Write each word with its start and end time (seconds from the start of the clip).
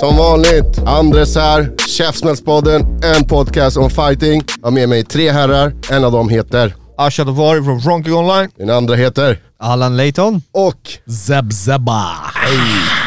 Som 0.00 0.16
vanligt. 0.16 0.78
Andres 0.86 1.36
här, 1.36 1.70
Käftsmällspodden, 1.88 3.00
en 3.04 3.24
podcast 3.24 3.76
om 3.76 3.90
fighting. 3.90 4.42
Jag 4.60 4.66
har 4.66 4.70
med 4.70 4.88
mig 4.88 5.04
tre 5.04 5.30
herrar. 5.32 5.72
En 5.90 6.04
av 6.04 6.12
dem 6.12 6.28
heter, 6.28 6.74
Asha 6.98 7.24
Davari 7.24 7.62
från 7.64 7.80
Fronking 7.80 8.14
Online. 8.14 8.50
den 8.56 8.70
andra 8.70 8.94
heter 8.94 9.38
Allan 9.60 9.96
Layton. 9.96 10.42
och 10.52 11.12
Zeb 11.26 11.52
Zebba. 11.52 12.06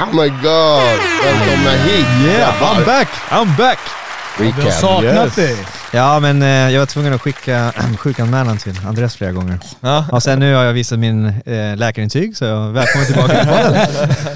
Oh 0.01 0.15
my 0.21 0.29
god, 0.29 0.99
välkomna 1.23 1.71
hit 1.71 2.05
Yeah, 2.25 2.61
I'm 2.61 2.85
back! 2.85 3.07
I'm 3.29 3.57
back! 3.57 3.79
Recap. 4.39 4.73
saknat 4.73 5.35
dig. 5.35 5.55
Ja, 5.93 6.19
men 6.19 6.41
eh, 6.41 6.47
jag 6.49 6.79
var 6.79 6.85
tvungen 6.85 7.13
att 7.13 7.21
skicka 7.21 7.73
sjukanmälan 7.99 8.57
till 8.57 8.73
Andreas 8.87 9.15
flera 9.15 9.31
gånger. 9.31 9.59
Ja. 9.81 10.05
Och 10.11 10.23
sen 10.23 10.39
nu 10.39 10.53
har 10.55 10.63
jag 10.63 10.73
visat 10.73 10.99
min 10.99 11.25
eh, 11.45 11.75
läkarintyg, 11.77 12.37
så 12.37 12.45
jag 12.45 12.71
välkommen 12.71 13.07
tillbaka 13.07 13.39
till 13.39 13.47
podden. 13.47 13.75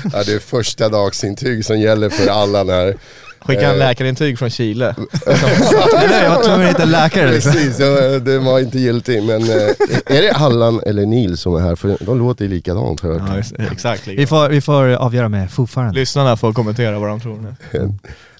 Ja, 0.13 0.23
det 0.25 0.33
är 0.33 0.39
första 0.39 0.89
dagsintyg 0.89 1.65
som 1.65 1.79
gäller 1.79 2.09
för 2.09 2.27
alla 2.27 2.63
när... 2.63 2.95
Skicka 3.39 3.61
en 3.61 3.71
Eh. 3.71 3.77
läkarintyg 3.77 4.39
från 4.39 4.49
Chile. 4.49 4.95
Nej, 5.27 6.23
jag 6.23 6.29
var 6.29 6.43
tvungen 6.43 6.61
att 6.61 6.69
hitta 6.73 6.85
läkare 6.85 7.31
liksom. 7.31 7.51
Precis, 7.51 7.79
ja, 7.79 8.19
det 8.19 8.39
var 8.39 8.59
inte 8.59 8.79
giltigt. 8.79 9.23
Men 9.23 9.41
eh, 9.43 10.15
är 10.17 10.21
det 10.21 10.31
Allan 10.31 10.81
eller 10.85 11.05
Neil 11.05 11.37
som 11.37 11.55
är 11.55 11.59
här? 11.59 11.75
För 11.75 11.97
de 11.99 12.19
låter 12.19 12.45
ju 12.45 12.51
likadant 12.51 13.01
har 13.01 13.09
jag 13.11 13.19
hört. 13.19 13.45
Ja, 13.57 13.63
exakt. 13.71 14.07
Vi 14.07 14.27
får, 14.27 14.49
vi 14.49 14.61
får 14.61 14.93
avgöra 14.93 15.29
med 15.29 15.51
fortfarande. 15.51 15.99
Lyssnarna 15.99 16.37
får 16.37 16.53
kommentera 16.53 16.99
vad 16.99 17.09
de 17.09 17.19
tror 17.21 17.37
nu. 17.37 17.55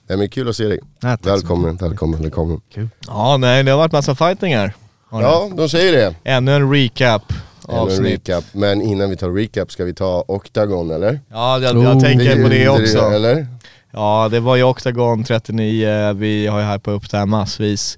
Nej, 0.08 0.18
men 0.18 0.30
kul 0.30 0.50
att 0.50 0.56
se 0.56 0.64
dig. 0.64 0.80
Ja, 1.02 1.18
Välkommen, 1.24 1.76
välkommen, 1.76 2.22
välkommen. 2.22 2.62
Ja, 3.08 3.38
nej, 3.38 3.64
det 3.64 3.72
har 3.72 3.78
varit 3.78 3.92
massa 3.92 4.16
fightingar. 4.16 4.74
Har 5.10 5.22
det? 5.22 5.28
Ja, 5.28 5.50
de 5.58 5.70
säger 5.70 5.92
det. 5.92 6.16
Ännu 6.24 6.56
en 6.56 6.74
recap 6.74 7.34
Ännu 7.70 7.96
en 7.96 8.04
recap. 8.04 8.44
Men 8.52 8.82
innan 8.82 9.10
vi 9.10 9.18
tar 9.18 9.30
recap 9.30 9.72
ska 9.72 9.84
vi 9.84 9.94
ta 9.94 10.26
Octagon 10.28 10.92
eller? 10.92 11.20
Ja, 11.32 11.60
jag, 11.60 11.84
jag 11.84 12.00
tänker 12.00 12.44
på 12.44 12.50
det 12.50 12.70
också. 12.70 13.00
Eller? 13.00 13.48
Ja, 13.92 14.28
det 14.32 14.40
var 14.40 14.56
ju 14.56 14.64
Octagon 14.64 15.24
39, 15.24 16.14
vi 16.14 16.48
har 16.48 16.60
ju 16.60 16.66
hypat 16.66 16.94
upp 16.94 17.12
det 17.12 17.18
här 17.18 17.26
massvis 17.26 17.98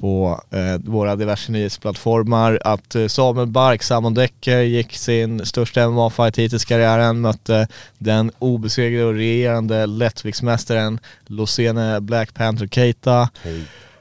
på 0.00 0.40
eh, 0.50 0.90
våra 0.90 1.16
diverse 1.16 1.52
nyhetsplattformar. 1.52 2.58
Att 2.64 2.94
eh, 2.94 3.06
Samuel 3.06 3.46
Bark, 3.46 3.82
Samon 3.82 4.14
Decker, 4.14 4.60
gick 4.60 4.96
sin 4.96 5.46
största 5.46 5.80
MMA-fight 5.80 6.38
hittills 6.38 6.64
i 6.64 6.66
karriären, 6.66 7.20
mötte 7.20 7.68
den 7.98 8.30
obesegrade 8.38 9.04
och 9.04 9.14
regerande 9.14 9.86
lättviktsmästaren 9.86 10.98
Losene 11.26 12.00
Black 12.00 12.34
Panther 12.34 12.66
Keita. 12.66 13.28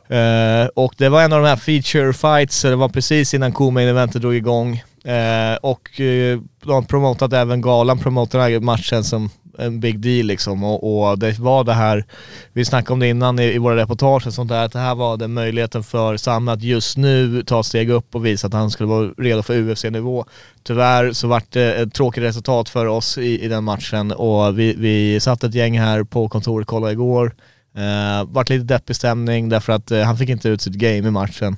Eh, 0.10 0.68
och 0.76 0.94
det 0.98 1.10
var 1.10 1.22
en 1.22 1.34
av 1.34 1.42
de 1.42 1.48
här 1.48 1.56
feature 1.56 2.14
fights, 2.14 2.62
det 2.62 2.76
var 2.76 2.90
precis 2.90 3.34
innan 3.34 3.54
co-main 3.54 3.88
eventet 3.88 4.22
drog 4.22 4.36
igång. 4.36 4.84
Eh, 5.04 5.56
och 5.62 6.02
eh, 6.02 6.40
de 6.64 6.72
har 6.72 6.82
promotat 6.82 7.34
även 7.34 7.62
galan, 7.62 8.00
promotat 8.00 8.32
den 8.32 8.42
här 8.42 8.60
matchen 8.60 9.04
som 9.04 9.30
en 9.60 9.80
big 9.80 10.00
deal 10.00 10.26
liksom. 10.26 10.64
Och, 10.64 11.10
och 11.10 11.20
det 11.20 11.40
var 11.40 11.64
det 11.64 11.74
här, 11.74 12.06
vi 12.54 12.66
snackade 12.66 12.94
om 12.94 13.00
det 13.00 13.08
innan 13.08 13.40
i, 13.40 13.44
i 13.44 13.58
våra 13.58 13.76
reportage 13.76 14.28
och 14.28 14.34
sånt 14.34 14.50
där, 14.50 14.66
att 14.66 14.72
det 14.72 14.80
här 14.80 14.96
var 14.96 15.18
den 15.18 15.34
möjligheten 15.34 15.84
för 15.84 16.18
Sam 16.18 16.48
att 16.48 16.64
just 16.64 16.98
nu 16.98 17.44
ta 17.44 17.64
steg 17.64 17.90
upp 17.90 18.16
och 18.16 18.26
visa 18.26 18.48
att 18.48 18.54
han 18.54 18.72
skulle 18.72 18.90
vara 18.90 19.12
redo 19.18 19.42
för 19.42 19.72
UFC-nivå. 19.72 20.26
Tyvärr 20.64 21.14
så 21.14 21.28
vart 21.28 21.52
det 21.52 21.74
ett 21.74 21.94
tråkigt 21.94 22.24
resultat 22.24 22.70
för 22.70 22.86
oss 22.86 23.18
i, 23.18 23.46
i 23.46 23.48
den 23.48 23.64
matchen 23.64 24.12
och 24.12 24.60
vi, 24.60 24.76
vi 24.78 25.20
satt 25.20 25.44
ett 25.44 25.54
gäng 25.54 25.80
här 25.80 26.04
på 26.04 26.30
kontoret 26.30 26.66
och 26.66 26.70
kollade 26.70 26.94
igår. 26.94 27.36
Uh, 27.78 28.32
vart 28.32 28.50
lite 28.50 28.64
deppig 28.64 28.96
stämning 28.96 29.50
därför 29.50 29.74
att 29.74 29.92
uh, 29.92 30.02
han 30.02 30.18
fick 30.18 30.30
inte 30.30 30.50
ut 30.50 30.62
sitt 30.62 30.74
game 30.74 31.08
i 31.08 31.12
matchen 31.12 31.58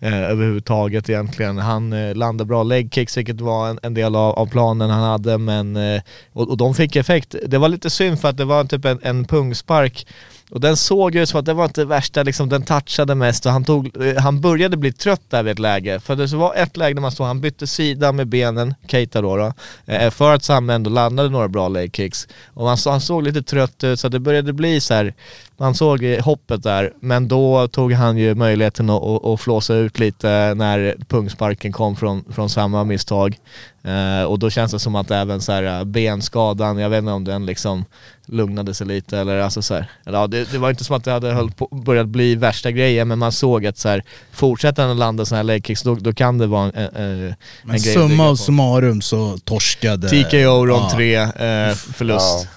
eh, 0.00 0.22
överhuvudtaget 0.30 1.08
egentligen. 1.10 1.58
Han 1.58 1.92
eh, 1.92 2.14
landade 2.14 2.48
bra 2.48 2.62
legkicks 2.62 3.16
vilket 3.16 3.40
var 3.40 3.68
en, 3.68 3.78
en 3.82 3.94
del 3.94 4.16
av, 4.16 4.32
av 4.38 4.46
planen 4.46 4.90
han 4.90 5.02
hade 5.02 5.38
men 5.38 5.76
eh, 5.76 6.02
och, 6.32 6.50
och 6.50 6.56
de 6.56 6.74
fick 6.74 6.96
effekt. 6.96 7.34
Det 7.46 7.58
var 7.58 7.68
lite 7.68 7.90
synd 7.90 8.20
för 8.20 8.28
att 8.28 8.36
det 8.36 8.44
var 8.44 8.64
typ 8.64 8.84
en, 8.84 8.98
en 9.02 9.24
pungspark 9.24 10.06
och 10.50 10.60
den 10.60 10.76
såg 10.76 11.14
ut 11.14 11.28
som 11.28 11.40
att 11.40 11.46
det 11.46 11.52
var 11.54 11.64
inte 11.64 11.80
det 11.80 11.84
värsta, 11.84 12.22
liksom, 12.22 12.48
den 12.48 12.62
touchade 12.62 13.14
mest 13.14 13.46
och 13.46 13.52
han, 13.52 13.64
tog, 13.64 14.06
eh, 14.06 14.16
han 14.22 14.40
började 14.40 14.76
bli 14.76 14.92
trött 14.92 15.22
där 15.28 15.42
vid 15.42 15.52
ett 15.52 15.58
läge. 15.58 16.00
För 16.00 16.16
det 16.16 16.26
var 16.32 16.54
ett 16.54 16.76
läge 16.76 16.94
där 16.94 17.00
man 17.02 17.12
stod, 17.12 17.26
han 17.26 17.40
bytte 17.40 17.66
sida 17.66 18.12
med 18.12 18.26
benen, 18.28 18.74
Keita 18.88 19.22
då, 19.22 19.36
då 19.36 19.52
eh, 19.86 20.10
för 20.10 20.34
att 20.34 20.42
Sam 20.44 20.70
ändå 20.70 20.90
landade 20.90 21.28
några 21.28 21.48
bra 21.48 21.68
leg 21.68 21.96
kicks. 21.96 22.28
Och 22.46 22.68
han, 22.68 22.76
så- 22.76 22.90
han 22.90 23.00
såg 23.00 23.22
lite 23.22 23.42
trött 23.42 23.84
ut 23.84 24.00
så 24.00 24.08
det 24.08 24.20
började 24.20 24.52
bli 24.52 24.80
så 24.80 24.94
här 24.94 25.14
man 25.58 25.74
såg 25.74 26.04
hoppet 26.04 26.62
där, 26.62 26.92
men 27.00 27.28
då 27.28 27.68
tog 27.68 27.92
han 27.92 28.16
ju 28.16 28.34
möjligheten 28.34 28.90
att, 28.90 29.02
att, 29.02 29.24
att 29.24 29.40
flåsa 29.40 29.74
ut 29.74 29.98
lite 29.98 30.54
när 30.56 30.96
pungsparken 31.08 31.72
kom 31.72 31.96
från, 31.96 32.24
från 32.32 32.50
samma 32.50 32.84
misstag. 32.84 33.38
Eh, 33.86 34.24
och 34.24 34.38
då 34.38 34.50
känns 34.50 34.72
det 34.72 34.78
som 34.78 34.94
att 34.94 35.10
även 35.10 35.40
så 35.40 35.52
här, 35.52 35.62
eh, 35.62 35.84
benskadan, 35.84 36.78
jag 36.78 36.90
vet 36.90 36.98
inte 36.98 37.12
om 37.12 37.24
den 37.24 37.46
liksom 37.46 37.84
lugnade 38.26 38.74
sig 38.74 38.86
lite 38.86 39.18
eller 39.18 39.38
alltså 39.38 39.62
så 39.62 39.74
här, 39.74 39.90
eller 40.06 40.18
ja, 40.18 40.26
det, 40.26 40.52
det 40.52 40.58
var 40.58 40.70
inte 40.70 40.84
som 40.84 40.96
att 40.96 41.04
det 41.04 41.10
hade 41.10 41.32
höll 41.32 41.50
på, 41.50 41.68
börjat 41.72 42.06
bli 42.06 42.34
värsta 42.34 42.70
grejen 42.70 43.08
men 43.08 43.18
man 43.18 43.32
såg 43.32 43.66
att 43.66 43.78
så 43.78 43.88
här, 43.88 44.02
fortsätter 44.32 44.82
han 44.82 44.90
att 44.92 44.96
landa 44.96 45.24
sådana 45.24 45.38
här 45.38 45.44
leg 45.44 45.66
kicks 45.66 45.82
då, 45.82 45.94
då 45.94 46.12
kan 46.12 46.38
det 46.38 46.46
vara 46.46 46.64
en, 46.64 46.72
en, 46.74 46.90
en 46.94 47.34
Men 47.62 47.76
grej 47.76 47.94
bygga 47.94 48.08
summa 48.08 48.36
summarum 48.36 49.02
så 49.02 49.38
torskade... 49.44 50.08
TKO 50.08 50.66
rond 50.66 50.82
Ja. 50.82 50.90
3, 50.94 51.14
eh, 51.14 51.74
förlust. 51.74 52.48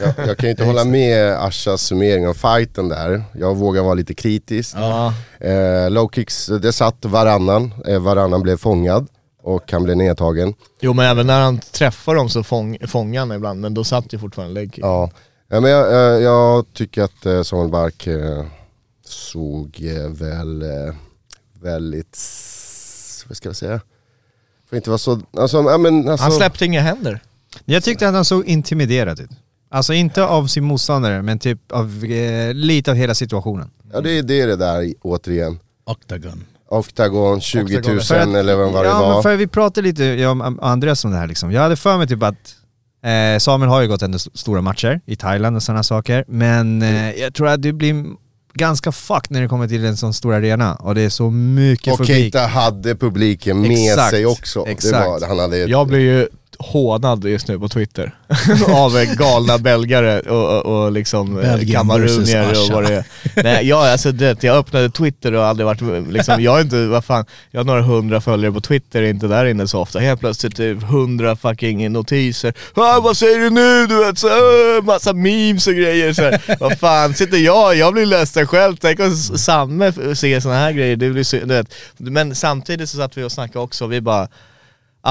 Jag, 0.00 0.28
jag 0.28 0.36
kan 0.36 0.46
ju 0.46 0.50
inte 0.50 0.64
hålla 0.64 0.84
med 0.84 1.32
Ashas 1.32 1.82
summering 1.82 2.28
av 2.28 2.34
fighten 2.34 2.88
där. 2.88 3.24
Jag 3.34 3.56
vågar 3.56 3.82
vara 3.82 3.94
lite 3.94 4.14
kritisk. 4.14 4.76
Ja. 4.76 5.14
Eh, 5.40 5.90
low 5.90 6.10
kicks, 6.14 6.46
det 6.46 6.72
satt 6.72 7.04
varannan. 7.04 7.74
Eh, 7.86 7.98
varannan 7.98 8.42
blev 8.42 8.56
fångad 8.56 9.06
och 9.42 9.72
han 9.72 9.82
blev 9.84 9.96
nedtagen. 9.96 10.54
Jo 10.80 10.92
men 10.92 11.06
även 11.06 11.26
när 11.26 11.40
han 11.40 11.58
träffar 11.58 12.14
dem 12.14 12.28
så 12.28 12.42
fång, 12.42 12.78
fångar 12.88 13.20
han 13.20 13.32
ibland, 13.32 13.60
men 13.60 13.74
då 13.74 13.84
satt 13.84 14.12
ju 14.12 14.18
fortfarande 14.18 14.54
leg 14.54 14.74
kick. 14.74 14.84
Ja. 14.84 15.10
Ja, 15.48 15.60
men 15.60 15.70
jag, 15.70 15.92
jag, 15.92 16.22
jag 16.22 16.64
tycker 16.72 17.02
att 17.02 17.26
eh, 17.26 17.42
Samuel 17.42 17.70
Bark 17.70 18.06
eh, 18.06 18.44
såg 19.04 19.78
eh, 19.82 20.10
väl 20.10 20.62
eh, 20.62 20.94
väldigt, 21.62 22.18
vad 23.28 23.36
ska 23.36 23.48
jag 23.48 23.56
säga? 23.56 23.80
Får 24.70 24.76
inte 24.76 24.90
vara 24.90 24.98
så, 24.98 25.20
alltså, 25.36 25.62
ja, 25.62 25.78
men, 25.78 26.08
alltså 26.08 26.22
Han 26.24 26.32
släppte 26.32 26.64
inga 26.64 26.80
händer. 26.80 27.20
Jag 27.64 27.84
tyckte 27.84 28.08
att 28.08 28.14
han 28.14 28.24
såg 28.24 28.44
intimiderad 28.44 29.20
ut. 29.20 29.30
Alltså 29.68 29.92
inte 29.94 30.24
av 30.24 30.46
sin 30.46 30.64
motståndare, 30.64 31.22
men 31.22 31.38
typ 31.38 31.72
av 31.72 32.04
eh, 32.04 32.54
lite 32.54 32.90
av 32.90 32.96
hela 32.96 33.14
situationen. 33.14 33.70
ja, 33.92 34.00
det, 34.00 34.18
är- 34.18 34.22
det 34.22 34.40
är 34.40 34.46
det 34.46 34.56
där 34.56 34.94
återigen. 35.02 35.58
Octagon. 35.84 36.44
Octagon, 36.68 37.40
20 37.40 37.80
000 37.80 38.00
För 38.00 38.14
att- 38.20 38.28
eller 38.34 38.54
vad 38.54 38.84
det 38.84 38.88
ja, 38.88 39.00
var. 39.00 39.14
men 39.14 39.22
för 39.22 39.36
vi 39.36 39.46
pratade 39.46 39.88
lite, 39.88 40.04
jag 40.04 40.40
och 40.40 40.68
Andreas 40.70 41.04
om 41.04 41.10
det 41.10 41.16
här 41.16 41.26
liksom. 41.26 41.52
Jag 41.52 41.62
hade 41.62 41.76
för 41.76 41.98
mig 41.98 42.06
typ 42.06 42.22
att 42.22 42.34
eh, 43.04 43.38
Samuel 43.38 43.68
har 43.70 43.80
ju 43.82 43.88
gått 43.88 44.02
ändå 44.02 44.16
st- 44.16 44.30
stora 44.38 44.60
matcher 44.60 45.00
i 45.06 45.16
Thailand 45.16 45.56
och 45.56 45.62
sådana 45.62 45.82
saker, 45.82 46.24
men 46.28 46.82
eh, 46.82 47.10
jag 47.10 47.34
tror 47.34 47.48
att 47.48 47.62
det 47.62 47.72
blir 47.72 48.04
ganska 48.54 48.92
fucked 48.92 49.30
när 49.30 49.42
det 49.42 49.48
kommer 49.48 49.68
till 49.68 49.84
en 49.84 49.96
sån 49.96 50.14
stor 50.14 50.34
arena 50.34 50.74
och 50.74 50.94
det 50.94 51.00
är 51.00 51.08
så 51.10 51.30
mycket 51.30 51.92
Och 51.92 51.98
publik. 51.98 52.16
Keita 52.16 52.40
hade 52.46 52.94
publiken 52.94 53.60
med 53.60 53.70
Exakt, 53.70 54.10
sig 54.10 54.26
också. 54.26 54.64
Det 54.64 54.70
exakt. 54.70 55.06
var, 55.06 55.28
han 55.28 55.38
hade, 55.38 55.56
Jag 55.58 55.86
blir 55.88 55.98
ju 56.00 56.28
hånad 56.58 57.24
just 57.24 57.48
nu 57.48 57.58
på 57.58 57.68
Twitter 57.68 58.14
av 58.68 58.98
eh, 58.98 59.14
galna 59.14 59.58
belgare 59.58 60.20
och, 60.20 60.58
och, 60.58 60.84
och 60.84 60.92
liksom 60.92 61.38
eh, 61.38 61.72
kamerunier 61.72 62.50
och 62.50 62.72
vad 62.72 62.84
det 62.84 62.94
är. 62.94 63.04
Nej, 63.42 63.68
jag, 63.68 63.88
alltså, 63.88 64.12
det, 64.12 64.42
jag 64.42 64.56
öppnade 64.56 64.90
Twitter 64.90 65.32
och 65.32 65.44
aldrig 65.44 65.66
varit, 65.66 66.12
liksom, 66.12 66.42
jag 66.42 66.52
har 66.52 66.60
inte, 66.60 66.86
vad 66.86 67.04
fan, 67.04 67.24
jag 67.50 67.60
har 67.60 67.64
några 67.64 67.82
hundra 67.82 68.20
följare 68.20 68.52
på 68.52 68.60
Twitter, 68.60 69.02
är 69.02 69.10
inte 69.10 69.26
där 69.26 69.46
inne 69.46 69.68
så 69.68 69.80
ofta. 69.80 69.98
Helt 69.98 70.20
plötsligt 70.20 70.56
typ 70.56 70.82
hundra 70.82 71.36
fucking 71.36 71.92
notiser. 71.92 72.54
Ah, 72.74 73.00
vad 73.00 73.16
säger 73.16 73.38
du 73.38 73.50
nu? 73.50 73.86
Du 73.86 74.04
vet, 74.04 74.18
så, 74.18 74.28
äh, 74.28 74.84
massa 74.84 75.12
memes 75.12 75.66
och 75.66 75.74
grejer. 75.74 76.12
Så 76.12 76.54
vad 76.60 76.78
fan, 76.78 77.14
sitter 77.14 77.38
jag, 77.38 77.76
jag 77.76 77.92
blir 77.92 78.06
ledsen 78.06 78.46
själv. 78.46 78.76
Tänk 78.80 79.00
om 79.00 79.16
Samme 79.16 79.92
ser 79.92 80.40
såna 80.40 80.54
här 80.54 80.72
grejer. 80.72 80.96
Det 80.96 81.10
blir, 81.10 81.46
du 81.46 81.54
vet. 81.54 81.74
Men 81.96 82.34
samtidigt 82.34 82.90
så 82.90 82.96
satt 82.96 83.16
vi 83.16 83.22
och 83.22 83.32
snackade 83.32 83.64
också, 83.64 83.86
vi 83.86 84.00
bara 84.00 84.28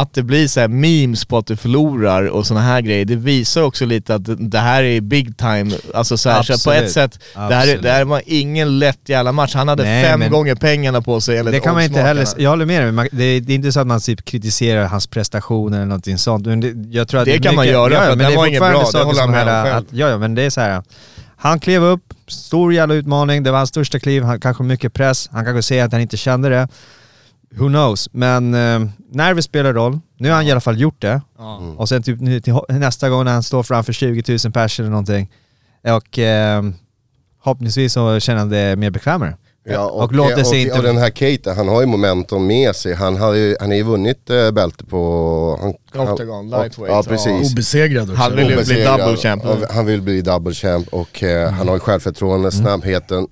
att 0.01 0.13
det 0.13 0.23
blir 0.23 0.47
så 0.47 0.59
här 0.59 0.67
memes 0.67 1.25
på 1.25 1.37
att 1.37 1.47
du 1.47 1.55
förlorar 1.57 2.23
och 2.27 2.47
såna 2.47 2.61
här 2.61 2.81
grejer, 2.81 3.05
det 3.05 3.15
visar 3.15 3.61
också 3.61 3.85
lite 3.85 4.15
att 4.15 4.51
det 4.51 4.59
här 4.59 4.83
är 4.83 5.01
big 5.01 5.37
time, 5.37 5.71
alltså 5.93 6.17
så, 6.17 6.29
här, 6.29 6.43
så 6.43 6.69
på 6.69 6.71
ett 6.73 6.83
Absolut. 6.83 6.91
sätt, 6.91 7.19
det 7.33 7.55
här, 7.55 7.77
det 7.81 7.91
här 7.91 8.05
var 8.05 8.21
ingen 8.25 8.79
lätt 8.79 8.99
jävla 9.09 9.31
match. 9.31 9.55
Han 9.55 9.67
hade 9.67 9.83
Nej, 9.83 10.03
fem 10.05 10.29
gånger 10.31 10.55
pengarna 10.55 11.01
på 11.01 11.21
sig 11.21 11.37
enligt 11.37 11.53
Det 11.53 11.59
kan 11.59 11.73
man 11.73 11.83
inte 11.83 12.01
heller, 12.01 12.27
jag 12.37 12.49
håller 12.49 12.65
med 12.65 12.83
dig, 12.83 12.91
man, 12.91 13.07
det, 13.11 13.39
det 13.39 13.53
är 13.53 13.55
inte 13.55 13.71
så 13.71 13.79
att 13.79 13.87
man 13.87 13.99
typ 13.99 14.25
kritiserar 14.25 14.85
hans 14.87 15.07
prestationer 15.07 15.77
eller 15.77 15.85
någonting 15.87 16.17
sånt. 16.17 16.45
Men 16.45 16.59
det, 16.59 16.73
jag 16.97 17.07
tror 17.07 17.19
att 17.19 17.25
Det 17.25 17.35
är 17.35 17.39
kan 17.39 17.55
man 17.55 17.63
mycket- 17.65 17.73
göra, 17.73 17.93
ja, 17.93 17.99
för 17.99 18.15
men 18.15 18.29
det 18.31 18.37
var 18.37 18.47
inget 18.47 18.59
bra, 18.59 18.69
det 18.93 18.97
håller 19.03 19.19
jag 19.19 19.29
med 19.29 19.41
om 19.41 19.47
själv. 19.63 19.75
att, 19.77 19.85
Ja, 19.89 20.09
ja, 20.09 20.17
men 20.17 20.35
det 20.35 20.41
är 20.41 20.49
så 20.49 20.61
här. 20.61 20.83
Han 21.37 21.59
klev 21.59 21.83
upp, 21.83 22.01
stor 22.27 22.73
jävla 22.73 22.93
utmaning, 22.95 23.43
det 23.43 23.51
var 23.51 23.57
hans 23.57 23.69
största 23.69 23.99
kliv, 23.99 24.23
han 24.23 24.39
kanske 24.39 24.63
mycket 24.63 24.93
press, 24.93 25.29
han 25.31 25.45
kanske 25.45 25.61
säger 25.61 25.85
att 25.85 25.91
han 25.91 26.01
inte 26.01 26.17
kände 26.17 26.49
det. 26.49 26.67
Who 27.57 27.67
knows? 27.67 28.09
Men 28.11 28.53
eh, 28.53 28.89
nerver 29.11 29.41
spelar 29.41 29.73
roll. 29.73 29.99
Nu 30.17 30.29
har 30.29 30.35
han 30.35 30.47
i 30.47 30.51
alla 30.51 30.61
fall 30.61 30.79
gjort 30.79 31.01
det. 31.01 31.21
Och 31.77 31.89
sen 31.89 32.03
typ 32.03 32.21
nu 32.21 32.39
till, 32.39 32.59
nästa 32.69 33.09
gång 33.09 33.25
när 33.25 33.33
han 33.33 33.43
står 33.43 33.63
framför 33.63 33.93
20 33.93 34.37
000 34.43 34.53
pers 34.53 34.79
eller 34.79 34.89
någonting. 34.89 35.31
Och 35.83 36.19
eh, 36.19 36.63
förhoppningsvis 37.43 37.93
så 37.93 38.19
känner 38.19 38.39
han 38.39 38.49
det 38.49 38.75
mer 38.75 38.89
bekvämare. 38.89 39.37
Ja, 39.67 39.85
och, 39.85 40.13
låter 40.13 40.43
sig 40.43 40.61
och, 40.61 40.67
inte... 40.67 40.77
och 40.77 40.83
den 40.83 40.97
här 40.97 41.09
Kate, 41.09 41.53
han 41.53 41.67
har 41.67 41.81
ju 41.81 41.87
momentum 41.87 42.47
med 42.47 42.75
sig. 42.75 42.93
Han 42.93 43.17
har 43.17 43.33
ju, 43.33 43.55
han 43.59 43.69
har 43.69 43.75
ju 43.75 43.83
vunnit 43.83 44.29
äh, 44.29 44.51
bälte 44.51 44.85
på... 44.85 45.59
Han, 45.61 46.07
Octagon, 46.07 46.35
han, 46.35 46.49
lightweight, 46.49 46.91
Ja, 46.91 46.95
ja. 46.95 47.03
precis. 47.03 47.51
Obesegrad 47.51 48.09
också. 48.09 48.21
Han 48.21 48.35
vill 48.35 48.49
ju 48.49 48.63
bli 48.65 48.83
double 48.83 49.17
champ 49.17 49.43
Han 49.69 49.85
vill 49.85 50.01
bli 50.01 50.21
double 50.21 50.53
champ 50.53 50.87
och 50.87 51.23
eh, 51.23 51.51
han 51.51 51.67
har 51.67 51.75
ju 51.75 51.79
självförtroende, 51.79 52.51
snabbheten. 52.51 53.27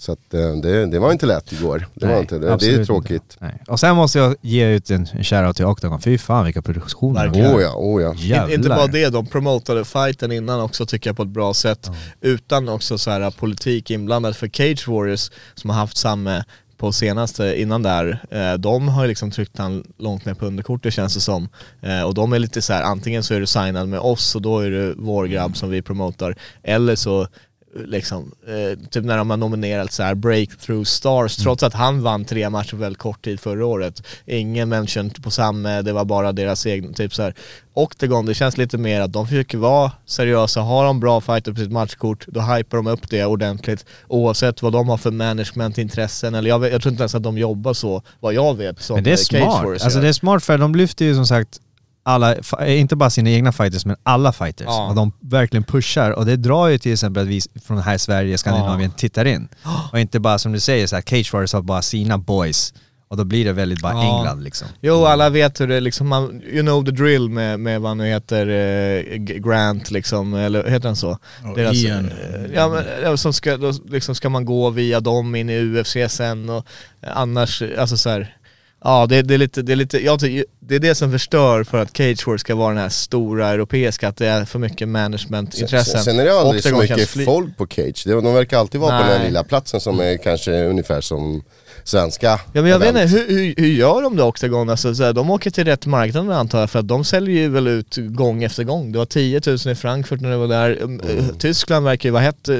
Så 0.00 0.12
att, 0.12 0.34
eh, 0.34 0.52
det, 0.62 0.86
det 0.86 0.98
var 0.98 1.12
inte 1.12 1.26
lätt 1.26 1.52
igår. 1.52 1.86
Det, 1.94 2.06
var 2.06 2.12
Nej, 2.12 2.20
inte, 2.20 2.38
det, 2.38 2.56
det 2.56 2.74
är 2.74 2.84
tråkigt. 2.84 3.36
Nej. 3.38 3.62
Och 3.68 3.80
sen 3.80 3.96
måste 3.96 4.18
jag 4.18 4.36
ge 4.40 4.66
ut 4.66 4.90
en 4.90 5.06
shoutout 5.06 5.56
till 5.56 5.64
Octagon. 5.64 6.00
Fy 6.00 6.18
fan 6.18 6.44
vilka 6.44 6.62
produktioner 6.62 7.24
Verkligen. 7.24 7.56
Oh 7.56 7.62
ja, 7.62 7.74
oh 7.76 8.02
ja. 8.02 8.14
Jävlar. 8.14 8.54
Inte 8.54 8.68
bara 8.68 8.86
det, 8.86 9.08
de 9.08 9.26
promotade 9.26 9.84
fighten 9.84 10.32
innan 10.32 10.60
också 10.60 10.86
tycker 10.86 11.10
jag 11.10 11.16
på 11.16 11.22
ett 11.22 11.28
bra 11.28 11.54
sätt. 11.54 11.90
Utan 12.20 12.68
också 12.68 12.98
så 12.98 13.10
här 13.10 13.30
politik 13.30 13.90
inblandad 13.90 14.36
för 14.36 14.48
Cage 14.48 14.88
Warriors 14.88 15.30
som 15.54 15.70
har 15.70 15.76
haft 15.76 15.96
samma 15.96 16.44
på 16.76 16.92
senaste 16.92 17.60
innan 17.60 17.82
där, 17.82 18.24
eh, 18.30 18.54
de 18.54 18.88
har 18.88 19.02
ju 19.02 19.08
liksom 19.08 19.30
tryckt 19.30 19.58
han 19.58 19.84
långt 19.98 20.24
ner 20.24 20.34
på 20.34 20.46
underkortet 20.46 20.94
känns 20.94 21.14
det 21.14 21.20
som. 21.20 21.48
Eh, 21.80 22.02
och 22.02 22.14
de 22.14 22.32
är 22.32 22.38
lite 22.38 22.62
så 22.62 22.72
här, 22.72 22.82
antingen 22.82 23.22
så 23.22 23.34
är 23.34 23.40
du 23.40 23.46
signad 23.46 23.88
med 23.88 24.00
oss 24.00 24.34
och 24.34 24.42
då 24.42 24.58
är 24.58 24.70
du 24.70 24.94
vår 24.98 25.26
grabb 25.26 25.56
som 25.56 25.70
vi 25.70 25.82
promotar, 25.82 26.36
eller 26.62 26.96
så 26.96 27.26
liksom, 27.74 28.32
eh, 28.46 28.88
typ 28.90 29.04
när 29.04 29.16
de 29.16 29.30
har 29.30 29.36
nominerat 29.36 29.92
så 29.92 30.02
här 30.02 30.14
breakthrough 30.14 30.84
stars, 30.84 31.36
trots 31.36 31.62
att 31.62 31.74
han 31.74 32.02
vann 32.02 32.24
tre 32.24 32.50
matcher 32.50 32.70
på 32.70 32.76
väldigt 32.76 32.98
kort 32.98 33.24
tid 33.24 33.40
förra 33.40 33.66
året. 33.66 34.02
Ingen 34.26 34.68
mention 34.68 35.10
på 35.10 35.30
samma, 35.30 35.82
det 35.82 35.92
var 35.92 36.04
bara 36.04 36.32
deras 36.32 36.66
egna, 36.66 36.92
typ 36.92 37.14
så 37.14 37.22
här. 37.22 37.34
Octagon, 37.74 38.26
det 38.26 38.34
känns 38.34 38.58
lite 38.58 38.78
mer 38.78 39.00
att 39.00 39.12
de 39.12 39.26
försöker 39.26 39.58
vara 39.58 39.92
seriösa, 40.06 40.60
har 40.60 40.84
de 40.84 41.00
bra 41.00 41.20
fighter 41.20 41.52
på 41.52 41.60
sitt 41.60 41.72
matchkort, 41.72 42.24
då 42.26 42.40
hypar 42.40 42.76
de 42.76 42.86
upp 42.86 43.10
det 43.10 43.24
ordentligt 43.24 43.86
oavsett 44.08 44.62
vad 44.62 44.72
de 44.72 44.88
har 44.88 44.96
för 44.96 45.10
managementintressen, 45.10 46.34
eller 46.34 46.48
jag, 46.48 46.58
vet, 46.58 46.72
jag 46.72 46.82
tror 46.82 46.92
inte 46.92 47.02
ens 47.02 47.14
att 47.14 47.22
de 47.22 47.38
jobbar 47.38 47.74
så, 47.74 48.02
vad 48.20 48.34
jag 48.34 48.56
vet, 48.56 48.90
Men 48.90 49.04
det 49.04 49.12
är 49.12 49.16
smart. 49.16 49.82
Alltså 49.82 50.00
det 50.00 50.08
är 50.08 50.12
smart 50.12 50.44
för 50.44 50.58
de 50.58 50.74
lyfter 50.74 51.04
ju 51.04 51.14
som 51.14 51.26
sagt 51.26 51.60
alla, 52.10 52.34
eh, 52.34 52.80
inte 52.80 52.96
bara 52.96 53.10
sina 53.10 53.30
egna 53.30 53.52
fighters 53.52 53.84
men 53.86 53.96
alla 54.02 54.32
fighters. 54.32 54.66
Ja. 54.66 54.88
Och 54.88 54.94
de 54.94 55.12
verkligen 55.20 55.64
pushar 55.64 56.10
och 56.10 56.26
det 56.26 56.36
drar 56.36 56.68
ju 56.68 56.78
till 56.78 56.92
exempel 56.92 57.22
att 57.22 57.28
vi 57.28 57.40
från 57.66 57.78
här 57.78 57.94
i 57.94 57.98
Sverige, 57.98 58.38
Skandinavien 58.38 58.90
tittar 58.90 59.24
in. 59.24 59.48
Och 59.92 60.00
inte 60.00 60.20
bara 60.20 60.38
som 60.38 60.52
du 60.52 60.60
säger 60.60 60.86
så 60.86 60.96
här, 60.96 61.02
Cage 61.02 61.32
Warriors 61.32 61.52
har 61.52 61.62
bara 61.62 61.82
sina 61.82 62.18
boys. 62.18 62.74
Och 63.08 63.16
då 63.16 63.24
blir 63.24 63.44
det 63.44 63.52
väldigt 63.52 63.80
bara 63.82 63.92
Ja. 63.92 64.18
England 64.18 64.42
liksom. 64.44 64.68
Jo, 64.80 65.04
alla 65.04 65.30
vet 65.30 65.60
hur 65.60 65.68
det 65.68 65.80
liksom, 65.80 66.08
man, 66.08 66.42
you 66.42 66.62
know 66.62 66.84
the 66.84 66.90
drill 66.90 67.28
med, 67.30 67.60
med 67.60 67.80
vad 67.80 67.96
nu 67.96 68.06
heter, 68.06 68.46
eh, 68.46 69.16
Grant 69.16 69.90
liksom, 69.90 70.34
eller 70.34 70.64
heter 70.70 70.88
han 70.88 70.96
så? 70.96 71.18
Ja, 71.56 71.72
Ian. 71.72 72.04
eh, 72.04 72.52
ja 72.54 72.68
men 72.68 72.84
ja, 73.02 73.16
som 73.16 73.32
ska, 73.32 73.56
då, 73.56 73.72
liksom 73.88 74.14
ska 74.14 74.28
man 74.28 74.44
gå 74.44 74.70
via 74.70 75.00
dem 75.00 75.34
in 75.34 75.50
i 75.50 75.58
UFC 75.60 75.96
sen 76.08 76.48
och 76.50 76.66
eh, 77.02 77.16
annars, 77.16 77.62
alltså 77.78 77.96
så 77.96 78.10
här. 78.10 78.36
Ja 78.84 79.06
det, 79.06 79.22
det 79.22 79.34
är 79.34 79.38
lite, 79.38 79.62
det 79.62 79.72
är 79.72 79.76
lite, 79.76 80.04
jag 80.04 80.20
tycker, 80.20 80.44
det 80.60 80.74
är 80.74 80.78
det 80.78 80.94
som 80.94 81.12
förstör 81.12 81.64
för 81.64 81.78
att 81.78 81.96
Cage 81.96 82.26
Warriors 82.26 82.40
ska 82.40 82.54
vara 82.54 82.68
den 82.68 82.82
här 82.82 82.88
stora 82.88 83.48
europeiska, 83.48 84.08
att 84.08 84.16
det 84.16 84.26
är 84.26 84.44
för 84.44 84.58
mycket 84.58 84.88
managementintressen. 84.88 85.94
Sen, 85.94 86.04
sen 86.04 86.20
är 86.20 86.24
det 86.24 86.40
aldrig 86.40 86.62
så 86.62 86.76
mycket 86.76 87.24
folk 87.24 87.56
på 87.56 87.66
Cage. 87.66 88.02
Det, 88.06 88.12
de 88.12 88.34
verkar 88.34 88.58
alltid 88.58 88.80
vara 88.80 88.98
på 88.98 89.02
den 89.02 89.12
här 89.12 89.18
Nej. 89.18 89.28
lilla 89.28 89.44
platsen 89.44 89.80
som 89.80 90.00
är 90.00 90.16
kanske 90.16 90.64
ungefär 90.64 91.00
som 91.00 91.42
svenska 91.84 92.40
Ja 92.52 92.62
men 92.62 92.66
jag 92.66 92.78
vet 92.78 92.88
event. 92.88 93.12
inte, 93.12 93.32
hur, 93.32 93.38
hur, 93.38 93.54
hur 93.56 93.68
gör 93.68 94.02
de 94.02 94.16
då 94.16 94.24
Octagon? 94.24 94.70
Alltså, 94.70 94.94
så 94.94 95.04
här, 95.04 95.12
de 95.12 95.30
åker 95.30 95.50
till 95.50 95.64
rätt 95.64 95.86
marknad 95.86 96.30
antar 96.30 96.60
jag, 96.60 96.70
för 96.70 96.78
att 96.78 96.88
de 96.88 97.04
säljer 97.04 97.42
ju 97.42 97.48
väl 97.48 97.66
ut 97.68 97.96
gång 97.96 98.42
efter 98.42 98.64
gång. 98.64 98.92
Det 98.92 98.98
var 98.98 99.06
10 99.06 99.40
000 99.46 99.56
i 99.56 99.74
Frankfurt 99.74 100.20
när 100.20 100.30
det 100.30 100.36
var 100.36 100.48
där. 100.48 100.78
Mm. 100.82 101.00
Tyskland 101.38 101.84
verkar 101.84 102.08
ju 102.08 102.12
vara 102.12 102.22
hett 102.22 102.48
eh, 102.48 102.56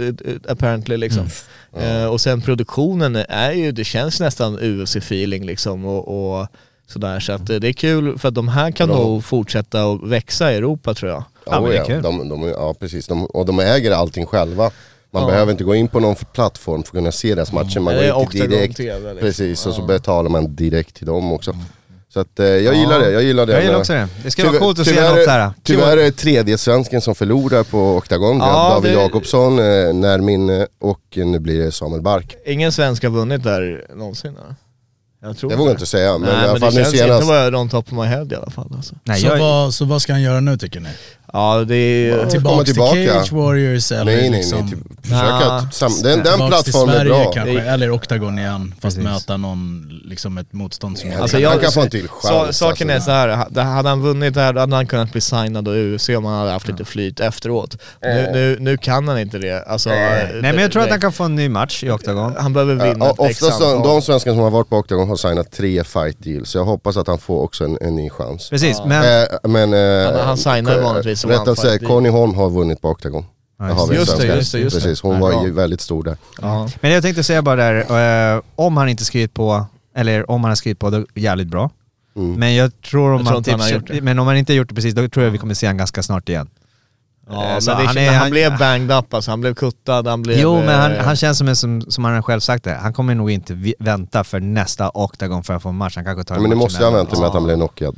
apparently 0.49 0.97
liksom. 0.97 1.29
Eh, 1.77 2.07
och 2.07 2.21
sen 2.21 2.41
produktionen 2.41 3.17
är 3.17 3.53
ju, 3.53 3.73
det 3.73 3.85
känns 3.85 4.21
nästan 4.21 4.59
UFC-feeling 4.59 5.45
liksom 5.47 5.85
och, 5.85 6.41
och 6.41 6.47
sådär. 6.87 7.21
Så 7.21 7.33
att 7.33 7.51
eh, 7.51 7.57
det 7.57 7.69
är 7.69 7.73
kul 7.73 8.19
för 8.19 8.29
att 8.29 8.35
de 8.35 8.49
här 8.49 8.71
kan 8.71 8.89
Bra. 8.89 8.97
nog 8.99 9.25
fortsätta 9.25 9.87
och 9.87 10.13
växa 10.13 10.53
i 10.53 10.57
Europa 10.57 10.95
tror 10.95 11.11
jag. 11.11 11.25
Ja, 11.47 11.53
Ja, 11.67 11.73
är 11.73 11.77
ja. 11.77 11.85
kul. 11.85 12.03
De, 12.03 12.29
de, 12.29 12.43
ja 12.49 12.75
precis, 12.81 13.07
de, 13.07 13.25
och 13.27 13.47
de 13.47 13.61
äger 13.61 13.93
allting 13.93 14.27
själva. 14.27 14.71
Man 15.13 15.23
Ja. 15.23 15.29
behöver 15.29 15.53
inte 15.53 15.65
gå 15.65 15.75
in 15.75 15.89
på 15.89 16.01
någon 16.01 16.15
plattform 16.35 16.83
för 16.83 16.89
att 16.89 16.93
kunna 16.93 17.13
se 17.13 17.35
deras 17.35 17.53
matcher. 17.53 17.81
Man 17.81 17.95
Det 17.95 18.07
är 18.09 18.13
går 18.13 18.23
in 18.23 18.29
till 18.29 18.51
direkt, 18.51 18.77
TV 18.77 18.99
liksom. 18.99 19.19
precis, 19.21 19.67
och 19.67 19.75
så 19.75 19.81
Ja. 19.81 19.87
betalar 19.87 20.31
man 20.31 20.55
direkt 20.57 20.95
till 20.97 21.07
dem 21.07 21.33
också. 21.33 21.57
Så 22.13 22.21
att 22.21 22.41
eh, 22.41 22.47
jag 22.47 22.75
gillar 22.75 22.99
det, 23.01 23.11
jag 23.11 23.23
gillar 23.23 23.47
det. 23.47 23.53
Jag 23.53 23.61
gillar 23.63 23.73
Men 23.73 23.81
också 23.81 23.93
det. 23.93 24.09
Det 24.23 24.31
ska 24.31 24.47
vara 24.47 24.59
coolt 24.59 24.79
att 24.79 24.87
se 24.87 25.01
något 25.11 25.25
såhär. 25.25 25.53
Tyvärr 25.63 25.97
är 25.97 26.03
det 26.03 26.13
tredje 26.13 26.59
svensken 26.59 27.01
som 27.01 27.15
förlorar 27.15 27.63
på 27.63 27.97
Octagon, 27.97 28.39
Ja, 28.39 28.71
David 28.75 28.91
det- 28.93 29.03
Jakobsson, 29.03 29.59
eh, 29.59 29.95
Närmin 29.95 30.67
och 30.81 31.01
nu 31.17 31.39
blir 31.39 31.59
det 31.65 31.73
Samuel 31.73 32.03
Bark. 32.03 32.37
Ingen 32.47 32.73
svensk 32.73 33.03
har 33.03 33.11
vunnit 33.11 33.43
där 33.43 33.85
någonsin 33.97 34.31
eller? 34.31 34.55
Jag 35.23 35.37
tror 35.39 35.51
Det 35.51 35.57
vågar 35.57 35.71
jag 35.71 35.75
inte 35.75 35.87
säga, 35.87 36.19
men 36.19 36.21
Nej 36.21 36.31
i 36.33 36.35
alla 36.43 36.53
men 36.53 36.61
fall 36.61 36.71
det 36.75 36.79
nu 36.79 36.85
känns 36.85 36.99
senast. 36.99 37.23
inte 37.23 37.33
vara 37.35 37.59
on 37.59 37.69
top 37.69 37.87
of 37.87 37.93
my 37.93 38.05
head 38.05 38.27
i 38.31 38.35
alla 38.35 38.51
fall 38.51 38.73
alltså. 38.77 38.95
Nej, 39.05 39.21
så, 39.21 39.27
jag, 39.27 39.39
vad, 39.39 39.75
så 39.75 39.85
vad 39.85 40.03
ska 40.03 40.13
han 40.13 40.23
göra 40.23 40.41
nu 40.41 40.57
tycker 40.59 40.81
ni? 40.81 40.89
Ja 41.33 41.65
det 41.69 41.75
är... 41.77 42.17
komma 42.19 42.31
Tillbaks 42.31 42.65
tillbaka. 42.71 42.93
till 42.95 43.09
Cage 43.11 43.33
Warriors 43.33 43.93
eller 43.93 44.05
Nej 44.05 44.17
nej 44.17 44.31
liksom... 44.31 44.59
nej, 44.61 44.71
typ, 44.71 44.79
försöka 45.03 45.25
Nah. 45.25 45.57
att 45.57 45.75
sam, 45.75 45.93
den, 46.03 46.23
den 46.23 46.39
till 46.39 46.47
plattformen 46.49 46.95
är 46.95 46.99
Sverige 46.99 47.11
bra. 47.11 47.33
kanske, 47.33 47.53
Det- 47.55 47.61
eller 47.69 47.91
Octagon 47.91 48.39
igen, 48.39 48.75
fast 48.81 48.83
Precis. 48.97 49.03
möta 49.13 49.37
någon, 49.37 49.89
liksom 50.05 50.39
ett 50.39 50.53
motstånd 50.53 50.99
som 50.99 51.11
Alltså 51.21 51.37
han 51.37 51.43
jag- 51.43 51.61
kan 51.63 51.73
få 51.73 51.81
en 51.81 51.91
till 51.91 52.09
Så, 52.23 52.29
chans. 52.29 52.57
saken 52.59 52.91
är 52.91 52.95
alltså. 52.95 53.07
så 53.07 53.13
här, 53.13 53.29
ha- 53.29 53.63
hade 53.63 53.89
han 53.89 54.01
vunnit 54.03 54.35
där 54.35 54.55
hade 54.55 54.77
han 54.77 54.87
kunnat 54.87 55.13
bli 55.13 55.21
signad 55.21 55.69
och 55.69 55.75
UFC 55.95 56.09
om 56.09 56.25
han 56.25 56.39
hade 56.39 56.51
haft 56.51 56.69
lite 56.69 56.85
flyt 56.85 57.21
efteråt. 57.21 57.77
Nu, 58.03 58.29
nu, 58.33 58.57
nu 58.61 58.77
kan 58.77 59.09
han 59.09 59.19
inte 59.19 59.39
det. 59.39 59.63
Alltså, 59.67 59.91
nej 59.91 60.41
men 60.43 60.59
jag 60.59 60.73
tror 60.73 60.83
att 60.83 60.91
han 60.91 61.01
kan 61.01 61.13
få 61.13 61.25
en 61.25 61.35
ny 61.37 61.49
match 61.49 61.85
i 61.85 61.91
Octagon. 61.91 62.35
Han 62.39 62.53
behöver 62.53 62.75
vinna 62.75 63.07
X 63.11 63.19
oftast 63.19 63.61
de, 63.61 64.03
svenskar 64.03 64.31
som 64.31 64.41
har 64.41 64.51
varit 64.51 64.69
på 64.69 64.77
Octagon 64.77 65.09
har 65.09 65.17
signat 65.17 65.53
tre 65.53 65.85
fight 65.85 66.17
deals, 66.25 66.51
så 66.51 66.59
jag 66.59 66.65
hoppas 66.65 66.97
att 66.97 67.07
han 67.07 67.19
får 67.19 67.43
också 67.43 67.65
en, 67.65 67.79
en 67.81 67.97
ny 67.97 68.11
chans. 68.11 68.51
Precis, 68.51 68.81
men... 68.87 69.23
Eh, 69.23 69.29
men... 69.49 69.75
Eh, 69.75 70.13
Han- 70.17 70.27
han 70.27 70.37
signar 70.37 70.75
ju 70.75 70.81
vanligtvis 71.29 71.57
som 71.59 71.65
Rätt 71.65 71.75
att 71.75 71.81
säga. 71.81 71.89
Conny 71.89 72.09
Holm 72.09 72.35
har 72.35 72.51
vunnit 72.51 72.81
på 72.81 72.89
Octagon. 72.89 73.25
En 73.61 73.69
just 73.69 73.89
det, 73.89 73.95
just 73.97 74.19
det, 74.19 74.27
just 74.29 74.53
det. 74.53 74.81
Precis, 74.81 75.01
hon 75.03 75.15
Ja, 75.15 75.21
var 75.21 75.45
ju 75.45 75.53
väldigt 75.53 75.81
stor 75.81 76.03
där. 76.05 76.17
Ja. 76.43 76.69
Men 76.81 76.91
jag 76.93 77.03
tänkte 77.03 77.23
säga 77.25 77.43
bara 77.43 77.57
där, 77.57 78.35
eh, 78.37 78.43
om 78.57 78.77
han 78.77 78.89
inte 78.89 79.05
skrivit 79.05 79.35
på, 79.35 79.67
eller 79.97 80.31
om 80.31 80.45
han 80.45 80.51
har 80.51 80.57
skrivit 80.57 80.79
på, 80.79 80.91
då 80.91 81.07
jävligt 81.15 81.49
bra. 81.49 81.71
Mm. 82.17 82.35
Men 82.35 82.55
jag 82.55 82.83
tror 82.83 83.11
om 83.13 83.13
Jag 83.13 83.21
tror 83.21 83.29
han, 83.31 83.37
inte 83.39 83.51
han 83.51 83.61
har 83.61 83.69
gjort 83.71 83.87
det. 83.87 84.01
men 84.01 84.19
om 84.19 84.27
han 84.27 84.37
inte 84.37 84.53
har 84.53 84.57
gjort 84.57 84.69
det 84.69 84.75
precis, 84.75 84.95
då 84.95 85.09
tror 85.09 85.25
jag 85.25 85.31
vi 85.33 85.39
kommer 85.39 85.55
se 85.55 85.67
han 85.67 85.77
ganska 85.77 86.03
snart 86.03 86.29
igen. 86.29 86.49
Ja, 87.29 87.45
Eh, 87.45 87.59
men 87.67 87.77
han 87.77 87.87
han, 87.87 87.97
är- 87.99 88.07
han, 88.11 88.15
han- 88.17 88.31
blev 88.31 88.59
banged 88.59 88.99
up 88.99 89.15
alltså, 89.15 89.31
han 89.31 89.41
blev 89.41 89.55
kuttad, 89.55 90.07
han 90.07 90.23
blev... 90.23 90.39
Jo 90.39 90.57
men 90.57 90.81
han, 90.81 90.93
eh, 90.93 91.05
han 91.05 91.17
känns 91.17 91.39
som 91.39 91.49
en 91.49 91.57
som, 91.57 91.83
som 91.89 92.05
han 92.05 92.23
själv 92.23 92.41
sagt 92.41 92.65
det, 92.65 92.75
han 92.75 92.93
kommer 92.93 93.15
nog 93.15 93.31
inte 93.31 93.75
vänta 93.79 94.25
för 94.25 94.41
nästa 94.41 94.91
Octagon 94.95 95.45
för 95.45 95.55
att 95.55 95.63
få 95.63 95.69
en 95.69 95.77
match, 95.77 95.97
han 95.97 96.05
kanske 96.05 96.25
tar 96.25 96.35
Ja, 96.35 96.37
en 96.37 96.43
men 96.43 96.51
det 96.51 96.57
måste 96.57 96.83
jag 96.83 96.89
emellan. 96.89 97.07
vänta 97.07 97.21
med 97.21 97.29
att 97.29 97.35
han 97.35 97.45
blev 97.45 97.57
knockad. 97.57 97.97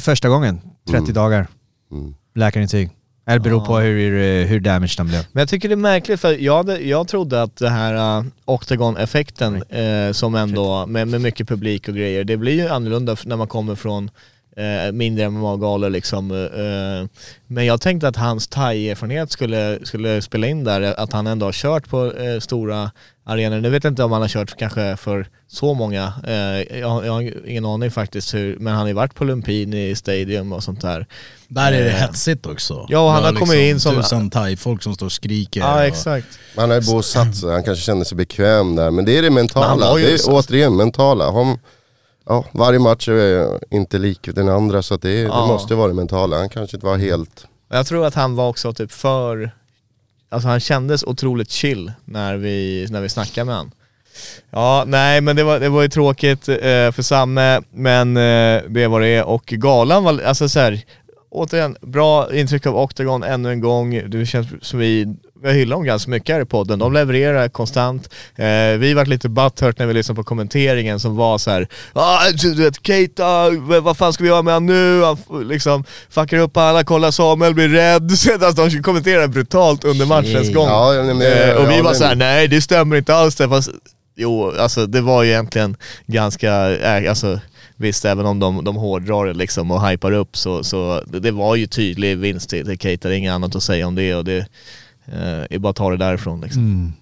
Första 0.00 0.28
gången, 0.28 0.60
30 0.88 0.98
Mm. 1.02 1.12
dagar, 1.14 1.46
Mm. 1.90 2.14
läkarintyg. 2.34 2.90
Det 3.26 3.40
beror 3.40 3.66
på 3.66 3.78
hur, 3.78 4.44
hur 4.44 4.60
damage 4.60 4.94
den 4.96 5.06
blev. 5.06 5.26
Men 5.32 5.40
jag 5.40 5.48
tycker 5.48 5.68
det 5.68 5.74
är 5.74 5.76
märkligt 5.76 6.20
för 6.20 6.32
jag, 6.32 6.82
jag 6.82 7.08
trodde 7.08 7.42
att 7.42 7.56
det 7.56 7.68
här 7.68 8.18
uh, 8.18 8.26
Octagon-effekten 8.44 9.62
eh, 9.62 10.12
som 10.12 10.34
ändå, 10.34 10.86
med, 10.86 11.08
med 11.08 11.20
mycket 11.20 11.48
publik 11.48 11.88
och 11.88 11.94
grejer, 11.94 12.24
det 12.24 12.36
blir 12.36 12.52
ju 12.52 12.68
annorlunda 12.68 13.16
när 13.24 13.36
man 13.36 13.48
kommer 13.48 13.74
från 13.74 14.10
eh, 14.58 14.92
mindre 14.92 15.30
MMA-galor 15.30 15.90
liksom. 15.90 16.30
Eh, 16.30 17.22
men 17.46 17.66
jag 17.66 17.80
tänkte 17.80 18.08
att 18.08 18.16
hans 18.16 18.48
thai-erfarenhet 18.48 19.30
skulle, 19.30 19.78
skulle 19.82 20.22
spela 20.22 20.46
in 20.46 20.64
där, 20.64 21.00
att 21.00 21.12
han 21.12 21.26
ändå 21.26 21.46
har 21.46 21.52
kört 21.52 21.88
på 21.88 22.12
eh, 22.14 22.40
stora 22.40 22.90
arenor. 23.28 23.60
Nu 23.60 23.70
vet 23.70 23.84
jag 23.84 23.90
inte 23.90 24.04
om 24.04 24.12
han 24.12 24.20
har 24.20 24.28
kört 24.28 24.56
kanske 24.58 24.96
för 24.96 25.28
så 25.48 25.74
många, 25.74 26.12
eh, 26.26 26.78
jag, 26.78 27.06
jag 27.06 27.12
har 27.12 27.46
ingen 27.48 27.64
aning 27.66 27.90
faktiskt 27.90 28.34
hur, 28.34 28.56
men 28.58 28.72
han 28.72 28.80
har 28.80 28.88
ju 28.88 28.94
varit 28.94 29.14
på 29.14 29.24
Lumpini 29.24 29.94
Stadium 29.94 30.52
och 30.52 30.62
sånt 30.64 30.80
där. 30.80 31.06
Där 31.48 31.72
är 31.72 31.84
det 31.84 31.90
Eh, 31.90 31.94
hetsigt 31.96 32.46
också. 32.46 32.86
Ja, 32.88 33.00
och 33.00 33.10
han 33.10 33.24
har 33.24 33.32
kommit 33.32 33.54
in 33.58 33.80
som- 33.80 33.94
Tusen 33.94 34.30
thai-folk 34.30 34.82
som 34.82 34.94
står 34.94 35.06
och 35.06 35.12
skriker. 35.12 35.60
Ja 35.60 35.74
och, 35.74 35.80
exakt. 35.82 36.26
Han 36.56 36.70
har 36.70 36.80
ju 36.80 36.86
bosatt 36.92 37.36
sig, 37.36 37.50
han 37.52 37.62
kanske 37.64 37.84
känner 37.84 38.04
sig 38.04 38.16
bekväm 38.16 38.76
där. 38.76 38.90
Men 38.90 39.04
det 39.04 39.18
är 39.18 39.22
det 39.22 39.30
Men 39.30 39.34
mentala, 39.34 39.86
han 39.86 39.96
det 40.00 40.12
är 40.12 40.16
så- 40.16 40.32
återigen 40.32 40.76
mentala. 40.76 41.30
Har, 41.30 41.58
ja, 42.26 42.44
varje 42.52 42.78
match 42.78 43.08
är 43.08 43.58
inte 43.74 43.98
lik 43.98 44.28
den 44.34 44.48
andra 44.48 44.82
så 44.82 44.96
det, 44.96 45.12
Ja. 45.20 45.40
det 45.40 45.46
måste 45.46 45.74
vara 45.74 45.88
det 45.88 45.94
mentala. 45.94 46.36
Han 46.38 46.48
kanske 46.48 46.76
inte 46.76 46.86
var 46.86 46.96
helt... 46.96 47.46
Jag 47.70 47.86
tror 47.86 48.06
att 48.06 48.14
han 48.14 48.36
var 48.36 48.48
också 48.48 48.72
typ 48.72 48.92
för, 48.92 49.50
alltså 50.28 50.48
han 50.48 50.60
kändes 50.60 51.04
otroligt 51.04 51.50
chill 51.50 51.92
när 52.04 52.36
vi, 52.36 52.86
när 52.90 53.00
vi 53.00 53.08
snackade 53.08 53.44
med 53.44 53.54
han. 53.54 53.70
Ja, 54.50 54.84
nej 54.86 55.20
men 55.20 55.36
det 55.36 55.44
var, 55.44 55.60
det 55.60 55.68
var 55.68 55.82
ju 55.82 55.88
tråkigt 55.88 56.48
eh, 56.48 56.56
för 56.92 57.02
Samme, 57.02 57.60
men 57.70 58.16
eh, 58.16 58.62
det 58.68 58.86
var 58.86 59.00
det 59.00 59.08
är. 59.08 59.24
Och 59.24 59.46
galan 59.46 60.04
var, 60.04 60.22
alltså 60.22 60.48
så 60.48 60.60
här, 60.60 60.82
återigen, 61.30 61.76
bra 61.80 62.34
intryck 62.34 62.66
av 62.66 62.76
Octagon 62.76 63.22
ännu 63.22 63.50
en 63.50 63.60
gång. 63.60 64.10
Det 64.10 64.26
känns 64.26 64.48
som 64.60 64.78
vi, 64.78 65.16
vi 65.42 65.52
hyllar 65.52 65.76
dem 65.76 65.84
ganska 65.84 66.10
mycket 66.10 66.34
här 66.34 66.42
i 66.42 66.44
podden. 66.44 66.78
De 66.78 66.92
levererar 66.92 67.48
konstant. 67.48 68.14
Eh, 68.36 68.78
vi 68.78 68.94
vart 68.94 69.08
lite 69.08 69.28
butthurt 69.28 69.78
när 69.78 69.86
vi 69.86 69.94
lyssnade 69.94 70.16
på 70.16 70.24
kommenteringen 70.24 71.00
som 71.00 71.16
var 71.16 71.38
så 71.38 71.50
här, 71.50 71.68
ah, 71.92 72.30
du 72.30 72.54
vet 72.54 72.86
Keita, 72.86 73.50
vad 73.80 73.96
fan 73.96 74.12
ska 74.12 74.24
vi 74.24 74.28
göra 74.30 74.42
med 74.42 74.54
han 74.54 74.66
nu? 74.66 75.02
Han 75.02 75.18
liksom 75.48 75.84
fuckar 76.10 76.38
upp 76.38 76.56
alla, 76.56 76.84
kolla 76.84 77.12
Samuel 77.12 77.54
blir 77.54 77.68
rädd. 77.68 78.10
Sedan 78.18 78.54
de 78.54 78.82
kommenterar 78.82 79.26
brutalt 79.26 79.84
under 79.84 80.06
matchens 80.06 80.54
gång. 80.54 80.66
Ja, 80.68 80.94
ja, 80.94 81.02
men- 81.02 81.22
eh, 81.22 81.54
och 81.54 81.70
vi 81.70 81.76
ja, 81.76 81.82
var 81.82 81.90
men- 81.90 81.94
så 81.94 82.04
här, 82.04 82.14
nej 82.14 82.48
det 82.48 82.60
stämmer 82.60 82.96
inte 82.96 83.14
alls 83.14 83.36
det. 83.36 83.48
Fast, 83.48 83.70
jo, 84.16 84.50
alltså 84.58 84.86
det 84.86 85.00
var 85.00 85.22
ju 85.22 85.30
egentligen 85.30 85.76
ganska, 86.06 86.70
äh, 86.98 87.10
alltså 87.10 87.40
Visst, 87.80 88.04
även 88.04 88.26
om 88.26 88.38
de, 88.38 88.64
de 88.64 88.76
hårdrar 88.76 89.26
det 89.26 89.34
liksom 89.34 89.70
och 89.70 89.88
hypar 89.88 90.12
upp 90.12 90.36
så, 90.36 90.64
så 90.64 91.02
det, 91.06 91.20
det 91.20 91.30
var 91.30 91.56
ju 91.56 91.66
tydlig 91.66 92.18
vinst 92.18 92.50
till, 92.50 92.78
Keita, 92.78 93.08
det 93.08 93.14
är 93.14 93.18
inget 93.18 93.32
annat 93.32 93.56
att 93.56 93.62
säga 93.62 93.86
om 93.86 93.94
det 93.94 94.14
och 94.14 94.24
det 94.24 94.46
är 95.50 95.58
bara 95.58 95.70
att 95.70 95.76
ta 95.76 95.90
det 95.90 95.96
därifrån 95.96 96.40
liksom. 96.40 96.62
Mm. 96.62 96.92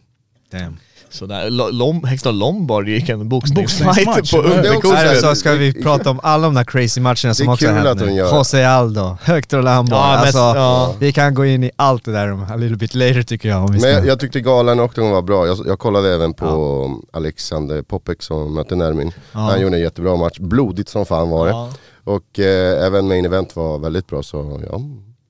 Damn. 0.50 0.76
Så 1.10 1.26
där, 1.26 1.50
Lo- 1.50 1.70
Lom, 1.70 2.04
Hexton 2.04 2.38
Lombard 2.38 2.88
gick 2.88 3.08
en 3.08 3.28
boxningsfight 3.28 4.06
Boxningsmatch, 4.06 4.30
på 4.32 4.36
ja. 4.36 4.90
Det. 4.92 4.96
Här 4.96 5.14
så 5.14 5.34
ska 5.34 5.52
vi 5.52 5.72
prata 5.82 6.10
om 6.10 6.20
alla 6.22 6.42
de 6.46 6.54
där 6.54 6.64
crazy 6.64 7.00
matcherna 7.00 7.34
som 7.34 7.46
Det 7.46 7.52
också 7.52 7.68
har 7.68 7.74
hänt 7.74 8.00
nu. 8.00 8.16
Jose 8.16 8.68
Aldo, 8.68 9.18
Hector 9.22 9.62
Lombard. 9.62 9.98
Ja, 9.98 10.16
alltså, 10.18 10.38
ja. 10.38 10.94
Vi 10.98 11.12
kan 11.12 11.34
gå 11.34 11.44
in 11.46 11.64
i 11.64 11.70
allt 11.76 12.04
det 12.04 12.12
där 12.12 12.32
om 12.32 12.42
a 12.42 12.56
little 12.56 12.76
bit 12.76 12.94
later 12.94 13.22
tycker 13.22 13.48
jag. 13.48 13.64
Om 13.64 13.72
vi 13.72 13.80
ska. 13.80 13.88
Men 13.88 13.96
jag, 13.96 14.06
jag 14.06 14.20
tyckte 14.20 14.40
galan 14.40 14.80
och 14.80 14.98
var 14.98 15.22
bra. 15.22 15.46
Jag, 15.46 15.58
jag 15.66 15.78
kollade 15.78 16.14
även 16.14 16.34
på 16.34 16.90
Alexander 17.12 17.82
Popek 17.82 18.22
som 18.22 18.54
mötte 18.54 18.76
Nermin. 18.76 19.12
Han 19.32 19.60
gjorde 19.60 19.76
en 19.76 19.82
jättebra 19.82 20.16
match. 20.16 20.38
Blodigt 20.38 20.88
som 20.88 21.06
fan 21.06 21.30
var 21.30 21.46
det. 21.46 21.52
Ja. 21.52 21.70
Och 22.04 22.38
eh, 22.38 22.86
även 22.86 23.08
main 23.08 23.24
event 23.24 23.56
var 23.56 23.78
väldigt 23.78 24.06
bra 24.06 24.22
så 24.22 24.60
ja, 24.70 24.80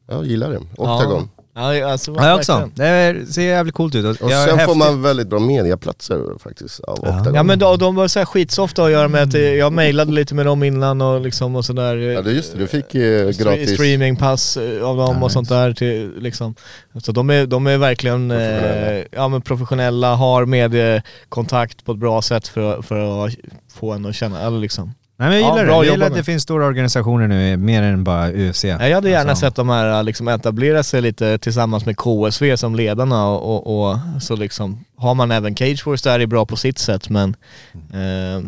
jag 0.09 0.27
gillar 0.27 0.51
det. 0.51 0.61
Octagon. 0.77 1.29
Ja, 1.57 1.91
alltså, 1.93 2.15
Ja, 2.17 2.27
jag 2.29 2.37
också. 2.37 2.71
Det 2.75 2.87
är, 2.87 3.25
ser 3.25 3.43
jävligt 3.43 3.75
coolt 3.75 3.95
ut. 3.95 4.21
Och 4.21 4.31
jag 4.31 4.49
sen 4.49 4.59
får 4.59 4.75
man 4.75 5.03
väldigt 5.03 5.29
bra 5.29 5.39
mediaplatser 5.39 6.39
faktiskt 6.39 6.81
av 6.81 6.99
Octagon. 6.99 7.35
Ja 7.35 7.43
men 7.43 7.59
de, 7.59 7.79
de 7.79 7.95
var 7.95 8.09
så 8.09 8.19
här 8.19 8.27
skitsofta 8.27 8.85
att 8.85 8.91
göra 8.91 9.09
med 9.09 9.23
att 9.23 9.35
eh, 9.35 9.41
jag 9.41 9.73
mejlade 9.73 10.13
lite 10.13 10.35
med 10.35 10.47
dem 10.47 10.63
innan 10.63 11.01
och 11.01 11.21
liksom 11.21 11.57
och 11.57 11.65
sådär. 11.65 11.97
Ja 11.97 12.23
det 12.23 12.31
är 12.31 12.35
just 12.35 12.53
det, 12.53 12.59
du 12.59 12.67
fick 12.67 12.95
eh, 12.95 13.29
gratis. 13.29 13.75
streamingpass 13.75 14.57
eh, 14.57 14.85
av 14.85 14.97
dem 14.97 15.23
och 15.23 15.33
sånt 15.33 15.49
där 15.49 15.73
till 15.73 16.13
liksom. 16.19 16.55
Så 17.03 17.13
de 17.13 17.31
är, 17.31 17.47
de 17.47 17.67
är 17.67 17.79
verkligen 17.79 18.31
eh, 18.31 18.37
Professionella. 18.37 19.05
ja, 19.11 19.29
men 19.29 19.43
professionella, 19.43 20.15
har 20.15 20.45
mediekontakt 20.47 21.85
på 21.85 21.93
ett 21.93 21.99
bra 21.99 22.23
sätt 22.23 22.49
för, 22.49 22.83
för 22.83 23.27
att 23.27 23.35
få 23.75 23.93
en 23.93 24.07
att 24.07 24.15
känna, 24.15 24.41
eller 24.43 24.59
liksom. 24.59 24.95
Nej 25.19 25.29
men 25.29 25.41
jag 25.41 25.49
Ja, 25.49 25.53
gillar 25.53 25.65
bra 25.65 25.65
det. 25.65 25.71
Jag 25.71 25.85
jobbat 25.87 25.93
gillar 25.95 26.07
att 26.07 26.15
det 26.15 26.25
finns 26.25 26.43
stora 26.43 26.67
organisationer 26.67 27.29
nu, 27.29 27.57
mer 27.57 27.83
än 27.83 28.05
bara 28.05 28.33
UFC. 28.33 28.65
Ja, 28.65 28.89
jag 28.89 28.95
hade 28.95 29.11
gärna 29.11 29.31
Alltså, 29.31 29.47
sett 29.47 29.55
de 29.57 29.69
här 29.69 30.03
liksom 30.03 30.29
etablera 30.29 30.83
sig 30.83 31.03
lite 31.03 31.39
tillsammans 31.39 31.87
med 31.87 31.97
KSV 31.97 32.57
som 32.57 32.75
ledarna 32.75 33.27
och, 33.29 33.67
och, 33.67 33.91
och 33.91 33.99
så 34.21 34.37
liksom 34.37 34.85
har 34.97 35.15
man 35.15 35.31
även 35.31 35.57
Cage 35.57 35.83
Force 35.83 36.09
där 36.11 36.21
är 36.21 36.27
bra 36.27 36.47
på 36.47 36.57
sitt 36.57 36.79
sätt 36.79 37.09
men 37.09 37.37
eh, 37.73 38.43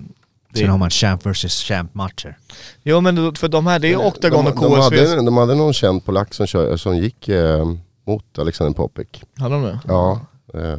det, 0.53 0.59
Sen 0.59 0.69
har 0.69 0.79
man 0.79 0.91
champ 0.91 1.27
versus 1.27 1.63
champ 1.63 1.95
matcher. 1.95 2.37
Jo 2.83 3.01
men 3.01 3.35
för 3.35 3.49
de 3.49 3.67
här, 3.67 3.79
det 3.79 3.93
är 3.93 4.07
Octagon 4.07 4.45
de, 4.45 4.51
och 4.53 4.71
de, 4.71 4.81
KSV. 4.83 4.97
hade, 5.07 5.17
de 5.25 5.37
hade 5.37 5.55
någon 5.55 5.73
känd 5.73 6.05
polack 6.05 6.35
som, 6.35 6.47
som 6.79 6.97
gick 6.97 7.29
eh, 7.29 7.65
mot 8.07 8.39
Alexander 8.39 8.75
Popek. 8.75 9.23
Hade 9.39 9.55
de 9.55 9.63
det? 9.63 9.79
Ja. 9.89 10.21
Eh, 10.55 10.79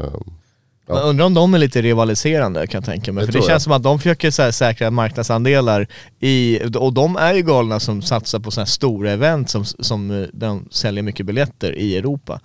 Ja. 0.89 0.95
Man 0.95 1.03
undrar 1.03 1.25
om 1.25 1.33
de 1.33 1.53
är 1.53 1.57
lite 1.57 1.81
rivaliserande 1.81 2.67
kan 2.67 2.77
jag 2.77 2.85
tänka 2.85 3.13
mig. 3.13 3.21
Det 3.21 3.31
För 3.31 3.39
det 3.39 3.45
känns 3.45 3.49
jag. 3.49 3.61
som 3.61 3.73
att 3.73 3.83
de 3.83 3.99
försöker 3.99 4.31
så 4.31 4.41
här 4.41 4.51
säkra 4.51 4.91
marknadsandelar 4.91 5.87
i, 6.19 6.59
och 6.75 6.93
de 6.93 7.15
är 7.15 7.33
ju 7.33 7.41
galna 7.41 7.79
som 7.79 8.01
satsar 8.01 8.39
på 8.39 8.51
sådana 8.51 8.63
här 8.65 8.69
stora 8.69 9.11
event 9.11 9.49
som, 9.49 9.65
som 9.65 10.11
eh, 10.11 10.27
de 10.33 10.67
säljer 10.71 11.03
mycket 11.03 11.25
biljetter 11.25 11.77
i 11.77 11.97
Europa. 11.97 12.39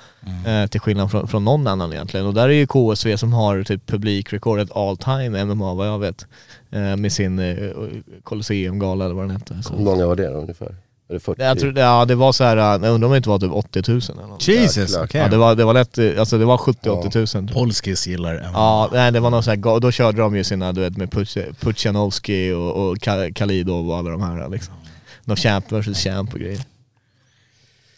Eh, 0.47 0.67
till 0.67 0.81
skillnad 0.81 1.11
från, 1.11 1.29
från 1.29 1.45
någon 1.45 1.67
annan 1.67 1.93
egentligen. 1.93 2.27
Och 2.27 2.35
där 2.35 2.49
är 2.49 2.53
ju 2.53 2.67
KSV 2.67 3.17
som 3.17 3.33
har 3.33 3.63
typ 3.63 3.87
publikrekordet 3.87 4.77
all 4.77 4.97
time 4.97 5.45
MMA 5.45 5.75
vad 5.75 5.89
jag 5.89 5.99
vet. 5.99 6.27
Eh, 6.71 6.97
med 6.97 7.13
sin 7.13 7.39
eh, 7.39 7.57
Colosseum-gala 8.23 9.05
eller 9.05 9.15
vad 9.15 9.25
den 9.25 9.37
hette. 9.37 9.63
Så. 9.63 9.75
hur 9.75 9.85
många 9.85 10.07
var 10.07 10.17
det 10.17 10.29
då, 10.29 10.39
ungefär? 10.39 10.75
Det 11.15 11.21
40? 11.21 11.43
Jag 11.43 11.59
tror, 11.59 11.79
ja 11.79 12.05
det 12.05 12.15
var 12.15 12.33
så 12.33 12.45
här, 12.45 12.57
eh, 12.57 12.63
jag 12.87 12.95
undrar 12.95 13.07
om 13.07 13.11
det 13.13 13.17
inte 13.17 13.29
var 13.29 13.39
typ 13.39 13.53
80 13.53 13.83
000 13.91 14.01
eller 14.13 14.27
något. 14.27 14.49
Jesus, 14.49 14.97
okej. 14.97 15.21
Ja 15.21 15.29
det 15.29 15.37
var, 15.37 15.55
det 15.55 15.65
var 15.65 15.75
lätt, 15.75 16.19
alltså 16.19 16.39
det 16.39 16.45
var 16.45 16.57
70-80 16.57 17.17
000. 17.19 17.27
tror 17.27 17.29
jag. 17.45 17.53
Polskis 17.53 18.07
gillar 18.07 18.35
MMA. 18.35 18.51
Ja, 18.55 18.91
nej, 18.93 19.13
det 19.13 19.21
var 19.21 19.31
någon 19.31 19.43
sån 19.43 19.51
här, 19.51 19.81
då 19.81 19.91
körde 19.91 20.19
de 20.23 20.37
ju 20.37 20.45
sina, 20.45 20.73
du 20.73 20.81
vet 20.81 20.97
med 20.97 21.09
Puch- 21.11 21.55
Puchanovski 21.61 22.53
och, 22.53 22.71
och 22.89 22.97
Ka- 22.97 23.33
Kalidov 23.33 23.91
och 23.91 23.97
alla 23.97 24.11
de 24.11 24.23
här 24.23 24.49
liksom. 24.49 24.75
Någon 25.25 25.37
champ 25.37 25.73
versus 25.73 25.99
champ 25.99 26.33
och 26.35 26.41
grejer. 26.41 26.61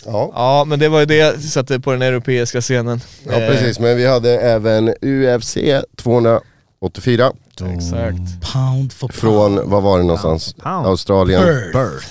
Ja. 0.04 0.30
Ja 0.34 0.64
men 0.64 0.78
det 0.78 0.88
var 0.88 1.00
ju 1.00 1.06
det 1.06 1.16
jag 1.16 1.40
satte 1.40 1.80
på 1.80 1.92
den 1.92 2.02
europeiska 2.02 2.60
scenen. 2.60 3.00
ja, 3.26 3.32
Eh, 3.32 3.48
precis. 3.50 3.78
Men 3.78 3.96
vi 3.96 4.06
hade 4.06 4.40
även 4.40 4.88
UFC 5.02 5.56
284 5.96 7.32
Exakt. 7.74 8.52
Pound 8.52 8.92
for 8.92 9.08
pound. 9.08 9.14
från, 9.14 9.70
vad 9.70 9.82
var 9.82 9.98
det 9.98 10.04
någonstans? 10.04 10.54
Pound. 10.62 10.86
Australien. 10.86 11.42
Perth. 11.42 11.72
Perth. 11.72 12.06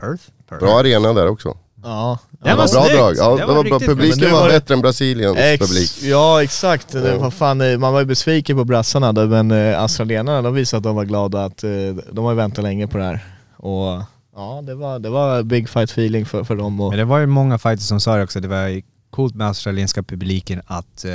Perth? 0.00 0.22
Bra 0.60 0.78
arena 0.80 1.12
där 1.12 1.26
också. 1.28 1.56
Ja. 1.84 2.18
Det 2.30 2.48
Det 2.50 2.56
var 2.56 2.56
var 2.56 2.72
bra 2.72 2.82
snyggt. 2.84 2.96
drag. 2.98 3.14
Ja, 3.16 3.30
Det 3.30 3.36
det 3.40 3.46
var 3.46 3.54
var 3.54 3.64
bra. 3.64 3.78
Men 3.78 3.88
Publiken 3.88 4.18
nu 4.24 4.30
var 4.30 4.40
var 4.40 4.48
det- 4.48 4.52
bättre 4.60 4.74
än 4.74 4.80
Brasiliens 4.80 5.36
publik. 5.36 5.82
Ex, 5.82 6.02
ja 6.02 6.42
exakt, 6.42 6.92
det 6.92 7.08
Ja. 7.12 7.18
var 7.18 7.30
fan, 7.30 7.60
eh, 7.60 7.78
man 7.78 7.92
var 7.92 8.00
ju 8.00 8.06
besviken 8.06 8.56
på 8.56 8.64
brassarna 8.64 9.12
men 9.12 9.50
eh, 9.50 9.80
australienarna 9.82 10.42
de 10.42 10.54
visade 10.54 10.78
att 10.78 10.82
de 10.84 10.96
var 10.96 11.04
glada 11.04 11.44
att 11.44 11.64
eh, 11.64 11.70
de 12.12 12.24
har 12.24 12.34
väntat 12.34 12.64
länge 12.64 12.86
på 12.86 12.98
det 12.98 13.04
här. 13.04 13.24
Och 13.56 14.02
ja, 14.36 14.62
det 14.66 14.74
var, 14.74 14.98
det 14.98 15.08
var 15.10 15.42
big 15.42 15.68
fight 15.68 15.90
feeling 15.90 16.26
för, 16.26 16.44
för 16.44 16.56
dem. 16.56 16.80
Och, 16.80 16.88
Men 16.88 16.98
det 16.98 17.04
var 17.04 17.18
ju 17.18 17.26
många 17.26 17.58
fighters 17.58 17.86
som 17.86 18.00
sa 18.00 18.16
det 18.16 18.22
också, 18.22 18.40
det 18.40 18.48
var 18.48 18.82
coolt 19.10 19.34
med 19.34 19.46
australienska 19.46 20.02
publiken 20.02 20.62
att 20.66 21.04
eh, 21.04 21.10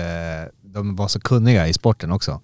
de 0.64 0.96
var 0.96 1.08
så 1.08 1.20
kunniga 1.20 1.68
i 1.68 1.74
sporten 1.74 2.12
också. 2.12 2.42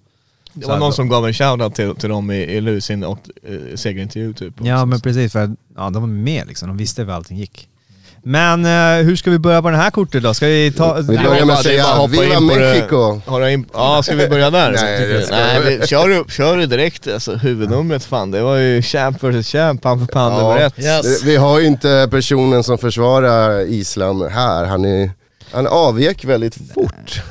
Det 0.54 0.66
var 0.66 0.78
någon 0.78 0.92
som 0.92 1.08
gav 1.08 1.26
en 1.26 1.34
shoutout 1.34 1.74
till, 1.74 1.94
till 1.94 2.08
dem 2.08 2.30
i, 2.30 2.36
i 2.36 2.60
Lusin 2.60 3.04
och 3.04 3.18
eh, 3.48 3.76
segerintervju 3.76 4.32
typ. 4.32 4.54
Ja 4.62 4.84
men 4.84 5.00
precis, 5.00 5.32
för 5.32 5.44
att, 5.44 5.50
ja, 5.76 5.90
de 5.90 5.94
var 6.02 6.08
med 6.08 6.46
liksom, 6.48 6.68
de 6.68 6.76
visste 6.76 7.02
hur 7.02 7.10
allting 7.10 7.36
gick. 7.36 7.68
Men 8.26 8.64
eh, 8.64 9.04
hur 9.06 9.16
ska 9.16 9.30
vi 9.30 9.38
börja 9.38 9.62
på 9.62 9.70
den 9.70 9.80
här 9.80 9.90
kortet 9.90 10.22
då? 10.22 10.34
Ska 10.34 10.46
vi 10.46 10.72
ta... 10.72 10.94
Vi 10.94 11.16
Det 11.16 11.22
börjar 11.24 11.44
med 11.44 11.54
att 11.56 11.62
det 11.62 11.68
säga 11.68 12.06
Viva 12.06 12.24
in 12.24 12.48
på 12.48 12.54
det- 12.54 12.60
Mexico! 12.74 13.20
Har 13.26 13.40
du 13.40 13.52
in, 13.52 13.66
ja, 13.72 14.02
ska 14.02 14.14
vi 14.16 14.28
börja 14.28 14.50
där? 14.50 14.72
Nej, 14.82 15.06
det 15.08 15.22
ska 15.26 15.36
Nej 15.36 15.78
vi- 15.80 15.86
kör, 15.86 16.08
du, 16.08 16.24
kör 16.28 16.56
du 16.56 16.66
direkt 16.66 17.08
alltså, 17.08 17.34
huvudnumret 17.34 18.04
fan. 18.04 18.30
Det 18.30 18.42
var 18.42 18.56
ju 18.56 18.82
champ 18.82 19.22
vs 19.24 19.48
champ, 19.48 19.82
pound 19.82 20.10
för 20.12 20.18
Ja. 20.20 20.28
nummer 20.38 20.56
ett. 20.66 20.78
Yes. 20.78 21.22
Vi 21.22 21.36
har 21.36 21.60
ju 21.60 21.66
inte 21.66 22.08
personen 22.10 22.62
som 22.64 22.78
försvarar 22.78 23.60
Islam 23.60 24.20
här. 24.30 24.64
Han, 24.64 24.84
är, 24.84 25.10
han 25.52 25.66
avvek 25.66 26.24
väldigt 26.24 26.54
fort. 26.74 27.22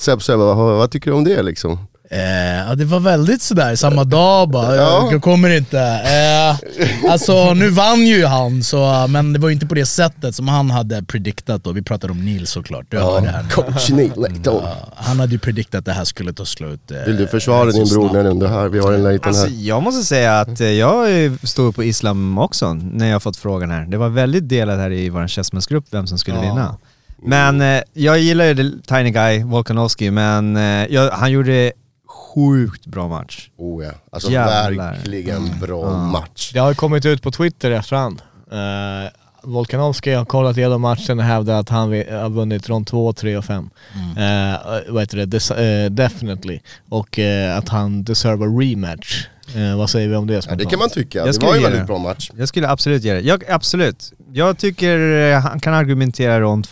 Seb, 0.00 0.22
Seb, 0.22 0.38
vad, 0.38 0.56
vad 0.56 0.90
tycker 0.90 1.10
du 1.10 1.16
om 1.16 1.24
det 1.24 1.42
liksom? 1.42 1.78
Eh, 2.12 2.68
ja, 2.68 2.74
det 2.74 2.84
var 2.84 3.00
väldigt 3.00 3.42
sådär, 3.42 3.76
samma 3.76 4.04
dag 4.04 4.48
bara, 4.50 4.76
Ja. 4.76 5.08
jag 5.12 5.22
kommer 5.22 5.50
inte. 5.50 5.80
Eh, 5.80 7.10
alltså 7.10 7.54
nu 7.54 7.68
vann 7.70 8.06
ju 8.06 8.24
han, 8.26 8.62
så, 8.62 9.06
men 9.08 9.32
det 9.32 9.38
var 9.38 9.48
ju 9.48 9.54
inte 9.54 9.66
på 9.66 9.74
det 9.74 9.86
sättet 9.86 10.34
som 10.34 10.48
han 10.48 10.70
hade 10.70 11.02
prediktat 11.02 11.64
då. 11.64 11.72
Vi 11.72 11.82
pratar 11.82 12.10
om 12.10 12.24
Neil 12.24 12.46
såklart, 12.46 12.86
du 12.88 12.98
hörde 12.98 13.28
här. 13.30 13.42
Coach 13.50 13.90
Neil 13.90 14.12
Layton. 14.16 14.62
Ja, 14.64 14.76
han 14.96 15.20
hade 15.20 15.32
ju 15.32 15.38
prediktat 15.38 15.78
att 15.78 15.84
det 15.84 15.92
här 15.92 16.04
skulle 16.04 16.32
ta 16.32 16.44
slut. 16.44 16.90
eh, 16.90 16.96
Vill 17.06 17.16
du 17.16 17.26
försvara 17.26 17.70
din 17.70 17.84
bror 17.88 18.12
när 18.12 18.24
du 18.24 18.30
under 18.30 18.48
här? 18.48 18.68
Vi 18.68 18.78
har 18.78 18.92
en 18.92 19.04
liten 19.04 19.28
Alltså, 19.28 19.46
här. 19.46 19.54
jag 19.66 19.82
måste 19.82 20.02
säga 20.06 20.40
att 20.40 20.60
eh, 20.60 20.68
jag 20.70 21.08
stod 21.48 21.74
på 21.76 21.84
islam 21.84 22.38
också 22.38 22.74
när 22.74 23.06
jag 23.10 23.22
fått 23.22 23.36
frågan 23.36 23.70
här. 23.70 23.86
Det 23.86 23.96
var 23.96 24.08
väldigt 24.08 24.48
delat 24.48 24.78
här 24.78 24.90
i 24.92 25.08
vår 25.08 25.28
Chessmans-grupp 25.28 25.84
vem 25.90 26.06
som 26.06 26.18
skulle 26.18 26.36
Ja. 26.36 26.42
vinna. 26.42 26.76
Men 27.22 27.60
eh, 27.60 27.82
jag 27.92 28.18
gillar 28.18 28.44
ju 28.44 28.54
det- 28.54 28.72
Tiny 28.88 29.10
Guy, 29.10 29.42
Volkanovski, 29.44 30.10
men 30.10 30.56
eh, 30.56 30.86
jag, 30.90 31.10
han 31.10 31.30
gjorde 31.30 31.72
sjukt 32.10 32.86
bra 32.86 33.08
match. 33.08 33.48
Oh 33.56 33.84
ja, 33.84 33.92
alltså 34.12 34.30
Jävlar. 34.30 34.92
verkligen 34.92 35.60
bra 35.60 35.96
match. 35.96 36.50
Det 36.52 36.58
har 36.58 36.74
kommit 36.74 37.06
ut 37.06 37.22
på 37.22 37.30
Twitter 37.30 37.70
efterhand. 37.70 38.22
Uh, 38.52 39.10
Volkanovski 39.42 40.12
har 40.12 40.24
kollat 40.24 40.56
igenom 40.56 40.80
matchen 40.80 41.18
och 41.18 41.24
hävdar 41.24 41.60
att 41.60 41.68
han 41.68 41.88
har 41.92 42.28
vunnit 42.28 42.68
rond 42.68 42.86
2, 42.86 43.12
3 43.12 43.36
och 43.36 43.44
5. 43.44 43.70
Mm. 43.94 44.52
Uh, 44.52 44.58
vad 44.88 45.02
heter 45.02 45.16
det? 45.16 45.26
Des, 45.26 45.50
eh, 45.50 45.90
definitely. 45.90 46.60
Och 46.88 47.18
eh, 47.18 47.58
att 47.58 47.68
han 47.68 48.04
deserve 48.04 48.44
a 48.44 48.48
rematch. 48.48 49.26
Eh, 49.56 49.78
vad 49.78 49.90
säger 49.90 50.08
vi 50.08 50.16
om 50.16 50.26
det 50.26 50.46
Ja, 50.48 50.54
det 50.54 50.64
kan 50.64 50.78
man 50.78 50.90
tycka. 50.90 51.18
Jag 51.18 51.34
Det 51.34 51.42
var 51.42 51.54
ju 51.54 51.60
ge 51.60 51.66
väldigt 51.66 51.86
bra 51.86 51.98
match. 51.98 52.30
Jag 52.36 52.48
skulle 52.48 52.68
absolut 52.68 53.04
ge 53.04 53.12
det. 53.12 53.20
Jag, 53.20 53.44
absolut. 53.50 54.12
Jag 54.32 54.58
tycker 54.58 55.34
han 55.34 55.60
kan 55.60 55.74
argumentera 55.74 56.40
rond 56.40 56.66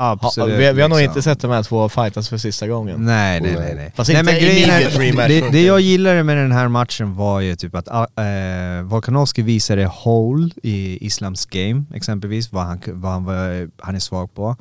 två 0.00 0.04
Ha, 0.04 0.18
Absolut. 0.28 0.58
vi, 0.58 0.72
vi 0.72 0.82
har 0.82 0.88
nog 0.88 0.98
liksom. 0.98 1.10
inte 1.10 1.22
sett 1.22 1.40
de 1.40 1.50
här 1.50 1.62
två 1.62 1.88
fightas 1.88 2.28
för 2.28 2.38
sista 2.38 2.66
gången. 2.68 3.04
Nej, 3.04 3.40
nej, 3.40 3.56
nej. 3.58 3.74
nej. 3.74 3.92
Fast 3.96 4.10
nej 4.10 4.20
inte 4.20 4.32
men 4.32 4.42
grejen 4.42 4.70
är, 4.70 5.28
det, 5.28 5.50
det 5.50 5.62
jag 5.62 5.80
gillade 5.80 6.22
med 6.22 6.36
den 6.36 6.52
här 6.52 6.68
matchen 6.68 7.14
var 7.14 7.40
ju 7.40 7.56
typ 7.56 7.74
att 7.74 7.88
äh, 7.88 8.82
Volkanovski 8.84 9.42
visade 9.42 9.86
hold 9.86 10.52
i 10.62 11.06
Islams 11.06 11.46
game 11.46 11.84
exempelvis, 11.94 12.52
vad 12.52 12.64
han, 12.64 12.80
vad 12.86 13.12
han, 13.12 13.24
var, 13.24 13.70
han 13.78 13.94
är 13.94 14.00
svag 14.00 14.34
på. 14.34 14.56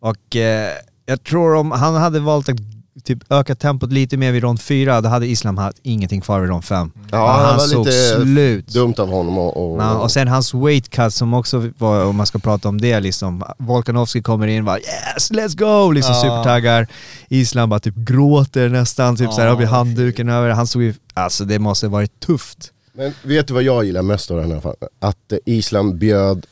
Och 0.00 0.36
eh, 0.36 0.70
jag 1.06 1.24
tror 1.24 1.54
om 1.54 1.70
han 1.70 1.94
hade 1.94 2.20
valt 2.20 2.48
att 2.48 2.60
typ 3.04 3.18
öka 3.32 3.54
tempot 3.54 3.92
lite 3.92 4.16
mer 4.16 4.32
vid 4.32 4.42
rond 4.42 4.60
4, 4.60 5.00
då 5.00 5.08
hade 5.08 5.26
Islam 5.26 5.58
haft 5.58 5.78
ingenting 5.82 6.20
kvar 6.20 6.40
vid 6.40 6.50
rond 6.50 6.64
5. 6.64 6.90
Ja, 7.10 7.30
han 7.32 7.52
det 7.52 7.52
var 7.52 7.66
såg 7.66 7.86
lite 7.86 8.20
slut. 8.22 8.68
dumt 8.68 8.94
av 8.98 9.08
honom 9.10 9.38
och... 9.38 9.72
och 9.72 9.82
Ja, 9.82 9.98
och 9.98 10.10
sen 10.10 10.28
hans 10.28 10.54
weight 10.54 10.88
cut 10.90 11.14
som 11.14 11.34
också 11.34 11.70
var, 11.78 12.04
om 12.04 12.16
man 12.16 12.26
ska 12.26 12.38
prata 12.38 12.68
om 12.68 12.80
det 12.80 13.00
liksom, 13.00 13.44
Volkanovski 13.58 14.22
kommer 14.22 14.46
in 14.46 14.58
och 14.58 14.64
bara 14.64 14.78
yes, 14.78 15.30
let's 15.30 15.56
go! 15.58 15.90
Liksom 15.92 16.14
Ja. 16.14 16.20
supertaggar. 16.22 16.86
Islam 17.28 17.68
bara 17.70 17.80
typ 17.80 17.94
gråter 17.96 18.68
nästan, 18.68 19.16
typ 19.16 19.24
Ja, 19.24 19.32
såhär, 19.32 19.48
har 19.48 19.62
handduken 19.66 20.28
över. 20.28 20.50
Han 20.50 20.66
såg 20.66 20.82
ju, 20.82 20.94
alltså 21.14 21.44
det 21.44 21.58
måste 21.58 21.88
varit 21.88 22.20
tufft. 22.20 22.72
Men 22.92 23.12
vet 23.22 23.46
du 23.48 23.54
vad 23.54 23.62
jag 23.62 23.84
gillar 23.84 24.02
mest 24.02 24.30
av 24.30 24.36
den 24.36 24.52
här 24.52 24.60
fallet? 24.60 24.78
Att 25.00 25.32
Island 25.46 25.98
bjöd, 25.98 26.46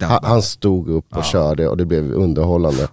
han, 0.00 0.18
han 0.22 0.42
stod 0.42 0.88
upp 0.88 1.16
och 1.16 1.24
körde 1.24 1.68
och 1.68 1.76
det 1.76 1.84
blev 1.84 2.12
underhållande. 2.12 2.88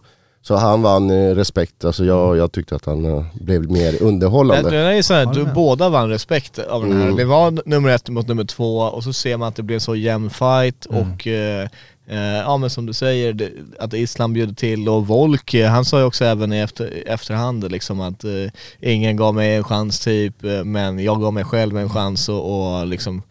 Så 0.47 0.55
han 0.55 0.81
vann 0.81 1.09
eh, 1.09 1.35
respekt, 1.35 1.85
alltså 1.85 2.05
jag, 2.05 2.37
jag 2.37 2.51
tyckte 2.51 2.75
att 2.75 2.85
han 2.85 3.05
eh, 3.05 3.25
blev 3.33 3.71
mer 3.71 3.91
Det, 3.91 3.99
underhållande. 4.01 4.69
det 4.69 4.77
är 4.77 4.91
ju 4.93 5.03
såhär, 5.03 5.25
du, 5.25 5.45
båda 5.45 5.89
vann 5.89 6.09
respekt 6.09 6.59
av 6.59 6.81
den 6.81 6.91
här. 6.97 7.03
Mm. 7.03 7.15
Det 7.15 7.25
var 7.25 7.69
nummer 7.69 7.89
ett 7.89 8.09
mot 8.09 8.27
nummer 8.27 8.43
två 8.43 8.77
och 8.77 9.03
så 9.03 9.13
ser 9.13 9.37
man 9.37 9.47
att 9.47 9.55
det 9.55 9.63
blev 9.63 9.79
så 9.79 9.95
jämn 9.95 10.29
fight 10.29 10.85
Mm. 10.89 11.01
och 11.01 11.27
eh, 11.27 11.67
eh, 12.07 12.17
ja 12.19 12.57
men 12.57 12.69
som 12.69 12.85
du 12.85 12.93
säger, 12.93 13.33
det, 13.33 13.49
att 13.79 13.93
Islam 13.93 14.33
bjöd 14.33 14.57
till 14.57 14.89
och 14.89 15.07
Volk, 15.07 15.55
han 15.69 15.85
sa 15.85 15.99
ju 15.99 16.05
också 16.05 16.25
även 16.25 16.53
i 16.53 16.59
efter, 16.59 17.03
efterhand 17.05 17.71
liksom 17.71 18.01
att 18.01 18.23
eh, 18.23 18.31
ingen 18.79 19.15
gav 19.17 19.35
mig 19.35 19.55
en 19.55 19.63
chans 19.63 19.99
typ, 19.99 20.35
men 20.65 20.99
jag 20.99 21.21
gav 21.21 21.33
mig 21.33 21.43
själv 21.43 21.77
en 21.77 21.89
chans 21.89 22.29
och, 22.29 22.77
och 22.79 22.87
liksom 22.87 23.17
eh, 23.17 23.23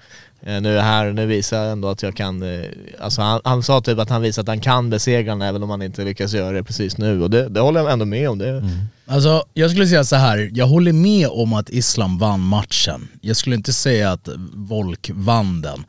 Eh, 0.46 0.60
nu 0.60 0.72
är 0.72 0.76
jag 0.76 0.82
här, 0.82 1.12
nu 1.12 1.26
visar 1.26 1.62
jag 1.62 1.72
ändå 1.72 1.88
att 1.88 2.02
jag 2.02 2.16
kan, 2.16 2.42
eh, 2.42 2.64
alltså 3.00 3.22
han, 3.22 3.40
han 3.44 3.62
sa 3.62 3.80
typ 3.80 3.98
att 3.98 4.10
han 4.10 4.22
visar 4.22 4.42
att 4.42 4.48
han 4.48 4.60
kan 4.60 4.90
besegra 4.90 5.32
den 5.32 5.42
även 5.42 5.62
om 5.62 5.70
han 5.70 5.82
inte 5.82 6.04
lyckas 6.04 6.32
göra 6.32 6.52
det 6.52 6.64
precis 6.64 6.98
nu 6.98 7.22
och 7.22 7.30
det, 7.30 7.48
det 7.48 7.60
håller 7.60 7.80
jag 7.80 7.92
ändå 7.92 8.04
med 8.04 8.30
om. 8.30 8.38
Det, 8.38 8.48
mm. 8.48 8.70
Alltså, 9.06 9.44
jag 9.54 9.70
skulle 9.70 9.86
säga 9.86 10.04
så 10.04 10.16
här. 10.16 10.50
jag 10.54 10.66
håller 10.66 10.92
med 10.92 11.28
om 11.28 11.52
att 11.52 11.70
Islam 11.70 12.18
vann 12.18 12.40
matchen. 12.40 13.08
Jag 13.20 13.36
skulle 13.36 13.56
inte 13.56 13.72
säga 13.72 14.12
att 14.12 14.28
Volk 14.54 15.10
vann 15.14 15.60
den. 15.60 15.84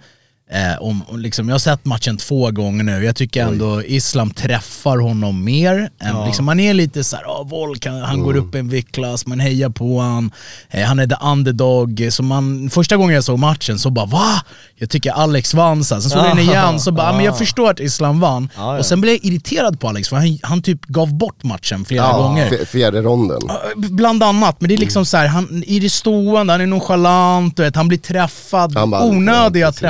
Eh, 0.52 0.82
om, 0.82 1.04
om 1.08 1.20
liksom, 1.20 1.48
jag 1.50 1.54
har 1.54 1.60
sett 1.60 1.86
matchen 1.86 2.18
två 2.18 2.52
gånger 2.52 2.84
nu, 2.84 3.04
jag 3.06 3.16
tycker 3.16 3.44
ändå 3.44 3.84
Islam 3.84 4.30
träffar 4.32 4.98
honom 4.98 5.44
mer. 5.44 5.90
Än, 6.00 6.25
liksom, 6.25 6.46
man 6.46 6.60
är 6.60 6.74
lite 6.74 7.04
såhär, 7.04 7.24
oh, 7.25 7.48
Volk 7.50 7.86
han, 7.86 8.02
han 8.02 8.22
går 8.22 8.38
upp 8.38 8.56
en 8.56 8.70
viktklass, 8.70 9.25
man 9.28 9.40
hejar 9.40 9.70
på 9.70 10.00
han. 10.00 10.32
Eh, 10.70 10.84
han 10.86 11.00
är 11.00 11.08
the 11.08 11.16
underdog. 11.25 12.08
Så 12.12 12.24
man, 12.24 12.70
första 12.70 12.98
gången 12.98 13.16
jag 13.16 13.24
såg 13.24 13.40
matchen 13.40 13.80
så 13.80 13.90
bara 13.90 14.06
va? 14.06 14.42
Jag 14.75 14.90
tycker 14.90 15.12
Alex 15.12 15.54
vann. 15.54 15.84
Så. 15.84 16.02
Sen 16.02 16.10
såg 16.12 16.20
jag 16.20 16.28
den 16.38 16.40
igen, 16.40 16.80
så 16.80 16.92
bara, 16.92 17.10
ah, 17.10 17.16
men 17.16 17.25
jag 17.25 17.38
förstår 17.38 17.70
att 17.72 17.80
Islam 17.80 18.20
vann. 18.20 18.50
Ja, 18.56 18.74
ja. 18.74 18.80
Och 18.80 18.86
sen 18.86 19.02
blev 19.02 19.14
jag 19.14 19.25
irriterad 19.25 19.80
på 19.80 19.90
Alex, 19.90 20.10
för 20.10 20.16
han, 20.16 20.40
han 20.44 20.62
typ 20.62 20.86
gav 20.86 21.14
bort 21.14 21.44
matchen 21.44 21.86
flera 21.86 22.04
Ja, 22.04 22.18
gånger. 22.18 22.66
fjärde 22.66 23.02
ronden. 23.02 23.42
Bland 23.75 24.24
annat, 24.24 24.62
men 24.62 24.68
det 24.68 24.74
är 24.75 24.78
liksom 24.78 25.06
så 25.06 25.18
här, 25.18 25.28
han, 25.28 25.64
i 25.68 25.80
det 25.80 25.90
stående, 25.90 26.54
han 26.54 26.62
är 26.62 26.66
nonchalant, 26.66 27.60
vet, 27.60 27.75
han 27.75 27.88
blir 27.88 27.98
träffad. 27.98 28.75
Han 28.78 28.90
bara- 28.92 29.04
Onödiga 29.06 29.66
ja, 29.66 29.72
precis. 29.72 29.82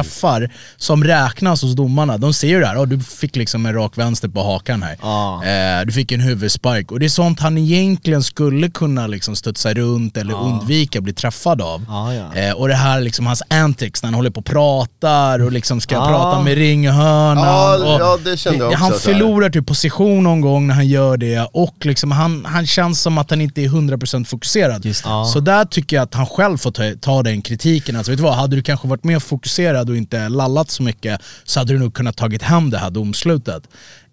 Som 0.78 1.04
räknas 1.04 1.62
hos 1.62 1.76
domarna. 1.76 2.18
De 2.18 2.34
ser 2.34 2.48
ju 2.48 2.60
det 2.60 2.68
här, 2.68 2.78
oh, 2.78 2.88
du 2.88 3.00
fick 3.00 3.36
liksom 3.36 3.66
en 3.66 3.74
rak 3.74 3.98
vänster 3.98 4.28
på 4.28 4.44
hakan 4.44 4.84
här. 4.84 4.98
Ja. 5.02 5.44
Eh, 5.46 5.86
du 5.86 5.94
fick 5.94 6.12
en 6.12 6.22
huvudspark. 6.22 6.92
Och 6.92 7.00
det 7.00 7.06
är 7.06 7.10
sånt 7.10 7.40
han 7.40 7.58
egentligen 7.58 8.24
skulle 8.24 8.70
kunna 8.70 9.08
liksom 9.08 9.36
studsa 9.36 9.74
runt 9.74 10.18
eller 10.18 10.34
undvika 10.34 11.02
bli 11.02 11.14
träffad 11.14 11.62
av. 11.62 11.86
Ja, 11.88 12.14
ja. 12.14 12.36
Eh, 12.36 12.54
och 12.54 12.68
det 12.68 12.76
här 12.76 13.02
liksom 13.02 13.26
hans 13.26 13.44
antics 13.48 14.04
när 14.04 14.08
han 14.08 14.14
håller 14.14 14.30
på 14.30 14.40
och 14.40 14.46
pratar 14.46 15.42
och 15.42 15.52
liksom 15.52 15.82
ska 15.82 15.96
prata 15.96 16.42
med 16.42 16.56
ringhörnan. 16.56 17.82
Och 17.82 18.02
ja, 18.02 18.18
det 18.24 18.38
kände 18.38 18.60
jag 18.60 18.68
också 18.68 18.84
Han 18.84 18.94
förlorar 18.94 19.50
typ 19.50 19.68
position 19.68 20.24
någon 20.24 20.42
gång 20.42 20.68
när 20.68 20.76
han 20.76 20.88
gör 20.88 21.18
det 21.18 21.50
och 21.54 21.86
liksom 21.86 22.12
han, 22.12 22.46
han 22.46 22.68
känns 22.68 23.02
som 23.02 23.18
att 23.18 23.30
han 23.30 23.42
inte 23.42 23.62
är 23.62 23.68
100% 23.68 24.26
fokuserad. 24.26 24.96
Så 25.34 25.40
där 25.40 25.66
tycker 25.66 25.96
jag 25.96 26.04
att 26.04 26.14
han 26.14 26.26
själv 26.26 26.58
får 26.58 26.72
ta, 26.72 26.84
ta 27.02 27.24
den 27.24 27.42
kritiken. 27.42 27.96
Alltså 27.96 28.12
vet 28.12 28.18
du 28.18 28.24
vad, 28.24 28.34
hade 28.34 28.56
du 28.56 28.62
kanske 28.62 28.88
varit 28.88 29.04
mer 29.04 29.20
fokuserad 29.20 29.90
och 29.90 29.98
inte 29.98 30.30
lallat 30.36 30.70
så 30.70 30.84
mycket 30.84 31.22
så 31.44 31.60
hade 31.60 31.74
du 31.74 31.80
nog 31.80 31.94
kunnat 31.94 32.18
tagit 32.18 32.42
hem 32.42 32.70
det 32.70 32.78
här 32.78 32.90
domslutet. 32.90 33.64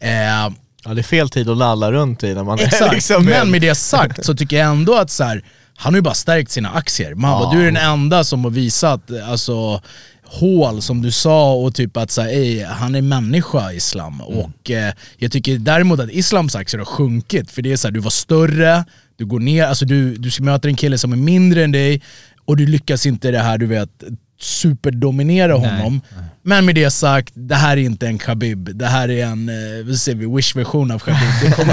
Eh, 0.00 0.52
Ja 0.85 0.94
det 0.94 1.00
är 1.00 1.02
fel 1.02 1.28
tid 1.28 1.48
att 1.48 1.56
lalla 1.56 1.92
runt 1.92 2.22
i 2.22 2.35
när 2.35 2.44
man 2.44 2.58
Exakt, 2.58 2.94
liksom 2.94 3.24
men 3.24 3.50
med 3.50 3.61
det 3.61 3.74
sagt 3.74 4.24
så 4.24 4.35
tycker 4.35 4.56
jag 4.56 4.70
ändå 4.70 4.94
att 4.94 5.11
så 5.11 5.24
här, 5.24 5.44
han 5.76 5.92
har 5.92 5.98
ju 5.98 6.02
bara 6.02 6.14
stärkt 6.14 6.50
sina 6.50 6.70
aktier. 6.70 7.14
Man 7.14 7.30
bara, 7.38 7.52
du 7.52 7.61
är 7.61 7.64
den 7.64 7.76
enda 7.76 8.24
som 8.24 8.44
har 8.44 8.50
visat 8.50 9.11
alltså, 9.26 9.82
hål 10.24 10.82
som 10.82 11.02
du 11.02 11.11
sa 11.11 11.54
och 11.54 11.74
typ 11.74 11.96
att 11.96 12.11
så 12.11 12.22
här, 12.22 12.28
ey, 12.28 12.64
han 12.64 12.94
är 12.94 13.02
människa 13.02 13.72
Islam. 13.72 14.20
Och 14.20 14.70
eh, 14.70 14.92
jag 15.16 15.32
tycker 15.32 15.58
däremot 15.58 16.00
att 16.00 16.11
Islams 16.11 16.56
aktier 16.56 16.78
har 16.78 16.87
sjunkit 16.87 17.50
för 17.50 17.62
det 17.62 17.72
är 17.72 17.76
så 17.76 17.88
här, 17.88 17.92
du 17.92 18.00
var 18.00 18.11
större, 18.11 18.85
du 19.16 19.26
går 19.26 19.40
ner, 19.40 19.64
alltså 19.64 19.85
du, 19.85 20.16
du 20.16 20.42
möter 20.42 20.68
en 20.68 20.76
kille 20.76 20.98
som 20.98 21.12
är 21.12 21.16
mindre 21.16 21.64
än 21.64 21.72
dig 21.72 22.02
och 22.44 22.56
du 22.56 22.66
lyckas 22.66 23.06
inte 23.06 23.30
det 23.30 23.38
här 23.38 23.58
du 23.58 23.66
vet 23.66 24.02
superdominera 24.42 25.55
honom. 25.55 26.00
Men 26.42 26.64
med 26.64 26.74
det 26.74 26.90
sagt, 26.90 27.33
det 27.35 27.55
här 27.55 27.76
är 27.76 27.81
inte 27.81 28.07
en 28.07 28.18
Khabib, 28.18 28.76
det 28.76 28.87
här 28.87 29.11
är 29.11 29.26
en, 29.26 29.48
eh, 29.48 30.14
vi, 30.14 30.26
wish-version 30.26 30.90
av 30.90 30.98
Khabib. 30.98 31.55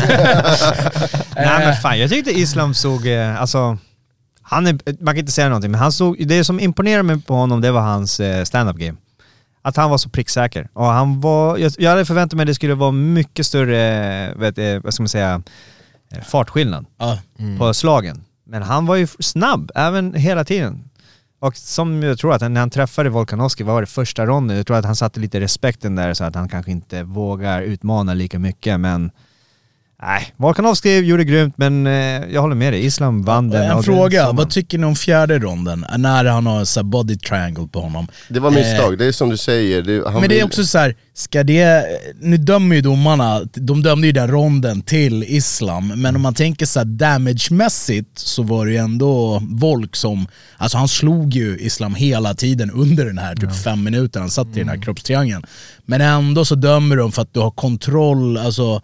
Nej 1.36 1.60
men 1.65 1.75
fan, 1.75 1.99
jag 1.99 2.10
tyckte 2.10 2.32
Islam 2.32 2.73
såg, 2.73 3.08
eh, 3.08 3.41
alltså, 3.41 3.77
han 4.41 4.67
är, 4.67 5.03
man 5.03 5.13
kan 5.13 5.19
inte 5.19 5.32
säga 5.32 5.47
någonting, 5.49 5.71
men 5.71 5.79
han 5.79 5.91
såg, 5.91 6.27
det 6.27 6.43
som 6.43 6.60
imponerade 6.60 7.03
mig 7.03 7.21
på 7.21 7.34
honom 7.34 7.62
det 7.62 7.71
var 7.71 7.82
hans 7.82 8.19
eh, 8.19 8.43
stand-up 8.43 8.77
game. 8.77 8.97
Att 9.62 9.75
han 9.75 9.89
var 9.89 9.97
så 9.97 10.10
pricksäker. 10.10 10.69
Och 10.73 10.86
han 10.86 11.21
var, 11.21 11.58
jag, 11.58 11.71
jag 11.77 11.89
hade 11.89 12.05
förväntat 12.05 12.38
mig 12.38 12.43
att 12.43 12.47
det 12.47 12.55
skulle 12.55 12.75
vara 12.75 12.91
mycket 12.91 13.45
större, 13.45 14.27
eh, 14.27 14.36
vet, 14.36 14.58
eh, 14.58 14.79
vad 14.84 14.93
ska 14.93 15.03
man 15.03 15.10
säga, 15.10 15.41
fartskillnad 16.25 16.86
ja. 16.97 17.17
på 17.58 17.73
slagen. 17.73 18.23
Men 18.45 18.63
han 18.63 18.86
var 18.86 18.95
ju 18.95 19.08
snabb, 19.19 19.71
även 19.75 20.13
hela 20.13 20.43
tiden. 20.43 20.89
Och 21.39 21.58
som 21.58 22.04
jag 22.04 22.19
tror 22.19 22.34
att 22.34 22.41
när 22.41 22.60
han 22.60 22.69
träffade 22.69 23.10
Volkanovski, 23.10 23.63
vad 23.63 23.73
var 23.73 23.82
det 23.82 23.88
första 23.88 24.25
ronden? 24.25 24.58
Jag 24.58 24.67
tror 24.67 24.78
att 24.78 24.86
han 24.86 24.95
satte 24.95 25.19
lite 25.19 25.39
respekten 25.39 25.95
där 25.95 26.13
så 26.13 26.23
att 26.23 26.36
han 26.36 26.49
kanske 26.49 26.71
inte 26.71 27.04
vågar 27.04 27.62
utmana 27.62 28.13
lika 28.13 28.39
mycket 28.39 28.80
men 28.80 29.12
Nej, 30.01 30.33
Volkanovski 30.38 30.99
gjorde 30.99 31.23
grymt 31.23 31.53
men 31.57 31.88
eh, 31.88 31.93
jag 32.33 32.41
håller 32.41 32.55
med 32.55 32.73
dig, 32.73 32.85
Islam 32.85 33.23
vann 33.23 33.49
den. 33.49 33.71
En 33.71 33.83
fråga, 33.83 34.31
vad 34.31 34.49
tycker 34.49 34.77
ni 34.77 34.85
om 34.85 34.95
fjärde 34.95 35.39
ronden? 35.39 35.85
När 35.97 36.25
han 36.25 36.45
har 36.45 36.65
så 36.65 36.83
body 36.83 37.17
triangle 37.17 37.67
på 37.67 37.81
honom. 37.81 38.07
Det 38.29 38.39
var 38.39 38.51
misstag, 38.51 38.97
det 38.97 39.05
är 39.05 39.12
som 39.12 39.29
du 39.29 39.38
säger. 39.38 39.81
Det, 39.81 40.03
han 40.09 40.13
Men 40.13 40.29
det 40.29 40.35
är 40.35 40.38
vill- 40.38 40.43
också 40.45 40.63
så 40.65 40.77
här, 40.77 40.95
ska 41.13 41.43
det, 41.43 41.85
nu 42.21 42.38
dömer 42.38 42.75
ju 42.75 42.81
domarna, 42.81 43.41
de 43.53 43.81
dömde 43.83 44.07
ju 44.07 44.13
den 44.13 44.27
ronden 44.31 44.81
till 44.81 45.23
Islam, 45.27 45.88
men 46.01 46.15
om 46.15 46.21
man 46.21 46.33
tänker 46.33 46.65
så 46.65 46.79
här 46.79 46.85
damage-mässigt 46.85 48.09
så 48.19 48.43
var 48.43 48.65
det 48.65 48.71
ju 48.71 48.77
ändå 48.77 49.41
Volk 49.49 49.95
som, 49.95 50.27
alltså 50.57 50.77
han 50.77 50.88
slog 50.88 51.33
ju 51.33 51.57
Islam 51.59 51.95
hela 51.95 52.33
tiden 52.33 52.71
under 52.71 53.05
den 53.05 53.17
här 53.17 53.35
typ 53.35 53.55
fem 53.63 53.83
minuter 53.83 54.19
han 54.19 54.29
satt 54.29 54.47
i 54.47 54.59
den 54.59 54.69
här 54.69 54.81
kroppstriangeln. 54.81 55.43
Men 55.85 56.01
ändå 56.01 56.45
så 56.45 56.55
dömer 56.55 56.95
de 56.97 57.12
för 57.12 57.21
att 57.21 57.33
du 57.33 57.39
har 57.39 57.51
kontroll, 57.51 58.38
alltså 58.38 58.81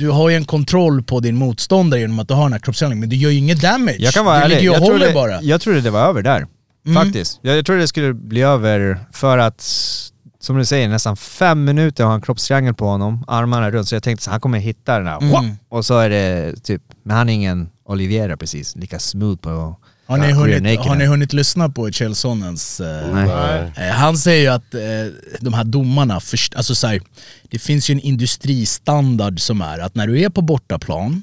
du 0.00 0.10
har 0.10 0.28
ju 0.28 0.36
en 0.36 0.44
kontroll 0.44 1.02
på 1.02 1.20
din 1.20 1.36
motståndare 1.36 2.00
genom 2.00 2.18
att 2.18 2.28
du 2.28 2.34
har 2.34 2.42
den 2.42 2.52
här 2.52 2.60
kroppsställningen, 2.60 3.00
men 3.00 3.08
du 3.08 3.16
gör 3.16 3.30
ju 3.30 3.38
inget 3.38 3.60
damage. 3.60 3.96
Jag 3.98 4.14
kan 4.14 4.24
vara 4.24 4.38
du 4.38 4.54
ärlig, 4.54 4.66
jag, 4.66 4.86
trodde, 4.86 5.12
bara. 5.12 5.42
jag 5.42 5.60
trodde 5.60 5.80
det 5.80 5.90
var 5.90 6.08
över 6.08 6.22
där. 6.22 6.46
Mm. 6.86 7.04
Faktiskt. 7.04 7.38
Jag, 7.42 7.56
jag 7.56 7.66
trodde 7.66 7.80
det 7.80 7.88
skulle 7.88 8.14
bli 8.14 8.42
över 8.42 9.00
för 9.12 9.38
att, 9.38 9.60
som 10.40 10.56
du 10.56 10.64
säger, 10.64 10.88
nästan 10.88 11.16
fem 11.16 11.64
minuter 11.64 12.04
har 12.04 12.10
han 12.10 12.20
kroppstriangel 12.20 12.74
på 12.74 12.86
honom, 12.86 13.24
armarna 13.28 13.70
runt, 13.70 13.88
så 13.88 13.94
jag 13.94 14.02
tänkte 14.02 14.28
att 14.28 14.32
han 14.32 14.40
kommer 14.40 14.58
hitta 14.58 14.98
den 14.98 15.06
här. 15.06 15.22
Mm. 15.22 15.56
Och 15.68 15.86
så 15.86 15.98
är 15.98 16.10
det 16.10 16.54
typ, 16.62 16.82
men 17.02 17.16
han 17.16 17.28
är 17.28 17.32
ingen 17.32 17.68
Oliviera 17.84 18.36
precis, 18.36 18.76
lika 18.76 18.98
smooth 18.98 19.40
på 19.40 19.76
Har 20.10 20.18
ni, 20.18 20.32
hunnit, 20.32 20.80
har 20.80 20.96
ni 20.96 21.06
hunnit 21.06 21.32
lyssna 21.32 21.68
på 21.68 21.90
Kjellsonens... 21.90 22.80
Eh, 22.80 23.14
Nej. 23.14 23.72
eh, 23.76 23.94
han 23.94 24.18
säger 24.18 24.42
ju 24.42 24.48
att 24.48 24.74
eh, 24.74 24.80
de 25.40 25.54
här 25.54 25.64
domarna, 25.64 26.20
först, 26.20 26.54
alltså 26.54 26.74
så 26.74 26.86
här, 26.86 27.00
det 27.50 27.58
finns 27.58 27.90
ju 27.90 27.92
en 27.92 28.00
industristandard 28.00 29.40
som 29.40 29.60
är 29.60 29.78
att 29.78 29.94
när 29.94 30.06
du 30.06 30.20
är 30.20 30.28
på 30.28 30.42
bortaplan 30.42 31.22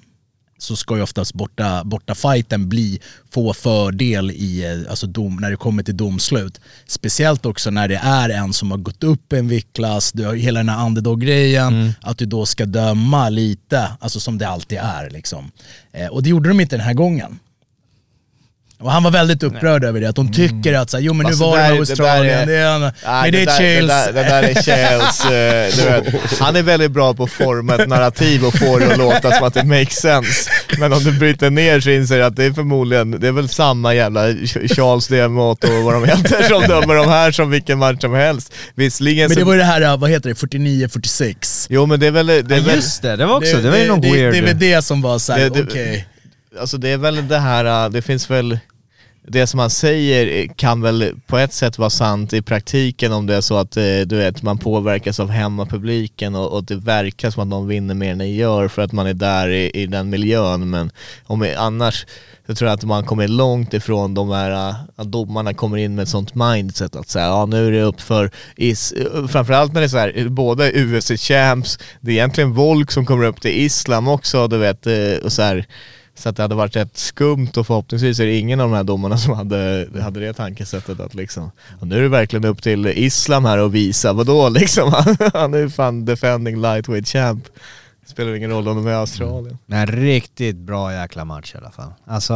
så 0.57 0.75
ska 0.75 0.95
ju 0.95 1.01
oftast 1.01 1.33
borta, 1.33 1.83
borta 1.83 2.15
fighten 2.15 2.69
bli, 2.69 2.99
få 3.33 3.53
fördel 3.53 4.31
i, 4.31 4.65
eh, 4.65 4.89
alltså 4.89 5.07
dom, 5.07 5.35
när 5.35 5.51
det 5.51 5.57
kommer 5.57 5.83
till 5.83 5.97
domslut. 5.97 6.61
Speciellt 6.87 7.45
också 7.45 7.71
när 7.71 7.87
det 7.87 8.01
är 8.03 8.29
en 8.29 8.53
som 8.53 8.71
har 8.71 8.77
gått 8.77 9.03
upp 9.03 9.33
en 9.33 9.47
viktklass, 9.47 10.11
du 10.11 10.25
har 10.25 10.33
ju 10.33 10.39
hela 10.39 10.59
den 10.59 10.69
här 10.69 10.85
underdog-grejen, 10.85 11.93
att 12.01 12.17
du 12.17 12.25
då 12.25 12.45
ska 12.45 12.65
döma 12.65 13.29
lite, 13.29 13.91
alltså 13.99 14.19
som 14.19 14.37
det 14.37 14.47
alltid 14.47 14.77
är 14.77 15.09
liksom. 15.09 15.51
Eh, 15.91 16.07
och 16.07 16.23
det 16.23 16.29
gjorde 16.29 16.49
de 16.49 16.59
inte 16.59 16.77
den 16.77 16.85
här 16.85 16.93
gången. 16.93 17.39
Och 18.79 18.91
han 18.91 19.03
var 19.03 19.11
väldigt 19.11 19.43
upprörd 19.43 19.83
över 19.83 20.01
det, 20.01 20.09
att 20.09 20.15
de 20.15 20.31
tycker 20.33 20.73
att 20.73 20.89
så 20.89 20.97
här, 20.97 21.03
jo 21.03 21.13
men 21.13 21.23
nu 21.23 21.27
Alltså, 21.29 21.43
var 21.45 21.57
det 21.57 21.63
det 21.63 21.69
med 21.69 21.75
det 21.77 21.79
Australien, 21.79 22.39
är- 22.39 22.45
det 22.45 22.55
är, 22.55 22.75
en- 22.75 22.81
Nej, 22.81 22.91
men 23.05 23.31
det 23.31 23.41
är 23.41 23.45
där, 23.45 23.57
chills. 23.57 23.87
Det 23.91 24.11
där, 24.11 24.13
det 24.13 24.23
där 24.23 24.43
är 24.43 24.53
chills. 24.53 25.25
eh, 25.25 25.85
du 25.85 26.11
vet. 26.11 26.23
Han 26.39 26.55
är 26.55 26.61
väldigt 26.61 26.91
bra 26.91 27.13
på 27.13 27.23
att 27.23 27.31
forma 27.31 27.75
ett 27.75 27.89
narrativ 27.89 28.45
och 28.45 28.53
få 28.53 28.77
det 28.79 28.91
att 28.91 28.97
låta 28.97 29.31
som 29.31 29.47
att 29.47 29.53
det 29.53 29.63
makes 29.63 29.95
sense. 29.95 30.49
Men 30.79 30.93
om 30.93 31.03
du 31.03 31.11
bryter 31.11 31.49
ner 31.49 31.79
så 31.79 31.89
inser 31.89 32.17
du 32.17 32.23
att 32.23 32.35
det 32.35 32.43
är 32.43 32.51
förmodligen, 32.51 33.19
det 33.19 33.27
är 33.27 33.31
väl 33.31 33.49
samma 33.49 33.93
jävla 33.93 34.21
Charles 34.75 35.07
Demot 35.07 35.63
och 35.63 35.69
vad 35.83 35.93
de 35.93 36.03
heter 36.05 36.43
som 36.43 36.61
dömer 36.61 36.95
de 36.95 37.07
här 37.09 37.31
som 37.31 37.49
vilken 37.49 37.79
match 37.79 38.01
som 38.01 38.13
helst. 38.13 38.53
Visserligen 38.75 39.27
Men 39.27 39.35
det 39.35 39.41
så... 39.41 39.45
var 39.47 39.53
ju 39.53 39.59
det 39.59 39.65
här, 39.65 39.97
vad 39.97 40.09
heter 40.09 40.29
det, 40.29 40.35
49-46. 40.35 41.67
Jo 41.69 41.85
men 41.85 41.99
det 41.99 42.07
är 42.07 42.11
väl... 42.11 42.27
Det 42.27 42.33
är 42.33 42.43
Ja, 42.57 42.63
väl 42.63 42.75
just 42.75 43.01
det, 43.01 43.15
det 43.15 43.25
var 43.25 43.35
också, 43.37 43.57
det, 43.57 43.69
var 43.69 43.77
ju 43.77 43.87
någon 43.87 44.01
det, 44.01 44.11
weird... 44.13 44.31
det 44.33 44.37
är 44.37 44.41
väl 44.43 44.59
det 44.59 44.81
som 44.81 45.01
var 45.01 45.19
såhär, 45.19 45.39
Det- 45.39 45.49
det- 45.49 45.63
okej. 45.63 46.07
Alltså 46.59 46.77
det 46.77 46.89
är 46.89 46.97
väl 46.97 47.27
det 47.27 47.39
här, 47.39 47.85
äh, 47.85 47.91
det 47.91 48.01
finns 48.01 48.29
väl 48.29 48.59
det 49.29 49.47
som 49.47 49.59
han 49.59 49.69
säger 49.69 50.47
kan 50.47 50.81
väl 50.81 51.13
på 51.27 51.37
ett 51.37 51.53
sätt 51.53 51.77
vara 51.77 51.89
sant 51.89 52.33
i 52.33 52.41
praktiken 52.41 53.13
om 53.13 53.27
det 53.27 53.35
är 53.35 53.41
så 53.41 53.57
att 53.57 53.77
äh, 53.77 53.83
du 54.05 54.17
vet, 54.17 54.41
man 54.41 54.57
påverkas 54.57 55.19
av 55.19 55.29
hemmapubliken 55.29 56.35
och, 56.35 56.53
och 56.53 56.63
det 56.63 56.75
verkar 56.75 57.31
som 57.31 57.43
att 57.43 57.49
de 57.49 57.67
vinner 57.67 57.93
mer 57.93 58.11
än 58.11 58.17
ni 58.17 58.35
gör 58.35 58.67
för 58.67 58.81
att 58.81 58.91
man 58.91 59.07
är 59.07 59.13
där 59.13 59.49
i, 59.49 59.71
i 59.73 59.85
den 59.85 60.09
miljön. 60.09 60.69
Men 60.69 60.91
om 61.25 61.47
annars 61.57 62.05
så 62.47 62.55
tror 62.55 62.69
jag 62.69 62.75
att 62.75 62.83
man 62.83 63.05
kommer 63.05 63.27
långt 63.27 63.73
ifrån 63.73 64.13
de 64.13 64.29
här, 64.29 64.69
äh, 64.69 64.75
att 64.95 65.11
domarna 65.11 65.53
kommer 65.53 65.77
in 65.77 65.95
med 65.95 66.03
ett 66.03 66.09
sånt 66.09 66.35
mindset 66.35 66.95
att 66.95 67.09
säga 67.09 67.25
ja 67.25 67.45
nu 67.45 67.67
är 67.67 67.71
det 67.71 67.81
upp 67.81 68.01
för 68.01 68.31
is, 68.55 68.93
framförallt 69.29 69.73
när 69.73 69.81
det 69.81 69.87
är 69.87 69.89
så 69.89 69.97
här, 69.97 70.29
båda 70.29 70.67
är 70.67 70.71
UFC-champs, 70.71 71.79
det 72.01 72.11
är 72.11 72.15
egentligen 72.15 72.53
Volk 72.53 72.91
som 72.91 73.05
kommer 73.05 73.25
upp 73.25 73.41
till 73.41 73.51
Islam 73.51 74.07
också, 74.07 74.47
du 74.47 74.57
vet, 74.57 74.87
och 75.23 75.31
så 75.31 75.41
här, 75.41 75.65
så 76.17 76.29
att 76.29 76.35
det 76.35 76.41
hade 76.41 76.55
varit 76.55 76.75
rätt 76.75 76.97
skumt 76.97 77.49
och 77.57 77.67
förhoppningsvis 77.67 78.19
är 78.19 78.25
det 78.25 78.37
ingen 78.37 78.59
av 78.59 78.69
de 78.69 78.75
här 78.75 78.83
domarna 78.83 79.17
som 79.17 79.33
hade, 79.33 79.87
hade 80.01 80.19
det 80.19 80.33
tankesättet 80.33 80.99
att 80.99 81.13
liksom, 81.13 81.51
och 81.79 81.87
nu 81.87 81.97
är 81.97 82.01
det 82.01 82.09
verkligen 82.09 82.45
upp 82.45 82.61
till 82.63 82.87
Islam 82.87 83.45
här 83.45 83.57
att 83.57 83.71
visa, 83.71 84.13
vadå 84.13 84.49
liksom? 84.49 84.91
Han 85.33 85.53
är 85.53 85.57
ju 85.57 85.69
fan 85.69 86.05
defending 86.05 86.61
lightweight 86.61 87.07
champ. 87.07 87.43
Spelar 88.05 88.33
ingen 88.35 88.49
roll 88.49 88.67
om 88.67 88.75
de 88.75 88.87
är 88.87 88.91
i 88.91 88.95
Australien. 88.95 89.57
En 89.67 89.87
riktigt 89.87 90.55
bra 90.55 90.93
jäkla 90.93 91.25
match 91.25 91.55
i 91.55 91.57
alla 91.57 91.71
fall. 91.71 91.93
Alltså, 92.05 92.33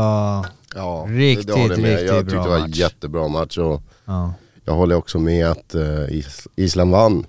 Ja, 0.75 1.05
Riktigt, 1.09 1.47
det 1.47 1.53
håller 1.53 1.69
jag 1.75 1.81
med. 1.81 1.91
riktigt 1.91 2.07
Jag 2.07 2.19
tyckte 2.19 2.35
bra 2.35 2.43
det 2.43 2.49
var 2.49 2.55
en 2.55 2.61
match. 2.61 2.77
jättebra 2.77 3.27
match 3.27 3.57
och 3.57 3.81
ja. 4.05 4.33
jag 4.65 4.73
håller 4.73 4.95
också 4.95 5.19
med 5.19 5.47
att 5.47 5.75
eh, 5.75 6.09
Is 6.09 6.47
Island 6.55 6.91
vann. 6.91 7.25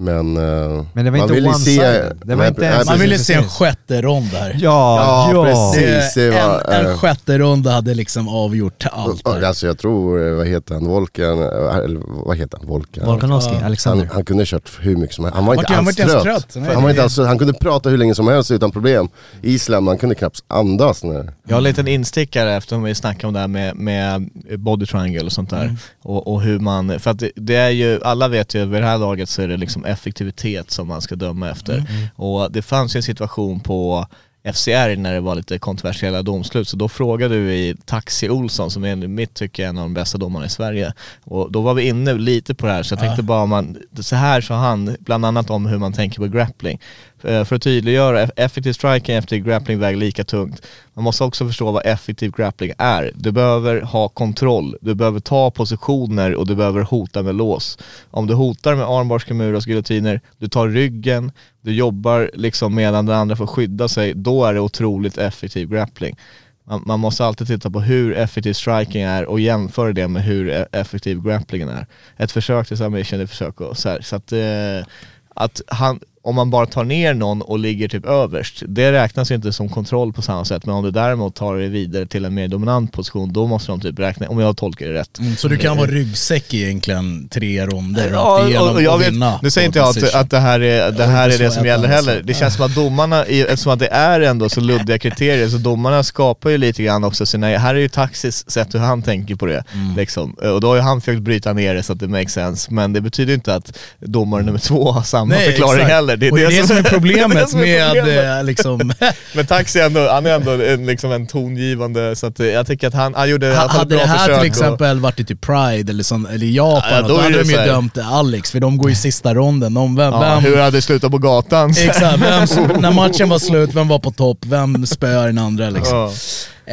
Men, 0.00 0.36
eh, 0.36 0.84
Men 0.92 1.04
det 1.04 1.10
var 1.10 1.18
man 1.18 1.20
inte 1.20 1.34
vill 1.34 1.44
ju 1.44 1.50
one-sided. 1.50 2.16
Det 2.24 2.34
var 2.34 2.36
Nej, 2.36 2.48
inte 2.48 2.60
nej, 2.60 2.70
ens- 2.70 2.86
Man 2.88 2.98
ville 2.98 3.18
se 3.18 3.34
en 3.34 3.48
sjätte 3.48 4.02
rond 4.02 4.26
här. 4.26 4.50
Ja, 4.60 5.30
Ja, 5.32 5.32
ja. 5.34 5.44
precis. 5.44 6.14
Det, 6.14 6.30
det 6.30 6.30
var, 6.30 6.62
en, 6.74 6.84
eh, 6.86 6.90
en 6.92 6.98
sjätte 6.98 7.38
runda 7.38 7.70
hade 7.70 7.94
liksom 7.94 8.28
avgjort 8.28 8.84
allt. 8.92 9.24
där. 9.24 9.42
Alltså 9.42 9.66
jag 9.66 9.78
tror, 9.78 10.28
eh, 10.28 10.34
vad 10.34 10.46
heter 10.46 10.74
han, 10.74 10.84
Volkan, 10.86 11.42
eh, 11.42 11.76
eller 11.76 12.00
vad 12.26 12.36
heter 12.36 12.58
han, 12.58 12.66
Volkan? 12.66 13.06
Volkanovski, 13.06 13.50
Ja. 13.52 13.56
Han, 13.58 13.66
Alexander. 13.66 14.08
han 14.12 14.24
kunde 14.24 14.40
ha 14.40 14.46
kört 14.46 14.70
hur 14.80 14.96
mycket 14.96 15.14
som 15.16 15.24
helst. 15.24 15.36
Han 15.36 15.46
var 15.46 15.54
inte 15.54 15.72
han 15.72 15.84
var 15.84 15.90
alls 15.90 15.96
trött. 15.96 16.22
trött. 16.22 16.52
Nej, 16.56 16.74
han, 16.74 16.82
var 16.82 16.90
inte 16.90 17.02
alls, 17.02 17.18
han 17.18 17.38
kunde 17.38 17.52
prata 17.54 17.88
hur 17.88 17.98
länge 17.98 18.14
som 18.14 18.28
helst 18.28 18.50
utan 18.50 18.70
problem. 18.70 19.08
Island, 19.42 19.84
man 19.84 19.98
kunde 19.98 20.14
knappt 20.14 20.40
andas. 20.48 21.04
När, 21.04 21.32
Jag 21.48 21.54
har 21.54 21.58
en 21.58 21.64
liten 21.64 21.88
instickare 21.88 22.56
eftersom 22.56 22.82
vi 22.82 22.94
snackade 22.94 23.26
om 23.26 23.34
det 23.34 23.40
här 23.40 23.48
med, 23.48 23.76
med 23.76 24.28
body 24.58 24.86
triangle 24.86 25.22
och 25.24 25.32
sånt 25.32 25.50
där. 25.50 25.76
Och, 26.02 26.32
och 26.32 26.42
hur 26.42 26.58
man, 26.58 27.00
för 27.00 27.10
att 27.10 27.18
det, 27.18 27.30
det 27.36 27.56
är 27.56 27.70
ju, 27.70 28.00
alla 28.04 28.28
vet 28.28 28.54
ju 28.54 28.64
vid 28.64 28.82
det 28.82 28.86
här 28.86 28.98
laget 28.98 29.28
så 29.28 29.42
är 29.42 29.48
det 29.48 29.56
liksom 29.56 29.84
effektivitet 29.88 30.70
som 30.70 30.88
man 30.88 31.02
ska 31.02 31.16
döma 31.16 31.50
efter. 31.50 31.84
Och 32.14 32.52
det 32.52 32.62
fanns 32.62 32.96
ju 32.96 32.98
en 32.98 33.02
situation 33.02 33.60
på 33.60 34.06
FCR 34.52 34.96
när 34.96 35.14
det 35.14 35.20
var 35.20 35.34
lite 35.34 35.58
kontroversiella 35.58 36.22
domslut, 36.22 36.68
så 36.68 36.76
då 36.76 36.88
frågade 36.88 37.36
vi 37.38 37.76
Taxi 37.84 38.28
Olsson 38.30 38.70
som 38.70 38.84
är 38.84 39.04
i 39.04 39.08
mitt 39.08 39.34
tycke 39.34 39.66
en 39.66 39.78
av 39.78 39.84
de 39.84 39.94
bästa 39.94 40.18
domarna 40.18 40.46
i 40.46 40.48
Sverige. 40.48 40.92
Och 41.24 41.52
då 41.52 41.60
var 41.60 41.74
vi 41.74 41.88
inne 41.88 42.12
lite 42.12 42.54
på 42.54 42.66
det 42.66 42.72
här, 42.72 42.82
så 42.82 42.92
jag 42.92 43.00
tänkte 43.00 43.22
bara 43.22 43.46
man, 43.46 43.76
så 44.00 44.16
här 44.16 44.40
sa 44.40 44.54
han, 44.54 44.96
bland 45.00 45.24
annat 45.24 45.50
om 45.50 45.66
hur 45.66 45.78
man 45.78 45.92
tänker 45.92 46.18
på 46.18 46.26
grappling. 46.26 46.80
Eh, 47.24 47.44
för 47.44 47.56
att 47.56 47.62
tydliggöra, 47.62 48.22
e- 48.22 48.30
effektiv 48.36 48.72
striking 48.72 49.14
efter 49.16 49.36
grappling 49.36 49.78
väger 49.78 49.98
lika 49.98 50.24
tungt. 50.24 50.62
Man 50.94 51.04
måste 51.04 51.24
också 51.24 51.46
förstå 51.46 51.72
vad 51.72 51.86
effektiv 51.86 52.30
grappling 52.30 52.72
är. 52.78 53.12
Du 53.14 53.32
behöver 53.32 53.80
ha 53.80 54.08
kontroll, 54.08 54.76
du 54.80 54.94
behöver 54.94 55.20
ta 55.20 55.50
positioner 55.50 56.34
och 56.34 56.46
du 56.46 56.54
behöver 56.56 56.82
hota 56.82 57.22
med 57.22 57.34
lås. 57.34 57.78
Om 58.10 58.26
du 58.26 58.34
hotar 58.34 58.74
med 58.74 58.84
armbars, 58.84 59.24
kamuras, 59.24 59.66
giljotiner, 59.66 60.20
du 60.38 60.48
tar 60.48 60.68
ryggen, 60.68 61.32
du 61.60 61.72
jobbar 61.74 62.30
liksom 62.34 62.74
medan 62.74 63.06
den 63.06 63.16
andra 63.16 63.36
får 63.36 63.46
skydda 63.46 63.88
sig, 63.88 64.14
då 64.14 64.44
är 64.44 64.54
det 64.54 64.60
otroligt 64.60 65.18
effektiv 65.18 65.68
grappling. 65.68 66.16
Man, 66.64 66.82
man 66.86 67.00
måste 67.00 67.24
alltid 67.24 67.46
titta 67.46 67.70
på 67.70 67.80
hur 67.80 68.14
effektiv 68.16 68.52
striking 68.52 69.02
är 69.02 69.24
och 69.26 69.40
jämföra 69.40 69.92
det 69.92 70.08
med 70.08 70.22
hur 70.22 70.48
e- 70.50 70.66
effektiv 70.72 71.22
grapplingen 71.22 71.68
är. 71.68 71.86
Ett 72.16 72.32
försök 72.32 72.68
till 72.68 72.76
submission 72.76 73.20
är 73.20 73.24
ett 73.24 73.30
försök 73.30 73.60
och 73.60 73.78
så 73.78 73.88
här. 73.88 74.00
Så 74.00 74.16
att, 74.16 74.32
eh, 74.32 74.86
att 75.34 75.60
han, 75.66 76.00
om 76.28 76.34
man 76.34 76.50
bara 76.50 76.66
tar 76.66 76.84
ner 76.84 77.14
någon 77.14 77.42
och 77.42 77.58
ligger 77.58 77.88
typ 77.88 78.06
överst, 78.06 78.62
det 78.68 78.92
räknas 78.92 79.30
ju 79.30 79.34
inte 79.34 79.52
som 79.52 79.68
kontroll 79.68 80.12
på 80.12 80.22
samma 80.22 80.44
sätt. 80.44 80.66
Men 80.66 80.74
om 80.74 80.84
du 80.84 80.90
däremot 80.90 81.34
tar 81.34 81.56
det 81.56 81.68
vidare 81.68 82.06
till 82.06 82.24
en 82.24 82.34
mer 82.34 82.48
dominant 82.48 82.92
position, 82.92 83.32
då 83.32 83.46
måste 83.46 83.72
de 83.72 83.80
typ 83.80 83.98
räkna, 83.98 84.28
om 84.28 84.38
jag 84.38 84.56
tolkar 84.56 84.86
det 84.86 84.92
rätt. 84.92 85.18
Mm, 85.18 85.36
så 85.36 85.48
du 85.48 85.56
kan 85.56 85.76
vara 85.76 85.90
ryggsäck 85.90 86.54
egentligen 86.54 87.28
tre 87.28 87.66
ronder 87.66 88.10
Ja, 88.12 88.60
och, 88.60 88.74
och 88.74 88.82
jag 88.82 88.98
vet, 88.98 89.12
vinna. 89.12 89.40
nu 89.42 89.50
säger 89.50 89.66
inte 89.66 89.78
jag 89.78 89.88
att, 89.88 90.14
att 90.14 90.30
det 90.30 90.38
här 90.38 90.60
är 90.60 90.92
det, 90.92 91.04
här 91.04 91.30
är 91.30 91.38
det 91.38 91.50
som 91.50 91.66
gäller 91.66 91.88
heller. 91.88 92.22
Det 92.24 92.34
känns 92.34 92.54
som 92.54 92.64
att 92.64 92.74
domarna, 92.74 93.24
eftersom 93.24 93.72
att 93.72 93.78
det 93.78 93.88
är 93.88 94.20
ändå 94.20 94.48
så 94.48 94.60
luddiga 94.60 94.98
kriterier, 94.98 95.48
så 95.48 95.58
domarna 95.58 96.02
skapar 96.02 96.50
ju 96.50 96.58
lite 96.58 96.82
grann 96.82 97.04
också 97.04 97.26
sina, 97.26 97.46
här 97.46 97.74
är 97.74 97.78
ju 97.78 97.88
Taxis 97.88 98.50
sätt 98.50 98.74
hur 98.74 98.78
han 98.78 99.02
tänker 99.02 99.34
på 99.34 99.46
det. 99.46 99.64
Mm. 99.74 99.96
Liksom. 99.96 100.32
Och 100.32 100.60
då 100.60 100.68
har 100.68 100.74
ju 100.74 100.80
han 100.82 101.00
försökt 101.00 101.22
bryta 101.22 101.52
ner 101.52 101.74
det 101.74 101.82
så 101.82 101.92
att 101.92 102.00
det 102.00 102.08
makes 102.08 102.32
sense, 102.32 102.72
men 102.72 102.92
det 102.92 103.00
betyder 103.00 103.34
inte 103.34 103.54
att 103.54 103.78
domare 104.00 104.42
nummer 104.42 104.58
två 104.58 104.92
har 104.92 105.02
samma 105.02 105.34
Nej, 105.34 105.46
förklaring 105.46 105.80
exakt. 105.80 105.94
heller. 105.94 106.16
Och 106.30 106.38
det 106.38 106.44
är 106.44 106.50
det 106.60 106.66
som 106.66 106.76
är 106.76 106.82
det 106.82 106.88
är 106.88 106.92
problemet 106.92 107.38
det 107.38 107.46
som 107.48 107.60
är 107.60 107.64
med 107.64 107.96
problemet. 108.04 108.38
eh, 108.38 108.44
liksom... 108.44 108.92
Men 109.34 109.46
Taxi 109.46 109.80
ändå, 109.80 110.08
han 110.08 110.26
är 110.26 110.30
ändå 110.34 110.50
en, 110.50 110.86
liksom 110.86 111.12
en 111.12 111.26
tongivande, 111.26 112.16
så 112.16 112.26
att 112.26 112.40
eh, 112.40 112.46
jag 112.46 112.66
tycker 112.66 112.88
att 112.88 112.94
han, 112.94 113.14
han 113.14 113.30
gjorde 113.30 113.48
ett 113.48 113.56
Hade 113.56 113.96
det 113.96 114.06
här 114.06 114.24
till 114.26 114.34
och- 114.34 114.46
exempel 114.46 115.00
varit 115.00 115.20
i 115.20 115.24
typ 115.24 115.40
Pride 115.40 115.90
eller, 115.92 116.02
sån, 116.02 116.26
eller 116.26 116.46
Japan, 116.46 116.82
Ja, 116.92 117.02
då 117.02 117.08
då 117.08 117.20
hade 117.20 117.42
de 117.42 117.50
ju 117.50 117.56
dömt 117.56 117.98
Alex, 117.98 118.50
för 118.50 118.60
de 118.60 118.76
går 118.78 118.90
i 118.90 118.94
sista 118.94 119.34
ronden. 119.34 119.74
De, 119.74 119.96
vem, 119.96 120.12
Ja, 120.12 120.20
vem, 120.20 120.38
hur 120.44 120.56
hade 120.56 120.76
det 120.76 120.82
slutat 120.82 121.10
på 121.10 121.18
gatan? 121.18 121.70
Exakt, 121.70 122.02
vem, 122.18 122.80
när 122.80 122.92
matchen 122.92 123.28
var 123.28 123.38
slut, 123.38 123.70
vem 123.74 123.88
var 123.88 123.98
på 123.98 124.10
topp, 124.10 124.38
vem 124.46 124.86
spöar 124.86 125.26
den 125.26 125.38
andra 125.38 125.70
liksom. 125.70 125.98
Ja. 125.98 126.12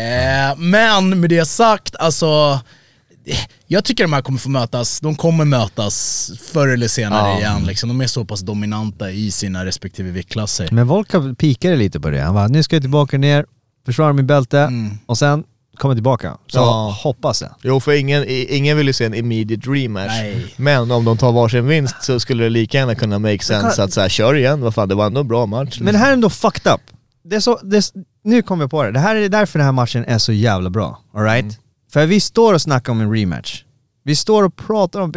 Eh, 0.02 0.56
men 0.58 1.20
med 1.20 1.30
det 1.30 1.46
sagt, 1.46 1.96
alltså 2.00 2.60
jag 3.68 3.84
tycker 3.84 4.04
de 4.04 4.14
här 4.14 4.22
kommer 4.22 4.40
få 4.40 4.50
mötas, 4.50 5.00
de 5.00 5.16
kommer 5.16 5.46
mötas 5.46 6.32
förr 6.52 6.68
eller 6.68 6.88
senare 6.88 7.30
Ja. 7.30 7.38
igen. 7.38 7.64
Liksom. 7.66 7.90
De 7.90 8.02
är 8.02 8.08
så 8.08 8.26
pass 8.26 8.40
dominanta 8.42 9.12
i 9.12 9.32
sina 9.32 9.66
respektive 9.66 10.12
viktklasser. 10.12 10.70
Men 10.72 10.88
Volkov 10.88 11.36
pikade 11.36 11.76
lite 11.76 12.00
på 12.00 12.10
det. 12.10 12.22
Han 12.22 12.34
bara, 12.36 12.48
nu 12.48 12.64
ska 12.64 12.76
jag 12.76 12.84
tillbaka 12.84 13.18
ner, 13.18 13.46
försvara 13.86 14.14
mitt 14.14 14.26
bälte 14.26 14.60
Mm. 14.60 14.92
och 15.06 15.18
sen 15.18 15.44
komma 15.78 15.94
tillbaka. 15.94 16.38
Så 16.48 16.58
Ja. 16.60 16.98
hoppas 17.04 17.42
jag. 17.42 17.52
Jo 17.62 17.80
för 17.80 17.92
ingen, 17.92 18.26
ingen 18.28 18.78
vill 18.78 18.88
ju 18.88 18.94
se 18.94 19.06
en 19.06 19.14
immediate 19.14 19.70
rematch. 19.70 20.08
Nej. 20.12 20.54
Men 20.58 20.92
om 20.92 21.06
de 21.06 21.18
tar 21.18 21.32
varsin 21.32 21.68
vinst 21.68 21.96
så 22.04 22.20
skulle 22.20 22.44
det 22.44 22.50
lika 22.50 22.78
gärna 22.78 22.96
kunna 22.96 23.20
make 23.20 23.44
sense 23.44 23.84
att 23.84 23.94
så 23.94 24.02
här, 24.02 24.10
kör 24.10 24.36
igen, 24.36 24.62
vad 24.62 24.74
fan 24.76 24.90
det 24.90 24.96
var 24.96 25.06
ändå 25.06 25.22
en 25.22 25.28
bra 25.28 25.46
match. 25.46 25.78
Men 25.82 25.94
det 25.94 26.00
här 26.00 26.10
är 26.10 26.14
ändå 26.14 26.30
fucked 26.30 26.74
up. 26.74 26.82
Det 27.24 27.36
är 27.36 27.40
så, 27.40 27.60
det 27.64 27.78
är, 27.78 27.84
nu 28.24 28.42
kommer 28.42 28.64
jag 28.64 28.72
på 28.72 28.84
det. 28.84 28.92
Det 28.92 29.00
här 29.00 29.16
är 29.16 29.30
därför 29.30 29.60
den 29.60 29.66
här 29.66 29.72
matchen 29.72 30.06
är 30.08 30.18
så 30.18 30.34
jävla 30.34 30.70
bra. 30.70 31.00
Alright? 31.14 31.44
Mm. 31.44 31.56
För 31.96 32.06
vi 32.06 32.20
står 32.20 32.54
och 32.54 32.62
snackar 32.62 32.92
om 32.92 33.02
en 33.02 33.12
rematch. 33.12 33.64
Vi 34.04 34.16
står 34.16 34.44
och 34.44 34.56
pratar 34.56 35.00
om 35.00 35.14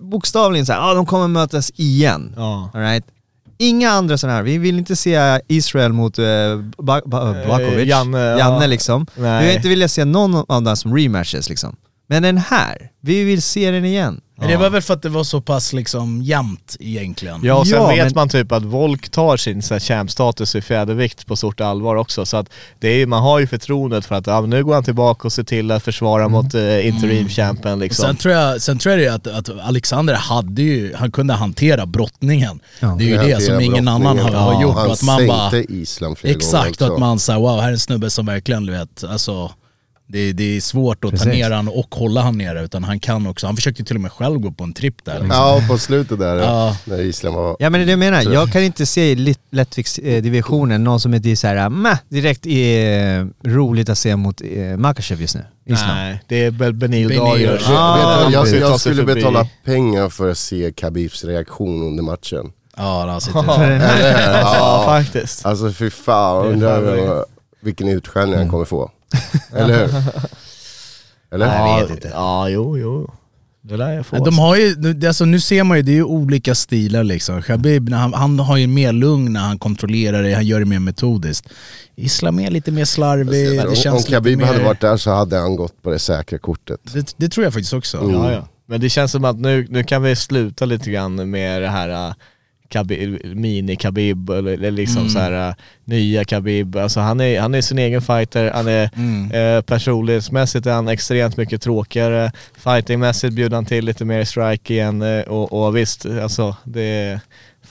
bokstavligen 0.00 0.66
såhär, 0.66 0.90
ah, 0.90 0.94
de 0.94 1.06
kommer 1.06 1.28
mötas 1.28 1.72
igen. 1.76 2.34
Ja. 2.36 2.70
Alright? 2.74 3.04
Inga 3.58 3.90
andra 3.90 4.18
sådana 4.18 4.36
här, 4.36 4.42
vi 4.42 4.58
vill 4.58 4.78
inte 4.78 4.96
se 4.96 5.40
Israel 5.48 5.92
mot 5.92 6.18
uh, 6.18 6.24
ba 6.78 7.00
ba 7.04 7.60
Janne, 7.60 8.18
ja. 8.18 8.38
Janne 8.38 8.66
liksom. 8.66 9.06
Nej. 9.16 9.40
Vi 9.40 9.46
vill 9.46 9.56
inte 9.56 9.68
vilja 9.68 9.88
se 9.88 10.04
någon 10.04 10.44
av 10.48 10.62
dem 10.62 10.76
som 10.76 10.96
rematches 10.96 11.48
liksom. 11.48 11.76
Men 12.12 12.22
den 12.22 12.38
här, 12.38 12.90
vi 13.00 13.24
vill 13.24 13.42
se 13.42 13.70
den 13.70 13.84
igen. 13.84 14.20
Men 14.38 14.48
det 14.48 14.56
var 14.56 14.70
väl 14.70 14.82
för 14.82 14.94
att 14.94 15.02
det 15.02 15.08
var 15.08 15.24
så 15.24 15.40
pass 15.40 15.72
liksom 15.72 16.22
jämnt 16.22 16.76
egentligen. 16.80 17.40
Ja 17.42 17.54
och 17.54 17.66
sen 17.66 17.78
Ja, 17.78 17.88
vet 17.88 18.04
men- 18.04 18.12
man 18.14 18.28
typ 18.28 18.52
att 18.52 18.62
Volk 18.62 19.08
tar 19.08 19.36
sin 19.36 19.62
champstatus 19.62 20.54
i 20.54 20.60
fjädervikt 20.60 21.26
på 21.26 21.36
stort 21.36 21.60
allvar 21.60 21.96
också. 21.96 22.26
Så 22.26 22.36
att 22.36 22.46
det 22.78 22.88
är, 22.88 23.06
man 23.06 23.22
har 23.22 23.38
ju 23.38 23.46
förtroendet 23.46 24.06
för 24.06 24.14
att 24.14 24.26
ja, 24.26 24.40
nu 24.40 24.64
går 24.64 24.74
han 24.74 24.84
tillbaka 24.84 25.28
och 25.28 25.32
ser 25.32 25.42
till 25.42 25.70
att 25.70 25.82
försvara 25.82 26.28
mot 26.28 26.54
uh, 26.54 26.86
interim-champen 26.86 27.72
Och 27.72 27.78
liksom. 27.78 28.04
Sen 28.04 28.16
tror 28.16 28.34
jag, 28.34 28.62
sen 28.62 28.78
tror 28.78 28.98
jag 28.98 29.22
det 29.22 29.30
att, 29.32 29.50
att 29.50 29.60
Alexander 29.60 30.14
hade 30.14 30.62
ju, 30.62 30.94
han 30.94 31.12
kunde 31.12 31.34
hantera 31.34 31.86
brottningen. 31.86 32.60
Ja. 32.80 32.96
det 32.98 33.04
är 33.04 33.22
ju 33.22 33.34
det 33.34 33.40
som 33.40 33.60
ingen 33.60 33.88
annan 33.88 34.18
har, 34.18 34.30
har 34.30 34.62
gjort. 34.62 34.74
Han 34.74 34.86
och 34.86 34.92
att 34.92 35.02
man 35.02 35.26
bara, 35.26 35.50
sänkte 35.50 35.74
Island 35.74 36.18
flera 36.18 36.36
Exakt, 36.36 36.78
gånger 36.78 36.92
att 36.92 37.00
man 37.00 37.18
säger 37.18 37.40
wow, 37.40 37.60
här 37.60 37.68
är 37.68 37.72
en 37.72 37.78
snubbe 37.78 38.10
som 38.10 38.26
verkligen 38.26 38.66
du 38.66 38.72
vet, 38.72 39.04
alltså 39.04 39.52
Det, 40.12 40.32
det 40.32 40.56
är 40.56 40.60
svårt 40.60 41.04
att 41.04 41.10
Precis. 41.10 41.24
ta 41.26 41.30
ner 41.32 41.50
han 41.50 41.68
och 41.68 41.94
hålla 41.94 42.20
han 42.20 42.38
nere, 42.38 42.64
utan 42.64 42.84
han 42.84 43.00
kan 43.00 43.26
också, 43.26 43.46
han 43.46 43.56
försökte 43.56 43.84
till 43.84 43.96
och 43.96 44.02
med 44.02 44.12
själv 44.12 44.38
gå 44.38 44.50
på 44.52 44.64
en 44.64 44.72
tripp 44.72 45.04
där. 45.04 45.12
Liksom. 45.12 45.30
Ja, 45.30 45.62
på 45.68 45.78
slutet 45.78 46.18
där 46.18 46.36
Ja. 46.36 46.76
när 46.84 47.00
Island 47.00 47.36
var... 47.36 47.56
Ja 47.58 47.70
men 47.70 47.72
det 47.80 47.84
är 47.84 47.86
det 47.86 47.90
jag 47.90 47.98
menar, 47.98 48.22
jag 48.22 48.52
kan 48.52 48.62
inte 48.62 48.86
se 48.86 49.10
i 49.12 49.34
lättviktsdivisionen 49.50 50.84
någon 50.84 51.00
som 51.00 51.14
är 51.14 51.34
så 51.34 51.46
här, 51.46 51.68
mäh, 51.68 51.96
direkt 52.08 52.46
eh, 52.46 53.50
roligt 53.52 53.88
att 53.88 53.98
se 53.98 54.16
mot 54.16 54.40
eh, 54.44 54.76
Makachev 54.76 55.20
just 55.20 55.34
nu. 55.34 55.44
Island. 55.66 55.92
Nej, 55.94 56.22
det 56.28 56.44
är 56.44 56.50
väl 56.50 56.72
Benil. 56.72 57.08
Darius. 57.16 57.68
Ah, 57.68 58.30
jag, 58.30 58.48
jag 58.48 58.80
skulle 58.80 59.04
betala 59.04 59.46
pengar 59.64 60.08
för 60.08 60.30
att 60.30 60.38
se 60.38 60.72
Khabibs 60.72 61.24
reaktion 61.24 61.82
under 61.82 62.02
matchen. 62.02 62.52
Ja, 62.76 63.06
han 63.08 63.20
sitter 63.20 64.40
Ja, 64.42 64.82
faktiskt. 64.86 65.46
Alltså 65.46 65.72
fy 65.72 65.90
fan, 65.90 66.46
är 66.46 66.50
undrar 66.52 67.24
vilken 67.60 67.88
utskällning 67.88 68.38
han 68.38 68.48
kommer 68.48 68.64
få. 68.64 68.90
Eller 69.52 69.78
hur? 69.78 69.94
Eller? 71.30 71.46
Nej, 71.46 71.80
Ja, 71.80 71.86
vet 71.86 71.90
inte. 71.90 72.08
Ja, 72.08 72.48
jo, 72.48 72.78
jo. 72.78 73.10
Det 73.64 73.76
där 73.76 73.92
jag 73.92 74.06
får. 74.06 74.24
De 74.24 74.38
har 74.38 74.56
ju, 74.56 75.06
alltså 75.06 75.24
nu 75.24 75.40
ser 75.40 75.64
man 75.64 75.76
ju, 75.76 75.82
det 75.82 75.92
är 75.92 75.96
ju 75.96 76.04
olika 76.04 76.54
stilar 76.54 77.04
liksom. 77.04 77.42
Khabib, 77.42 77.88
när 77.88 77.98
han, 77.98 78.14
han 78.14 78.38
har 78.38 78.56
ju 78.56 78.66
mer 78.66 78.92
lugn 78.92 79.32
när 79.32 79.40
han 79.40 79.58
kontrollerar 79.58 80.22
det, 80.22 80.34
han 80.34 80.46
gör 80.46 80.60
det 80.60 80.66
mer 80.66 80.78
metodiskt. 80.78 81.48
Islam 81.96 82.38
är 82.38 82.50
lite 82.50 82.70
mer 82.70 82.84
slarvig, 82.84 83.58
det 83.58 83.68
om, 83.68 83.74
känns 83.74 84.06
om 84.06 84.12
Khabib 84.12 84.38
mer... 84.38 84.46
hade 84.46 84.64
varit 84.64 84.80
där 84.80 84.96
så 84.96 85.10
hade 85.10 85.38
han 85.38 85.56
gått 85.56 85.82
på 85.82 85.90
det 85.90 85.98
säkra 85.98 86.38
kortet. 86.38 86.80
det, 86.92 87.14
det 87.16 87.28
tror 87.28 87.44
jag 87.44 87.52
faktiskt 87.52 87.72
också. 87.72 87.98
Mm. 87.98 88.14
Ja, 88.14 88.32
ja. 88.32 88.48
Men 88.66 88.80
det 88.80 88.88
känns 88.88 89.12
som 89.12 89.24
att 89.24 89.36
nu, 89.36 89.66
nu 89.70 89.84
kan 89.84 90.02
vi 90.02 90.16
sluta 90.16 90.64
lite 90.64 90.90
grann 90.90 91.30
med 91.30 91.62
det 91.62 91.68
här 91.68 92.08
uh, 92.08 92.14
Khabib, 92.72 93.18
mini-Khabib 93.24 94.30
eller, 94.38 94.70
liksom 94.70 95.00
Mm. 95.02 95.10
så 95.10 95.18
här 95.18 95.48
uh, 95.48 95.54
nya 95.84 96.24
Khabib. 96.24 96.76
Alltså 96.76 97.00
han 97.00 97.20
är, 97.20 97.40
han 97.40 97.54
är 97.54 97.60
sin 97.60 97.78
egen 97.78 98.02
fighter, 98.02 98.50
han 98.54 98.68
är 98.68 98.90
Mm. 98.96 99.30
eh, 99.30 99.62
personlighetsmässigt 99.62 100.66
är 100.66 100.72
han 100.72 100.88
extremt 100.88 101.36
mycket 101.36 101.62
tråkigare. 101.62 102.32
Fightingmässigt 102.58 103.34
bjuder 103.34 103.56
han 103.56 103.64
till 103.66 103.84
lite 103.84 104.04
mer 104.04 104.24
strike 104.24 104.74
igen 104.74 105.02
eh, 105.02 105.20
och, 105.22 105.52
och 105.66 105.76
visst, 105.76 106.06
alltså 106.06 106.56
det 106.64 106.82
är 106.82 107.20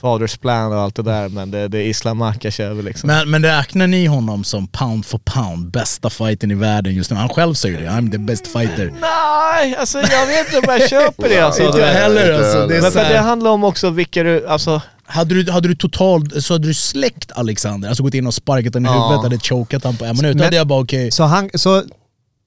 Fathers 0.02 0.36
plan 0.36 0.72
och 0.72 0.78
allt 0.80 0.94
det 0.96 1.02
där 1.02 1.28
men 1.28 1.50
det, 1.50 1.68
det 1.68 1.78
är 1.78 1.82
Islam 1.82 2.18
Makhachev 2.18 2.84
liksom. 2.84 3.06
Men, 3.06 3.30
men 3.30 3.42
räknar 3.44 3.86
ni 3.86 4.06
honom 4.06 4.44
som 4.44 4.66
pound 4.66 5.06
for 5.06 5.18
pound, 5.18 5.70
bästa 5.70 6.10
fighten 6.10 6.50
i 6.50 6.54
världen 6.54 6.94
just 6.94 7.10
nu? 7.10 7.16
Han 7.16 7.28
själv 7.28 7.54
säger 7.54 7.80
det, 7.80 7.86
I'm 7.86 8.10
the 8.12 8.18
best 8.18 8.46
fighter. 8.46 8.92
Nej, 9.00 9.76
alltså 9.76 9.98
jag 9.98 10.26
vet 10.26 10.46
inte 10.54 10.58
om 10.68 10.78
jag 10.78 10.88
köper 10.90 11.28
det 11.28 11.40
alltså. 11.40 11.62
Inte 11.62 11.78
jag 11.78 11.86
heller 11.92 12.32
alltså. 12.32 12.66
Det 12.66 12.76
är 12.76 12.82
Men 12.82 12.92
så 12.92 12.98
för 12.98 13.08
det 13.08 13.18
handlar 13.18 13.50
om 13.50 13.64
också 13.64 13.90
vilka 13.90 14.22
du, 14.22 14.46
alltså 14.46 14.82
hade, 15.06 15.42
du, 15.42 15.52
hade 15.52 15.68
du 15.68 15.74
totalt, 15.74 16.44
så 16.44 16.54
hade 16.54 16.66
du 16.66 16.74
släckt 16.74 17.32
Alexander, 17.34 17.88
alltså 17.88 18.02
gått 18.02 18.14
in 18.14 18.26
och 18.26 18.34
sparkat 18.34 18.74
honom 18.74 18.92
i 18.94 18.96
Ja. 18.96 19.08
huvudet, 19.08 19.22
hade 19.22 19.38
chokat 19.38 19.82
honom 19.84 19.96
på 19.96 20.04
en 20.04 20.16
minut, 20.16 20.32
då 20.32 20.36
Men- 20.36 20.44
hade 20.44 20.56
jag 20.56 20.66
bara 20.66 20.80
okej. 20.82 21.10
Så, 21.10 21.22
han, 21.24 21.50
så, 21.54 21.82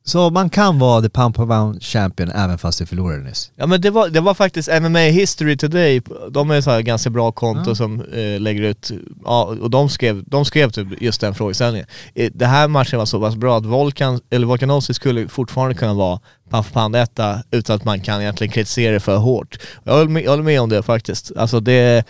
så 0.08 0.30
man 0.30 0.50
kan 0.50 0.80
vara 0.80 1.02
the 1.02 1.10
pound 1.10 1.36
per 1.36 1.46
pound 1.46 1.84
champion 1.84 2.32
även 2.32 2.58
fast 2.58 2.80
du 2.80 2.86
förlorade 2.86 3.24
nyss? 3.24 3.52
Ja 3.56 3.65
men 3.65 3.82
det 3.82 3.89
var, 3.89 4.10
det 4.10 4.20
var 4.20 4.34
faktiskt 4.34 4.70
MMA 4.82 5.00
History 5.00 5.58
Today, 5.58 6.02
de 6.32 6.52
är 6.52 6.62
så 6.62 6.72
här 6.72 6.82
ganska 6.82 7.10
bra 7.10 7.32
konto 7.32 7.76
som 7.76 8.02
eh, 8.02 8.39
lägger 8.39 8.62
ut, 8.62 8.91
ja, 9.26 9.44
och 9.44 9.70
de 9.70 9.89
skrev, 9.89 10.24
de 10.28 10.46
skrev 10.46 10.70
typ 10.70 11.02
just 11.02 11.22
den 11.22 11.36
frågeställningen. 11.36 11.88
Eh, 12.15 12.32
Det 12.34 12.46
här 12.46 12.68
matchen 12.68 13.00
var 13.00 13.06
så 13.06 13.20
pass 13.20 13.36
bra 13.36 13.58
att 13.58 13.65
Volkan, 13.65 14.20
eller 14.30 14.48
Volkanovski 14.48 14.94
skulle 14.94 15.28
fortfarande 15.28 15.76
kunna 15.76 15.94
vara 15.94 16.20
pound 16.50 16.74
pound 16.74 16.96
etta 16.96 17.44
utan 17.52 17.76
att 17.76 17.84
man 17.86 18.00
kan 18.00 18.22
egentligen 18.22 18.52
kritisera 18.54 18.94
det 18.94 19.00
för 19.00 19.18
hårt. 19.18 19.58
Jag 19.84 19.94
håller 19.94 20.10
med, 20.10 20.24
jag 20.24 20.30
håller 20.32 20.44
med 20.44 20.62
om 20.62 20.70
det 20.70 20.84
faktiskt. 20.84 21.32
Alltså 21.38 21.60
det, 21.60 22.04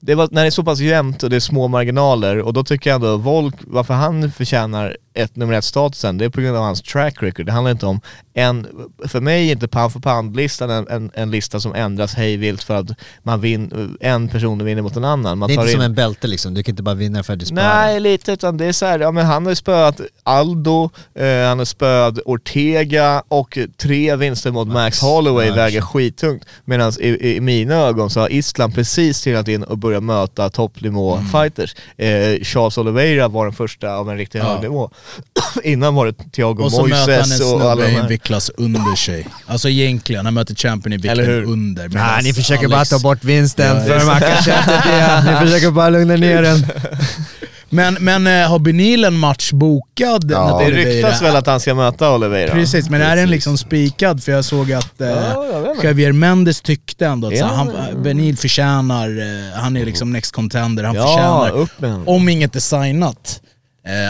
det 0.00 0.14
var, 0.14 0.28
när 0.30 0.42
det 0.42 0.48
är 0.48 0.50
så 0.50 0.64
pass 0.64 0.78
jämnt 0.80 1.22
och 1.22 1.30
det 1.30 1.36
är 1.36 1.40
små 1.40 1.68
marginaler 1.68 2.38
och 2.40 2.52
då 2.52 2.64
tycker 2.64 2.90
jag 2.90 2.94
ändå 2.94 3.16
Volk, 3.16 3.54
varför 3.60 3.94
han 3.94 4.30
förtjänar 4.32 4.96
ett 5.14 5.36
nummer 5.36 5.54
ett 5.54 5.64
statusen, 5.64 6.18
det 6.18 6.24
är 6.24 6.28
på 6.28 6.40
grund 6.40 6.56
av 6.56 6.62
hans 6.62 6.82
track 6.82 7.22
record. 7.22 7.46
Det 7.46 7.52
handlar 7.52 7.70
inte 7.70 7.86
om 7.86 8.00
en, 8.34 8.66
för 9.08 9.20
mig 9.20 9.48
är 9.48 9.52
inte 9.52 9.68
pound 9.68 9.92
for 9.92 10.00
pound-listan 10.00 10.70
en, 10.70 10.88
en, 10.88 11.10
en 11.14 11.30
lista 11.30 11.60
som 11.60 11.74
ändras 11.74 12.14
hejvilt 12.14 12.62
för 12.62 12.74
att 12.74 12.86
man 13.22 13.40
vin, 13.40 13.96
en 14.00 14.28
person 14.28 14.64
vinner 14.64 14.82
mot 14.82 14.96
en 14.96 15.04
annan. 15.04 15.38
Man 15.38 15.48
Det 15.48 15.52
är 15.54 15.58
inte 15.58 15.66
in, 15.66 15.72
som 15.72 15.80
en 15.80 15.94
bälte 15.94 16.26
liksom, 16.26 16.54
du 16.54 16.62
kan 16.62 16.72
inte 16.72 16.82
bara 16.82 16.94
vinna 16.94 17.22
för 17.22 17.32
att 17.32 17.38
du 17.38 17.46
sparar. 17.46 17.74
Nej, 17.74 18.00
lite 18.00 18.32
utan 18.32 18.56
det 18.56 18.66
är 18.66 18.72
så 18.72 18.86
här, 18.86 18.98
ja 18.98 19.10
men 19.10 19.26
han 19.26 19.42
har 19.44 19.50
ju 19.52 19.56
spöat 19.56 20.00
Aldo, 20.22 20.90
eh, 21.14 21.46
han 21.48 21.58
har 21.58 21.64
spöat 21.64 22.18
Ortega 22.24 23.22
och 23.28 23.58
tre 23.76 24.16
vinster 24.16 24.50
mot 24.50 24.68
Max, 24.68 25.00
Holloway 25.02 25.46
Max. 25.48 25.56
väger 25.58 25.80
skittungt. 25.80 26.44
Medan 26.64 26.92
i, 27.00 27.36
i 27.36 27.40
mina 27.40 27.74
ögon 27.74 28.10
så 28.10 28.20
har 28.20 28.32
Island 28.32 28.74
precis 28.74 29.22
trillat 29.22 29.48
in 29.48 29.62
och 29.64 29.78
börjat 29.78 30.02
möta 30.02 30.48
toppnivå-fighters. 30.50 31.76
Eh, 31.96 32.42
Charles 32.44 32.78
Oliveira 32.78 33.28
var 33.28 33.44
den 33.44 33.54
första 33.54 33.94
av 33.96 34.10
en 34.10 34.16
riktigt 34.16 34.42
Ja. 34.42 34.48
hög 34.52 34.62
nivå. 34.62 34.90
Innan 35.64 35.94
var 35.94 36.06
det 36.06 36.12
Thiago 36.32 36.62
Och 36.64 36.72
så 36.72 36.86
möter 36.86 36.96
han 37.02 37.10
en 37.12 37.16
Moises 37.28 37.40
och 37.40 37.60
alla 37.60 37.74
snubbe 37.84 38.00
de 38.00 38.04
i 38.06 38.08
viktklass 38.08 38.50
under 38.56 38.96
sig. 38.96 39.26
Alltså 39.46 39.68
egentligen, 39.68 40.24
han 40.24 40.34
möter 40.34 40.54
champion 40.54 40.92
i 40.92 41.08
hur? 41.08 41.42
under. 41.44 41.88
Nej, 41.88 42.22
ni 42.22 42.32
försöker 42.32 42.64
Alex- 42.64 42.90
bara 42.90 42.98
ta 42.98 43.02
bort 43.02 43.24
vinsten 43.24 43.76
Ja, 43.76 43.82
för 43.82 44.00
så. 44.00 44.10
Är 44.10 45.22
det. 45.24 45.32
Ni 45.40 45.46
försöker 45.46 45.70
bara 45.70 45.88
lugna 45.90 46.16
ner 46.16 46.42
den. 46.42 46.66
Men, 47.68 47.94
men 48.00 48.26
eh, 48.26 48.48
har 48.48 48.58
Benil 48.58 49.04
en 49.04 49.14
match 49.18 49.52
bokad? 49.52 50.30
Ja. 50.30 50.62
Det 50.64 50.70
ryktas 50.70 51.22
väl 51.22 51.36
att 51.36 51.46
han 51.46 51.60
ska 51.60 51.74
möta 51.74 52.14
Oliveira? 52.14 52.52
Precis, 52.52 52.90
men 52.90 53.02
är 53.02 53.16
den 53.16 53.30
liksom 53.30 53.58
spikad? 53.58 54.22
För 54.22 54.32
jag 54.32 54.44
såg 54.44 54.72
att 54.72 55.00
eh, 55.00 55.08
Ja, 55.08 55.46
jag. 55.76 55.84
Javier 55.84 56.12
Mendes 56.12 56.60
tyckte 56.60 57.06
ändå 57.06 57.28
att 57.28 57.34
så, 57.34 57.40
Ja. 57.40 57.46
han, 57.46 57.72
Benil 58.02 58.36
förtjänar, 58.36 59.08
eh, 59.08 59.60
han 59.60 59.76
är 59.76 59.84
liksom 59.84 60.12
next 60.12 60.32
contender, 60.32 60.84
han 60.84 60.94
Ja, 60.96 61.02
förtjänar, 61.06 61.50
upp 61.62 61.80
med 61.80 61.90
honom. 61.92 62.08
om 62.08 62.28
inget 62.28 62.56
är 62.56 62.60
signat, 62.60 63.40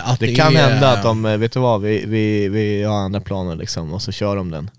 att 0.05 0.21
det, 0.21 0.27
Det 0.27 0.35
kan 0.35 0.57
är, 0.57 0.71
hända 0.71 0.93
att 0.93 1.03
de, 1.03 1.25
eh, 1.25 1.37
vet 1.37 1.53
du 1.53 1.61
vad, 1.61 1.83
vi, 1.83 2.05
vi, 2.07 2.49
vi 2.49 2.83
har 2.83 2.95
andra 2.95 3.21
planer 3.21 3.57
liksom 3.57 3.93
och 3.93 4.03
så 4.03 4.13
kör 4.13 4.37
de 4.37 4.51
den. 4.51 4.71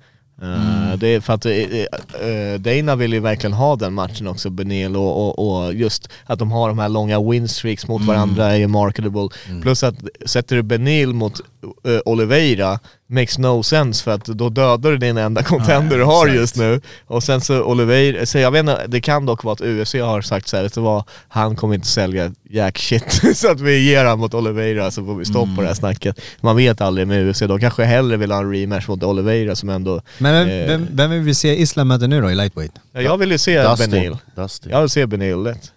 Eh, 0.41 0.97
det 0.97 1.07
är 1.07 1.19
för 1.19 1.33
att 1.33 1.45
uh, 1.45 2.59
Dana 2.59 2.95
vill 2.95 3.13
ju 3.13 3.19
verkligen 3.19 3.53
ha 3.53 3.75
den 3.75 3.93
matchen 3.93 4.27
också, 4.27 4.49
Benil, 4.49 4.95
och, 4.95 5.39
och, 5.39 5.63
och 5.65 5.73
just 5.73 6.09
att 6.25 6.39
de 6.39 6.51
har 6.51 6.69
de 6.69 6.79
här 6.79 6.89
långa 6.89 7.21
winstreaks 7.21 7.87
mot 7.87 8.01
varandra 8.01 8.45
är 8.45 8.55
ju 8.55 8.67
marketable. 8.67 9.29
Plus 9.61 9.83
att 9.83 9.95
sätter 10.25 10.55
du 10.55 10.63
Benil 10.63 11.13
mot 11.13 11.41
eh, 11.87 11.99
Oliveira, 12.05 12.79
makes 13.07 13.37
no 13.37 13.63
sense 13.63 14.03
för 14.03 14.11
att 14.11 14.25
då 14.25 14.49
dödar 14.49 14.91
du 14.91 14.97
din 14.97 15.17
enda 15.17 15.43
contender 15.43 15.97
du 15.97 16.03
har 16.03 16.25
exakt. 16.25 16.39
just 16.41 16.55
nu. 16.55 16.81
Och 17.07 17.23
sen 17.23 17.41
så 17.41 17.63
Oliveira, 17.63 18.25
så 18.25 18.37
jag 18.37 18.51
vet 18.51 18.59
inte, 18.59 18.85
det 18.87 19.01
kan 19.01 19.25
dock 19.25 19.43
vara 19.43 19.53
att 19.53 19.61
UFC 19.61 19.93
har 19.93 20.21
sagt 20.21 20.47
så 20.47 20.55
här, 20.55 20.63
vet 20.63 20.73
du 20.73 20.81
vad, 20.81 21.03
han 21.27 21.55
kommer 21.55 21.75
inte 21.75 21.87
sälja 21.87 22.31
jack 22.49 22.77
shit 22.77 23.21
så 23.37 23.51
att 23.51 23.59
vi 23.61 23.79
ger 23.89 24.05
han 24.05 24.19
mot 24.19 24.33
Oliveira 24.33 24.91
så 24.91 25.05
får 25.05 25.15
vi 25.15 25.25
stopp 25.25 25.55
på 25.55 25.61
det 25.61 25.67
här 25.67 25.75
snacket. 25.75 26.19
Man 26.41 26.55
vet 26.55 26.81
aldrig 26.81 27.07
med 27.07 27.29
UFC, 27.29 27.39
de 27.39 27.59
kanske 27.59 27.83
hellre 27.83 28.17
vill 28.17 28.31
ha 28.31 28.39
en 28.39 28.51
rematch 28.51 28.87
mot 28.87 29.03
Oliveira 29.03 29.55
som 29.55 29.69
ändå... 29.69 30.01
Men 30.17 30.35
Eh. 30.35 30.67
vem, 30.67 30.67
vem, 30.67 30.87
vem 30.91 31.11
vill 31.11 31.21
vi 31.21 31.33
se 31.33 31.61
Islam 31.61 31.87
möta 31.87 32.07
nu 32.07 32.21
då 32.21 32.31
i 32.31 32.35
lightweight? 32.35 32.71
Ja, 32.93 33.01
jag 33.01 33.17
vill 33.17 33.31
ju 33.31 33.37
se. 33.37 33.75
Benil. 33.77 34.17
Dustin. 34.35 34.71
Jag 34.71 34.81
vill 34.81 34.89
se 34.89 35.05
Benil 35.05 35.43
lätt. 35.43 35.71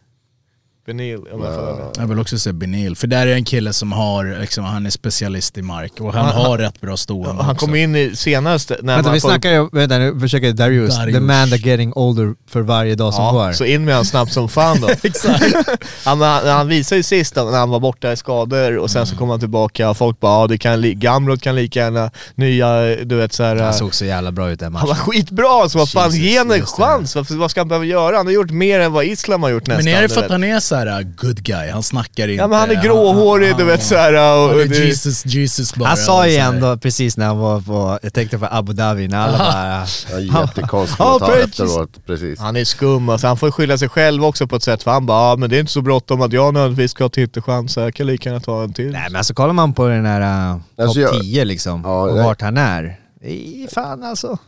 Benil, 0.89 1.19
om 1.33 1.43
jag 1.45 1.53
det. 1.95 2.01
Jag 2.01 2.07
vill 2.07 2.19
också 2.21 2.39
se 2.39 2.53
Benil, 2.53 2.97
för 2.97 3.07
där 3.07 3.27
är 3.27 3.35
en 3.35 3.45
kille 3.45 3.73
som 3.73 3.93
har, 3.93 4.41
liksom, 4.41 4.65
han 4.65 4.87
är 4.87 4.91
specialist 4.91 5.59
i 5.59 5.63
mark 5.63 5.93
och 6.01 6.13
han, 6.15 6.25
Han- 6.27 6.35
har 6.47 6.59
rätt 6.59 6.81
bra 6.81 6.97
stående 6.97 7.43
Han 7.43 7.55
också. 7.55 7.67
kom 7.67 7.75
in 7.75 7.97
i 7.97 8.17
senast 8.17 8.71
när 8.71 8.77
Vänta 8.95 9.03
man 9.03 9.13
vi 9.15 9.21
får- 9.21 9.29
snackar 9.29 9.51
ju, 9.51 9.69
vänta 9.73 9.99
nu 9.99 10.21
försöker 10.21 10.53
Darius, 10.53 10.95
the 10.95 11.01
Darius. 11.01 11.21
man 11.21 11.51
that 11.51 11.65
getting 11.67 11.93
older 11.95 12.35
för 12.51 12.61
varje 12.61 12.95
dag 12.95 13.15
som 13.15 13.25
Ja, 13.25 13.33
går. 13.33 13.53
så 13.53 13.65
in 13.65 13.85
med 13.85 13.95
han 13.95 14.05
snabbt 14.05 14.33
som 14.33 14.49
fan 14.49 14.81
då. 14.81 14.89
han, 16.05 16.21
han, 16.21 16.47
han 16.49 16.69
visade 16.69 16.97
ju 16.97 17.03
sist 17.03 17.35
då, 17.35 17.45
när 17.45 17.59
han 17.59 17.71
var 17.71 17.81
borta 17.81 18.13
i 18.13 18.17
skador 18.17 18.77
och 18.79 18.91
sen 18.91 19.07
så 19.07 19.17
kom 19.17 19.31
han 19.31 19.41
tillbaka 19.41 19.91
och 19.91 19.97
folk 19.97 20.21
bara 20.21 20.41
ja, 20.43 20.47
det 20.47 20.59
kan 20.59 20.99
Gamrot 21.01 21.41
kan 21.41 21.55
lika 21.57 21.81
gärna 21.81 22.11
nya, 22.35 22.97
du 23.05 23.17
vet 23.17 23.33
såhär... 23.33 23.57
Han 23.57 23.75
såg 23.75 23.95
så 23.95 24.05
jävla 24.05 24.33
bra 24.33 24.51
ut 24.51 24.61
den 24.61 24.75
Han 24.75 24.89
var 24.89 24.95
matchen. 24.95 25.05
skitbra, 25.13 25.69
så 25.69 25.79
vad 25.79 25.91
fan 25.91 26.11
Jesus, 26.11 26.21
ge 26.21 26.37
en 26.59 26.67
chans! 26.67 27.17
Varför, 27.17 27.35
vad 27.35 27.51
ska 27.51 27.61
han 27.61 27.69
behöva 27.69 27.85
göra? 27.85 28.17
Han 28.17 28.27
har 28.27 28.33
gjort 28.33 28.51
mer 28.51 28.81
än 28.81 28.93
vad 28.93 29.05
Islam 29.05 29.43
har 29.43 29.51
gjort 29.51 29.67
nästan. 29.67 29.85
Men 29.85 29.95
är 29.95 30.03
det 30.03 30.09
du 30.09 30.15
för 30.15 30.23
att 30.25 30.31
han 30.31 30.45
är 30.45 30.61
så 30.61 30.75
här 30.79 31.01
uh, 31.01 31.07
good 31.17 31.43
guy? 31.43 31.71
Han 31.71 31.83
snackar 31.83 32.29
inte... 32.29 32.43
Ja 32.43 32.47
men 32.47 32.59
han 32.59 32.71
är 32.71 32.83
gråhårig, 32.85 33.57
du 33.57 33.65
vet 33.65 33.83
såhär 33.83 34.13
och... 34.13 34.49
Han 34.51 34.61
är 34.61 34.65
det- 34.69 34.77
Jesus, 34.87 35.27
Jesus 35.27 35.75
bara. 35.75 35.89
Han 35.89 35.97
sa 35.97 36.27
ju 36.29 36.37
ändå 36.37 36.77
precis 36.77 37.17
när 37.17 37.27
han 37.27 37.39
var 37.39 37.61
på, 37.61 37.99
jag 38.03 38.13
tänkte 38.13 38.39
på 38.39 38.47
Abu 38.51 38.73
Dhabi, 38.73 39.09
när 39.09 39.19
alla 39.19 39.39
bara... 39.39 39.85
Ja, 40.13 40.41
jättekonstig 40.47 40.99
kommentar 40.99 41.27
precis. 41.27 41.61
efteråt, 41.61 42.07
precis. 42.07 42.39
Han 42.41 42.57
är 42.57 42.65
skum 42.65 43.09
alltså, 43.09 43.27
han 43.27 43.37
får 43.37 43.51
skylla 43.51 43.79
sig 43.79 43.89
själv 43.89 44.25
också 44.25 44.47
på 44.47 44.57
ett 44.57 44.63
sätt 44.63 44.83
för 44.83 44.91
han 44.91 45.07
bara 45.07 45.31
ja, 45.31 45.37
men 45.37 45.51
det 45.51 45.57
är 45.57 45.61
inte 45.61 45.73
så 45.73 45.81
bråttom 45.83 46.23
att 46.23 46.33
jag 46.33 46.55
nödvändigtvis 46.55 46.91
ska 46.91 47.05
ha 47.05 47.09
titelchanser, 47.09 47.83
jag 47.83 47.95
kan 47.95 48.07
lika 48.07 48.29
gärna 48.29 48.41
ta 48.41 48.63
en 48.63 48.73
till. 48.73 48.91
Nej 48.93 49.03
men 49.11 49.17
alltså 49.17 49.35
kollar 49.35 49.53
man 49.53 49.73
på 49.73 49.89
den 49.89 50.07
här 50.07 50.51
uh, 50.55 50.61
Alltså, 50.79 51.01
topp 51.03 51.13
jag- 51.15 51.23
10 51.23 51.45
liksom, 51.45 51.83
Ja, 51.85 52.03
och 52.03 52.15
nej. 52.15 52.25
vart 52.25 52.41
han 52.41 52.57
är. 52.57 53.01
I 53.23 53.69
fan 53.75 54.03
alltså. 54.05 54.39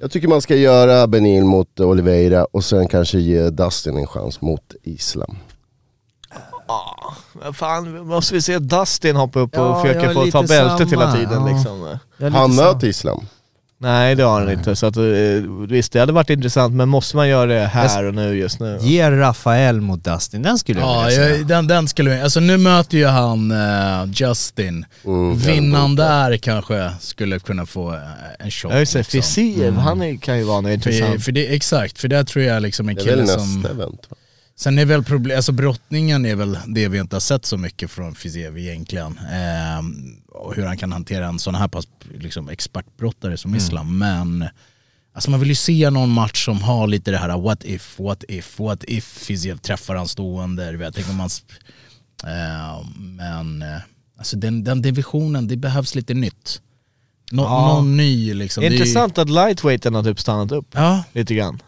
Jag 0.00 0.10
tycker 0.10 0.28
man 0.28 0.40
ska 0.40 0.56
göra 0.56 1.06
Benil 1.06 1.44
mot 1.44 1.80
Oliveira 1.80 2.44
och 2.44 2.64
sen 2.64 2.88
kanske 2.88 3.18
ge 3.18 3.50
Dustin 3.50 3.96
en 3.96 4.06
chans 4.06 4.40
mot 4.40 4.74
Islam. 4.82 5.36
Ja, 6.68 7.14
men 7.42 7.54
fan 7.54 8.06
måste 8.06 8.34
vi 8.34 8.42
se 8.42 8.58
Dustin 8.58 9.16
hoppa 9.16 9.40
upp 9.40 9.58
och 9.58 9.64
Ja, 9.64 9.82
försöka 9.82 10.00
jag 10.00 10.10
är 10.10 10.14
få 10.14 10.30
ta 10.30 10.42
bältet 10.42 10.92
hela 10.92 11.12
tiden 11.12 11.46
ja. 11.46 11.54
liksom. 11.56 11.98
Jag 12.18 12.30
Han 12.30 12.54
möter 12.54 12.86
Islam. 12.86 13.26
Nej 13.80 14.14
det 14.14 14.22
har 14.22 14.40
han 14.40 14.50
inte, 14.52 14.76
så 14.76 14.86
att, 14.86 14.96
eh, 14.96 15.02
visst 15.68 15.92
det 15.92 16.00
hade 16.00 16.12
varit 16.12 16.30
intressant 16.30 16.74
men 16.74 16.88
måste 16.88 17.16
man 17.16 17.28
göra 17.28 17.46
det 17.46 17.66
här 17.66 18.04
och 18.04 18.14
nu 18.14 18.36
just 18.38 18.60
nu? 18.60 18.78
Ge 18.80 19.10
Rafael 19.10 19.80
mot 19.80 20.04
Dustin, 20.04 20.42
den 20.42 20.58
skulle 20.58 20.80
jag 20.80 20.88
Ja, 20.88 21.04
vilja 21.08 21.28
jag, 21.36 21.46
den, 21.46 21.66
den 21.66 21.88
skulle 21.88 22.22
Alltså 22.22 22.40
nu 22.40 22.56
möter 22.56 22.98
ju 22.98 23.06
han 23.06 23.50
eh, 23.50 24.10
Justin. 24.12 24.84
Mm, 25.04 25.36
Vinnaren 25.38 25.96
där 25.96 26.36
kanske 26.36 26.90
skulle 27.00 27.38
kunna 27.38 27.66
få 27.66 27.94
eh, 27.94 28.00
en 28.38 28.50
shot. 28.50 28.72
Ja 28.72 28.78
just 28.78 28.92
det, 28.92 28.98
liksom. 28.98 29.22
Fisiev, 29.22 29.76
han 29.76 30.02
är, 30.02 30.16
kan 30.16 30.38
ju 30.38 30.44
vara 30.44 30.60
något 30.60 30.68
För, 30.68 30.74
intressant. 30.74 31.24
för 31.24 31.32
det, 31.32 31.54
exakt, 31.54 31.98
för 31.98 32.08
det 32.08 32.24
tror 32.24 32.44
jag 32.44 32.62
liksom 32.62 32.88
en 32.88 32.94
Det 32.94 33.00
är 33.02 33.04
väl 33.04 33.14
kille 33.14 33.22
nästa 33.22 33.38
som... 33.40 33.64
event 33.66 34.06
va? 34.10 34.16
Sen 34.60 34.78
är 34.78 34.84
väl 34.84 35.04
problem, 35.04 35.36
alltså 35.36 35.52
brottningen 35.52 36.26
är 36.26 36.34
väl 36.36 36.58
det 36.66 36.88
vi 36.88 36.98
inte 36.98 37.16
har 37.16 37.20
sett 37.20 37.44
så 37.46 37.56
mycket 37.56 37.90
från 37.90 38.14
Fiziev 38.14 38.58
egentligen. 38.58 39.18
Ehm, 39.32 40.16
och 40.28 40.54
hur 40.54 40.66
han 40.66 40.76
kan 40.78 40.92
hantera 40.92 41.26
en 41.26 41.38
sån 41.38 41.54
här 41.54 41.68
pass 41.68 41.84
liksom, 42.14 42.48
expertbrottare 42.48 43.36
som 43.36 43.54
Islam. 43.54 43.98
Men 43.98 44.44
alltså 45.12 45.30
man 45.30 45.40
vill 45.40 45.48
ju 45.48 45.54
se 45.54 45.90
någon 45.90 46.10
match 46.10 46.44
som 46.44 46.62
har 46.62 46.86
lite 46.86 47.10
det 47.10 47.18
här 47.18 47.38
what 47.38 47.64
if, 47.64 47.98
what 47.98 48.24
if, 48.28 48.58
what 48.58 48.84
if 48.84 49.04
Fiziev 49.04 49.56
träffar 49.58 49.94
han 49.94 50.08
stående. 50.08 50.70
du 50.70 50.76
vet, 50.76 50.94
tänk 50.94 51.08
om 51.10 51.16
man... 51.16 51.30
Ehm, 52.26 53.16
men 53.16 53.62
eh, 53.62 53.78
alltså 54.18 54.36
den, 54.36 54.64
den 54.64 54.82
divisionen, 54.82 55.48
det 55.48 55.56
behövs 55.56 55.94
lite 55.94 56.14
nytt. 56.14 56.60
Nå, 57.30 57.42
Ja. 57.42 57.74
Någon 57.74 57.96
ny 57.96 58.34
liksom. 58.34 58.64
Är 58.64 58.68
ju- 58.70 58.76
Intressant 58.76 59.18
att 59.18 59.30
lightweighten 59.30 59.94
har 59.94 60.02
typ 60.02 60.20
stannat 60.20 60.52
upp 60.52 60.66
Ja, 60.74 61.04
lite 61.12 61.34
grann. 61.34 61.62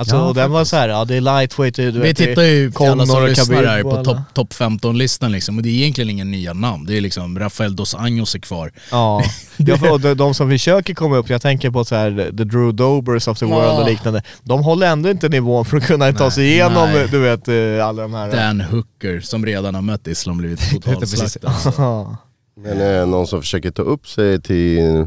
Alltså 0.00 0.16
Ja, 0.16 0.32
den 0.32 0.50
var 0.50 0.64
så 0.64 0.76
här, 0.76 0.88
ja 0.88 1.04
det 1.04 1.16
är 1.16 1.20
lightweight, 1.20 1.74
du 1.74 1.90
Vi 1.90 1.98
vet, 1.98 2.16
tittar 2.16 2.42
ju 2.42 2.70
på 2.72 2.84
alla 2.84 3.06
som 3.06 3.16
och 3.22 3.28
lyssnar 3.28 3.64
här 3.64 3.82
på 3.82 4.04
topp 4.04 4.18
top 4.34 4.52
15-listan 4.52 5.32
liksom. 5.32 5.56
Och 5.56 5.62
det 5.62 5.68
är 5.68 5.72
egentligen 5.72 6.10
inga 6.10 6.24
nya 6.24 6.52
namn. 6.52 6.86
Det 6.86 6.96
är 6.96 7.00
liksom 7.00 7.38
Rafael 7.38 7.76
dos 7.76 7.94
Anjos 7.94 8.34
är 8.34 8.38
kvar. 8.38 8.72
Ja, 8.90 9.22
ja 9.56 9.98
de, 9.98 10.14
de 10.14 10.34
som 10.34 10.50
försöker 10.50 10.94
komma 10.94 11.16
upp, 11.16 11.30
jag 11.30 11.42
tänker 11.42 11.70
på 11.70 11.84
så 11.84 11.94
här, 11.94 12.32
the 12.36 12.44
Drew 12.44 12.74
Dobers 12.74 13.28
of 13.28 13.38
the 13.38 13.46
Ja. 13.46 13.54
world 13.54 13.80
och 13.80 13.86
liknande, 13.90 14.22
de 14.42 14.62
håller 14.62 14.86
ändå 14.86 15.10
inte 15.10 15.28
nivån 15.28 15.64
för 15.64 15.76
att 15.76 15.86
kunna 15.86 16.12
ta 16.12 16.30
sig 16.30 16.52
igenom, 16.52 16.88
nej. 16.92 17.08
du 17.10 17.18
vet, 17.18 17.48
eh, 17.48 17.86
alla 17.86 18.02
de 18.02 18.14
här... 18.14 18.32
Dan 18.32 18.60
Hooker 18.60 19.20
som 19.20 19.46
redan 19.46 19.74
har 19.74 19.82
mött 19.82 20.06
Islam 20.06 20.38
blivit 20.38 20.70
totalslaktad. 20.82 21.52
Ja. 21.76 22.16
Men 22.62 22.80
är 22.80 23.00
det 23.00 23.06
någon 23.06 23.26
som 23.26 23.40
försöker 23.40 23.70
ta 23.70 23.82
upp 23.82 24.08
sig 24.08 24.40
till 24.42 25.06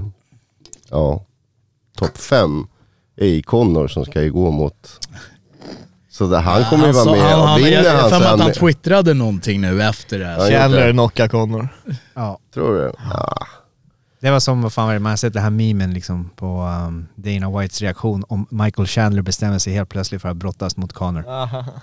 ja, 0.90 1.26
topp 1.98 2.18
fem 2.18 2.68
är 3.18 3.28
ju 3.28 3.42
Connor 3.42 3.88
som 3.88 4.06
ska 4.06 4.22
ju 4.22 4.32
gå 4.32 4.52
mot... 4.52 5.08
Så 6.10 6.28
där, 6.28 6.42
han 6.42 6.66
kommer 6.66 6.88
ju 6.88 6.92
vara 6.94 7.12
med. 7.12 7.22
han, 7.22 7.42
han, 7.42 7.54
och 7.54 7.60
jag 7.60 7.66
vinner 7.66 7.96
han 7.96 8.10
för 8.10 8.18
så 8.18 8.20
mig 8.20 8.28
är 8.30 8.34
att 8.34 8.40
han 8.40 8.52
twittrade 8.54 9.14
någonting 9.14 9.62
nu 9.62 9.84
efter 9.84 10.20
det 10.20 10.26
här. 10.26 10.52
Chandler 10.52 10.92
knockar 10.92 11.28
Conor. 11.28 11.68
Ja. 12.14 12.40
Tror 12.54 12.74
du? 12.74 12.92
Ja. 13.14 13.48
Det 14.24 14.32
var 14.32 14.40
som, 14.40 14.62
vad 14.62 14.74
fan 14.74 14.86
var 14.88 14.94
det, 14.94 15.00
man 15.00 15.10
har 15.10 15.18
sett 15.18 15.34
den 15.34 15.44
här 15.44 15.50
memen 15.50 15.94
liksom 15.94 16.30
på 16.36 16.62
um, 16.88 17.08
Dana 17.16 17.60
Whites 17.60 17.82
reaktion 17.82 18.24
om 18.28 18.48
Michael 18.50 18.88
Chandler 18.88 19.22
bestämmer 19.22 19.60
sig 19.60 19.74
helt 19.74 19.90
plötsligt 19.90 20.22
för 20.22 20.30
att 20.30 20.38
brottas 20.38 20.78
mot 20.78 20.94
Conor. 20.94 21.26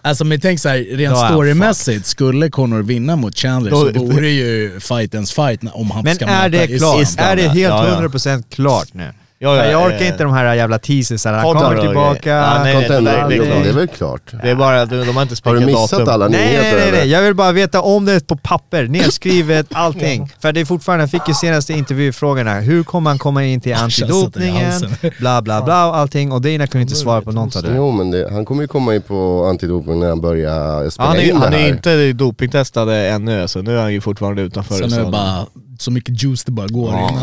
Alltså 0.02 0.24
men 0.24 0.40
tänk 0.40 0.60
såhär, 0.60 0.76
rent 0.78 1.16
är 1.16 1.20
han 1.20 1.32
storymässigt, 1.32 2.06
skulle 2.06 2.50
Conor 2.50 2.82
vinna 2.82 3.16
mot 3.16 3.36
Chandler 3.38 3.70
så 3.70 3.90
Då- 3.90 4.04
vore 4.04 4.20
det 4.20 4.30
ju 4.30 4.80
fightens 4.80 5.32
fight 5.32 5.60
om 5.72 5.90
han 5.90 6.04
Men 6.04 6.14
ska 6.14 6.24
är 6.24 6.50
möta 6.50 6.66
det 6.66 6.78
klart? 6.78 7.18
Är 7.18 7.36
det 7.36 7.42
helt 7.42 7.58
Ja, 7.58 7.88
ja. 7.88 8.08
100% 8.08 8.44
klart 8.50 8.94
nu? 8.94 9.12
Ja, 9.42 9.56
ja, 9.56 9.64
jag 9.66 9.82
orkar 9.86 10.00
eh, 10.00 10.08
inte 10.08 10.22
de 10.24 10.32
här 10.32 10.54
jävla 10.54 10.78
teasersarna, 10.78 11.38
han 11.40 11.54
kommer 11.54 11.80
tillbaka. 11.80 12.30
Ja, 12.30 12.54
nej, 12.64 12.74
nej, 12.74 12.74
Contender, 12.88 13.28
det- 13.28 13.34
jo, 13.36 13.42
det- 13.44 13.62
det 13.62 13.68
är 13.68 13.72
väl 13.72 13.88
klart. 13.88 14.22
Det 14.42 14.50
är 14.50 14.54
bara 14.54 14.82
att 14.82 14.90
de, 14.90 14.96
de 14.96 15.16
har 15.16 15.22
inte 15.22 15.32
Har 15.32 15.36
spikat 15.36 15.60
du 15.60 15.66
missat 15.66 15.90
datum. 15.90 16.08
alla 16.08 16.28
Nej, 16.28 16.46
nyheter? 16.46 16.76
nej, 16.76 16.80
nej, 16.90 16.92
nej, 16.92 17.08
jag 17.08 17.22
vill 17.22 17.34
bara 17.34 17.52
veta 17.52 17.80
om 17.80 18.04
det 18.04 18.26
på 18.26 18.36
papper, 18.36 18.84
nedskrivet, 18.86 19.66
allting. 19.72 20.32
För 20.40 20.52
det 20.52 20.60
är 20.60 20.64
fortfarande, 20.64 21.02
jag 21.02 21.10
fick 21.10 21.28
ju 21.28 21.34
senaste 21.34 21.72
intervjufrågorna, 21.72 22.54
hur 22.60 22.82
kommer 22.82 23.10
han 23.10 23.18
komma 23.18 23.44
in 23.44 23.60
till 23.60 23.72
är 23.76 23.76
antidopningen, 23.76 24.72
bla 25.18 25.42
bla 25.42 25.62
bla 25.62 25.86
och 25.88 25.96
allting 25.96 26.32
och 26.32 26.40
Dana 26.42 26.66
kunde 26.66 26.82
inte 26.82 26.96
svara 26.96 27.20
på 27.22 27.32
något 27.32 27.56
av 27.56 27.62
det. 27.62 27.72
Jo 27.76 27.90
men 27.90 28.10
det, 28.10 28.28
han 28.32 28.44
kommer 28.44 28.62
ju 28.62 28.68
komma 28.68 28.94
in 28.94 29.02
på 29.02 29.46
antidoping 29.50 30.00
när 30.00 30.08
han 30.08 30.20
börjar 30.20 30.90
spela 30.90 31.08
Han 31.08 31.16
är, 31.16 31.20
in 31.22 31.36
han 31.36 31.50
det 31.50 31.56
är 31.56 31.60
här. 31.62 31.68
inte 31.68 32.12
dopingtestad 32.12 32.88
ännu, 32.90 33.48
så 33.48 33.62
nu 33.62 33.76
är 33.76 33.82
han 33.82 33.92
ju 33.92 34.00
fortfarande 34.00 34.42
utanför. 34.42 34.74
Sen 34.74 34.84
är 34.84 34.88
så- 34.88 34.96
det 35.04 35.10
bara 35.10 35.46
så 35.78 35.90
mycket 35.90 36.22
juice 36.22 36.44
det 36.44 36.52
bara 36.52 36.66
går 36.66 36.90
Ja. 36.92 37.08
innan. 37.10 37.22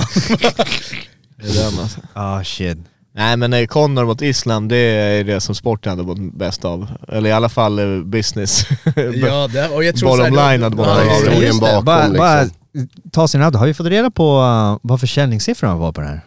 Det 1.41 1.47
är 1.59 1.71
den, 1.71 1.79
alltså. 1.79 1.99
Ah 2.13 2.43
shit. 2.43 2.77
Nej 3.15 3.37
men 3.37 3.53
eh, 3.53 3.65
Conor 3.65 4.05
mot 4.05 4.21
Islam, 4.21 4.67
det 4.67 4.77
är 4.77 5.23
det 5.23 5.41
som 5.41 5.55
sporten 5.55 5.89
hade 5.89 6.03
mått 6.03 6.33
bäst 6.33 6.65
av. 6.65 6.87
Eller 7.07 7.29
i 7.29 7.33
alla 7.33 7.49
fall 7.49 7.79
eh, 7.79 8.03
business. 8.05 8.65
ja, 9.15 9.47
det, 9.47 9.69
och 9.69 9.83
jag 9.83 9.95
tror 9.95 10.09
Bottom 10.09 10.35
så 10.35 10.39
här, 10.41 10.51
line 10.57 10.63
hade 10.63 10.75
det- 11.29 11.45
Just 11.45 11.59
det, 11.61 11.65
bakom, 11.67 11.85
bara, 11.85 12.09
bara 12.09 12.41
liksom. 12.43 12.89
ta 13.11 13.27
sin 13.27 13.41
auto. 13.41 13.57
Har 13.57 13.67
vi 13.67 13.73
fått 13.73 13.87
reda 13.87 14.11
på 14.11 14.39
uh, 14.41 14.77
vad 14.81 14.99
försäljningssiffrorna 14.99 15.75
var 15.75 15.91
på 15.91 16.01
den 16.01 16.09
här? 16.09 16.21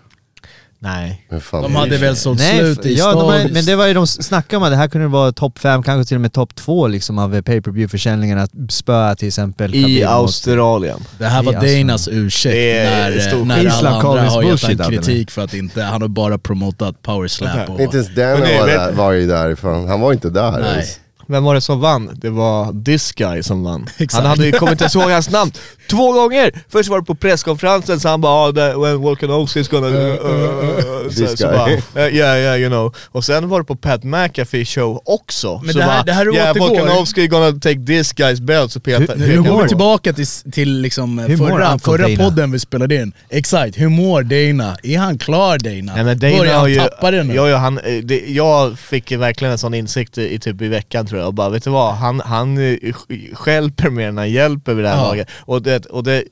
Nej. 0.83 1.27
De 1.29 1.37
är 1.37 1.69
hade 1.79 1.97
väl 1.99 2.17
sålt 2.17 2.39
Nej, 2.39 2.59
slut 2.59 2.87
i 2.87 2.95
ja, 2.99 3.13
de 3.13 3.21
har, 3.25 3.39
stad. 3.39 3.53
men 3.53 3.65
det 3.65 3.77
var 3.77 3.87
ju 3.87 3.95
de 3.95 4.07
snackade 4.07 4.57
om 4.57 4.63
att 4.63 4.71
det 4.71 4.77
här 4.77 4.89
kunde 4.89 5.07
vara 5.09 5.33
topp 5.33 5.59
5, 5.59 5.83
kanske 5.83 6.09
till 6.09 6.15
och 6.15 6.21
med 6.21 6.33
topp 6.33 6.55
2 6.55 6.87
liksom 6.87 7.19
av 7.19 7.35
eh, 7.35 7.43
pay 7.43 7.61
per 7.61 7.71
view 7.71 7.89
försäljningen 7.91 8.39
att 8.39 8.51
spöa 8.69 9.15
till 9.15 9.29
exempel 9.29 9.75
I 9.75 9.81
Khabib 9.83 10.03
mot- 10.05 10.11
Australien. 10.13 10.99
Det 11.19 11.25
här 11.27 11.43
var 11.43 11.55
Alltså, 11.55 11.77
Danas 11.77 12.09
ursäkt 12.09 12.53
det 12.55 12.79
är 12.79 13.11
när, 13.11 13.19
stor- 13.19 13.45
när 13.45 13.67
alla 13.67 13.91
andra 13.91 14.31
har 14.31 14.43
gett 14.43 14.81
han 14.81 14.91
kritik 14.91 15.31
för 15.31 15.43
att 15.43 15.55
inte, 15.55 15.83
han 15.83 16.03
har 16.03 16.09
bara 16.09 16.39
promotat 16.39 17.03
power 17.03 17.29
slap 17.29 17.69
och... 17.71 17.81
Inte 17.81 17.97
ens 17.97 18.15
Dana 18.15 18.37
det- 18.47 18.59
var, 18.59 18.67
där, 18.67 18.93
var 18.93 19.13
ju 19.13 19.27
därifrån, 19.27 19.89
han 19.89 20.01
var 20.01 20.13
inte 20.13 20.31
där 20.31 20.51
Nej. 20.53 20.73
ens. 20.73 21.01
Vem 21.31 21.45
var 21.45 21.55
det 21.55 21.61
som 21.61 21.81
vann? 21.81 22.11
Det 22.15 22.31
var 22.31 22.85
this 22.85 23.13
guy 23.13 23.43
som 23.43 23.65
vann. 23.65 23.87
Exakt. 23.99 24.15
Han 24.15 24.27
hade 24.27 24.47
ju 24.47 24.53
kommit 24.53 24.81
inte 24.81 24.99
ihåg 24.99 25.11
hans 25.11 25.31
namn 25.31 25.53
två 25.91 26.13
gånger! 26.13 26.53
Först 26.69 26.89
var 26.89 26.99
det 27.01 27.05
på 27.07 27.15
presskonferensen 27.15 28.01
så 28.01 28.09
han 28.09 28.21
bara 28.21 28.33
ah, 28.33 28.53
that, 28.53 28.83
when 28.83 28.97
Volkanovski 28.97 29.61
is 29.61 29.69
gonna... 29.69 29.87
Uh, 29.87 29.97
uh, 29.97 30.11
uh, 30.11 31.11
så, 31.11 31.27
This 31.27 31.39
så 31.39 31.49
guy. 31.49 31.57
bara, 31.57 32.07
uh, 32.07 32.15
yeah 32.17 32.39
yeah 32.39 32.61
you 32.61 32.69
know. 32.71 32.95
Och 33.09 33.25
sen 33.25 33.49
var 33.49 33.59
det 33.61 33.65
på 33.65 33.77
Pat 33.77 34.05
McAfee 34.05 34.65
show 34.65 35.03
också. 35.05 35.61
Men 35.65 35.73
så 35.73 35.79
det 35.79 35.85
här- 35.85 35.91
bara, 35.91 36.03
det 36.03 36.13
här 36.13 36.35
yeah 36.35 36.51
återgår. 36.51 36.69
Volkanovski 36.69 37.27
gonna 37.27 37.53
take 37.53 37.87
this 37.87 38.15
guy's 38.15 38.43
belt. 38.43 38.73
Så 38.73 38.81
petar, 38.81 39.17
Hur- 39.17 39.27
Nu 39.27 39.27
Hur 39.27 39.43
går 39.43 39.57
vi 39.57 39.63
det? 39.63 39.69
tillbaka 39.69 40.13
till, 40.13 40.27
till 40.53 40.81
liksom 40.81 41.19
Hur 41.19 41.37
förra, 41.37 41.79
förra 41.79 42.03
Dana? 42.09 42.17
podden 42.17 42.53
vi 42.53 42.59
spelade 42.59 42.95
in. 42.95 43.13
Exakt, 43.29 43.79
hur 43.79 43.89
mår 43.89 44.23
Dana? 44.23 44.77
Är 44.83 44.99
han 44.99 45.19
klar 45.19 45.59
Dana? 45.59 45.95
Nej 45.95 46.05
men 46.05 46.19
Dana 46.19 46.39
Börjar 46.39 46.59
har 46.59 46.69
han 46.69 46.89
tappa 46.89 47.11
det 47.11 47.23
nu? 47.23 47.35
ja, 47.35 47.49
ja, 47.49 47.57
han, 47.57 47.79
eh, 47.79 47.95
det, 48.03 48.21
jag 48.27 48.79
fick 48.79 49.13
verkligen 49.13 49.53
en 49.53 49.59
sån 49.59 49.75
insikt 49.75 50.19
i, 50.19 50.35
i 50.35 50.39
typ 50.39 50.63
i 50.63 50.69
veckan 50.69 51.07
tror 51.07 51.20
jag, 51.20 51.20
och 51.27 51.35
bara 51.35 51.49
vet 51.49 51.65
du 51.65 51.71
vad, 51.71 51.95
han, 51.95 52.21
han 52.21 52.57
eh, 52.59 52.61
sk- 52.81 53.35
stjälper 53.35 53.91
mer 53.91 54.09
än 54.09 54.17
han 54.19 54.31
hjälper 54.31 54.75
vid 54.75 54.85
det 54.85 54.89
här 54.89 54.97
Ja. 54.97 55.09
laget. 55.09 55.29
Och, 55.41 55.63
det, 55.63 55.87
och 55.87 56.05
det, 56.05 56.25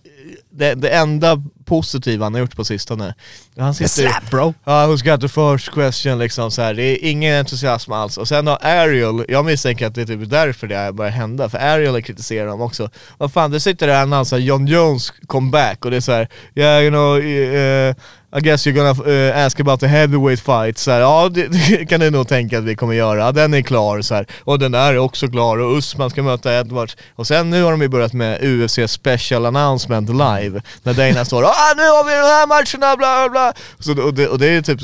det, 0.50 0.74
det 0.74 0.88
enda 0.88 1.42
positiva 1.68 2.24
han 2.24 2.34
har 2.34 2.40
gjort 2.40 2.56
på 2.56 2.64
sistone, 2.64 3.14
han 3.58 3.74
sitter 3.74 3.88
Slap 3.88 4.30
bro! 4.30 4.54
Ja, 4.64 4.86
who's 4.86 5.04
got 5.04 5.20
the 5.20 5.28
first 5.28 5.70
question 5.70 6.18
liksom 6.18 6.50
så 6.50 6.62
här. 6.62 6.74
det 6.74 6.82
är 6.82 7.10
ingen 7.10 7.38
entusiasm 7.38 7.92
alls. 7.92 8.18
Och 8.18 8.28
sen 8.28 8.46
har 8.46 8.58
Ariel, 8.62 9.24
jag 9.28 9.44
misstänker 9.44 9.86
att 9.86 9.94
det 9.94 10.02
är 10.02 10.06
typ 10.06 10.30
därför 10.30 10.66
det 10.66 10.92
börjar 10.92 11.12
hända, 11.12 11.48
för 11.48 11.58
Ariel 11.58 12.02
kritiserar 12.02 12.46
dem 12.46 12.60
också. 12.60 12.90
Vad 13.18 13.32
fan, 13.32 13.50
det 13.50 13.60
sitter 13.60 13.86
där 13.86 14.02
annan 14.02 14.24
såhär 14.24 14.42
John 14.42 14.66
Jones 14.66 15.12
comeback 15.26 15.84
och 15.84 15.90
det 15.90 15.96
är 15.96 16.00
så 16.00 16.12
här, 16.12 16.28
yeah 16.54 16.82
you 16.82 16.90
know, 16.90 17.18
eh, 17.20 17.94
I 18.30 18.40
guess 18.40 18.66
you're 18.66 18.72
gonna 18.72 19.12
eh, 19.12 19.46
ask 19.46 19.60
about 19.60 19.80
the 19.80 19.86
heavyweight 19.86 20.40
fight, 20.40 20.78
så 20.78 20.90
här, 20.90 21.00
ja 21.00 21.28
det, 21.28 21.46
det 21.68 21.86
kan 21.86 22.00
du 22.00 22.10
nog 22.10 22.28
tänka 22.28 22.58
att 22.58 22.64
vi 22.64 22.76
kommer 22.76 22.94
göra, 22.94 23.32
den 23.32 23.54
är 23.54 23.62
klar 23.62 24.02
så 24.02 24.14
här. 24.14 24.26
och 24.44 24.58
den 24.58 24.72
där 24.72 24.92
är 24.92 24.98
också 24.98 25.28
klar 25.28 25.58
och 25.58 25.78
Usman 25.78 26.10
ska 26.10 26.22
möta 26.22 26.58
Edwards. 26.58 26.96
Och 27.14 27.26
sen 27.26 27.50
nu 27.50 27.62
har 27.62 27.70
de 27.70 27.82
ju 27.82 27.88
börjat 27.88 28.12
med 28.12 28.44
UFC 28.44 28.78
special 28.86 29.46
announcement 29.46 30.08
live, 30.08 30.62
när 30.82 30.94
Dana 30.94 31.24
står 31.24 31.44
ah 31.44 31.54
nu 31.76 31.82
har 31.82 32.04
vi 32.04 32.10
de 32.12 32.16
här 32.18 32.46
matcherna 32.46 32.96
bla 32.96 33.28
bla 33.28 33.28
bla. 33.30 33.52
Så, 33.78 34.02
och, 34.06 34.14
det, 34.14 34.28
och 34.28 34.38
det 34.38 34.46
är 34.48 34.62
typ, 34.62 34.80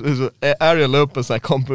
Ariel 0.61 0.91
la 0.91 0.99
upp 0.99 1.17
en 1.17 1.25
sån 1.25 1.35
här 1.35 1.39
comp 1.41 1.69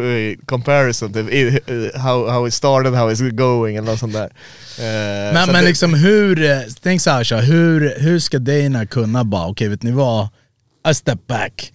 comparison 0.45 1.13
till 1.13 1.29
i- 1.29 1.59
eh, 1.67 2.01
how, 2.01 2.27
how 2.29 2.47
it 2.47 2.53
started, 2.53 2.93
how 2.93 3.09
it's 3.11 3.29
going 3.31 3.75
eller 3.75 3.91
något 3.91 3.99
sånt 3.99 4.13
där. 4.13 4.29
Eh, 4.79 5.33
Men, 5.33 5.45
så 5.45 5.51
men 5.51 5.61
det- 5.63 5.67
liksom 5.69 5.93
hur, 5.93 6.43
eh, 6.51 6.57
tänk 6.83 7.01
såhär 7.01 7.23
så 7.23 7.35
här, 7.35 7.41
hur, 7.43 7.95
hur 7.99 8.19
ska 8.19 8.39
Dana 8.39 8.85
kunna 8.85 9.23
bara, 9.23 9.47
okej 9.47 9.67
vet 9.67 9.83
ni 9.83 9.91
vad, 9.91 10.27
I 10.89 10.93
step 10.93 11.27
back. 11.27 11.73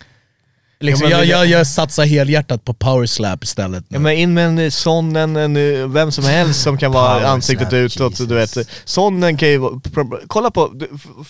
Liksom, 0.85 1.11
Ja, 1.11 1.19
men 1.19 1.29
jag, 1.29 1.47
jag, 1.47 1.59
jag 1.59 1.67
satsar 1.67 2.05
helhjärtat 2.05 2.65
på 2.65 2.75
power 2.75 3.07
slap 3.07 3.45
istället 3.45 3.85
nu. 3.91 3.97
Ja, 3.97 4.01
men 4.01 4.13
in 4.13 4.35
med 4.35 4.47
en 4.47 4.71
sån, 4.71 5.17
en, 5.17 5.37
en, 5.37 5.93
vem 5.93 6.13
som 6.13 6.25
helst 6.25 6.63
som 6.63 6.79
kan 6.79 6.93
vara 6.93 7.29
ansiktet 7.35 7.73
utåt, 7.73 8.29
du 8.29 8.35
vet. 8.35 8.59
Sonnen 8.85 9.37
kan 9.37 9.49
ju 9.49 9.61
kolla 10.27 10.51
på, 10.51 10.73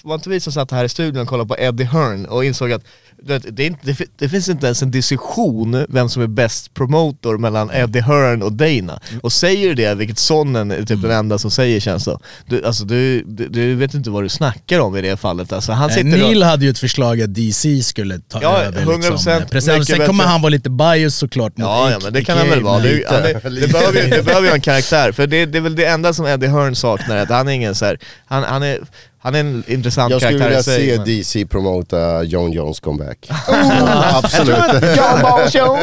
var 0.02 0.14
inte 0.14 0.30
vi 0.30 0.40
som 0.40 0.52
satt 0.52 0.70
här 0.70 0.84
i 0.84 0.88
studion 0.88 1.22
och 1.22 1.28
kollade 1.28 1.48
på 1.48 1.56
Eddie 1.58 1.84
Hearn 1.84 2.26
och 2.26 2.44
insåg 2.44 2.72
att 2.72 2.82
vet, 3.22 3.56
det, 3.56 3.66
inte, 3.66 3.80
det, 3.82 3.98
det 4.18 4.28
finns 4.28 4.48
inte 4.48 4.66
ens 4.66 4.82
en 4.82 4.90
diskussion 4.90 5.86
vem 5.88 6.08
som 6.08 6.22
är 6.22 6.26
bäst 6.26 6.74
promotor 6.74 7.38
mellan 7.38 7.70
Eddie 7.70 8.00
Hearn 8.00 8.42
och 8.42 8.52
Dana. 8.52 9.00
Och 9.22 9.32
säger 9.32 9.68
du 9.68 9.74
det, 9.74 9.94
vilket 9.94 10.18
Sonnen 10.18 10.70
är 10.70 10.82
typ 10.82 11.02
den 11.02 11.10
enda 11.10 11.38
som 11.38 11.50
säger 11.50 11.80
känns 11.80 12.04
det 12.04 12.18
du, 12.46 12.64
alltså, 12.64 12.84
du, 12.84 13.22
du, 13.22 13.48
du 13.48 13.74
vet 13.74 13.94
inte 13.94 14.10
vad 14.10 14.22
du 14.22 14.28
snackar 14.28 14.80
om 14.80 14.96
i 14.96 15.02
det 15.02 15.16
fallet 15.16 15.52
alltså. 15.52 15.72
Han 15.72 15.90
Eh, 15.90 15.94
sitter 15.94 16.08
Neil 16.08 16.42
och, 16.42 16.48
hade 16.48 16.64
ju 16.64 16.70
ett 16.70 16.78
förslag 16.78 17.22
att 17.22 17.34
DC 17.34 17.82
skulle 17.82 18.18
ta 18.18 18.42
Ja, 18.42 18.58
över 18.58 18.82
100% 18.82 19.10
liksom, 19.10 19.43
mycket 19.52 19.86
Sen 19.86 20.06
kommer 20.06 20.24
han 20.24 20.42
vara 20.42 20.50
lite 20.50 20.70
bias 20.70 21.14
såklart 21.14 21.56
mot 21.56 21.66
Ja, 21.66 21.90
ja 21.90 21.98
men 22.02 22.12
det 22.12 22.24
kan 22.24 22.38
han 22.38 22.50
väl 22.50 22.62
vara. 22.62 22.78
Det, 22.82 23.04
han 23.08 23.16
är, 23.22 23.60
det, 23.60 23.68
behöver, 23.72 24.02
ju- 24.02 24.10
det 24.10 24.22
behöver 24.22 24.48
ju 24.48 24.54
en 24.54 24.60
karaktär, 24.60 25.12
för 25.12 25.26
det, 25.26 25.46
det 25.46 25.58
är 25.58 25.62
väl 25.62 25.76
det 25.76 25.84
enda 25.86 26.12
som 26.12 26.26
Eddie 26.26 26.46
Hearn 26.48 26.76
saknar, 26.76 27.16
att 27.16 27.28
han 27.28 27.48
är 27.48 27.52
ingen 27.52 27.74
så 27.74 27.84
här, 27.84 27.98
han, 28.26 28.42
han 28.44 28.62
är 28.62 28.78
han 29.24 29.34
är 29.34 29.40
en 29.40 29.64
intressant 29.66 30.10
Jag 30.10 30.20
skulle 30.22 30.38
karaktär 30.38 30.48
vilja 30.48 30.60
i 30.60 30.62
sig. 30.62 30.88
se 30.90 30.96
men- 30.96 31.44
DC 31.44 31.46
promota 31.46 32.22
John 32.22 32.52
Jones 32.52 32.80
comeback. 32.80 33.28
Absolut. 34.14 34.96
John 34.96 35.22
Ball 35.22 35.48
show! 35.50 35.78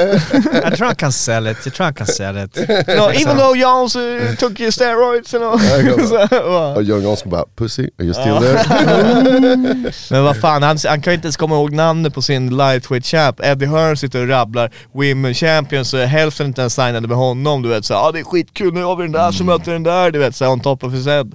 Jag 0.63 0.75
tror 0.77 0.85
han 0.85 0.95
kan 0.95 1.11
sell 1.11 1.47
it, 1.47 1.57
jag 1.65 1.73
tror 1.73 1.83
han 1.83 1.93
kan 1.93 2.07
sell 2.07 2.37
it. 2.37 2.55
no, 2.87 3.11
even 3.11 3.37
though 3.37 3.57
Jones 3.57 3.95
uh, 3.95 4.35
took 4.39 4.59
your 4.59 4.71
steroids 4.71 5.33
and 5.33 5.43
all. 5.43 5.59
Så, 6.07 6.73
Och 6.75 6.83
John 6.83 7.03
Jones 7.03 7.23
bara, 7.23 7.43
pussy, 7.57 7.89
are 7.99 8.05
you 8.05 8.13
still 8.13 8.37
there? 8.39 9.91
Men 10.09 10.23
vad 10.23 10.37
fan, 10.37 10.63
han, 10.63 10.77
han 10.87 11.01
kan 11.01 11.13
ju 11.13 11.15
inte 11.15 11.25
ens 11.25 11.37
komma 11.37 11.55
ihåg 11.55 11.73
namnet 11.73 12.13
på 12.13 12.21
sin 12.21 12.57
lightweight 12.57 13.05
champ. 13.05 13.39
Eddie 13.43 13.65
Hearn 13.65 13.97
sitter 13.97 14.21
och 14.21 14.27
rabblar 14.29 14.71
Women 14.93 15.33
Champions 15.33 15.93
och 15.93 15.99
hälften 15.99 16.47
inte 16.47 16.61
ens 16.61 16.73
signade 16.75 17.07
med 17.07 17.17
honom. 17.17 17.61
Du 17.61 17.69
vet 17.69 17.85
såhär, 17.85 18.01
ah, 18.07 18.11
det 18.11 18.19
är 18.19 18.23
skitkul, 18.23 18.73
nu 18.73 18.83
har 18.83 18.95
vi 18.95 19.03
den 19.03 19.11
där 19.11 19.31
som 19.31 19.45
möter 19.45 19.71
den 19.71 19.83
där. 19.83 20.11
Du 20.11 20.19
vet 20.19 20.35
såhär, 20.35 20.51
on 20.51 20.59
top 20.59 20.83
of 20.83 20.93
his 20.93 21.05
head. 21.05 21.31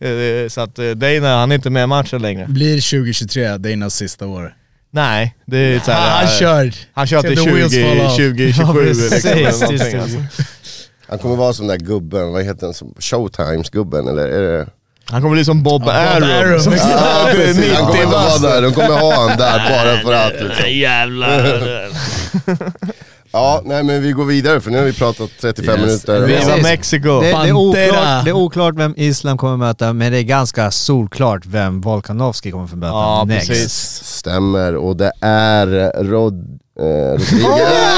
Eh, 0.00 0.48
Så 0.48 0.60
att 0.60 0.78
eh, 0.78 0.90
Dana, 0.90 1.36
han 1.36 1.50
är 1.50 1.54
inte 1.54 1.70
med 1.70 1.84
i 1.84 1.86
matchen 1.86 2.22
längre. 2.22 2.46
Blir 2.48 2.74
2023 2.90 3.56
Danas 3.56 3.94
sista 3.94 4.26
år? 4.26 4.54
Nej, 4.92 5.34
det 5.46 5.56
är 5.58 5.80
såhär, 5.80 6.00
Han, 6.00 6.10
han 6.10 6.24
eh, 6.24 6.38
kör. 6.38 6.74
Han 6.92 7.06
kör 7.06 7.22
till 7.22 7.36
Till 7.36 7.44
the 7.44 7.52
wheels 7.52 7.72
20, 7.72 7.82
fall 7.82 8.06
off. 8.06 8.16
2027 8.16 8.46
liksom, 8.46 8.74
precis, 8.74 9.24
eller 9.24 9.44
precis. 9.44 9.60
någonting, 9.62 10.00
alltså. 10.00 10.18
Han 11.08 11.18
kommer 11.18 11.36
vara 11.36 11.52
som 11.52 11.66
den 11.66 11.78
där 11.78 11.86
gubben, 11.86 12.32
vad 12.32 12.44
heter 12.44 12.66
den, 12.66 12.74
Showtimes-gubben 12.98 14.08
eller 14.08 14.26
är 14.28 14.58
det? 14.58 14.66
Han 15.04 15.22
kommer 15.22 15.34
bli 15.34 15.44
som 15.44 15.62
Bob 15.62 15.82
Ja, 15.86 15.92
Arum. 15.92 16.28
Ja, 16.28 16.42
precis. 16.42 16.82
Han 16.82 17.30
kommer 17.30 17.46
90 17.54 18.06
vara 18.10 18.38
där, 18.38 18.62
de 18.62 18.72
kommer 18.72 19.00
ha 19.00 19.28
han 19.28 19.38
där 19.38 19.58
bara 19.70 20.00
för 20.02 20.12
att 20.12 20.32
liksom. 20.32 20.70
Jävlar. 20.78 21.88
Ja, 23.32 23.62
nej 23.64 23.82
men 23.82 24.02
vi 24.02 24.12
går 24.12 24.24
vidare 24.24 24.60
för 24.60 24.70
nu 24.70 24.78
har 24.78 24.84
vi 24.84 24.92
pratat 24.92 25.30
35 25.40 25.74
Yes. 25.74 25.86
minuter. 25.86 26.20
Vi- 26.26 26.34
Viva. 26.36 26.56
Mexico. 26.62 27.20
Det, 27.20 27.26
det, 27.26 27.32
är 27.48 27.52
oklart, 27.52 28.24
det 28.24 28.30
är 28.30 28.32
oklart 28.32 28.74
vem 28.76 28.94
Islam 28.96 29.38
kommer 29.38 29.56
möta, 29.56 29.92
men 29.92 30.12
det 30.12 30.18
är 30.18 30.22
ganska 30.22 30.70
solklart 30.70 31.46
vem 31.46 31.80
Volkanovski 31.80 32.50
kommer 32.50 32.66
få 32.66 32.76
möta 32.76 32.92
Ja, 32.92 33.24
next. 33.26 33.48
precis. 33.48 34.02
Stämmer, 34.04 34.76
och 34.76 34.96
det 34.96 35.12
är 35.20 35.66
Rod... 36.04 36.58
Eh, 36.80 36.84
Rodriguez. 37.18 37.94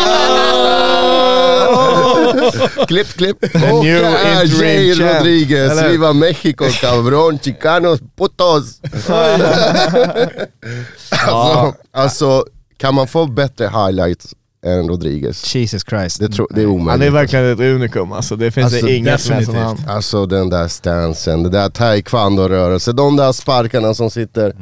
klipp, 2.89 3.09
klipp. 3.09 3.37
Och 3.43 3.85
new 3.85 4.03
det 4.03 4.09
är 4.09 4.63
Jay. 4.63 4.95
Rodriguez. 4.95 5.73
Eller? 5.73 5.89
Viva 5.89 6.13
Mexico 6.13 6.65
cabrón, 6.81 7.39
chicanos, 7.39 8.01
putos. 8.19 8.81
alltså, 11.11 11.75
alltså, 11.93 12.45
kan 12.77 12.95
man 12.95 13.07
få 13.09 13.27
bättre 13.27 13.65
highlights 13.69 14.27
än 14.67 14.89
Rodriguez? 14.89 15.55
Jesus 15.55 15.83
Christ. 15.89 16.21
Det, 16.21 16.29
tro, 16.29 16.47
det 16.51 16.61
är 16.61 16.67
Han 16.67 16.75
omöjligt. 16.75 17.07
är 17.07 17.11
verkligen 17.11 17.53
ett 17.53 17.61
unikum 17.61 18.13
alltså. 18.13 18.37
Det 18.37 18.51
finns 18.51 18.65
Alltså, 18.65 18.87
det 18.87 18.97
inga 18.97 19.19
som 19.19 19.37
är 19.37 19.43
som 19.43 19.55
han. 19.55 19.65
definitivt. 19.71 19.91
Alltså 19.95 20.27
den 20.27 20.51
där 20.51 20.69
stansen, 20.69 21.43
det 21.43 21.49
där 21.51 21.69
taekwondo-rörelsen, 21.69 22.97
de 22.97 23.17
där 23.17 23.33
sparkarna 23.33 23.95
som 23.95 24.11
sitter 24.11 24.53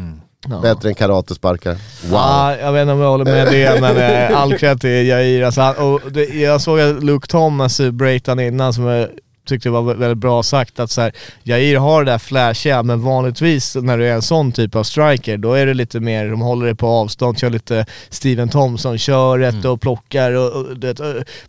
bättre 0.62 0.88
än 0.88 0.94
karatesparkar. 0.94 1.72
Wow. 1.72 2.12
Ja, 2.12 2.56
jag 2.56 2.72
vet 2.72 2.82
inte 2.82 2.92
om 2.92 3.00
jag 3.00 3.10
håller 3.10 3.24
med 3.24 3.46
det, 3.46 3.80
men 3.80 3.96
eh, 3.96 4.40
all 4.40 4.58
cred 4.58 4.80
till 4.80 5.06
Jair. 5.06 5.42
Alltså, 5.44 5.60
han, 5.60 5.74
och 5.76 6.00
det, 6.12 6.24
jag 6.24 6.60
såg 6.60 6.80
att 6.80 7.02
Luke 7.04 7.26
Thomas 7.26 7.80
breakade 7.80 8.46
innan 8.46 8.72
som 8.74 8.84
jag 8.84 9.08
tyckte 9.50 9.70
var 9.70 9.82
vä- 9.82 9.96
väldigt 9.96 10.18
bra 10.18 10.42
sagt 10.42 10.80
att 10.80 10.90
så 10.90 11.00
här, 11.00 11.12
Jair 11.42 11.76
har 11.78 12.04
det 12.04 12.10
där 12.10 12.18
flashiga, 12.18 12.82
men 12.82 13.02
vanligtvis 13.02 13.76
när 13.76 13.98
du 13.98 14.06
är 14.08 14.12
en 14.14 14.22
sån 14.22 14.52
typ 14.52 14.76
av 14.76 14.84
striker, 14.84 15.36
då 15.36 15.52
är 15.52 15.66
det 15.66 15.74
lite 15.74 16.00
mer, 16.00 16.28
de 16.30 16.40
håller 16.40 16.66
det 16.66 16.74
på 16.74 16.86
avstånd, 16.88 17.38
kör 17.38 17.50
lite 17.50 17.86
Steven 18.10 18.48
Thompson-köret 18.48 19.64
och 19.64 19.80
plockar 19.80 20.32
och, 20.32 20.52
och 20.52 20.76
det, 20.76 21.00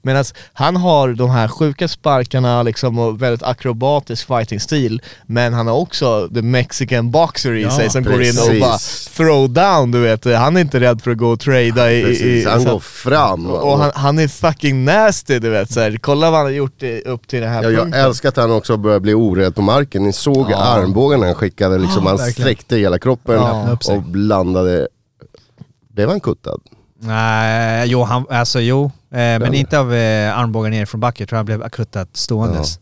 medan 0.02 0.26
han 0.54 0.76
har 0.76 1.10
de 1.14 1.30
här 1.30 1.48
sjuka 1.48 1.88
sparkarna 1.88 2.64
liksom 2.64 3.00
och 3.00 3.22
väldigt 3.22 3.44
akrobatisk 3.44 4.28
fighting-stil, 4.28 5.02
men 5.26 5.54
han 5.54 5.68
har 5.68 5.76
också 5.76 6.30
the 6.34 6.42
mexican 6.42 7.12
boxer 7.12 7.52
i 7.54 7.62
Ja, 7.62 7.72
sig 7.72 7.90
som 7.90 8.04
går 8.04 8.14
in 8.24 8.30
och 8.30 8.48
precis. 8.48 8.60
bara 8.62 8.78
throw 9.18 9.50
down, 9.54 9.92
du 9.92 10.00
vet. 10.02 10.26
Han 10.26 10.58
är 10.58 10.62
inte 10.62 10.80
rädd 10.80 11.02
för 11.02 11.12
att 11.12 11.18
gå 11.18 11.28
och 11.30 11.40
trada 11.40 11.92
i... 11.94 12.04
Precis, 12.04 12.22
i 12.46 12.50
han 12.50 12.64
går 12.66 12.80
fram. 12.80 13.46
och 13.46 13.78
han, 13.80 13.92
han 13.96 14.20
är 14.20 14.28
fucking 14.28 14.86
nasty 14.86 15.40
du 15.40 15.50
vet. 15.50 15.72
Så 15.74 15.80
här, 15.80 15.98
kolla 16.02 16.30
vad 16.32 16.40
han 16.40 16.46
har 16.46 16.52
gjort 16.54 16.76
det, 16.80 17.02
upp 17.02 17.28
till 17.28 17.42
den 17.42 17.50
här 17.50 17.64
Ja, 17.64 17.70
jag 17.70 17.91
punkten. 17.92 18.06
älskar 18.10 18.30
att 18.30 18.38
han 18.38 18.52
också 18.52 18.78
börjar 18.78 19.00
bli 19.00 19.14
orädd 19.14 19.56
på 19.56 19.62
marken. 19.62 20.04
Ni 20.04 20.14
såg 20.14 20.54
armbågen 20.54 21.22
han 21.22 21.36
skickade, 21.36 21.78
liksom, 21.78 22.06
han 22.06 22.18
verkligen. 22.18 22.34
sträckte 22.34 22.78
hela 22.78 23.00
kroppen 23.00 23.36
Ja. 23.36 23.78
Och 23.88 24.16
landade. 24.16 24.88
Blev 25.94 26.10
han 26.10 26.20
kuttad? 26.20 26.62
Nej, 27.00 27.88
jo, 27.90 28.04
han, 28.04 28.26
alltså 28.30 28.60
jo. 28.60 28.86
Eh, 28.86 29.18
men 29.18 29.54
inte 29.54 29.80
av 29.80 29.94
eh, 29.94 30.38
armbågen 30.38 30.72
ner 30.72 30.86
från 30.86 31.02
backen. 31.02 31.24
Jag 31.24 31.30
tror 31.30 31.38
han 31.38 31.46
blev 31.46 31.64
akuttat 31.64 32.10
ståendes. 32.14 32.80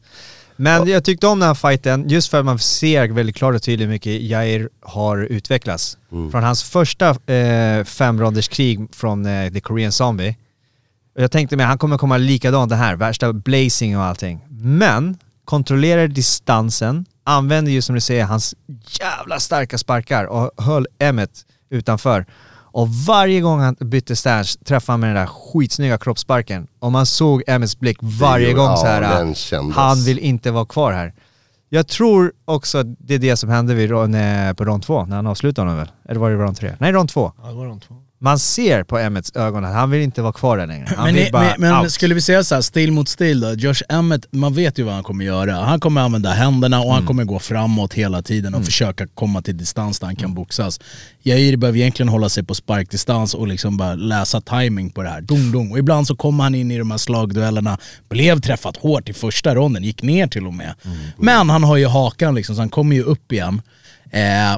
Men 0.55 0.87
jag 0.87 1.03
tyckte 1.03 1.27
om 1.27 1.39
den 1.39 1.47
här 1.47 1.53
fighten 1.55 2.09
just 2.09 2.29
för 2.29 2.39
att 2.39 2.45
man 2.45 2.59
ser 2.59 3.07
väldigt 3.07 3.35
klart 3.35 3.55
och 3.55 3.63
tydligt 3.63 3.87
hur 3.87 3.91
mycket 3.93 4.21
Jair 4.21 4.69
har 4.81 5.17
utvecklats. 5.17 5.97
Från 6.09 6.43
hans 6.43 6.63
första 6.63 7.09
eh, 7.33 7.83
femronders 7.83 8.47
krig 8.47 8.87
från 8.91 9.25
eh, 9.25 9.51
The 9.53 9.59
Korean 9.59 9.91
Zombie. 9.91 10.35
Jag 11.17 11.31
tänkte 11.31 11.57
mig 11.57 11.65
han 11.65 11.77
kommer 11.77 11.97
komma 11.97 12.17
likadant 12.17 12.69
det 12.69 12.75
här, 12.75 12.95
värsta 12.95 13.33
blazing 13.33 13.97
och 13.97 14.03
allting. 14.03 14.39
Men 14.61 15.17
kontrollerar 15.45 16.07
distansen, 16.07 17.05
använder 17.23 17.71
ju 17.71 17.81
som 17.81 17.95
du 17.95 18.01
säger 18.01 18.25
hans 18.25 18.55
jävla 18.87 19.39
starka 19.39 19.77
sparkar 19.77 20.25
och 20.25 20.63
höll 20.63 20.87
Emmet 20.99 21.45
utanför. 21.69 22.25
Och 22.71 22.89
varje 22.89 23.41
gång 23.41 23.59
han 23.59 23.75
bytte 23.79 24.15
stance 24.15 24.59
träffade 24.63 24.93
han 24.93 24.99
med 24.99 25.09
den 25.09 25.15
där 25.15 25.25
skitsnygga 25.25 25.97
kroppssparken. 25.97 26.67
Och 26.79 26.91
man 26.91 27.05
såg 27.05 27.43
Emmets 27.47 27.79
blick 27.79 27.97
varje 28.01 28.53
gång 28.53 28.65
ja, 28.65 28.77
så 28.77 28.85
här. 28.85 29.33
kändes. 29.33 29.75
han 29.75 30.03
vill 30.03 30.19
inte 30.19 30.51
vara 30.51 30.65
kvar 30.65 30.91
här. 30.91 31.13
Jag 31.69 31.87
tror 31.87 32.31
också 32.45 32.77
att 32.77 32.87
det 32.99 33.13
är 33.13 33.19
det 33.19 33.35
som 33.35 33.49
hände 33.49 33.73
vid, 33.73 33.89
på 34.57 34.65
rond 34.65 34.83
två, 34.83 35.05
när 35.05 35.15
han 35.15 35.27
avslutade 35.27 35.67
honom 35.67 35.77
väl? 35.77 35.91
Eller 36.09 36.19
var 36.19 36.29
det 36.29 36.35
rond 36.35 36.57
tre? 36.57 36.75
Nej, 36.79 36.91
rond 36.91 37.09
två. 37.09 37.31
Ja, 37.43 37.51
går 37.51 37.65
de 37.65 37.79
två. 37.79 37.95
Man 38.21 38.39
ser 38.39 38.83
på 38.83 38.97
Emmets 38.97 39.31
ögon 39.35 39.65
att 39.65 39.73
han 39.73 39.89
vill 39.91 40.01
inte 40.01 40.21
vara 40.21 40.33
kvar 40.33 40.57
där 40.57 40.67
längre. 40.67 40.85
Han 40.95 41.05
Men, 41.05 41.15
vill 41.15 41.31
bara 41.31 41.43
men, 41.43 41.53
men 41.71 41.81
out. 41.81 41.91
skulle 41.91 42.15
vi 42.15 42.21
säga 42.21 42.43
så 42.43 42.55
här, 42.55 42.61
stil 42.61 42.91
mot 42.91 43.09
stil 43.09 43.39
då? 43.39 43.53
Josh 43.53 43.81
Emmett, 43.89 44.27
man 44.33 44.53
vet 44.53 44.79
ju 44.79 44.83
vad 44.83 44.93
han 44.93 45.03
kommer 45.03 45.25
göra. 45.25 45.53
Han 45.53 45.79
kommer 45.79 46.01
använda 46.01 46.29
händerna 46.29 46.77
och 46.79 46.85
Mm. 46.85 46.95
han 46.95 47.05
kommer 47.05 47.23
gå 47.23 47.39
framåt 47.39 47.93
hela 47.93 48.21
tiden 48.21 48.55
och 48.55 48.65
försöka 48.65 49.07
komma 49.07 49.41
till 49.41 49.57
distans 49.57 49.99
där 49.99 50.07
han 50.07 50.15
kan 50.15 50.33
boxas. 50.33 50.79
Jair 51.23 51.57
behöver 51.57 51.79
egentligen 51.79 52.09
hålla 52.09 52.29
sig 52.29 52.43
på 52.43 52.55
sparkdistans 52.55 53.33
och 53.33 53.47
liksom 53.47 53.77
bara 53.77 53.95
läsa 53.95 54.41
timing 54.41 54.89
på 54.89 55.01
det 55.03 55.09
här. 55.09 55.21
Dong, 55.21 55.51
dong. 55.51 55.71
Och 55.71 55.79
ibland 55.79 56.07
så 56.07 56.15
kommer 56.15 56.43
han 56.43 56.55
in 56.55 56.71
i 56.71 56.77
de 56.77 56.91
här 56.91 56.97
slagduellerna, 56.97 57.77
blev 58.09 58.39
träffat 58.41 58.77
hårt 58.77 59.09
i 59.09 59.13
första 59.13 59.55
ronden, 59.55 59.83
gick 59.83 60.03
ner 60.03 60.27
till 60.27 60.47
och 60.47 60.53
med. 60.53 60.73
Mm. 60.85 60.97
Men 61.17 61.49
han 61.49 61.63
har 61.63 61.77
ju 61.77 61.87
hakan 61.87 62.35
liksom, 62.35 62.55
så 62.55 62.61
han 62.61 62.69
kommer 62.69 62.95
ju 62.95 63.03
upp 63.03 63.31
igen. 63.31 63.61
Eh, 64.11 64.57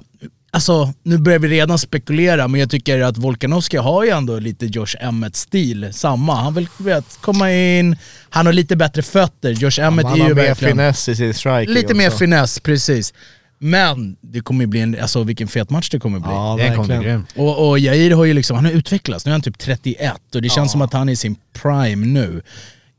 Alltså, 0.54 0.94
nu 1.04 1.18
börjar 1.18 1.40
vi 1.40 1.48
redan 1.48 1.80
spekulera, 1.80 2.48
men 2.48 2.60
jag 2.60 2.70
tycker 2.70 3.02
att 3.02 3.18
Volkanovski 3.18 3.78
har 3.78 4.04
ju 4.04 4.10
ändå 4.10 4.40
lite 4.40 4.66
Josh 4.66 4.96
Emmett-stil. 5.00 5.90
Samma. 5.94 6.36
Han 6.36 6.54
vill 6.54 6.68
vet, 6.78 7.18
komma 7.22 7.54
in, 7.54 7.96
han 8.30 8.46
har 8.46 8.54
lite 8.54 8.76
bättre 8.76 9.02
fötter. 9.02 9.52
Josh 9.52 9.80
Emmett 9.82 10.06
Han 10.06 10.16
är 10.16 10.22
har 10.22 10.30
ju 10.30 10.36
mer 10.36 10.44
verkligen... 10.44 10.78
finess 10.78 11.10
i 11.10 11.16
sin 11.16 11.34
striking 11.34 11.74
Lite 11.74 11.94
mer 11.94 12.10
finess, 12.10 12.60
precis. 12.60 13.14
Men 13.60 14.16
det 14.22 14.42
kommer 14.42 14.62
ju 14.62 14.68
bli 14.68 14.80
en, 14.80 15.02
alltså 15.02 15.24
vilken 15.24 15.48
fet 15.48 15.70
match 15.70 15.90
det 15.90 16.00
kommer 16.00 16.20
bli. 16.20 16.32
Ja, 16.32 16.56
Den 16.60 16.76
kommer 16.76 17.00
bli. 17.00 17.20
Och, 17.36 17.70
och 17.70 17.80
Jair 17.80 18.12
har 18.12 18.26
ju 18.26 18.34
liksom, 18.34 18.56
han 18.56 18.66
har 18.66 18.72
utvecklats, 18.72 19.26
nu 19.26 19.30
är 19.30 19.34
han 19.34 19.42
typ 19.42 19.58
31 19.60 20.14
och 20.36 20.42
det 20.42 20.50
känns 20.50 20.72
som 20.72 20.82
att 20.82 20.94
han 20.94 21.10
är 21.10 21.14
i 21.14 21.16
sin 21.16 21.36
prime 21.54 22.06
nu. 22.06 22.42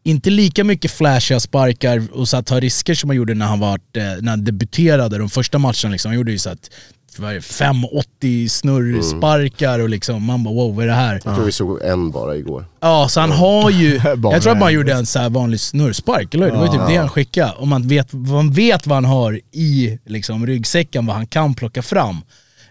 Inte 0.05 0.31
lika 0.31 0.65
mycket 0.65 0.91
flashiga 0.91 1.41
sparkar 1.41 2.03
och 2.13 2.29
så 2.29 2.37
att 2.37 2.47
ta 2.47 2.61
risker 2.61 2.95
som 2.95 3.11
han 3.11 3.17
gjorde 3.17 3.35
när 3.35 3.47
han, 3.47 3.61
var, 3.61 3.75
eh, 3.75 4.03
när 4.21 4.31
han 4.31 4.45
debuterade 4.45 5.19
de 5.19 5.31
första 5.31 5.59
matcherna. 5.59 5.89
Liksom. 5.91 6.09
Han 6.09 6.17
gjorde 6.17 6.33
ju 6.33 6.39
så 6.39 6.51
att 6.51 6.71
vad 7.19 7.31
är 7.31 7.35
det, 7.35 7.41
580 7.43 8.49
snurrsparkar 8.49 9.79
och 9.79 9.89
liksom, 9.89 10.25
man 10.25 10.45
bara 10.45 10.55
wow 10.55 10.75
vad 10.77 10.85
är 10.85 10.89
det 10.89 10.95
här? 10.95 11.21
Jag 11.25 11.35
tror 11.35 11.45
vi 11.45 11.53
såg 11.53 11.83
en 11.83 12.11
bara 12.11 12.37
igår. 12.37 12.65
Ja, 12.81 13.09
så 13.09 13.21
han 13.21 13.31
har 13.31 13.71
ju... 13.71 14.01
Jag 14.23 14.43
tror 14.43 14.53
att 14.53 14.59
man 14.59 14.73
gjorde 14.73 14.93
en 14.93 15.07
så 15.07 15.19
här 15.19 15.31
vanlig 15.31 15.61
snurrspark, 15.61 16.35
eller 16.35 16.45
hur? 16.47 16.53
Det 16.53 16.59
var 16.59 16.67
ju 16.67 16.73
typ 16.73 16.89
det 16.89 16.97
han 16.97 17.09
skickade. 17.09 17.53
Och 17.53 17.69
man 17.69 17.89
vet, 17.89 18.13
man 18.13 18.51
vet 18.51 18.87
vad 18.87 18.97
han 18.97 19.05
har 19.05 19.41
i 19.53 19.99
liksom, 20.07 20.47
ryggsäcken, 20.47 21.07
vad 21.07 21.17
han 21.17 21.27
kan 21.27 21.55
plocka 21.55 21.83
fram. 21.83 22.17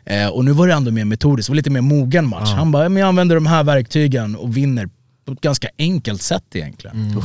Eh, 0.05 0.27
och 0.27 0.45
nu 0.45 0.51
var 0.51 0.67
det 0.67 0.73
ändå 0.73 0.91
mer 0.91 1.05
metodiskt, 1.05 1.47
det 1.47 1.51
var 1.51 1.55
lite 1.55 1.69
mer 1.69 1.81
mogen 1.81 2.27
match. 2.27 2.49
Han 2.49 2.71
bara, 2.71 2.89
men 2.89 3.01
jag 3.01 3.07
använder 3.07 3.35
de 3.35 3.45
här 3.45 3.63
verktygen 3.63 4.35
och 4.35 4.57
vinner 4.57 4.89
på 5.25 5.31
ett 5.33 5.41
ganska 5.41 5.67
enkelt 5.77 6.21
sätt 6.21 6.43
egentligen. 6.53 7.21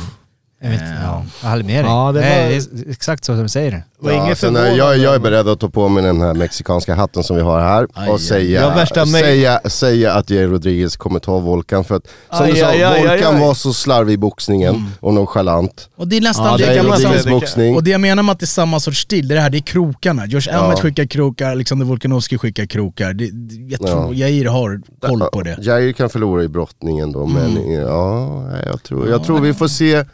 Jag, 0.61 0.71
vet, 0.71 0.81
ja. 1.03 1.25
jag 1.43 1.51
håller 1.51 1.65
med 1.65 1.85
dig. 1.85 1.91
Ja, 1.93 2.13
det 2.13 2.21
Nej, 2.21 2.59
var- 2.59 2.67
det 2.73 2.87
är 2.87 2.91
exakt 2.91 3.25
så 3.25 3.33
som 3.35 3.43
du 3.43 3.49
säger 3.49 3.83
Ja, 4.03 4.13
inget 4.27 4.39
förvånande. 4.39 4.75
jag, 4.77 4.99
jag 4.99 5.15
är 5.15 5.19
beredd 5.19 5.49
att 5.49 5.61
ta 5.61 5.69
på 5.69 5.89
mig 5.89 6.03
den 6.03 6.21
här 6.21 6.35
mexikanska 6.35 6.95
hatten 6.95 7.25
som 7.25 7.37
vi 7.37 7.43
har 7.43 7.61
här 7.61 7.87
Aj, 7.95 8.09
och 8.09 8.15
aj. 8.15 8.21
säga, 8.21 8.61
Ja, 8.61 8.85
me- 8.85 9.07
säga, 9.07 9.61
säga 9.65 10.13
att 10.13 10.31
Jair 10.31 10.49
Rodriguez 10.49 10.97
kommer 10.97 11.19
ta 11.21 11.39
Volkan. 11.39 11.85
För 11.85 11.95
att 11.95 12.03
som 12.33 12.45
Aj, 12.47 12.53
du 12.53 12.61
sa, 12.61 12.67
aj, 12.67 12.83
aj, 12.83 12.95
aj, 13.01 13.07
Volkan 13.09 13.35
aj. 13.35 13.41
var 13.41 13.55
så 13.55 13.73
slarvig 13.73 14.15
i 14.15 14.17
boxningen 14.17 14.87
och 15.01 15.15
nonchalant. 15.15 15.89
Och 15.97 16.09
det 16.09 16.17
är 16.17 16.21
nästan 16.21 16.47
Ja, 16.47 16.57
det, 16.57 16.67
det. 16.75 16.83
Rodriguez 16.83 17.25
det 17.25 17.31
boxning. 17.31 17.75
Och 17.77 17.85
det 17.85 17.91
jag 17.91 18.01
menar 18.01 18.23
med 18.23 18.33
att 18.33 18.39
det 18.41 18.45
är 18.45 18.47
samma 18.47 18.81
sorts 18.81 18.99
stil, 19.01 19.29
det 19.29 19.35
är 19.35 19.37
det 19.37 19.43
här, 19.43 19.51
det 19.51 19.59
är 19.59 19.63
krokarna. 19.63 20.27
Josh 20.27 20.49
Emmett 20.55 20.81
skickar 20.81 21.05
krokar, 21.07 21.51
Alexander 21.51 21.87
Volkanovski 21.87 22.39
skickar 22.39 22.67
krokar. 22.67 23.13
Det, 23.13 23.31
jag 23.71 23.81
tror 23.81 24.15
Jair 24.15 24.45
har 24.45 24.81
koll 25.01 25.21
på 25.33 25.43
det. 25.43 25.57
Jair 25.61 25.93
kan 25.93 26.09
förlora 26.11 26.43
i 26.45 26.49
brottningen 26.49 27.13
då, 27.13 27.27
men 27.27 27.57
Mm. 27.57 27.73
ja, 27.73 28.43
jag 28.67 28.83
tror, 28.83 29.09
jag 29.09 29.25
tror 29.25 29.41
vi 29.41 29.55
får 29.55 29.69
se 29.69 30.05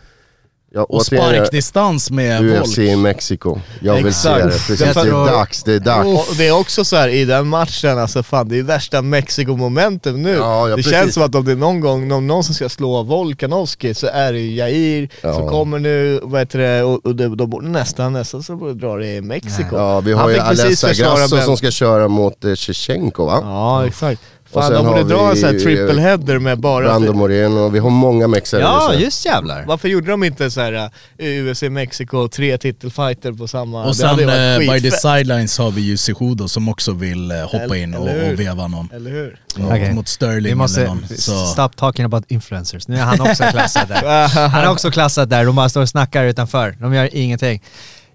Ja, 0.74 0.82
Och 0.88 1.06
sparkdistans 1.06 2.10
med 2.10 2.42
UFC 2.44 2.78
Volk. 2.78 2.78
i 2.78 2.96
Mexiko. 2.96 3.58
Jag 3.80 3.94
vill 3.94 4.06
Exakt. 4.06 4.40
se 4.40 4.44
det. 4.46 4.50
Precis, 4.50 4.78
det 4.94 5.00
är 5.10 5.26
dags, 5.26 5.62
det 5.62 5.72
är 5.74 5.80
dags. 5.80 6.06
Och 6.30 6.36
det 6.36 6.46
är 6.48 6.52
också 6.58 6.84
så 6.84 6.96
här 6.96 7.08
i 7.08 7.24
den 7.24 7.46
matchen, 7.48 7.98
alltså 7.98 8.22
fan 8.22 8.48
det 8.48 8.58
är 8.58 8.62
värsta 8.62 9.02
Mexiko-momentum 9.02 10.22
nu. 10.22 10.30
Ja, 10.30 10.68
ja, 10.68 10.68
det 10.68 10.76
precis. 10.76 10.92
känns 10.92 11.14
som 11.14 11.22
att 11.22 11.34
om 11.34 11.44
det 11.44 11.52
är 11.52 11.56
någon 11.56 11.80
gång 11.80 12.08
någon, 12.08 12.26
någon 12.26 12.44
som 12.44 12.54
ska 12.54 12.68
slå 12.68 13.02
Volkanovski 13.02 13.94
så 13.94 14.06
är 14.06 14.32
det 14.32 14.38
ju 14.38 14.54
Jair 14.54 15.08
Ja. 15.20 15.34
som 15.34 15.48
kommer 15.48 15.78
nu, 15.78 16.20
vad 16.22 16.40
heter 16.40 16.58
det, 16.58 16.82
och, 16.82 17.06
och 17.06 17.16
de, 17.16 17.36
de 17.36 17.50
borde 17.50 17.68
nästan, 17.68 18.12
nästan 18.12 18.42
så 18.42 18.56
borde 18.56 18.74
dra 18.74 18.96
det 18.96 19.14
i 19.14 19.20
Mexiko. 19.20 19.76
Ja, 19.76 20.00
vi 20.00 20.12
Han 20.12 20.22
har 20.22 20.28
ju 20.30 20.34
fick 20.34 20.44
precis 20.48 20.84
Alessa 20.84 21.04
Grasso 21.04 21.40
som 21.40 21.56
ska 21.56 21.70
köra 21.70 22.08
mot 22.08 22.44
eh, 22.44 22.54
Shevchenko 22.54 23.26
va? 23.26 23.38
Ja 23.42 23.86
exakt. 23.86 24.20
Och 24.52 24.62
Fan 24.62 24.72
sen 24.72 24.84
de 24.84 24.86
borde 24.86 25.04
dra 25.04 25.30
en 25.30 25.36
sån 25.36 25.48
här 25.48 25.54
eh, 25.54 25.60
triple 25.60 26.00
header 26.00 26.38
med 26.38 26.58
bara... 26.58 26.84
Brando 26.84 27.12
Moreno, 27.12 27.68
vi 27.68 27.78
har 27.78 27.90
många 27.90 28.28
mexare. 28.28 28.60
Ja, 28.60 28.94
just 28.94 29.26
jävlar. 29.26 29.64
Varför 29.66 29.88
gjorde 29.88 30.10
de 30.10 30.24
inte 30.24 30.50
så 30.50 30.60
här 30.60 30.90
uh, 31.22 31.50
UFC 31.50 31.62
Mexiko, 31.62 32.28
tre 32.28 32.58
titelfighter 32.58 33.32
på 33.32 33.48
samma... 33.48 33.82
Och 33.82 33.88
det 33.88 33.94
sen 33.94 34.28
eh, 34.28 34.74
by 34.74 34.80
the 34.80 34.90
sidelines 34.90 35.58
har 35.58 35.70
vi 35.70 35.80
ju 35.80 35.96
Cejudo 35.96 36.48
som 36.48 36.68
också 36.68 36.92
vill 36.92 37.30
eh, 37.30 37.36
hoppa 37.38 37.58
Eller- 37.58 37.76
in 37.76 37.94
och, 37.94 38.08
och 38.08 38.40
veva 38.40 38.68
någon. 38.68 38.88
Eller 38.92 39.10
hur? 39.10 39.40
Mot, 39.56 39.72
Okej. 39.72 39.94
mot 39.94 40.08
Sterling 40.08 40.42
Vi 40.42 40.54
måste 40.54 40.80
eller 40.80 40.94
någon. 40.94 41.08
Så. 41.08 41.46
stop 41.46 41.68
talking 41.76 42.04
about 42.04 42.24
influencers. 42.30 42.88
Nu 42.88 42.96
är 42.96 43.02
han 43.02 43.20
också 43.20 43.44
klassad 43.44 43.88
där. 43.88 44.28
Han 44.48 44.64
är 44.64 44.70
också 44.70 44.90
klassad 44.90 45.28
där, 45.28 45.44
de 45.44 45.56
bara 45.56 45.68
står 45.68 45.82
och 45.82 45.88
snackar 45.88 46.24
utanför. 46.24 46.76
De 46.80 46.94
gör 46.94 47.08
ingenting. 47.12 47.62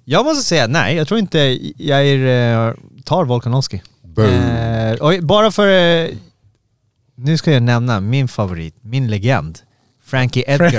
Jag 0.06 0.26
måste 0.26 0.44
säga 0.44 0.68
nej, 0.68 0.96
jag 0.96 1.08
tror 1.08 1.20
inte 1.20 1.40
Jair 1.78 2.28
eh, 2.28 2.74
tar 3.04 3.26
Volkanovski. 3.26 3.82
Eh, 4.18 5.00
och 5.00 5.24
bara 5.24 5.52
för... 5.52 6.10
Nu 7.20 7.38
ska 7.38 7.52
jag 7.52 7.64
nämna 7.64 8.00
min 8.00 8.28
favorit, 8.28 8.76
min 8.82 9.08
legend. 9.08 9.60
Frankie 10.10 10.44
Edgar. 10.48 10.70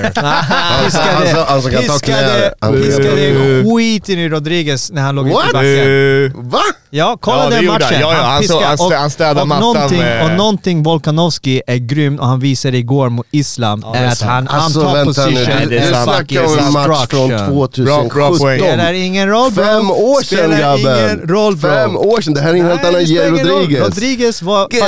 Piskade, 0.85 1.99
knä. 2.03 2.53
Han- 2.61 2.73
piskade 2.83 3.35
skiten 3.65 4.19
i 4.19 4.29
Rodriguez 4.29 4.91
när 4.93 5.03
han 5.03 5.15
låg 5.15 5.27
ute 5.29 5.37
i 5.37 5.53
backen. 5.53 6.51
Va? 6.51 6.61
Ja, 6.91 7.17
kolla 7.21 7.45
Ja, 7.45 7.51
det 7.51 7.57
den 7.57 7.67
matchen. 7.67 7.87
han. 7.91 8.01
Ja, 8.01 8.13
ja, 8.17 8.23
han 8.23 8.43
piskar- 8.43 8.65
han 8.65 8.77
stä- 8.77 8.97
han 8.97 9.11
städade 9.11 9.41
och 9.41 9.49
mattan 9.49 9.61
någonting, 9.61 9.99
med- 9.99 10.25
och 10.25 10.31
någonting 10.37 10.83
Volkanovski 10.83 11.63
är 11.67 11.77
grym 11.77 12.19
och 12.19 12.27
han 12.27 12.41
visade 12.41 12.77
igår 12.77 13.09
mot 13.09 13.27
Islam 13.31 13.85
det 13.93 13.99
är 13.99 14.07
att 14.07 14.21
han, 14.21 14.49
Alltså 14.49 14.81
han 14.81 14.93
tar 14.93 14.99
nu, 14.99 15.05
position. 15.05 15.35
Nej, 15.35 15.57
du, 15.63 15.69
det 15.71 15.79
är 15.79 15.89
du 15.89 15.95
snackar 16.05 16.45
om 16.45 16.59
en 16.59 16.73
match 16.73 17.07
från 17.11 17.29
Bra, 17.29 17.39
2017. 17.39 18.09
bra 18.09 18.29
poäng. 18.39 18.59
Spelar 18.61 18.93
ingen 18.93 19.29
roll 19.29 19.53
bro. 19.53 19.65
Fem 19.65 19.91
år 19.91 20.23
sedan 20.25 20.51
grabben! 20.59 21.21
roll 21.29 21.57
bro. 21.57 21.71
Fem 21.71 21.97
år 21.97 22.21
sedan, 22.21 22.35
det 22.35 22.41
här 22.41 22.51
är 22.51 22.55
en 22.55 22.67
helt 22.67 22.85
annan 22.85 23.05
det. 23.05 23.31
Rodriguez. 23.31 23.85
Rodriguez 23.85 24.43
var 24.43 24.63
fucking 24.65 24.81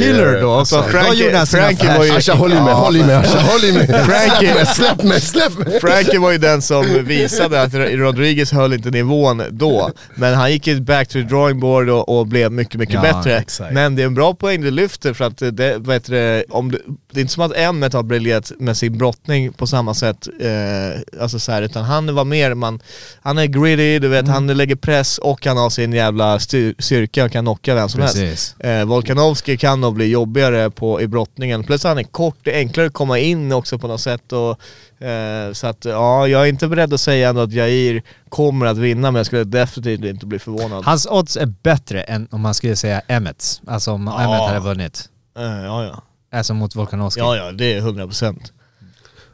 killer 0.00 0.40
då. 0.42 0.52
Alltså, 0.54 0.76
Alltså, 0.76 0.90
Frankie- 0.98 1.08
då 1.08 1.14
gjorde 1.14 1.36
han 1.36 1.46
sina 1.46 1.62
Frankie 1.62 1.98
var 1.98 2.04
ju-. 2.04 2.16
Asha 2.16 2.34
håll 2.34 2.52
i 2.52 2.60
mig, 2.60 2.74
håll 2.74 2.96
i 2.96 3.02
mig 3.02 3.14
Asha, 3.16 3.40
håll 3.40 3.64
i 3.64 3.72
mig! 3.72 3.75
Frankie- 3.80 4.64
Släpp 4.64 5.02
mig, 5.02 5.20
släpp 5.20 5.58
mig! 5.58 5.80
Frankie 5.80 6.18
var 6.20 6.30
ju 6.32 6.38
den 6.38 6.62
som 6.62 7.04
visade 7.04 7.62
att 7.62 7.74
Rodriguez 7.74 8.52
höll 8.52 8.72
inte 8.72 8.90
nivån 8.90 9.42
då, 9.50 9.90
men 10.14 10.34
han 10.34 10.52
gick 10.52 10.66
ju 10.66 10.80
back 10.80 11.08
to 11.08 11.12
the 11.12 11.20
drawing 11.22 11.60
board 11.60 11.88
och, 11.88 12.18
och 12.18 12.26
blev 12.26 12.52
mycket, 12.52 12.74
mycket 12.80 12.94
Ja, 12.94 13.00
bättre. 13.02 13.38
exakt. 13.38 13.72
Men 13.72 13.96
det 13.96 14.02
är 14.02 14.06
en 14.06 14.14
bra 14.14 14.34
poäng 14.34 14.60
du 14.62 14.70
lyfter 14.70 15.12
för 15.12 15.24
att 15.24 15.38
det, 15.38 15.92
heter 15.92 16.12
det, 16.12 16.44
om 16.50 16.72
det, 16.72 16.78
det 17.12 17.20
är 17.20 17.22
inte 17.22 17.32
som 17.34 17.42
att 17.42 17.56
Emmet 17.56 17.92
har 17.92 18.02
briljerat 18.02 18.52
med 18.58 18.76
sin 18.76 18.98
brottning 18.98 19.52
på 19.52 19.66
samma 19.66 19.94
sätt, 19.94 20.28
eh, 20.40 21.20
alltså 21.22 21.38
så 21.38 21.52
här, 21.52 21.62
utan 21.62 21.84
han 21.84 22.14
var 22.14 22.24
mer, 22.24 22.54
man, 22.54 22.80
han 23.22 23.38
är 23.38 23.46
gritty, 23.46 23.98
du 23.98 24.08
vet, 24.08 24.16
Mm. 24.26 24.34
han 24.34 24.46
lägger 24.56 24.76
press 24.76 25.18
och 25.18 25.46
han 25.46 25.56
har 25.56 25.70
sin 25.70 25.92
jävla 25.92 26.38
styr, 26.38 26.74
styrka 26.78 27.24
och 27.24 27.32
kan 27.32 27.44
knocka 27.44 27.74
vem 27.74 27.88
som 27.88 28.00
helst. 28.00 28.16
Precis. 28.16 28.54
Eh, 28.60 28.84
Volkanovski 28.84 29.56
kan 29.56 29.80
nog 29.80 29.94
bli 29.94 30.06
jobbigare 30.06 30.70
på, 30.70 31.00
i 31.00 31.06
brottningen, 31.06 31.64
plus 31.64 31.84
han 31.84 31.98
är 31.98 32.02
kort, 32.02 32.36
det 32.42 32.52
är 32.54 32.58
enklare 32.58 32.86
att 32.86 32.92
komma 32.92 33.18
in 33.18 33.48
också 33.66 33.78
på 33.78 33.88
något 33.88 34.00
sätt 34.00 34.32
och 34.32 35.04
eh, 35.06 35.52
så 35.52 35.66
att 35.66 35.84
ja, 35.84 36.28
jag 36.28 36.42
är 36.42 36.46
inte 36.46 36.68
beredd 36.68 36.94
att 36.94 37.00
säga 37.00 37.28
ändå 37.28 37.40
att 37.40 37.52
Jair 37.52 38.02
kommer 38.28 38.66
att 38.66 38.78
vinna 38.78 39.10
men 39.10 39.18
jag 39.18 39.26
skulle 39.26 39.44
definitivt 39.44 40.04
inte 40.04 40.26
bli 40.26 40.38
förvånad. 40.38 40.84
Hans 40.84 41.06
odds 41.06 41.36
är 41.36 41.46
bättre 41.46 42.02
än 42.02 42.28
om 42.30 42.40
man 42.40 42.54
skulle 42.54 42.76
säga 42.76 43.02
Emmets. 43.08 43.60
Alltså 43.66 43.92
om 43.92 44.06
Ja. 44.06 44.22
Emmet 44.22 44.40
hade 44.48 44.60
vunnit. 44.60 45.08
Eh, 45.38 45.42
ja, 45.44 45.84
ja. 45.84 46.02
Alltså 46.38 46.54
mot 46.54 46.76
Volkanovski. 46.76 47.20
ja, 47.20 47.36
ja, 47.36 47.52
det 47.52 47.74
är 47.74 47.80
100%. 47.80 48.36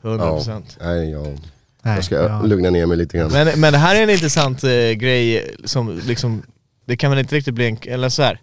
100%. 0.02 0.62
Ja, 0.78 0.86
nej, 0.86 1.10
jag, 1.10 1.38
Nej, 1.82 1.94
jag 1.94 2.04
ska 2.04 2.14
ja. 2.14 2.42
lugna 2.42 2.70
ner 2.70 2.86
mig 2.86 2.96
lite 2.96 3.18
grann. 3.18 3.32
Men, 3.32 3.60
men 3.60 3.72
det 3.72 3.78
här 3.78 3.96
är 3.96 4.02
en 4.02 4.10
intressant 4.10 4.64
eh, 4.64 4.70
grej 4.90 5.54
som 5.64 6.00
liksom, 6.06 6.42
det 6.86 6.96
kan 6.96 7.10
väl 7.10 7.18
inte 7.20 7.34
riktigt 7.34 7.54
bli 7.54 7.68
en, 7.68 7.78
eller 7.84 8.08
så 8.08 8.22
här. 8.22 8.40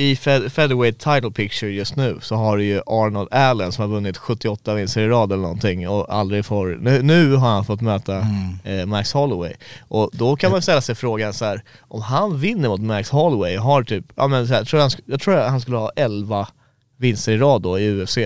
I 0.00 0.16
Featherweight 0.16 0.98
title 0.98 1.30
picture 1.30 1.70
just 1.70 1.96
nu 1.96 2.18
så 2.22 2.34
har 2.34 2.56
du 2.56 2.64
ju 2.64 2.80
Arnold 2.86 3.28
Allen 3.30 3.72
som 3.72 3.82
har 3.82 3.88
vunnit 3.88 4.16
78 4.16 4.74
vinster 4.74 5.00
i 5.00 5.08
rad 5.08 5.32
eller 5.32 5.42
någonting 5.42 5.88
och 5.88 6.14
aldrig 6.14 6.44
får, 6.44 6.78
nu, 6.80 7.02
nu 7.02 7.34
har 7.34 7.48
han 7.48 7.64
fått 7.64 7.80
möta 7.80 8.26
eh, 8.64 8.86
Max 8.86 9.12
Holloway. 9.12 9.52
Och 9.88 10.10
då 10.12 10.36
kan 10.36 10.50
man 10.50 10.62
ställa 10.62 10.80
sig 10.80 10.94
frågan 10.94 11.32
så 11.32 11.44
här, 11.44 11.62
om 11.80 12.02
han 12.02 12.40
vinner 12.40 12.68
mot 12.68 12.80
Max 12.80 13.10
Holloway, 13.10 13.56
har 13.56 13.82
typ, 13.82 14.04
ja 14.14 14.28
men 14.28 14.48
så 14.48 14.54
här, 14.54 14.64
tror 14.64 14.80
jag, 14.80 14.88
han, 14.88 15.00
jag 15.06 15.20
tror 15.20 15.34
han 15.36 15.60
skulle 15.60 15.76
ha 15.76 15.90
11 15.96 16.48
vinster 16.98 17.32
i 17.32 17.38
rad 17.38 17.62
då 17.62 17.78
i 17.78 18.02
UFC. 18.02 18.18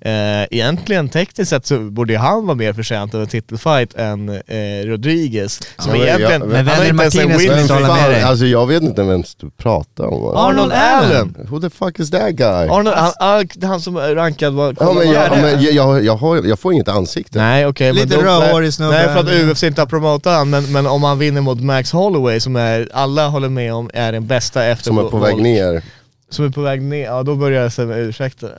Eh, 0.00 0.42
egentligen 0.50 1.08
tekniskt 1.08 1.50
sett 1.50 1.66
så 1.66 1.78
borde 1.78 2.12
ju 2.12 2.18
han 2.18 2.46
vara 2.46 2.54
mer 2.54 2.72
förtjänt 2.72 3.14
av 3.14 3.20
en 3.20 3.26
titelfight 3.26 3.94
än 3.94 4.28
eh, 4.28 4.84
Rodriguez. 4.84 5.60
Som 5.78 5.92
men 5.92 6.00
egentligen, 6.00 6.32
jag- 6.40 6.48
Men 6.48 6.66
han 6.66 6.76
har 6.76 6.84
inte 6.84 7.02
ens 7.02 7.14
en 7.14 7.28
Martinez 7.28 7.42
win 7.42 7.50
vill 7.50 7.60
inte 7.60 7.74
hålla 7.74 7.94
med 7.94 8.10
dig. 8.10 8.22
Alltså 8.22 8.44
jag 8.46 8.66
vet 8.66 8.82
inte 8.82 9.02
vem 9.02 9.22
du 9.40 9.50
pratar 9.50 10.04
om. 10.06 10.36
Arnold 10.36 10.72
Allen! 10.72 11.36
Who 11.50 11.60
the 11.60 11.70
fuck 11.70 11.98
is 12.00 12.10
that 12.10 12.30
guy? 12.32 12.68
Arnold, 12.68 12.96
han, 12.96 13.12
han, 13.18 13.48
han 13.62 13.80
som 13.80 13.96
rankad 13.98 14.52
var... 14.54 14.74
Ja, 14.80 14.92
men 14.92 15.10
jag, 15.12 15.30
men 15.30 15.62
jag, 15.62 15.72
jag, 15.72 16.04
jag, 16.04 16.16
har, 16.16 16.36
jag 16.44 16.58
får 16.58 16.72
inget 16.72 16.88
ansikte. 16.88 17.38
Nej 17.38 17.66
okej, 17.66 17.92
men 17.92 18.02
Lite 18.02 18.16
rödhårig 18.24 18.74
snubbe. 18.74 18.92
Nej 18.96 19.08
för 19.08 19.20
att 19.20 19.50
UFC 19.50 19.62
inte 19.62 19.80
har 19.80 19.86
promotat 19.86 20.32
han, 20.36 20.50
men, 20.50 20.72
men 20.72 20.86
om 20.86 21.02
han 21.02 21.18
vinner 21.18 21.40
mot 21.40 21.60
Max 21.60 21.92
Holloway 21.92 22.40
som 22.40 22.56
är, 22.56 22.88
alla 22.92 23.28
håller 23.28 23.48
med 23.48 23.74
om 23.74 23.90
är 23.94 24.12
den 24.12 24.26
bästa 24.26 24.64
efter 24.64 24.84
Som 24.84 24.98
är 24.98 25.02
på 25.02 25.18
väg 25.18 25.36
ner. 25.36 25.82
Som 26.30 26.44
är 26.44 26.48
på 26.50 26.60
väg 26.60 26.82
ner, 26.82 27.04
ja 27.04 27.22
då 27.22 27.34
börjar 27.34 27.62
jag 27.62 27.72
säga 27.72 27.88
med 27.88 27.98
ursäkter. 27.98 28.50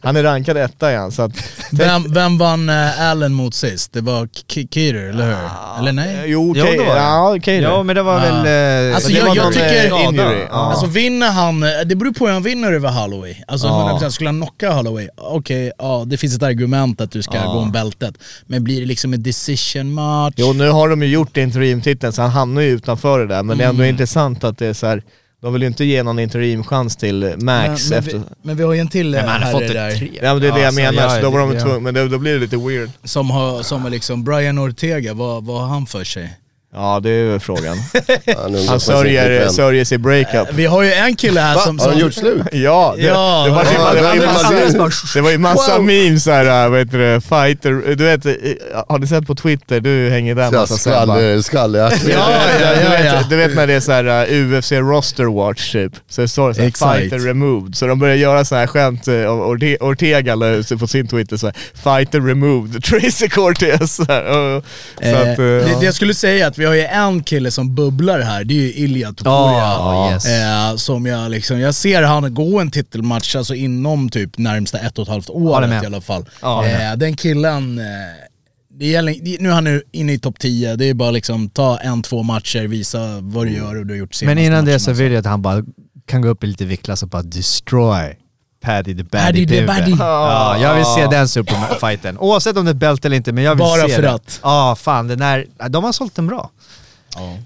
Han 0.00 0.16
är 0.16 0.22
rankad 0.22 0.56
etta 0.56 0.90
igen 0.90 1.12
så 1.12 1.22
att... 1.22 1.32
Vem, 1.72 2.12
vem 2.12 2.38
vann 2.38 2.68
eh, 2.68 3.08
Allen 3.10 3.32
mot 3.32 3.54
sist? 3.54 3.92
Det 3.92 4.00
var 4.00 4.26
K- 4.26 4.32
Keeter, 4.48 4.94
eller 4.94 5.26
hur? 5.26 5.48
Eller 5.80 5.92
nej? 5.92 6.16
Jo, 6.26 6.52
Jo, 6.56 6.64
det 6.64 6.78
var 6.78 6.94
det. 6.94 7.00
ja 7.00 7.34
okej 7.36 7.60
Ja 7.60 7.82
men 7.82 7.96
det 7.96 8.02
var 8.02 8.20
väl... 8.20 8.34
eh, 8.90 8.94
Alltså, 8.94 9.08
det 9.12 9.18
jag- 9.18 9.26
var 9.26 9.36
jag 9.36 9.44
någon, 9.44 9.52
tycker- 9.52 10.08
injury. 10.08 10.40
Ja. 10.50 10.54
Alltså 10.70 10.86
vinner 10.86 11.30
han, 11.30 11.62
eh, 11.62 11.68
det 11.86 11.96
beror 11.96 12.12
på 12.12 12.26
hur 12.26 12.32
han 12.32 12.42
vinner 12.42 12.72
över 12.72 12.88
Holloway. 12.90 13.36
Alltså 13.48 13.66
Ja. 13.66 13.98
100% 14.02 14.10
skulle 14.10 14.28
han 14.28 14.36
knocka 14.42 14.70
Holloway, 14.72 15.08
okej, 15.16 15.72
ja 15.78 16.04
det 16.06 16.16
finns 16.16 16.36
ett 16.36 16.42
argument 16.42 17.00
att 17.00 17.10
du 17.10 17.22
ska 17.22 17.38
gå 17.46 17.58
om 17.58 17.72
bältet. 17.72 18.14
Men 18.46 18.64
blir 18.64 18.80
det 18.80 18.86
liksom 18.86 19.12
en 19.12 19.22
decision 19.22 19.92
match? 19.94 20.34
Jo 20.36 20.52
nu 20.52 20.68
har 20.70 20.88
de 20.88 21.02
ju 21.02 21.08
gjort 21.08 21.36
interimtiteln 21.36 22.12
så 22.12 22.22
han 22.22 22.30
hamnar 22.30 22.62
ju 22.62 22.68
utanför 22.68 23.18
det 23.18 23.26
där 23.26 23.42
men 23.42 23.58
det 23.58 23.64
är 23.64 23.68
ändå 23.68 23.82
Mm. 23.82 23.92
intressant 23.94 24.44
att 24.44 24.58
det 24.58 24.66
är 24.66 24.72
så 24.72 24.86
här. 24.86 25.02
De 25.42 25.52
vill 25.52 25.62
ju 25.62 25.68
inte 25.68 25.84
ge 25.84 26.02
någon 26.02 26.18
interimchans 26.18 26.96
till 26.96 27.20
men, 27.20 27.44
Max 27.44 27.90
men, 27.90 27.98
efter... 27.98 28.18
vi, 28.18 28.24
men 28.42 28.56
vi 28.56 28.62
har 28.62 28.72
ju 28.74 28.80
en 28.80 28.88
till 28.88 29.14
eh, 29.14 29.20
Men 29.20 29.28
han 29.28 29.42
har 29.42 29.48
herre 29.52 29.66
fått 29.66 29.74
där 29.74 29.96
tre. 29.96 30.10
Ja 30.22 30.32
men 30.32 30.42
det 30.42 30.48
är 30.48 30.52
det 30.52 30.58
jag 30.58 30.66
Alltså, 30.66 30.80
menar, 30.80 31.02
ja, 31.02 31.10
så 31.10 31.20
då 31.20 31.30
var 31.30 31.38
de 31.38 31.54
ja. 31.54 31.60
tvungna, 31.60 31.80
men 31.80 31.94
då, 31.94 32.08
då 32.08 32.18
blir 32.18 32.32
det 32.32 32.38
lite 32.38 32.56
weird. 32.56 32.90
som 33.04 33.30
har, 33.30 33.62
som 33.62 33.86
är 33.86 33.90
liksom 33.90 34.24
Brian 34.24 34.58
Ortega, 34.58 35.14
vad, 35.14 35.44
vad 35.44 35.60
har 35.60 35.68
han 35.68 35.86
för 35.86 36.04
sig? 36.04 36.36
Ja 36.78 37.00
det 37.02 37.10
är 37.10 37.32
ju 37.32 37.38
frågan. 37.38 37.76
Han, 38.68 38.80
sörjer, 38.80 39.48
sörjer 39.48 39.84
sig 39.84 39.98
breakup. 39.98 40.48
Vi 40.52 40.66
har 40.66 40.82
ju 40.82 40.92
en 40.92 41.16
kille 41.16 41.40
här 41.40 41.54
Va? 41.54 41.60
som... 41.60 41.78
Har 41.78 41.88
han 41.88 41.98
gjort 41.98 42.14
slut? 42.14 42.42
Ja, 42.52 42.94
det, 42.96 43.02
Ja, 43.02 43.44
det, 43.46 43.50
var, 43.50 43.64
det, 43.64 43.70
ja, 43.74 43.84
var, 43.84 43.94
det, 43.94 44.02
var 44.02 44.14
ju 44.14 44.20
det- 44.20 44.26
massa, 44.26 44.50
det- 44.50 45.14
det 45.14 45.20
var 45.20 45.30
ju 45.30 45.38
massa 45.38 45.76
Wow. 45.76 45.84
memes 45.86 46.26
här, 46.26 46.68
vad 46.68 46.78
heter 46.78 46.98
det, 46.98 47.20
fighter, 47.20 47.94
du 47.96 48.04
vet, 48.04 48.26
eh, 48.26 48.32
har 48.88 48.98
du 48.98 49.06
sett 49.06 49.26
på 49.26 49.34
Twitter, 49.34 49.80
du 49.80 50.10
hänger 50.10 50.34
där 50.34 50.50
massa 50.50 50.76
sebbar. 50.76 51.40
Skalle, 51.40 51.42
skalle. 51.42 51.78
Ja, 51.78 51.90
ja, 51.92 51.98
du, 52.58 52.82
ja, 52.84 52.90
vet, 52.90 53.04
ja. 53.04 53.22
du 53.30 53.36
vet 53.36 53.54
när 53.54 53.66
det 53.66 53.72
är 53.72 53.80
så 53.80 53.92
här 53.92 54.32
uh, 54.32 54.52
UFC 54.58 54.72
roster 54.72 55.24
watch 55.24 55.72
typ, 55.72 55.92
så 56.08 56.20
det 56.20 56.28
står 56.28 56.52
så 56.52 56.60
här, 56.60 56.68
Exakt. 56.68 56.98
fighter 57.00 57.18
removed, 57.18 57.76
så 57.76 57.86
de 57.86 57.98
börjar 57.98 58.16
göra 58.16 58.44
så 58.44 58.54
här 58.56 58.66
skämt, 58.66 59.08
uh, 59.08 59.24
och 59.24 59.54
Orte- 59.56 59.78
Ortega 59.80 60.34
la 60.34 60.62
på 60.80 60.86
sin 60.86 61.08
Twitter 61.08 61.36
så 61.36 61.46
här, 61.46 61.54
fighter 61.74 62.20
removed, 62.20 62.84
Tracy 62.84 63.28
Cortez. 63.28 63.94
Så, 63.96 64.04
här, 64.08 64.24
och, 64.56 64.64
så 65.02 65.04
Eh, 65.08 65.20
att, 65.20 65.38
uh, 65.38 65.44
det, 65.44 65.68
ja. 65.72 65.78
det 65.80 65.86
jag 65.86 65.94
skulle 65.94 66.14
säga 66.14 66.46
att 66.46 66.58
vi 66.58 66.65
har 66.68 66.74
ju 66.74 66.84
en 66.84 67.22
kille 67.22 67.50
som 67.50 67.74
bubblar 67.74 68.20
här, 68.20 68.44
det 68.44 68.54
är 68.54 68.62
ju 68.62 68.72
Ilja 68.72 69.08
Topuria. 69.12 69.58
Ja, 69.58 70.12
yes. 70.12 70.26
Eh, 70.26 70.76
som 70.76 71.06
jag 71.06 71.30
liksom, 71.30 71.60
jag 71.60 71.74
ser 71.74 72.02
han 72.02 72.34
gå 72.34 72.60
en 72.60 72.70
titelmatch 72.70 73.36
alltså 73.36 73.54
inom 73.54 74.08
typ 74.10 74.38
närmsta 74.38 74.78
ett 74.78 74.98
och 74.98 75.02
ett 75.02 75.08
halvt 75.08 75.30
året 75.30 75.82
i 75.82 75.86
alla 75.86 76.00
fall. 76.00 76.24
Ja, 76.42 76.62
med. 76.62 76.92
eh, 76.92 76.96
den 76.98 77.16
killen, 77.16 77.78
eh, 77.78 77.84
det 78.78 78.86
gäller, 78.86 79.40
nu 79.42 79.48
är 79.48 79.52
han 79.54 79.64
nu 79.64 79.82
inne 79.92 80.12
i 80.12 80.18
topp 80.18 80.38
10, 80.38 80.76
det 80.76 80.84
är 80.84 80.94
bara 80.94 81.10
liksom 81.10 81.48
ta 81.48 81.78
en, 81.78 82.02
två 82.02 82.22
matcher, 82.22 82.66
visa 82.66 82.98
vad 83.20 83.46
du 83.46 83.52
gör 83.56 83.76
och 83.78 83.86
du 83.86 83.94
har 83.94 83.98
gjort 83.98 84.14
senaste 84.14 84.34
Men 84.34 84.44
innan 84.44 84.64
det 84.64 84.78
så 84.80 84.90
matcherna. 84.90 85.02
vill 85.02 85.12
jag 85.12 85.20
att 85.20 85.26
han 85.26 85.42
bara 85.42 85.62
kan 86.06 86.22
gå 86.22 86.28
upp 86.28 86.44
i 86.44 86.46
lite 86.46 86.64
viktklass 86.64 87.02
och 87.02 87.08
bara 87.08 87.22
destroy 87.22 88.16
Paddy 88.62 88.96
the 88.96 89.02
Baddy 89.04 89.46
Paddy 89.46 89.46
the. 89.46 89.66
Baddy. 89.66 89.92
Ja, 89.98 90.58
jag 90.58 90.74
vill 90.74 90.84
se 90.84 91.06
den 91.06 91.28
superfighten. 91.28 92.18
Oavsett 92.18 92.56
om 92.56 92.64
det 92.64 92.70
är 92.70 92.74
bälte 92.74 93.08
eller 93.08 93.16
inte, 93.16 93.32
men 93.32 93.44
jag 93.44 93.50
vill 93.54 93.58
Bara 93.58 93.88
se 93.88 93.94
för 93.94 94.02
det. 94.02 94.12
att. 94.12 94.40
Ja, 94.42 94.76
fan 94.80 95.08
den 95.08 95.22
är, 95.22 95.46
de 95.68 95.84
har 95.84 95.92
sålt 95.92 96.14
den 96.14 96.26
bra. 96.26 96.50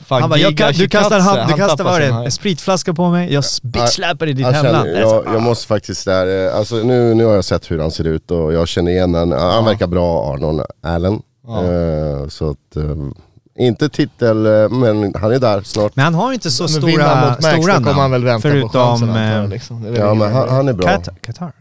Fan, 0.06 0.20
Han 0.20 0.30
bara, 0.30 0.38
jag, 0.38 0.74
du 0.74 0.88
kastar, 0.88 1.20
hand, 1.20 1.40
du 1.48 1.54
kastar 1.54 1.84
vad 1.84 2.00
det, 2.00 2.06
en 2.06 2.30
spritflaska 2.30 2.94
på 2.94 3.08
mig, 3.10 3.32
jag 3.32 3.44
bitchsläpar 3.62 4.26
i 4.26 4.32
ditt 4.32 4.46
Jag, 4.46 4.52
hemland. 4.52 4.88
jag, 4.88 5.24
jag 5.26 5.42
måste 5.42 5.66
faktiskt 5.66 6.04
där, 6.04 6.46
eh, 6.48 6.56
alltså 6.56 6.76
nu, 6.76 7.14
nu 7.14 7.24
har 7.24 7.34
jag 7.34 7.44
sett 7.44 7.70
hur 7.70 7.78
han 7.78 7.90
ser 7.90 8.04
ut 8.04 8.30
och 8.30 8.52
jag 8.52 8.68
känner 8.68 8.90
igen 8.90 9.14
han, 9.14 9.32
han 9.32 9.64
verkar 9.64 9.86
bra 9.86 10.32
Arnold 10.34 10.62
Allen. 10.82 11.22
Ja. 11.46 11.64
Eh, 11.64 12.28
så 12.28 12.50
att, 12.50 12.76
eh, 12.76 13.64
inte 13.66 13.88
titel, 13.88 14.46
eh, 14.46 14.68
men 14.68 15.14
han 15.20 15.32
är 15.32 15.38
där 15.38 15.62
snart. 15.62 15.96
Men 15.96 16.04
han 16.04 16.14
har 16.14 16.28
ju 16.28 16.34
inte 16.34 16.50
så 16.50 16.62
Men 16.62 16.68
stora, 16.68 17.30
mot 17.30 17.42
Max, 17.42 17.44
stora 17.44 17.78
då 17.78 17.84
kommer 17.84 18.02
han 18.02 18.10
väl 18.10 18.24
vänta 18.24 18.48
på 18.48 18.52
förutom... 18.52 18.70
chansen 18.70 19.10
antar 19.10 19.48
liksom. 19.48 19.94
Ja 19.96 20.14
men 20.14 20.32
han, 20.32 20.48
han 20.48 20.68
är 20.68 20.72
bra. 20.72 21.02
Qatar. 21.20 21.52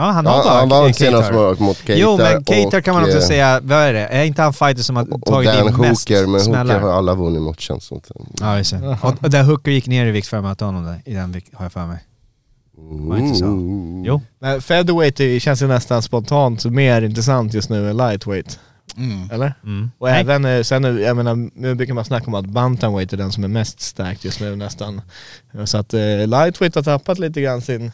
Ja, 0.00 0.10
han 0.10 0.26
har 0.26 0.36
Ja, 0.36 0.44
bara 0.44 0.58
han 0.58 0.68
vann 0.68 0.94
senast 0.94 1.32
mot 1.32 1.58
mot 1.58 1.76
Keita 1.76 2.00
Jo 2.00 2.16
men 2.16 2.44
Keita 2.44 2.82
kan 2.82 2.94
man 2.94 3.04
också 3.04 3.16
eh, 3.16 3.22
säga, 3.22 3.60
vad 3.62 3.78
är 3.78 3.92
det? 3.92 4.06
Är 4.06 4.24
inte 4.24 4.42
han 4.42 4.52
fighter 4.52 4.82
som 4.82 4.96
har 4.96 5.14
Och 5.14 5.26
tagit 5.26 5.54
in 5.54 5.64
mest 5.64 6.08
Hooker, 6.08 6.20
men 6.26 6.30
Hooker 6.30 6.44
smällar? 6.44 6.80
har 6.80 6.92
alla 6.92 7.14
vunnit 7.14 7.42
mot 7.42 7.60
känns 7.60 7.84
som. 7.84 8.00
Ja 8.40 8.58
just 8.58 8.70
det. 8.70 8.98
Och, 9.02 9.14
och 9.22 9.30
där 9.30 9.42
Hooker 9.42 9.70
gick 9.70 9.86
ner 9.86 10.06
i 10.06 10.10
vikt 10.10 10.28
för 10.28 10.36
att 10.36 10.42
möta 10.42 10.64
honom 10.64 10.84
där, 10.84 11.02
i 11.04 11.14
den 11.14 11.32
vikt 11.32 11.54
har 11.54 11.64
jag 11.64 11.72
för 11.72 11.86
mig. 11.86 11.98
Var 12.82 13.16
inte 13.16 13.38
så? 13.38 13.44
Mm. 13.44 14.04
Jo. 14.04 14.22
Men 14.38 14.62
featherweight 14.62 15.42
känns 15.42 15.62
ju 15.62 15.66
nästan 15.66 16.02
spontant 16.02 16.64
mer 16.64 17.02
intressant 17.02 17.54
just 17.54 17.70
nu 17.70 17.90
än 17.90 17.96
lightweight. 17.96 18.58
Mm. 18.96 19.30
Eller? 19.30 19.54
Mm. 19.64 19.90
Och 19.98 20.08
Nej. 20.08 20.20
även, 20.20 20.44
eh, 20.44 20.62
sen, 20.62 21.02
jag 21.02 21.16
menar, 21.16 21.50
nu 21.60 21.74
brukar 21.74 21.94
man 21.94 22.04
snacka 22.04 22.26
om 22.26 22.34
att 22.34 22.46
bantamweight 22.46 23.12
är 23.12 23.16
den 23.16 23.32
som 23.32 23.44
är 23.44 23.48
mest 23.48 23.80
starkt 23.80 24.24
just 24.24 24.40
nu 24.40 24.56
nästan. 24.56 25.00
Så 25.64 25.78
att 25.78 25.94
eh, 25.94 26.00
lightweight 26.26 26.74
har 26.74 26.82
tappat 26.82 27.18
lite 27.18 27.40
grann 27.40 27.60
sin, 27.62 27.92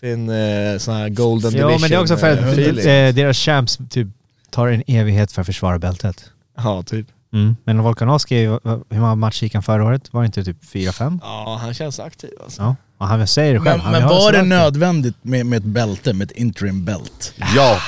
sin 0.00 0.28
eh, 0.30 0.78
sån 0.78 0.94
här 0.94 1.08
golden 1.08 1.52
Jo 1.54 1.58
division. 1.68 1.80
men 1.80 1.90
det 1.90 1.96
är 1.96 2.00
också 2.00 2.16
för 2.16 2.30
eh, 2.32 2.38
att 2.38 2.52
feeling. 2.52 2.86
eh, 2.86 3.14
deras 3.14 3.38
champs 3.38 3.78
typ 3.90 4.08
tar 4.50 4.66
en 4.68 4.82
evighet 4.86 5.32
för 5.32 5.40
att 5.40 5.46
försvara 5.46 5.78
bältet. 5.78 6.24
Ja, 6.56 6.82
typ. 6.82 7.06
Mm. 7.32 7.56
Men 7.64 7.82
Volkanovski, 7.82 8.44
hur 8.44 8.98
många 9.00 9.14
matcher 9.14 9.44
gick 9.44 9.54
han 9.54 9.62
förra 9.62 9.84
året? 9.84 10.12
Var 10.12 10.22
det 10.22 10.26
inte 10.26 10.44
typ 10.44 10.64
4-5? 10.64 11.18
Ja, 11.22 11.58
han 11.62 11.74
känns 11.74 12.00
aktiv 12.00 12.30
alltså. 12.44 12.62
Ja. 12.62 12.76
Och 12.98 13.06
han 13.06 13.26
säger 13.26 13.54
det 13.54 13.60
själv. 13.60 13.82
Men, 13.82 13.92
men 13.92 14.08
var 14.08 14.32
det 14.32 14.42
nödvändigt 14.42 15.14
med, 15.22 15.46
med 15.46 15.56
ett 15.56 15.64
bälte, 15.64 16.12
med 16.12 16.30
ett 16.30 16.36
interim 16.36 16.84
bält? 16.84 17.34
Ja, 17.56 17.78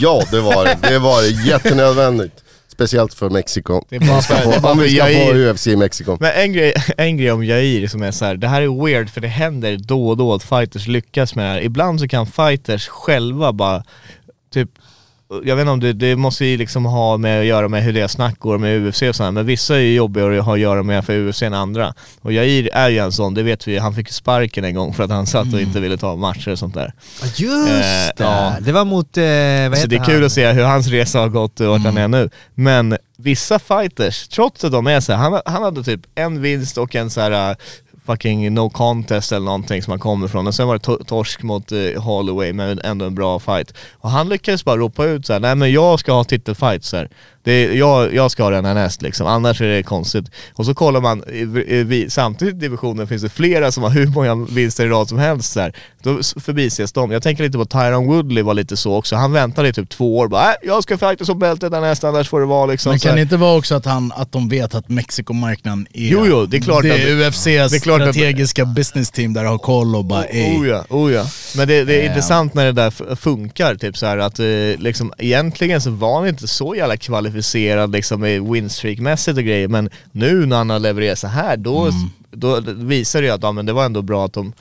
ja 0.00 0.22
det 0.30 0.40
var 0.40 0.64
det. 0.64 0.78
Det 0.88 0.98
var 0.98 1.22
det. 1.22 1.48
Jättenödvändigt. 1.48 2.43
Speciellt 2.74 3.14
för 3.14 3.30
Mexiko. 3.30 3.84
Det 3.88 3.96
är 3.96 4.00
bara 4.00 4.20
för, 4.22 4.50
det 4.50 4.56
är 4.56 4.60
bara 4.60 4.72
Om 4.72 4.78
vi 4.78 4.96
ska 4.96 5.06
få. 5.06 5.52
UFC 5.52 5.66
i 5.66 5.76
Mexiko. 5.76 6.16
Men 6.20 6.30
en 6.32 6.52
grej, 6.52 6.74
en 6.96 7.16
grej 7.16 7.32
om 7.32 7.44
Jair 7.44 7.88
som 7.88 8.02
är 8.02 8.10
så 8.10 8.24
här, 8.24 8.36
det 8.36 8.48
här 8.48 8.62
är 8.62 8.84
weird 8.84 9.10
för 9.10 9.20
det 9.20 9.28
händer 9.28 9.76
då 9.76 10.08
och 10.08 10.16
då 10.16 10.34
att 10.34 10.42
fighters 10.42 10.86
lyckas 10.86 11.34
med 11.34 11.44
det 11.44 11.50
här. 11.50 11.60
Ibland 11.60 12.00
så 12.00 12.08
kan 12.08 12.26
fighters 12.26 12.88
själva 12.88 13.52
bara, 13.52 13.84
typ, 14.54 14.70
jag 15.44 15.56
vet 15.56 15.62
inte 15.62 15.70
om 15.70 15.80
det, 15.80 15.92
det 15.92 16.16
måste 16.16 16.44
ju 16.44 16.56
liksom 16.56 16.84
ha 16.84 17.16
med 17.16 17.40
att 17.40 17.46
göra 17.46 17.68
med 17.68 17.82
hur 17.82 17.92
deras 17.92 18.12
snack 18.12 18.38
går 18.38 18.58
med 18.58 18.86
UFC 18.86 19.02
och 19.02 19.16
sådär, 19.16 19.30
men 19.30 19.46
vissa 19.46 19.74
är 19.74 19.80
ju 19.80 19.94
jobbigare 19.94 20.38
att 20.38 20.44
ha 20.44 20.54
att 20.54 20.60
göra 20.60 20.82
med 20.82 21.04
för 21.04 21.28
UFC 21.28 21.42
än 21.42 21.54
andra. 21.54 21.94
Och 22.22 22.32
Jair 22.32 22.68
är 22.72 22.88
ju 22.88 22.98
en 22.98 23.12
sån, 23.12 23.34
det 23.34 23.42
vet 23.42 23.68
vi, 23.68 23.78
han 23.78 23.94
fick 23.94 24.10
sparken 24.12 24.64
en 24.64 24.74
gång 24.74 24.94
för 24.94 25.02
att 25.04 25.10
han 25.10 25.26
satt 25.26 25.54
och 25.54 25.60
inte 25.60 25.80
ville 25.80 25.96
ta 25.96 26.16
matcher 26.16 26.50
och 26.52 26.58
sånt 26.58 26.74
där. 26.74 26.92
Ja, 27.22 27.26
Just 27.26 27.40
Eh, 27.44 28.16
det! 28.16 28.24
ja. 28.24 28.52
Det 28.60 28.72
var 28.72 28.84
mot, 28.84 29.16
eh, 29.16 29.22
vad 29.24 29.78
Så 29.78 29.84
heter 29.84 29.88
det 29.88 29.96
är 29.96 29.98
han? 29.98 30.06
kul 30.08 30.24
att 30.24 30.32
se 30.32 30.52
hur 30.52 30.62
hans 30.64 30.86
resa 30.88 31.18
har 31.20 31.28
gått 31.28 31.60
och 31.60 31.66
vart 31.66 31.82
han 31.82 31.96
är 31.96 32.08
nu. 32.08 32.30
Men 32.54 32.96
vissa 33.18 33.58
fighters, 33.58 34.28
trots 34.28 34.64
att 34.64 34.72
de 34.72 34.86
är 34.86 35.00
så 35.00 35.12
här, 35.12 35.18
han, 35.30 35.40
han 35.46 35.62
hade 35.62 35.82
typ 35.84 36.00
en 36.14 36.42
vinst 36.42 36.78
och 36.78 36.94
en 36.94 37.10
så 37.10 37.20
här 37.20 37.50
uh, 37.50 37.56
fucking 38.06 38.54
no 38.54 38.70
contest 38.70 39.32
eller 39.32 39.44
någonting 39.44 39.82
som 39.82 39.90
han 39.90 40.00
kommer 40.00 40.26
ifrån 40.26 40.46
och 40.46 40.54
sen 40.54 40.68
var 40.68 40.74
det 40.74 41.04
torsk 41.04 41.42
mot 41.42 41.72
uh, 41.72 42.00
Holloway 42.00 42.52
men 42.52 42.80
ändå 42.84 43.04
en 43.04 43.14
bra 43.14 43.38
fight. 43.38 43.74
Och 43.92 44.10
han 44.10 44.28
lyckades 44.28 44.64
bara 44.64 44.76
ropa 44.76 45.04
ut 45.04 45.26
så 45.26 45.32
här: 45.32 45.40
nej 45.40 45.54
men 45.54 45.72
jag 45.72 46.00
ska 46.00 46.12
ha 46.12 46.24
titelfight 46.24 46.84
så 46.84 46.96
här. 46.96 47.08
Det 47.44 47.74
jag, 47.74 48.14
jag 48.14 48.30
ska 48.30 48.42
ha 48.42 48.50
den 48.50 48.64
härnäst 48.64 49.02
liksom, 49.02 49.26
annars 49.26 49.60
är 49.60 49.68
det 49.68 49.82
konstigt. 49.82 50.24
Och 50.54 50.66
så 50.66 50.74
kollar 50.74 51.00
man, 51.00 51.22
vi, 51.86 52.06
samtidigt 52.10 52.54
i 52.54 52.58
divisionen 52.58 53.08
finns 53.08 53.22
det 53.22 53.28
flera 53.28 53.72
som 53.72 53.82
har 53.82 53.90
hur 53.90 54.06
många 54.06 54.34
vinster 54.34 54.86
i 54.86 54.88
rad 54.88 55.08
som 55.08 55.18
helst 55.18 55.52
så 55.52 55.60
här. 55.60 55.72
Då 56.02 56.18
förbises 56.40 56.92
de. 56.92 57.10
Jag 57.10 57.22
tänker 57.22 57.42
lite 57.44 57.58
på 57.58 57.64
Tyron 57.64 58.06
Woodley 58.06 58.42
var 58.42 58.54
lite 58.54 58.76
så 58.76 58.94
också, 58.94 59.16
han 59.16 59.32
väntade 59.32 59.68
i 59.68 59.72
typ 59.72 59.88
två 59.88 60.18
år 60.18 60.28
bara, 60.28 60.42
äh, 60.50 60.54
jag 60.62 60.82
ska 60.82 60.98
fighta 60.98 61.24
som 61.24 61.38
bältet 61.38 61.72
härnäst 61.72 62.04
annars 62.04 62.28
får 62.28 62.40
det 62.40 62.46
vara 62.46 62.66
liksom 62.66 62.90
Men 62.90 62.98
kan 62.98 63.14
det 63.16 63.22
inte 63.22 63.36
vara 63.36 63.56
också 63.58 63.74
att, 63.74 63.84
han, 63.86 64.12
att 64.16 64.32
de 64.32 64.48
vet 64.48 64.74
att 64.74 64.88
Mexikomarknaden 64.88 65.86
är... 65.92 66.08
Jo, 66.08 66.26
jo, 66.28 66.46
det 66.46 66.56
är 66.56 66.60
klart 66.60 66.82
det 66.82 66.92
att- 66.92 67.08
UFCs 67.28 67.44
det 67.44 67.50
är 67.76 67.80
klart 67.80 68.00
att- 68.02 68.14
strategiska 68.14 68.64
business 68.64 69.10
team 69.10 69.32
där 69.34 69.44
har 69.44 69.58
koll 69.58 69.96
och 69.96 70.04
bara 70.04 70.24
ey. 70.24 70.56
Oh 70.58 70.68
ja, 70.68 70.84
oh 70.90 71.12
ja. 71.12 71.26
Men 71.56 71.68
det, 71.68 71.84
det 71.84 71.94
är 71.94 72.02
Ja. 72.02 72.08
intressant 72.08 72.54
när 72.54 72.64
det 72.64 72.72
där 72.72 73.16
funkar, 73.16 73.74
typ 73.74 73.96
så 73.96 74.06
här 74.06 74.18
att 74.18 74.38
eh, 74.38 74.46
liksom, 74.78 75.12
egentligen 75.18 75.80
så 75.80 75.90
var 75.90 76.18
han 76.20 76.28
inte 76.28 76.48
så 76.48 76.74
jävla 76.74 76.96
kvalificerad 77.34 77.92
liksom 77.92 78.24
i 78.24 78.38
winstreak-mässigt 78.40 79.36
och 79.38 79.44
grejer, 79.44 79.68
men 79.68 79.90
nu 80.12 80.46
när 80.46 80.56
han 80.56 80.70
har 80.70 80.78
levererat 80.78 81.18
så 81.18 81.26
här 81.28 81.56
då, 81.56 81.80
Mm. 81.82 82.10
då 82.30 82.60
visar 82.60 83.20
det 83.22 83.26
ju 83.28 83.34
att 83.34 83.42
ja, 83.42 83.52
men 83.52 83.66
det 83.66 83.72
var 83.72 83.84
ändå 83.84 84.02
bra 84.02 84.24
att 84.24 84.32
de, 84.32 84.52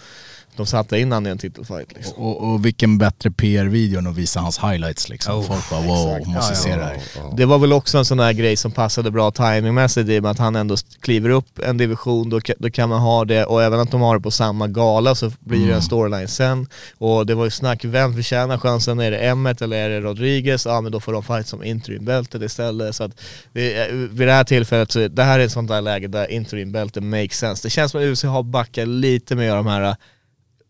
de 0.57 0.65
satte 0.65 0.99
in 0.99 1.11
han 1.11 1.27
i 1.27 1.29
en 1.29 1.37
titelfight 1.37 1.93
liksom. 1.95 2.17
Och, 2.23 2.43
och 2.53 2.65
vilken 2.65 2.97
bättre 2.97 3.31
PR-video 3.31 3.99
än 3.99 4.07
att 4.07 4.15
visa 4.15 4.39
hans 4.39 4.59
highlights 4.59 5.09
liksom. 5.09 5.35
Oh, 5.39 5.43
Folk 5.43 5.69
bara 5.69 5.81
wow, 5.81 6.09
exakt. 6.09 6.27
måste 6.27 6.53
Ja, 6.53 6.55
se 6.57 6.69
ja, 6.69 6.75
det 6.77 6.83
här. 6.83 6.97
Det 7.37 7.45
var 7.45 7.59
väl 7.59 7.73
också 7.73 7.97
en 7.97 8.05
sån 8.05 8.19
här 8.19 8.33
grej 8.33 8.55
som 8.55 8.71
passade 8.71 9.11
bra 9.11 9.31
timingmässigt 9.31 10.09
i 10.09 10.19
och 10.19 10.23
med 10.23 10.31
att 10.31 10.39
han 10.39 10.55
ändå 10.55 10.75
kliver 11.01 11.29
upp 11.29 11.59
en 11.59 11.77
division, 11.77 12.29
då, 12.29 12.39
då 12.59 12.69
kan 12.69 12.89
man 12.89 13.01
ha 13.01 13.25
det 13.25 13.45
och 13.45 13.63
även 13.63 13.79
att 13.79 13.91
de 13.91 14.01
har 14.01 14.15
det 14.17 14.21
på 14.21 14.31
samma 14.31 14.67
gala 14.67 15.15
så 15.15 15.31
blir 15.39 15.67
det 15.67 15.73
en 15.73 15.81
storyline 15.81 16.27
sen. 16.27 16.67
Och 16.97 17.25
det 17.25 17.35
var 17.35 17.45
ju 17.45 17.51
snack, 17.51 17.85
vem 17.85 18.13
förtjänar 18.15 18.57
chansen? 18.57 18.99
Är 18.99 19.11
det 19.11 19.17
Emmet 19.17 19.61
eller 19.61 19.77
är 19.77 19.89
det 19.89 19.99
Rodriguez? 20.01 20.65
Ja 20.65 20.81
men 20.81 20.91
då 20.91 20.99
får 20.99 21.13
de 21.13 21.23
fight 21.23 21.47
som 21.47 21.63
interimbältet 21.63 22.41
istället. 22.41 22.95
Så 22.95 23.03
att 23.03 23.11
det, 23.53 23.73
är- 23.73 23.91
vid 23.93 24.27
det 24.27 24.33
här 24.33 24.43
tillfället, 24.43 24.91
så, 24.91 25.07
det 25.07 25.23
här 25.23 25.39
är 25.39 25.45
ett 25.45 25.51
sånt 25.51 25.69
där 25.69 25.81
läge 25.81 26.07
där 26.07 26.31
interimbältet 26.31 27.03
makes 27.03 27.37
sense. 27.37 27.65
Det 27.67 27.69
känns 27.69 27.91
som 27.91 28.01
att 28.01 28.07
UFC 28.07 28.23
har 28.23 28.43
backat 28.43 28.87
lite 28.87 29.35
med 29.35 29.55
de 29.55 29.67
här 29.67 29.95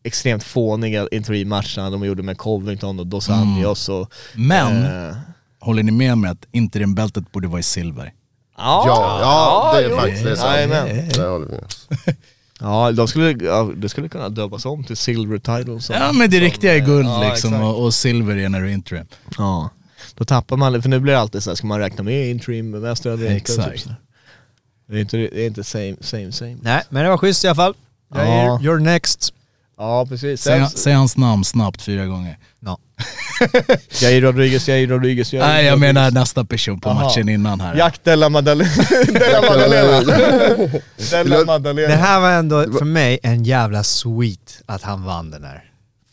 extremt 0.04 0.44
fåniga 0.44 1.08
interimmatcherna 1.12 1.90
de 1.90 2.06
gjorde 2.06 2.24
med 2.24 2.38
Covington 2.38 3.00
och 3.00 3.08
Dos 3.08 3.30
Anjos 3.30 3.90
och... 3.90 4.14
Men, 4.34 5.10
eh, 5.10 5.16
håller 5.60 5.84
ni 5.84 5.92
med 5.92 6.18
mig 6.18 6.32
att 6.32 6.46
interimbältet 6.52 7.32
borde 7.32 7.48
vara 7.48 7.60
i 7.60 7.64
silver? 7.64 8.14
Ja, 8.58 8.84
Ja, 8.88 9.20
ja 9.22 9.80
det 9.80 9.86
är 9.86 9.96
faktiskt 9.96 10.24
det 10.24 10.32
är 10.32 10.36
sant. 10.36 10.56
Jajamän. 10.56 11.10
Där 11.10 11.30
håller 11.30 11.46
vi 11.46 11.52
med. 11.52 12.16
Ja, 12.60 12.92
de 12.92 13.08
skulle, 13.08 13.46
ja, 13.46 13.72
det 13.76 13.90
skulle 13.90 14.10
kunna 14.10 14.30
döpas 14.30 14.66
om 14.66 14.84
till 14.84 14.98
Silver 14.98 15.38
Title. 15.38 15.82
Som, 15.82 15.96
Ja 15.96 16.12
men 16.12 16.30
det 16.30 16.38
som, 16.38 16.44
riktiga 16.44 16.74
är 16.76 16.80
eh, 16.80 16.86
guld 16.86 17.08
ja, 17.08 17.24
liksom 17.24 17.54
exakt. 17.54 17.64
och, 17.64 17.84
och 17.84 17.94
silver 17.94 18.38
är 18.38 18.50
när 18.50 18.62
du 18.62 18.68
är 18.68 18.74
interim. 18.74 19.06
Ja, 19.38 19.70
då 20.16 20.26
tappar 20.26 20.58
man 20.58 20.82
för 20.82 20.90
nu 20.90 21.00
blir 21.00 21.14
det 21.14 21.20
alltid 21.20 21.44
så 21.44 21.50
här, 21.50 21.56
ska 21.56 21.68
man 21.68 21.80
räkna 21.80 22.04
med 22.04 22.30
interim 22.30 22.72
mästare 22.72 23.14
eller 23.14 23.24
inte? 23.24 23.36
Exakt. 23.36 23.72
Typ 23.72 23.88
här. 23.88 23.96
det 24.88 24.98
är 24.98 25.02
inte, 25.02 25.18
det 25.18 25.42
är 25.42 25.48
inte 25.48 25.64
same, 25.64 25.96
same, 26.02 26.32
same. 26.32 26.58
Nej, 26.62 26.84
men 26.90 27.04
det 27.04 27.10
var 27.10 27.18
schysst 27.18 27.44
i 27.44 27.48
alla 27.48 27.56
fall. 27.56 27.76
Ja. 28.14 28.60
You're 28.62 28.80
next. 28.80 29.34
Ja, 29.78 30.06
precis. 30.10 30.42
Säg, 30.42 30.66
säg 30.76 30.94
hans 30.94 31.18
namn 31.18 31.44
snabbt 31.44 31.82
fyra 31.82 32.06
gånger. 32.06 32.38
No. 32.60 32.78
Jair 34.02 34.22
Rodriguez, 34.22 34.68
Jair 34.68 34.88
Rodriguez, 34.88 35.34
Jair 35.34 35.48
Nej 35.48 35.66
jag 35.66 35.80
menar 35.80 36.12
nästa 36.12 36.46
person 36.46 36.80
på 36.80 36.90
Aha. 36.90 37.04
matchen 37.04 37.30
innan 37.30 37.62
här. 37.62 37.76
Jack 37.76 38.04
Della 38.04 38.30
Maddalena. 38.30 38.70
Della 39.08 39.42
Maddalena. 39.42 40.02
Della 41.12 41.46
Maddalena. 41.46 41.88
Det 41.88 41.96
här 41.96 42.20
var 42.20 42.32
ändå 42.32 42.64
för 42.64 42.86
mig 42.86 43.20
en 43.24 43.44
jävla 43.44 43.84
sweet 43.84 44.62
att 44.66 44.82
han 44.82 45.04
vann 45.04 45.32
den 45.32 45.44
här. 45.44 45.64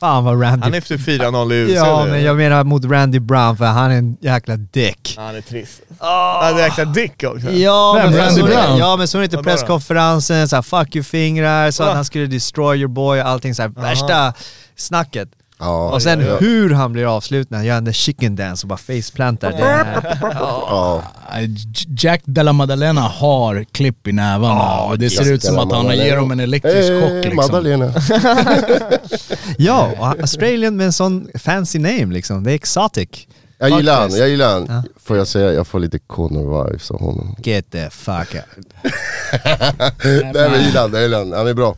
Fan 0.00 0.24
vad 0.24 0.42
Randy... 0.42 0.64
Han 0.64 0.74
är 0.74 0.78
efter 0.78 0.96
4-0 0.96 1.52
i 1.52 1.64
UFC. 1.64 1.76
ja 1.76 2.06
men 2.06 2.22
jag 2.22 2.36
menar 2.36 2.64
mot 2.64 2.84
Randy 2.84 3.18
Brown 3.18 3.56
för 3.56 3.64
han 3.64 3.90
är 3.90 3.96
en 3.96 4.16
jäkla 4.20 4.56
dick. 4.56 5.14
Han 5.18 5.36
är 5.36 5.40
trist. 5.40 5.80
Han 5.98 6.56
är 6.56 6.58
jäkla 6.58 6.84
dick 6.84 7.24
också. 7.24 7.50
Ja, 7.50 7.92
Vem, 7.96 8.10
men 8.10 8.20
Randy 8.20 8.40
så, 8.40 8.46
Brown? 8.46 8.78
ja 8.78 8.96
men 8.96 9.08
så 9.08 9.18
är 9.18 9.20
det 9.20 9.24
inte 9.24 9.38
presskonferensen, 9.38 10.48
såhär 10.48 10.62
fuck 10.62 10.96
you 10.96 11.04
fingrar, 11.04 11.70
så 11.70 11.82
att 11.82 11.94
han 11.94 12.04
skulle 12.04 12.26
destroy 12.26 12.78
your 12.78 12.88
boy 12.88 13.20
och 13.20 13.28
allting 13.28 13.54
såhär 13.54 13.68
värsta 13.68 14.32
snacket. 14.76 15.28
Ja, 15.60 15.90
Och 15.90 16.02
sen 16.02 16.20
ja, 16.20 16.36
hur 16.36 16.70
han 16.70 16.92
blir 16.92 17.16
avslutad, 17.16 17.56
han 17.56 17.64
gör 17.64 17.76
en 17.76 17.92
chicken 17.92 18.36
dance 18.36 18.64
och 18.64 18.68
bara 18.68 18.76
faceplantar. 18.78 19.54
Ja. 19.58 21.02
Jack 21.98 22.22
Della 22.24 22.52
Maddalena 22.52 23.00
har 23.00 23.64
klipp 23.64 24.06
i 24.06 24.12
nävarna 24.12 24.80
och 24.80 24.98
det 24.98 25.10
ser 25.10 25.22
Jack 25.22 25.32
ut 25.32 25.42
som 25.42 25.58
att 25.58 25.72
han 25.72 25.84
Maddalena. 25.86 26.04
ger 26.04 26.16
dem 26.16 26.30
en 26.30 26.40
elektrisk 26.40 26.88
chock 26.88 27.10
Eh, 27.10 27.14
liksom. 27.22 27.36
Madalena. 27.36 27.92
ja, 29.58 29.90
och 29.98 30.06
Australian 30.20 30.76
med 30.76 30.86
en 30.86 30.92
sån 30.92 31.28
fancy 31.34 31.78
name 31.78 32.06
liksom, 32.06 32.44
det 32.44 32.50
är 32.52 32.54
exotic. 32.54 33.08
Jag 33.58 33.70
gillar 33.70 34.00
han, 34.00 34.16
jag 34.16 34.28
gillar 34.28 34.52
han. 34.52 34.66
Ja. 34.68 34.82
Får 35.04 35.16
jag 35.16 35.26
säga, 35.26 35.52
jag 35.52 35.66
får 35.66 35.80
lite 35.80 35.98
Connor-vibes 35.98 36.92
av 36.92 37.00
honom. 37.00 37.36
Get 37.42 37.70
the 37.70 37.90
fuck 37.90 38.34
out. 38.34 38.66
Nej 40.04 40.32
men 40.32 40.34
jag 40.52 40.62
gillar 40.62 40.80
han, 40.80 40.92
jag 40.92 41.02
gillar 41.02 41.18
han. 41.18 41.32
Han 41.32 41.46
är 41.48 41.54
bra. 41.54 41.76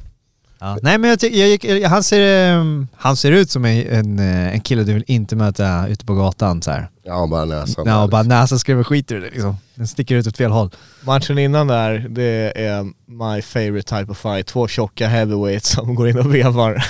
Ja. 0.62 0.78
Nej 0.82 0.98
men 0.98 1.10
jag 1.10 1.20
tycker, 1.20 1.38
jag 1.38 1.48
gick, 1.48 1.84
han, 1.84 2.02
ser, 2.02 2.20
ehm, 2.20 2.88
han 2.96 3.16
ser 3.16 3.32
ut 3.32 3.50
som 3.50 3.64
en, 3.64 3.86
en, 3.86 4.18
eh, 4.18 4.54
en 4.54 4.60
kille 4.60 4.84
du 4.84 4.92
vill 4.92 5.04
inte 5.06 5.36
möta 5.36 5.88
ute 5.88 6.04
på 6.04 6.14
gatan 6.14 6.62
så 6.62 6.70
här. 6.70 6.90
Ja, 7.04 7.26
bara 7.26 7.44
näsan. 7.44 7.84
Ja, 7.86 8.02
och 8.02 8.10
bara 8.10 8.22
näsan 8.22 8.58
skrämmer 8.58 8.84
skit 8.84 9.12
ur 9.12 9.20
det 9.20 9.30
liksom. 9.30 9.56
Den 9.74 9.88
sticker 9.88 10.16
ut 10.16 10.26
åt 10.26 10.36
fel 10.36 10.50
håll. 10.50 10.70
Matchen 11.04 11.38
innan 11.38 11.66
där, 11.66 12.06
det 12.08 12.52
är 12.56 12.82
my 13.06 13.42
favorite 13.42 13.98
type 13.98 14.12
of 14.12 14.18
fight. 14.18 14.46
Två 14.46 14.68
tjocka 14.68 15.08
heavyweights 15.08 15.68
som 15.68 15.94
går 15.94 16.08
in 16.08 16.18
och 16.18 16.34
vevar. 16.34 16.84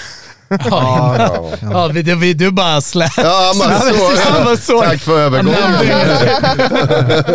Ja, 0.70 1.28
ja 1.62 1.88
vi, 1.92 2.02
du, 2.02 2.14
vi, 2.14 2.34
du 2.34 2.50
bara 2.50 2.80
slä... 2.80 3.08
Ja, 3.16 3.52
man 4.44 4.56
så, 4.56 4.80
tack 4.82 5.00
för 5.00 5.18
övergången. 5.20 5.58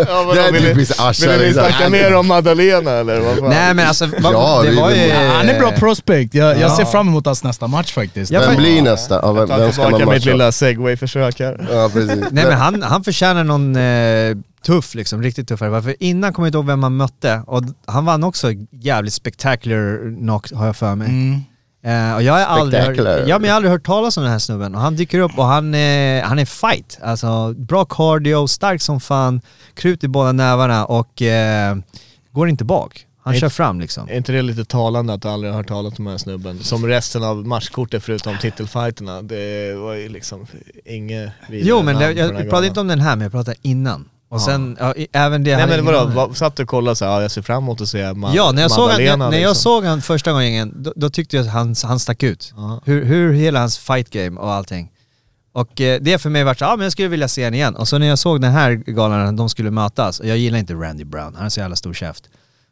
Ja, 0.07 0.33
Det 0.33 0.41
är 0.41 0.51
vill 0.51 0.63
ni- 0.63 0.69
typiskt 0.69 0.99
Asha. 0.99 1.29
Vill 1.31 1.39
ni 1.39 1.45
liksom. 1.45 1.63
snacka 1.65 1.89
mer 1.89 2.15
om 2.15 2.27
Magdalena 2.27 2.91
eller 2.91 3.19
vad 3.19 3.37
fan? 3.37 3.49
Nej 3.49 3.73
men 3.73 3.87
alltså, 3.87 4.05
vad, 4.19 4.33
Ja, 4.33 4.61
det 4.65 4.71
var 4.81 4.91
ju... 4.91 5.11
Han 5.11 5.49
är 5.49 5.59
bra 5.59 5.71
prospect, 5.71 6.33
jag, 6.33 6.49
jag 6.51 6.59
Ja. 6.71 6.75
ser 6.77 6.85
fram 6.85 7.07
emot 7.07 7.25
hans 7.25 7.43
nästa 7.43 7.67
match 7.67 7.93
faktiskt. 7.93 8.31
Ja, 8.31 8.41
Vem 8.47 8.55
blir 8.55 8.81
nästa? 8.81 9.19
Ja, 9.23 9.31
vem, 9.31 9.47
vem 9.47 9.71
ska 9.71 9.83
tillbaka 9.83 10.05
man 10.05 10.13
mitt 10.15 10.25
matcha? 10.25 10.29
lilla 10.31 10.51
segway-försök 10.51 11.39
här. 11.39 11.67
Ja, 11.73 11.89
precis. 11.93 12.23
Nej 12.31 12.45
men 12.45 12.57
han, 12.57 12.81
han 12.83 13.03
förtjänar 13.03 13.43
någon 13.43 13.75
eh, 13.75 14.37
tuff 14.65 14.95
liksom, 14.95 15.23
riktigt 15.23 15.47
tuffare. 15.47 15.81
För 15.81 15.95
innan 15.99 16.33
kommer 16.33 16.45
jag 16.45 16.49
inte 16.49 16.57
ihåg 16.57 16.65
vem 16.65 16.83
han 16.83 16.97
mötte 16.97 17.41
och 17.47 17.61
han 17.85 18.05
vann 18.05 18.23
också 18.23 18.47
jävligt 18.71 19.13
spectacular 19.13 20.15
knock 20.17 20.51
har 20.53 20.65
jag 20.65 20.75
för 20.75 20.95
mig. 20.95 21.07
Mm. 21.07 21.41
Eh, 21.87 22.15
och 22.15 22.23
jag 22.23 22.33
har 22.33 22.39
aldrig, 22.39 22.81
hört, 22.81 22.97
ja, 23.27 23.39
men 23.39 23.47
jag 23.47 23.51
har 23.53 23.55
aldrig 23.55 23.71
hört 23.71 23.85
talas 23.85 24.17
om 24.17 24.23
den 24.23 24.31
här 24.31 24.39
snubben 24.39 24.75
och 24.75 24.81
han 24.81 24.95
dyker 24.95 25.19
upp 25.19 25.37
och 25.37 25.45
han, 25.45 25.73
eh, 25.73 26.23
han 26.23 26.39
är 26.39 26.45
fight. 26.45 26.99
Alltså 27.01 27.53
bra 27.53 27.85
cardio, 27.85 28.47
stark 28.47 28.81
som 28.81 28.99
fan, 28.99 29.41
krut 29.73 30.03
i 30.03 30.07
båda 30.07 30.31
nävarna 30.31 30.85
och 30.85 31.21
eh, 31.21 31.77
går 32.31 32.49
inte 32.49 32.65
bak. 32.65 33.05
Han 33.23 33.31
Nej. 33.33 33.41
kör 33.41 33.49
fram 33.49 33.79
liksom. 33.79 34.09
Är 34.09 34.17
inte 34.17 34.31
det 34.31 34.41
lite 34.41 34.65
talande 34.65 35.13
att 35.13 35.21
du 35.21 35.27
aldrig 35.27 35.53
har 35.53 35.57
hört 35.57 35.67
talat 35.67 35.99
om 35.99 36.05
den 36.05 36.11
här 36.11 36.17
snubben? 36.17 36.59
Som 36.59 36.85
resten 36.87 37.23
av 37.23 37.47
matchkortet 37.47 38.03
förutom 38.03 38.37
titelfighterna. 38.37 39.21
Det 39.21 39.73
var 39.73 39.93
ju 39.93 40.09
liksom 40.09 40.47
inget 40.85 41.29
Jo 41.49 41.81
men 41.83 41.95
det, 41.95 42.11
jag 42.11 42.29
pratar 42.29 42.43
galan. 42.43 42.65
inte 42.65 42.79
om 42.79 42.87
den 42.87 42.99
här 42.99 43.15
men 43.15 43.23
jag 43.23 43.31
pratar 43.31 43.55
innan. 43.61 44.09
Och 44.29 44.41
sen, 44.41 44.77
ja, 44.79 44.93
i- 44.95 45.07
även 45.11 45.43
det... 45.43 45.51
Nej 45.51 45.59
hade 45.61 45.67
men 45.71 45.79
ingen 45.79 45.85
vadå, 45.93 45.99
aning. 46.05 46.15
vad, 46.15 46.37
satt 46.37 46.55
du 46.55 46.63
och 46.63 46.69
kollade 46.69 46.95
såhär, 46.95 47.11
ja, 47.11 47.21
jag 47.21 47.31
ser 47.31 47.41
fram 47.41 47.63
emot 47.63 47.81
att 47.81 47.87
se 47.89 48.03
Ma- 48.03 48.31
Ja, 48.35 48.51
när 48.51 48.61
jag, 48.61 48.71
såg 48.71 48.89
han, 48.89 49.01
när, 49.03 49.17
när 49.17 49.25
jag 49.25 49.33
liksom. 49.33 49.55
såg 49.55 49.83
han 49.83 50.01
första 50.01 50.31
gången, 50.31 50.73
då, 50.83 50.93
då 50.95 51.09
tyckte 51.09 51.35
jag 51.37 51.45
att 51.45 51.51
han, 51.51 51.75
han 51.83 51.99
stack 51.99 52.23
ut. 52.23 52.53
Ja. 52.57 52.81
Hur, 52.85 53.05
hur 53.05 53.33
hela 53.33 53.59
hans 53.59 53.77
fight 53.77 54.09
game 54.09 54.39
och 54.39 54.51
allting. 54.53 54.91
Och 55.53 55.81
eh, 55.81 55.99
det 56.01 56.17
för 56.17 56.29
mig 56.29 56.43
vart 56.43 56.59
så, 56.59 56.65
ja 56.65 56.75
men 56.75 56.83
jag 56.83 56.91
skulle 56.91 57.07
vilja 57.07 57.27
se 57.27 57.43
honom 57.43 57.53
igen. 57.53 57.75
Och 57.75 57.87
så 57.87 57.97
när 57.97 58.07
jag 58.07 58.19
såg 58.19 58.41
den 58.41 58.51
här 58.51 58.71
galan, 58.71 59.35
de 59.35 59.49
skulle 59.49 59.71
mötas, 59.71 60.19
och 60.19 60.25
jag 60.27 60.37
gillar 60.37 60.59
inte 60.59 60.73
Randy 60.73 61.03
Brown, 61.03 61.33
han 61.35 61.43
har 61.43 61.49
så 61.49 61.59
jävla 61.59 61.75
stor 61.75 61.93
käft. 61.93 62.23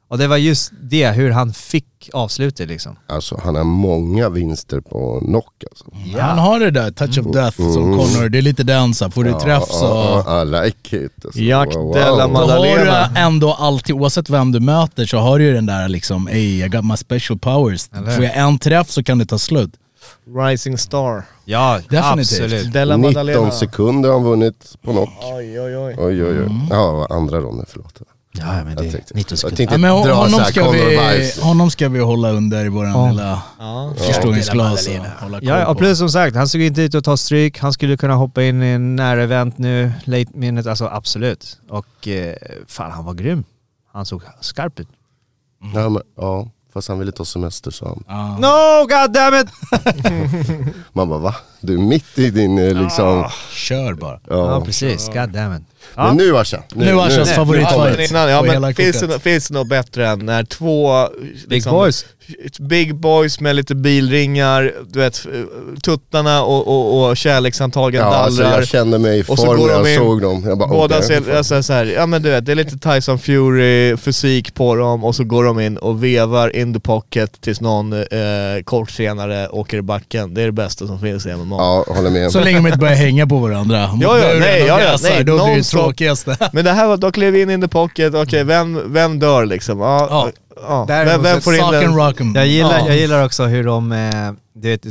Och 0.08 0.18
det 0.18 0.28
var 0.28 0.38
just 0.38 0.72
det, 0.82 1.12
hur 1.12 1.32
han 1.32 1.54
fick 1.54 2.10
avslutet 2.14 2.68
liksom. 2.70 2.96
Alltså 3.08 3.40
han 3.44 3.56
har 3.56 3.64
många 3.64 4.30
vinster 4.30 4.80
på 4.82 5.20
knock 5.20 5.64
alltså. 5.70 5.86
Han 6.20 6.38
har 6.38 6.60
det 6.60 6.72
där, 6.72 6.92
touch 6.92 7.18
of 7.20 7.34
death 7.34 7.58
som 7.58 7.74
Connor, 7.98 8.30
det 8.30 8.38
är 8.38 8.42
lite 8.42 8.64
den 8.64 8.94
så 8.94 9.10
får 9.12 9.24
du 9.24 9.34
träff 9.40 9.64
så... 9.68 9.86
Ja, 9.86 10.24
ja, 10.26 10.42
I 10.42 10.66
like 10.66 10.98
it. 11.06 11.26
Alltså. 11.26 11.40
Jack 11.40 11.76
Wow, 11.76 11.94
Della 11.94 12.28
wow. 12.28 12.34
Då 12.34 12.40
har 12.40 12.48
Maddalena. 12.48 13.10
du 13.14 13.20
ändå 13.20 13.54
alltid, 13.54 13.96
oavsett 13.96 14.30
vem 14.30 14.52
du 14.52 14.60
möter 14.60 15.06
så 15.06 15.18
har 15.18 15.40
du 15.40 15.46
ju 15.46 15.54
den 15.54 15.66
där 15.66 15.88
liksom, 15.90 16.28
ey 16.28 16.66
I 16.66 16.68
got 16.68 16.86
my 16.86 16.98
special 16.98 17.40
powers. 17.40 17.90
Eller? 17.98 18.12
Får 18.12 18.24
jag 18.24 18.38
en 18.38 18.60
träff 18.60 18.90
så 18.90 19.04
kan 19.04 19.18
det 19.18 19.26
ta 19.26 19.38
slut. 19.38 19.72
Rising 20.40 20.78
Star. 20.78 21.24
Ja, 21.46 21.80
Definitivt. 21.90 22.20
absolut. 22.20 22.74
Della 22.74 22.98
19 22.98 23.14
Maddalena. 23.14 23.52
sekunder 23.52 24.10
har 24.10 24.16
han 24.20 24.24
vunnit 24.30 24.76
på 24.82 24.92
knock. 24.92 25.10
Oj 25.22 25.60
oj 25.62 25.78
oj. 25.78 25.96
Oj 25.98 26.24
oj 26.24 26.40
oj. 26.42 26.50
Ja, 26.70 27.08
andra 27.10 27.40
ronden, 27.42 27.66
förlåt. 27.70 28.02
Ja, 28.40 28.46
men 28.46 28.68
Jag 28.68 28.78
det 28.78 28.88
är 28.88 28.92
tänkte, 28.92 29.14
19 29.14 29.32
jag 29.32 29.40
sekunder. 29.40 29.58
tänkte 29.58 29.74
Ja, 29.76 29.78
men 29.78 30.04
dra 30.08 30.14
honom, 30.14 30.30
såhär 30.32 30.52
ska 30.52 30.70
vi, 30.72 31.42
honom 31.42 31.72
ska 31.72 31.90
vi 31.90 32.00
hålla 32.00 32.32
under 32.32 32.66
i 32.66 32.70
våran 32.70 32.92
Ja. 32.92 33.10
lilla 33.10 33.42
Ja. 33.60 33.94
förstoringsglas 33.98 34.88
koll 35.20 35.40
Ja, 35.42 35.66
och 35.68 35.78
plus 35.78 35.98
som 35.98 36.10
sagt, 36.10 36.36
han 36.36 36.48
såg 36.48 36.62
inte 36.62 36.82
ut 36.82 36.96
att 36.96 37.04
ta 37.04 37.18
stryk, 37.18 37.60
han 37.60 37.74
skulle 37.74 37.98
kunna 37.98 38.14
hoppa 38.16 38.44
in 38.44 38.64
i 38.64 38.68
en 38.68 38.96
nära 38.96 39.24
event 39.24 39.58
nu, 39.58 39.92
late 40.04 40.32
minute, 40.34 40.70
alltså 40.70 40.86
absolut. 40.88 41.60
Och 41.70 42.08
eh, 42.08 42.36
fan 42.68 42.92
han 42.92 43.06
var 43.06 43.14
grym. 43.14 43.44
Han 43.94 44.06
såg 44.06 44.22
skarp 44.42 44.80
ut. 44.80 44.88
Ja, 45.74 45.90
men, 45.90 46.02
ja, 46.18 46.48
fast 46.74 46.88
han 46.88 47.00
ville 47.00 47.12
ta 47.12 47.26
semester 47.26 47.72
sa 47.72 47.86
han. 47.88 48.04
Ja. 48.08 48.38
No, 48.38 48.88
god 48.88 49.14
damn 49.14 49.36
it! 49.42 49.48
Man 50.94 51.10
bara 51.10 51.20
va? 51.20 51.36
Du 51.66 51.74
är 51.74 51.78
mitt 51.78 52.18
i 52.20 52.30
din 52.30 52.58
eh, 52.58 52.84
liksom... 52.84 53.26
Kör 53.52 53.94
bara. 53.94 54.20
Ja, 54.30 54.36
Ja. 54.52 54.62
precis, 54.66 55.08
god 55.08 55.30
damn 55.30 55.56
it. 55.56 55.62
Ja. 55.96 56.08
Men 56.08 56.18
nu 56.18 56.38
Asha. 56.38 56.64
Nu 56.74 57.00
Ashas 57.00 57.30
Ja, 57.30 57.36
favoritfight. 57.36 58.12
ja, 58.12 58.42
men 58.60 58.76
finns, 58.76 59.00
det, 59.00 59.20
finns 59.20 59.48
det 59.48 59.54
något 59.54 59.68
bättre 59.70 60.08
än 60.08 60.26
när 60.26 60.44
två... 60.44 61.08
Big 61.22 61.46
liksom, 61.48 61.72
boys. 61.72 62.06
Big 62.60 62.96
boys 62.96 63.40
med 63.40 63.56
lite 63.56 63.76
bilringar, 63.76 64.74
du 64.88 65.00
vet, 65.00 65.26
tuttarna 65.84 66.44
och, 66.44 66.68
och, 66.68 67.10
och 67.10 67.18
kärleksantagen 67.18 68.02
Ja, 68.02 68.08
alltså, 68.16 68.42
dallrar. 68.42 68.58
jag 68.60 68.68
kände 68.68 69.00
mig 69.00 69.20
i 69.20 69.24
Och 69.28 69.40
så 69.40 69.46
form 69.46 69.58
går 69.58 69.68
när 69.68 69.74
de 69.74 69.80
jag 69.90 69.94
in- 69.94 70.00
såg 70.00 70.22
dem. 70.22 70.44
Jag 70.48 70.58
bara, 70.58 70.70
Båda 70.70 70.96
okej, 70.98 71.08
ser, 71.24 71.36
alltså, 71.38 71.64
så 71.64 71.74
här, 71.74 71.86
ja 71.86 72.06
men 72.06 72.22
du 72.22 72.30
vet, 72.30 72.46
det 72.46 72.52
är 72.52 72.56
lite 72.56 72.78
Tyson 72.78 73.20
Fury 73.20 73.98
fysik 73.98 74.54
på 74.54 74.76
dem 74.76 75.04
och 75.04 75.16
så 75.16 75.24
går 75.24 75.44
de 75.44 75.60
in 75.60 75.78
och 75.78 76.04
vevar 76.04 76.56
in 76.56 76.74
the 76.74 76.80
pocket 76.80 77.42
tills 77.42 77.62
någon 77.62 77.94
eh, 77.94 78.08
kort 78.64 78.92
senare 78.92 79.50
åker 79.50 79.78
i 79.78 79.82
backen. 79.82 80.34
Det 80.34 80.42
är 80.42 80.46
det 80.46 80.52
bästa 80.52 80.88
som 80.88 81.00
finns 81.00 81.26
i 81.26 81.34
MMA. 81.36 81.55
Ja, 81.58 81.86
håller 81.88 82.10
med. 82.10 82.32
Så 82.32 82.40
länge 82.40 82.58
de 82.58 82.68
inte 82.68 82.80
börjar 82.80 82.96
hänga 82.96 83.28
på 83.28 83.38
varandra. 83.38 83.88
Mot 83.92 84.02
Ja, 84.02 84.18
ja, 84.18 84.26
buren 84.28 84.40
nej, 84.40 84.60
ja, 84.68 84.82
ja, 84.82 84.98
nej, 85.04 85.24
Då 85.24 85.46
blir 85.46 85.56
det 85.56 85.64
tråkigaste. 85.64 86.38
Men 86.54 86.66
det 86.66 86.72
här 86.72 86.88
var, 86.88 86.98
de 86.98 87.12
klev 87.12 87.36
in 87.36 87.50
in 87.50 87.62
the 87.62 87.68
pocket, 87.68 88.14
okej 88.16 88.44
vem, 88.44 88.94
vem 88.94 89.20
dör 89.20 89.46
liksom? 89.46 89.80
Ja, 89.80 90.08
Ja. 90.10 90.30
ja. 90.68 90.86
Vem, 90.88 91.24
vem 91.24 91.42
får 91.42 91.54
in 91.56 91.60
den? 91.72 92.36
Jag 92.36 92.48
gillar, 92.48 92.80
Ja. 92.80 92.88
jag 92.88 92.98
gillar 92.98 93.26
också 93.26 93.44
hur 93.44 93.64
de, 93.64 93.92
eh, 93.92 93.98
du 94.58 94.70
vet, 94.70 94.84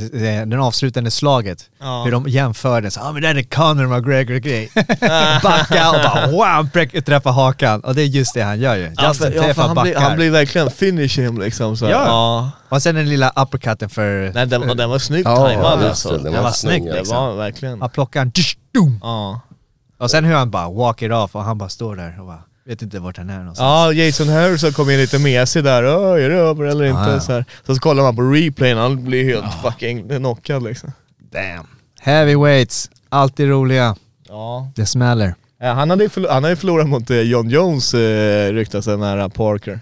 den 0.51 0.61
avslutande 0.61 1.11
slaget, 1.11 1.71
Ja. 1.81 2.03
hur 2.05 2.13
de 2.13 2.29
jämför 2.29 2.81
det. 2.81 2.91
Så, 2.91 3.01
ah, 3.01 3.13
men 3.13 3.23
det 3.23 3.29
här 3.29 3.35
är 3.35 3.43
Conor 3.43 3.87
McGregor-grej. 3.87 4.71
Backa 5.43 5.91
och 5.91 5.97
bara 6.03 6.27
wow, 6.31 7.01
träffa 7.01 7.31
hakan. 7.31 7.81
Och 7.81 7.95
det 7.95 8.03
är 8.03 8.07
just 8.07 8.35
det 8.35 8.43
han 8.43 8.61
gör 8.61 8.77
ju. 8.77 8.93
Ja, 8.97 9.15
för, 9.15 9.31
ja, 9.31 9.55
för 9.55 9.63
han, 9.63 9.83
blir, 9.83 9.97
han 9.97 10.17
blir 10.17 10.31
verkligen 10.31 10.71
finish 10.71 11.19
him 11.19 11.39
liksom. 11.39 11.77
Så. 11.77 11.85
Ja. 11.85 11.91
ja. 11.91 12.51
Och 12.69 12.83
sen 12.83 12.95
den 12.95 13.09
lilla 13.09 13.33
uppercutten 13.37 13.89
för... 13.89 14.33
Nej, 14.35 14.47
den, 14.47 14.63
för 14.63 14.75
den 14.75 14.91
var 14.91 14.99
snyggt 14.99 15.29
Ja, 15.29 15.37
tajmad 15.37 15.79
just 15.81 15.89
alltså. 15.89 16.17
det, 16.17 16.23
den 16.25 16.33
var 16.33 16.43
var 16.43 16.51
snygg, 16.51 16.83
snygg. 16.83 16.93
Det 16.93 16.99
liksom. 16.99 17.17
var 17.17 17.35
verkligen. 17.35 17.81
Han 17.81 17.91
plockar 17.91 18.23
en... 18.23 18.33
Ja. 19.03 19.41
Och 19.99 20.11
sen 20.11 20.25
hur 20.25 20.35
han 20.35 20.51
bara 20.51 20.71
walk 20.71 21.03
it 21.03 21.13
off 21.13 21.35
och 21.35 21.45
han 21.45 21.59
bara 21.59 21.69
står 21.69 21.97
där 21.97 22.21
och 22.21 22.27
bara 22.27 22.43
vet 22.67 22.83
inte 22.83 22.99
vart 22.99 23.17
han 23.17 23.31
är 23.31 23.39
någonstans. 23.39 23.59
Ja, 23.67 23.93
Jason 23.93 24.29
Harrison 24.29 24.73
kom 24.73 24.91
in 24.91 24.99
lite 24.99 25.19
mesig 25.19 25.65
där, 25.65 25.83
är 26.19 26.31
det 26.31 26.37
över 26.37 26.65
eller 26.65 26.85
inte? 26.85 27.01
Ja, 27.01 27.13
ja. 27.13 27.21
Så, 27.21 27.33
här. 27.33 27.45
så, 27.67 27.75
så 27.75 27.81
kollar 27.81 28.03
man 28.03 28.17
på 28.17 28.23
replayen, 28.23 28.79
han 28.79 29.05
blir 29.05 29.25
helt 29.25 29.55
fucking 29.63 30.09
knockad 30.09 30.63
liksom. 30.63 30.93
Damn. 31.33 31.67
Heavyweights, 32.01 32.91
alltid 33.09 33.49
roliga. 33.49 33.97
Ja. 34.29 34.71
Det 34.77 34.87
smäller. 34.87 35.35
Eh, 35.63 35.75
Han 35.75 35.91
hade 35.91 36.03
ju 36.05 36.09
förlo- 36.11 36.29
han 36.29 36.43
hade 36.45 36.51
ju 36.53 36.57
förlorat 36.57 36.89
mot 36.89 37.11
eh, 37.11 37.21
John 37.21 37.49
Jones 37.49 37.95
eh, 37.95 38.53
ryktas 38.53 38.85
det 38.85 38.97
nära 38.97 39.29
Parker. 39.29 39.81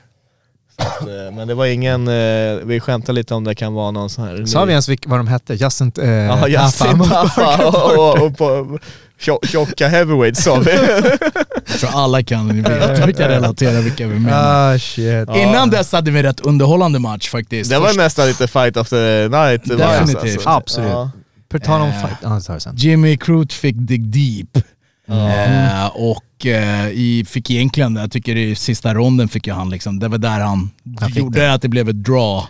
Att, 0.77 1.01
eh, 1.03 1.33
men 1.37 1.49
det 1.49 1.55
var 1.55 1.67
ingen, 1.67 2.09
eh, 2.09 2.55
vi 2.65 2.81
skämtar 2.81 3.13
lite 3.13 3.35
om 3.35 3.45
det 3.45 3.55
kan 3.55 3.75
vara 3.75 3.91
någon 3.91 4.11
sån 4.11 4.25
här... 4.25 4.47
Sa 4.47 4.65
vi 4.65 4.71
ens 4.73 4.89
vad 5.07 5.19
de 5.19 5.29
hette? 5.29 5.55
Justin 5.55 5.93
eh, 6.01 6.09
Ja, 6.11 6.49
Justin 6.49 6.99
Taffa 7.05 7.67
och, 7.67 7.75
och, 7.99 8.23
och 8.23 8.33
tjo- 8.39 8.79
tjocka 9.43 9.89
heavyweights 9.89 10.43
sa 10.43 10.59
vi. 10.59 10.71
Jag 11.67 11.81
tror 11.81 11.91
alla 11.95 12.23
kan 12.23 12.63
veta 12.63 13.07
vilka 13.07 13.29
relatera 13.29 13.81
vilka 13.81 14.07
vi 14.07 14.19
menar. 14.19 14.73
Ah 14.73 14.79
shit. 14.79 15.29
Innan 15.37 15.71
dess 15.71 15.93
hade 15.93 16.11
vi 16.11 16.19
en 16.19 16.25
rätt 16.25 16.41
underhållande 16.41 16.99
match 16.99 17.31
faktiskt. 17.31 17.71
Det 17.71 17.79
var 17.79 17.87
Först 17.87 17.99
nästan 17.99 18.27
lite 18.27 18.49
fight 18.49 18.77
of 18.77 18.89
the 18.89 19.29
night. 19.29 19.65
Definitivt. 19.65 20.43
Absolut. 20.47 20.91
Ja. 20.91 21.11
Per 21.49 21.59
tal 21.59 21.81
om 21.81 21.93
fight, 21.93 22.47
det 22.47 22.61
sen. 22.61 22.77
Jimmy 22.77 23.17
Crute 23.17 23.55
fick 23.55 23.77
dig 23.79 23.99
deep. 23.99 24.65
Eh, 25.09 25.87
och 25.87 26.47
eh, 26.47 26.89
i, 26.89 27.25
fick 27.29 27.51
egentligen, 27.51 27.97
jag 27.97 28.13
tycker 28.13 28.37
i 28.37 28.55
sista 28.55 28.95
ronden 28.95 29.29
fick 29.29 29.47
ju 29.47 29.53
han 29.53 29.71
liksom, 29.71 29.99
det 29.99 30.09
var 30.09 30.19
där 30.19 30.41
han, 30.41 30.71
Han 31.01 31.13
gjorde 31.13 31.53
att 31.53 31.63
det 31.63 31.69
blev 31.69 31.89
ett 31.89 32.05
draw. 32.05 32.43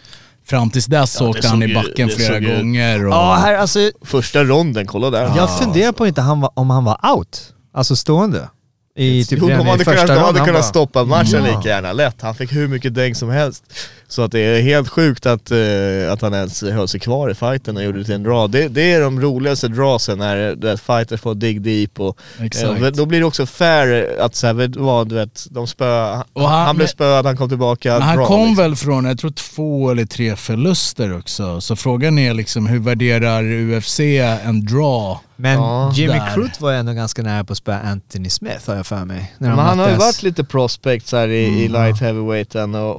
Fram 0.45 0.71
tills 0.71 0.87
dess 0.87 1.17
Ja, 1.21 1.29
åkte 1.29 1.49
han 1.49 1.63
i 1.63 1.67
ju- 1.67 1.75
backen 1.75 2.09
det 2.09 2.15
flera 2.15 2.39
ju- 2.41 2.57
gånger. 2.57 3.07
Och, 3.07 3.13
Ja, 3.13 3.35
här 3.35 3.55
alltså, 3.55 3.91
Första 4.05 4.45
ronden, 4.45 4.87
kolla 4.87 5.11
där. 5.11 5.33
jag 5.37 5.59
funderar 5.59 5.93
på 5.93 6.07
inte 6.07 6.21
han 6.21 6.41
var, 6.41 6.51
om 6.55 6.71
han 6.71 6.85
var 6.85 7.11
out. 7.17 7.55
Alltså 7.75 7.97
stående. 7.97 8.49
I 8.97 9.25
typ 9.25 9.39
Jo, 9.43 9.49
de 9.49 9.67
hade 9.67 9.85
kunnat, 9.85 10.07
de 10.07 10.13
hade 10.13 10.23
Han 10.23 10.35
kunnat 10.35 10.53
bara- 10.53 10.63
stoppa 10.63 11.05
matchen 11.05 11.45
Ja. 11.45 11.57
lika 11.59 11.69
gärna 11.69 11.93
lätt. 11.93 12.23
Han 12.23 12.35
fick 12.35 12.53
hur 12.53 12.69
mycket 12.69 12.95
däng 12.95 13.15
som 13.15 13.31
helst. 13.31 13.65
Så 14.13 14.23
att 14.23 14.33
det 14.33 14.41
är 14.41 14.63
helt 14.63 14.89
sjukt 14.89 15.27
att, 15.27 15.51
eh, 15.51 16.13
att 16.13 16.23
han 16.23 16.35
ens 16.35 16.63
höll 16.63 16.89
sig 16.89 17.01
kvar 17.01 17.31
i 17.31 17.35
fighten 17.35 17.77
och 17.77 17.85
gjorde 17.85 17.99
det 17.99 18.05
till 18.05 18.15
en 18.15 18.23
draw. 18.23 18.49
Det, 18.61 18.69
det 18.69 18.93
är 18.93 19.01
de 19.01 19.21
roligaste 19.21 19.69
drawsen 19.69 20.19
när 20.19 20.55
det, 20.57 20.77
fighters 20.77 21.21
får 21.21 21.35
dig 21.35 21.59
deep 21.59 22.01
och 22.01 22.19
eh, 22.41 22.87
då 22.93 23.07
blir 23.07 23.19
det 23.21 23.27
också 23.27 23.47
fair 23.47 24.19
att 24.21 24.35
så 24.35 24.47
här, 24.47 24.55
vet 24.55 24.73
du 24.73 24.79
vad, 24.81 25.09
du 25.09 25.15
vet, 25.15 25.47
de 25.51 25.67
spö, 25.67 26.21
Och 26.33 26.49
han, 26.49 26.67
han- 26.67 26.77
blev 26.77 26.87
spöad, 26.87 27.27
han 27.27 27.37
kom 27.37 27.49
tillbaka. 27.49 27.93
Men 27.93 28.03
han 28.03 28.17
draw, 28.17 28.27
kom 28.27 28.47
liksom. 28.49 28.65
väl 28.65 28.77
från, 28.77 29.05
jag 29.05 29.19
tror 29.19 29.31
två 29.31 29.91
eller 29.91 30.05
tre 30.05 30.37
förluster 30.37 31.19
också. 31.19 31.61
Så 31.61 31.77
frågan 31.77 32.19
är 32.19 32.35
liksom 32.35 32.67
hur 32.67 32.79
värderar 32.79 33.43
UFC 33.45 34.01
en 34.45 34.65
draw? 34.67 35.19
Men 35.37 35.55
Ja. 35.59 35.93
Jimmy 35.95 36.13
Där. 36.13 36.35
Crute 36.35 36.63
var 36.63 36.71
ju 36.73 36.77
ändå 36.79 36.93
ganska 36.93 37.23
nära 37.23 37.45
på 37.45 37.53
att 37.53 37.59
spöa 37.59 37.79
Anthony 37.81 38.31
Smith 38.31 38.69
har 38.71 38.77
jag 38.77 38.87
för 38.87 39.05
mig. 39.05 39.35
När 39.39 39.49
Men 39.49 39.59
han 39.59 39.79
har 39.79 39.91
ju 39.91 39.97
varit 39.97 40.23
lite 40.23 40.45
prospect 40.45 41.07
så 41.09 41.17
här 41.17 41.29
i, 41.29 41.43
i 41.45 41.67
Mm, 41.67 41.73
light 41.83 42.01
heavyweighten 42.01 42.75
och, 42.75 42.91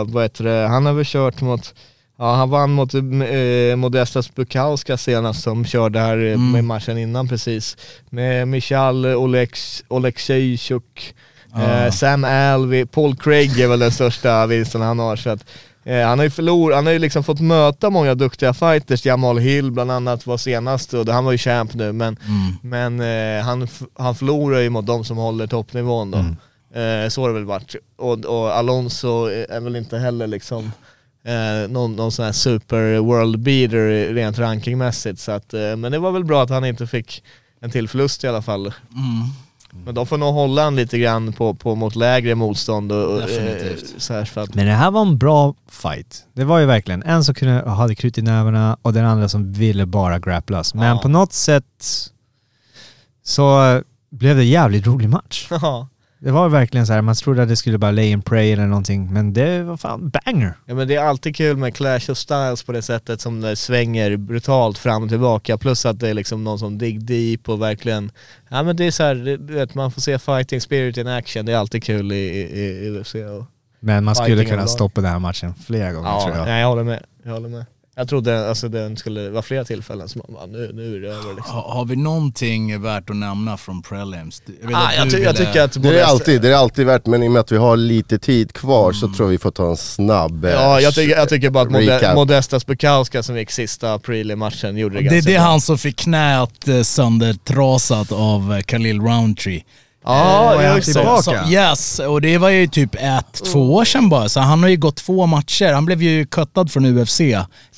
och 0.00 0.10
vad 0.10 0.22
heter 0.22 0.44
det, 0.44 0.61
han 0.68 0.86
har 0.86 0.92
väl 0.92 1.04
kört 1.06 1.40
mot 1.40 1.74
Ja 2.18 2.34
han 2.34 2.50
vann 2.50 2.72
mot 2.72 2.94
eh, 2.94 3.76
Modestas 3.76 4.34
Bukowska 4.34 4.96
senast 4.96 5.42
som 5.42 5.64
körde 5.64 5.98
här 6.00 6.18
eh, 6.18 6.32
Mm. 6.32 6.50
med 6.52 6.64
matchen 6.64 6.98
innan 6.98 7.28
precis. 7.28 7.76
Med 8.10 8.48
Michal 8.48 9.06
Olex, 9.06 9.82
Oleksiejczuk, 9.88 11.14
Ja. 11.54 11.62
eh, 11.84 11.90
Sam 11.90 12.24
Alvey, 12.24 12.86
Paul 12.86 13.16
Craig 13.16 13.60
är 13.60 13.68
väl 13.68 13.78
den 13.78 13.92
största 13.92 14.46
vinsten 14.52 14.80
han 14.80 14.98
har. 14.98 15.16
Så 15.16 15.30
att, 15.30 15.44
Eh, 15.84 16.06
han 16.06 16.18
har 16.18 16.24
ju 16.24 16.30
förlorat, 16.30 16.76
han 16.76 16.86
har 16.86 16.92
ju 16.92 16.98
liksom 16.98 17.24
fått 17.24 17.40
möta 17.40 17.90
många 17.90 18.14
duktiga 18.14 18.54
fighters, 18.54 19.06
Jamal 19.06 19.38
Hill 19.38 19.70
bland 19.70 19.90
annat 19.90 20.26
var 20.26 20.36
senast 20.36 20.94
och 20.94 21.06
han 21.08 21.24
var 21.24 21.32
ju 21.32 21.38
champ 21.38 21.74
nu 21.74 21.92
men, 21.92 22.16
men 22.62 23.00
eh, 23.00 23.44
han, 23.44 23.68
han 23.98 24.14
förlorar 24.14 24.58
ju 24.60 24.70
mot 24.70 24.86
de 24.86 25.04
som 25.04 25.16
håller 25.16 25.46
toppnivån 25.46 26.10
då. 26.10 26.18
Eh, 26.74 27.08
så 27.08 27.20
har 27.20 27.28
det 27.28 27.34
väl 27.34 27.44
varit. 27.44 27.74
Och, 27.96 28.24
och 28.24 28.56
Alonso 28.56 29.24
är 29.26 29.60
väl 29.60 29.76
inte 29.76 29.98
heller 29.98 30.26
liksom 30.26 30.72
eh, 31.24 31.70
någon, 31.70 31.96
någon 31.96 32.12
sån 32.12 32.24
här 32.24 32.32
super 32.32 32.98
world 32.98 33.38
beater 33.38 34.14
rent 34.14 34.38
rankingmässigt 34.38 35.20
så 35.20 35.32
att, 35.32 35.54
eh, 35.54 35.76
men 35.76 35.92
det 35.92 35.98
var 35.98 36.10
väl 36.12 36.24
bra 36.24 36.42
att 36.42 36.50
han 36.50 36.64
inte 36.64 36.86
fick 36.86 37.22
en 37.60 37.70
till 37.70 37.88
förlust 37.88 38.24
i 38.24 38.28
alla 38.28 38.42
fall. 38.42 38.72
Men 39.84 39.94
de 39.94 40.06
får 40.06 40.18
nog 40.18 40.34
hålla 40.34 40.62
han 40.64 40.76
lite 40.76 40.98
grann 40.98 41.32
på, 41.32 41.54
på 41.54 41.74
mot 41.74 41.96
lägre 41.96 42.34
motstånd 42.34 42.92
och, 42.92 43.14
och, 43.14 43.30
eh, 43.30 43.76
så 43.98 44.12
här 44.14 44.24
för 44.24 44.40
att 44.40 44.54
Men 44.54 44.66
det 44.66 44.72
här 44.72 44.90
var 44.90 45.02
en 45.02 45.18
bra 45.18 45.54
fight. 45.68 46.24
Det 46.32 46.44
var 46.44 46.58
ju 46.58 46.66
verkligen 46.66 47.02
en 47.02 47.24
som 47.24 47.34
kunde, 47.34 47.70
hade 47.70 47.94
krut 47.94 48.18
i 48.18 48.22
nävarna 48.22 48.76
och 48.82 48.92
den 48.92 49.04
andra 49.04 49.28
som 49.28 49.52
ville 49.52 49.86
bara 49.86 50.18
grapplas. 50.18 50.74
Men 50.74 50.88
Ja. 50.88 50.98
på 50.98 51.08
något 51.08 51.32
sätt 51.32 51.64
så 53.24 53.80
blev 54.10 54.36
det 54.36 54.42
en 54.42 54.48
jävligt 54.48 54.86
rolig 54.86 55.08
match. 55.08 55.48
Ja. 55.50 55.88
Det 56.24 56.30
var 56.30 56.48
verkligen 56.48 56.86
så 56.86 56.92
här, 56.92 57.02
man 57.02 57.14
trodde 57.14 57.42
att 57.42 57.48
det 57.48 57.56
skulle 57.56 57.78
bara 57.78 57.90
lay 57.90 58.12
and 58.12 58.24
pray 58.24 58.52
eller 58.52 58.66
någonting, 58.66 59.12
men 59.12 59.32
det 59.32 59.62
var 59.62 59.76
fan 59.76 60.08
banger. 60.10 60.54
Ja 60.66 60.74
men 60.74 60.88
det 60.88 60.94
är 60.94 61.04
alltid 61.04 61.36
kul 61.36 61.56
med 61.56 61.74
Clash 61.74 62.10
of 62.10 62.18
Styles 62.18 62.62
på 62.62 62.72
det 62.72 62.82
sättet 62.82 63.20
som 63.20 63.40
det 63.40 63.56
svänger 63.56 64.16
brutalt 64.16 64.78
fram 64.78 65.02
och 65.02 65.08
tillbaka 65.08 65.58
plus 65.58 65.86
att 65.86 66.00
det 66.00 66.08
är 66.08 66.14
liksom 66.14 66.44
någon 66.44 66.58
som 66.58 66.78
dig 66.78 66.98
deep 66.98 67.48
och 67.48 67.62
verkligen 67.62 68.10
Ja 68.48 68.62
men 68.62 68.76
det 68.76 68.84
är 68.84 68.90
så 68.90 69.02
här, 69.02 69.14
du 69.14 69.54
vet 69.54 69.74
man 69.74 69.92
får 69.92 70.00
se 70.00 70.18
fighting 70.18 70.60
spirit 70.60 70.96
in 70.96 71.06
action, 71.06 71.46
det 71.46 71.52
är 71.52 71.56
alltid 71.56 71.84
kul 71.84 72.12
i, 72.12 72.16
i, 72.16 72.86
i 72.86 73.00
UFC 73.00 73.14
Men 73.80 74.04
man 74.04 74.14
skulle 74.14 74.44
kunna 74.44 74.66
stoppa 74.66 75.00
den 75.00 75.10
här 75.10 75.18
matchen 75.18 75.54
flera 75.66 75.92
gånger 75.92 76.20
tror 76.20 76.30
Ja, 76.32 76.36
jag. 76.38 76.46
nej, 76.46 76.60
jag 76.60 76.68
håller 76.68 76.84
med, 76.84 77.02
jag 77.22 77.32
håller 77.32 77.48
med 77.48 77.64
Jag 77.96 78.08
trodde 78.08 78.48
alltså 78.48 78.68
den 78.68 78.96
skulle 78.96 79.30
vara 79.30 79.42
flera 79.42 79.64
tillfällen 79.64 80.08
som 80.08 80.22
man 80.28 80.34
bara, 80.34 80.46
nu, 80.46 80.70
nu 80.74 80.96
är 80.96 81.00
det 81.00 81.08
över 81.08 81.34
liksom 81.34 81.54
Ha, 81.54 81.74
har 81.74 81.84
vi 81.84 81.96
någonting 81.96 82.82
värt 82.82 83.10
att 83.10 83.16
nämna 83.16 83.56
från 83.56 83.82
prelims? 83.82 84.42
Jag, 84.60 84.68
vet 84.68 84.76
ah, 84.76 84.88
att 84.88 84.96
jag, 84.96 85.10
ty- 85.10 85.18
jag 85.18 85.36
tycker 85.36 85.62
att 85.62 85.82
Det 85.82 86.00
är 86.00 86.04
alltid, 86.04 86.42
det 86.42 86.48
är 86.48 86.54
alltid 86.54 86.86
värt, 86.86 87.06
men 87.06 87.22
i 87.22 87.28
och 87.28 87.32
med 87.32 87.40
att 87.40 87.52
vi 87.52 87.56
har 87.56 87.76
lite 87.76 88.18
tid 88.18 88.52
kvar 88.52 88.92
så 88.92 89.06
tror 89.08 89.18
jag 89.18 89.28
vi 89.28 89.38
får 89.38 89.50
ta 89.50 89.70
en 89.70 89.76
snabb 89.76 90.44
eh, 90.44 90.50
Ja 90.50 90.80
jag 90.80 90.94
tycker, 90.94 91.16
jag 91.16 91.28
tycker 91.28 91.50
bara 91.50 91.62
att 91.64 91.70
Mode, 91.70 91.96
recap. 91.96 92.14
Modestas 92.14 92.66
Bukowska 92.66 93.22
som 93.22 93.36
gick 93.38 93.50
sista 93.50 93.98
prelim-matchen 93.98 94.76
gjorde 94.76 94.94
det 94.94 95.00
Det, 95.02 95.14
ganska 95.14 95.30
det 95.30 95.36
är 95.36 95.40
han 95.40 95.60
som 95.60 95.78
fick 95.78 95.96
knät 95.96 96.68
eh, 96.68 96.82
söndertrasat 96.82 98.12
av 98.12 98.52
eh, 98.54 98.60
Khalil 98.62 99.00
Roundtree. 99.00 99.64
Ja, 100.04 100.60
är 100.62 100.76
just 100.76 100.86
det. 100.86 100.92
tillbaka? 100.92 101.22
Så, 101.22 101.50
yes, 101.50 101.98
och 101.98 102.20
det 102.20 102.38
var 102.38 102.48
ju 102.48 102.66
typ 102.66 102.94
ett, 102.94 103.44
två 103.52 103.74
år 103.74 103.84
sedan 103.84 104.08
bara. 104.08 104.28
Så 104.28 104.40
han 104.40 104.62
har 104.62 104.70
ju 104.70 104.76
gått 104.76 104.96
två 104.96 105.26
matcher. 105.26 105.72
Han 105.72 105.84
blev 105.84 106.02
ju 106.02 106.26
cuttad 106.26 106.70
från 106.72 106.98
UFC 106.98 107.20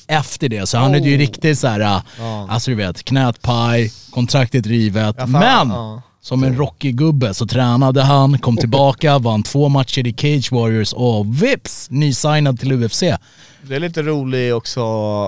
efter 0.07 0.49
det. 0.49 0.67
Så 0.67 0.77
han 0.77 0.95
är 0.95 0.99
ju 0.99 1.17
riktigt 1.17 1.59
så 1.59 1.67
här, 1.67 1.79
äh, 1.79 2.01
alltså 2.49 2.71
du 2.71 2.75
vet, 2.75 3.03
knät 3.03 3.41
paj, 3.41 3.91
kontraktet 4.11 4.67
rivet. 4.67 5.15
Ja, 5.17 5.27
fan, 5.27 5.31
Men 5.31 5.69
ja. 5.69 6.01
som 6.21 6.43
en 6.43 6.57
rockig 6.57 6.95
gubbe 6.97 7.33
så 7.33 7.47
tränade 7.47 8.01
han, 8.01 8.39
kom 8.39 8.57
tillbaka, 8.57 9.19
vann 9.19 9.43
två 9.43 9.69
matcher 9.69 10.07
i 10.07 10.13
Cage 10.13 10.51
Warriors 10.51 10.93
och 10.93 11.43
vips, 11.43 11.87
nysignad 11.89 12.59
till 12.59 12.83
UFC. 12.83 13.03
Det 13.67 13.75
är 13.75 13.79
lite 13.79 14.01
roligt 14.01 14.53
också, 14.53 14.83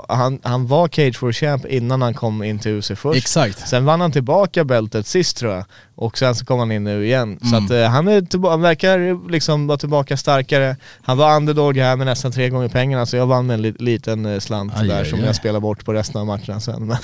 han, 0.08 0.40
han 0.44 0.68
var 0.68 0.88
Cage 0.88 1.18
for 1.18 1.32
Champ 1.32 1.66
innan 1.66 2.02
han 2.02 2.14
kom 2.14 2.44
in 2.44 2.60
till 2.60 2.72
UC 2.72 2.92
först. 2.96 3.18
Exakt. 3.18 3.70
Sen 3.70 3.86
vann 3.86 4.02
han 4.02 4.12
tillbaka 4.12 4.64
bältet 4.64 5.08
sist 5.08 5.38
tror 5.38 5.54
jag, 5.54 5.66
och 6.00 6.18
sen 6.18 6.36
så 6.36 6.46
kom 6.46 6.60
han 6.60 6.72
in 6.72 6.84
nu 6.84 7.06
igen. 7.06 7.40
Så 7.50 7.56
att 7.56 7.72
eh, 7.72 7.84
han, 7.84 8.08
är 8.08 8.22
tillba- 8.22 8.50
han 8.50 8.62
verkar 8.62 9.30
liksom 9.32 9.68
vara 9.68 9.78
tillbaka 9.78 10.18
starkare. 10.18 10.76
Han 11.02 11.18
var 11.18 11.36
underdog 11.36 11.78
här 11.78 11.96
med 11.96 12.08
nästan 12.08 12.32
tre 12.32 12.50
gånger 12.50 12.68
pengarna, 12.70 13.06
så 13.06 13.18
jag 13.18 13.26
vann 13.26 13.46
med 13.48 13.54
en 13.54 13.62
li- 13.62 13.76
liten 13.80 14.26
eh, 14.26 14.40
slant 14.40 14.74
Aj, 14.76 14.88
där 14.88 15.00
aj, 15.02 15.10
som 15.10 15.20
aj. 15.20 15.26
jag 15.26 15.36
spelar 15.36 15.60
bort 15.60 15.86
på 15.86 15.94
resten 15.94 16.22
av 16.22 16.28
matcherna 16.28 16.60
sen. 16.60 16.88
Men, 16.88 16.98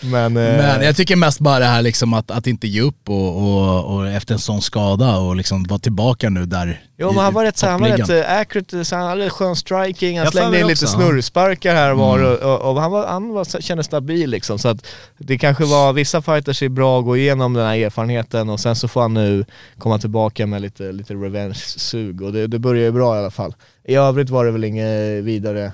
men, 0.00 0.36
eh, 0.36 0.56
Men 0.56 0.82
jag 0.82 0.96
tycker 0.96 1.16
mest 1.16 1.40
bara 1.40 1.58
det 1.58 1.64
här 1.64 1.82
liksom 1.82 2.14
att, 2.14 2.30
att 2.30 2.46
inte 2.46 2.66
ge 2.68 2.80
upp 2.80 3.08
och, 3.08 3.36
och, 3.36 3.84
och 3.96 4.08
efter 4.08 4.34
en 4.34 4.40
sån 4.40 4.62
skada 4.62 5.16
och 5.18 5.36
liksom 5.36 5.62
vara 5.64 5.78
tillbaka 5.80 6.30
nu 6.30 6.46
där 6.46 6.80
Jo 6.98 7.12
men 7.12 7.24
han 7.24 7.34
var 7.34 7.44
rätt, 7.44 7.58
så, 7.58 7.66
han 7.66 7.80
var 7.80 7.88
rätt 7.88 8.08
eh, 8.10 8.36
accurate, 8.40 8.84
så 8.84 8.96
han 8.96 9.06
hade 9.08 9.30
skön 9.30 9.56
striking, 9.56 10.18
han 10.18 10.24
Jag 10.24 10.32
slängde 10.32 10.60
in 10.60 10.66
lite 10.66 10.86
snurrsparkar 10.86 11.74
här 11.74 11.92
och 11.92 11.98
var 11.98 12.18
Mm. 12.18 12.32
och, 12.32 12.38
och, 12.38 12.70
och 12.74 12.80
han, 12.80 12.90
var, 12.90 13.06
han 13.06 13.28
var, 13.32 13.60
kändes 13.60 13.86
stabil 13.86 14.30
liksom. 14.30 14.58
Så 14.58 14.68
att 14.68 14.86
det 15.18 15.38
kanske 15.38 15.64
var, 15.64 15.92
vissa 15.92 16.22
fighters 16.22 16.62
är 16.62 16.68
bra 16.68 16.98
att 16.98 17.04
gå 17.04 17.16
igenom 17.16 17.54
den 17.54 17.66
här 17.66 17.71
erfarenheten 17.76 18.50
och 18.50 18.60
sen 18.60 18.76
så 18.76 18.88
får 18.88 19.00
han 19.00 19.14
nu 19.14 19.44
komma 19.78 19.98
tillbaka 19.98 20.46
med 20.46 20.62
lite, 20.62 20.92
lite 20.92 21.14
revenge-sug 21.14 22.22
och 22.22 22.32
det, 22.32 22.46
det 22.46 22.58
börjar 22.58 22.82
ju 22.82 22.92
bra 22.92 23.16
i 23.16 23.18
alla 23.18 23.30
fall. 23.30 23.54
I 23.84 23.94
övrigt 23.94 24.30
var 24.30 24.44
det 24.44 24.50
väl 24.50 24.64
inget 24.64 25.24
vidare 25.24 25.64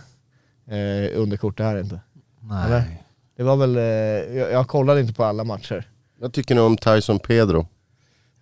eh, 0.70 1.18
underkort 1.20 1.56
det 1.56 1.64
här 1.64 1.80
inte. 1.80 2.00
Eller? 2.66 2.80
Nej. 2.80 3.04
Det 3.36 3.42
var 3.42 3.56
väl, 3.56 3.76
eh, 3.76 3.82
jag, 4.38 4.52
jag 4.52 4.68
kollade 4.68 5.00
inte 5.00 5.14
på 5.14 5.24
alla 5.24 5.44
matcher. 5.44 5.84
Vad 6.20 6.32
tycker 6.32 6.54
ni 6.54 6.60
om 6.60 6.76
Tyson 6.76 7.18
Pedro? 7.18 7.66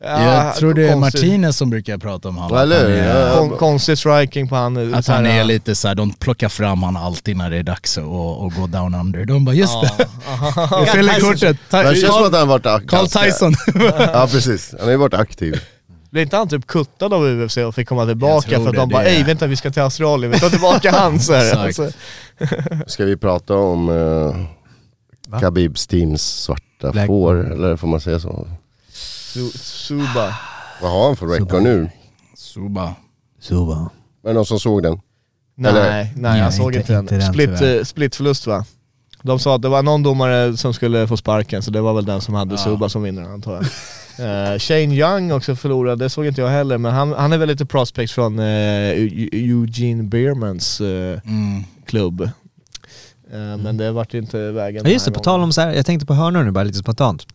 Jag 0.01 0.55
tror 0.57 0.75
det 0.75 0.89
är 0.89 0.97
Martinez 0.97 1.57
som 1.57 1.71
brukar 1.71 1.99
prata 1.99 2.29
om 2.29 2.37
honom. 2.37 2.59
Eller 2.59 2.77
Att 2.77 2.83
han 2.83 2.93
är, 2.93 3.29
Ja. 3.31 3.39
Kon, 3.39 3.51
konstig 3.51 3.99
striking 3.99 4.49
på 4.49 4.57
han. 4.57 4.95
att 4.95 5.07
han 5.07 5.27
är 5.27 5.45
lite 5.45 5.75
såhär, 5.75 5.95
de 5.95 6.13
plockar 6.13 6.49
fram 6.49 6.83
han 6.83 6.97
alltid 6.97 7.37
när 7.37 7.51
det 7.51 7.57
är 7.57 7.63
dags 7.63 7.99
att, 7.99 8.05
att 8.05 8.57
gå 8.57 8.67
down 8.67 8.95
under. 8.95 9.25
De 9.25 9.45
bara 9.45 9.55
just 9.55 9.73
det, 9.83 9.91
jag 10.71 10.89
fyller 10.89 11.21
kortet. 11.21 11.57
Men 11.71 11.85
det 11.87 11.95
känns 11.97 12.15
som 12.15 12.25
att 12.27 12.33
han 12.33 12.41
har 12.41 12.47
varit 12.47 12.67
ak- 12.67 12.87
Carl 12.89 13.09
Tyson. 13.09 13.55
Ja 13.99 14.29
precis, 14.31 14.71
han 14.79 14.85
har 14.85 14.91
ju 14.91 14.97
varit 14.97 15.15
aktiv. 15.15 15.61
Blev 16.11 16.23
inte 16.23 16.37
han 16.37 16.49
typ 16.49 16.67
kuttad 16.67 17.13
av 17.13 17.23
UFC 17.27 17.57
och 17.57 17.75
fick 17.75 17.89
komma 17.89 18.07
tillbaka 18.07 18.49
för 18.51 18.57
att 18.67 18.73
det, 18.73 18.79
de 18.79 18.89
bara 18.89 19.03
det- 19.03 19.11
ej 19.11 19.23
vänta 19.23 19.47
vi 19.47 19.57
ska 19.57 19.71
till 19.71 19.83
Australien, 19.83 20.33
vi 20.33 20.41
tar 20.41 20.51
tillbaka 20.51 20.91
han 20.91 21.21
så 21.21 21.33
här. 21.35 21.57
Alltså, 21.57 21.91
Ska 22.87 23.05
vi 23.05 23.17
prata 23.17 23.55
om 23.55 23.89
uh, 23.89 24.37
Va? 25.29 25.41
Khabibs 25.41 25.87
teams 25.87 26.23
svarta 26.23 26.91
Black- 26.93 27.07
får, 27.07 27.53
eller 27.53 27.77
får 27.77 27.89
man 27.89 28.01
säga 28.01 28.21
så? 28.21 28.47
Su- 29.37 29.59
Suba. 29.59 30.35
Vad 30.83 30.91
har 30.91 31.07
han 31.07 31.17
för 31.17 31.27
record 31.27 31.63
nu? 31.63 31.89
Suba. 32.37 32.95
Så 33.41 33.65
va. 33.65 33.91
Var 34.23 34.31
det 34.31 34.35
någon 34.35 34.47
som 34.47 34.61
såg 34.61 34.83
den? 34.83 35.01
Nej, 35.55 35.71
Eller- 35.71 35.91
nej 36.17 36.39
jag 36.39 36.45
Nej, 36.45 36.53
såg 36.53 36.75
inte- 36.75 36.93
inte, 36.95 37.15
den. 37.19 37.33
Split, 37.33 37.61
eh, 37.63 37.83
splitförlust 37.85 38.47
va? 38.47 38.65
De 39.23 39.39
sa 39.39 39.55
att 39.57 39.63
det 39.63 39.69
var 39.69 39.83
någon 39.83 40.03
domare 40.03 40.57
som 40.57 40.75
skulle 40.75 41.09
få 41.09 41.17
sparken 41.17 41.63
så 41.63 41.71
det 41.71 41.81
var 41.81 41.95
väl 41.95 42.05
den 42.05 42.21
som 42.21 42.35
hade 42.35 42.55
Ja. 42.55 42.59
Suba 42.59 42.89
som 42.89 43.03
vinnare 43.03 43.27
antar 43.33 43.53
jag. 43.55 43.63
Eh, 44.53 44.59
Shane 44.59 44.95
Young 44.95 45.33
också 45.33 45.57
förlorade, 45.57 46.05
det 46.05 46.11
såg 46.11 46.27
inte 46.27 46.41
jag 46.41 46.49
heller 46.49 46.79
men 46.79 46.93
han, 46.95 47.13
han 47.13 47.33
är 47.33 47.39
väl 47.39 47.49
lite 47.49 47.67
prospect 47.67 48.13
från 48.13 48.41
Eu- 48.41 49.29
Eugene 49.33 50.03
Beermans 50.03 50.81
Mm. 50.81 51.65
klubb. 51.87 52.21
Eh, 53.33 53.57
Men 53.63 53.77
det 53.77 53.93
vart 53.93 54.15
inte 54.15 54.51
vägen 54.53 54.83
Ja 54.85 54.91
just 54.91 55.05
det, 55.07 55.13
på 55.13 55.21
tal 55.21 55.41
om 55.41 55.53
så 55.53 55.61
här, 55.61 55.73
jag 55.73 55.87
tänkte 55.87 56.07
på 56.07 56.15
hörnor 56.15 56.43
nu 56.43 56.51
bara 56.51 56.65
lite 56.65 56.79
spontant. 56.79 57.27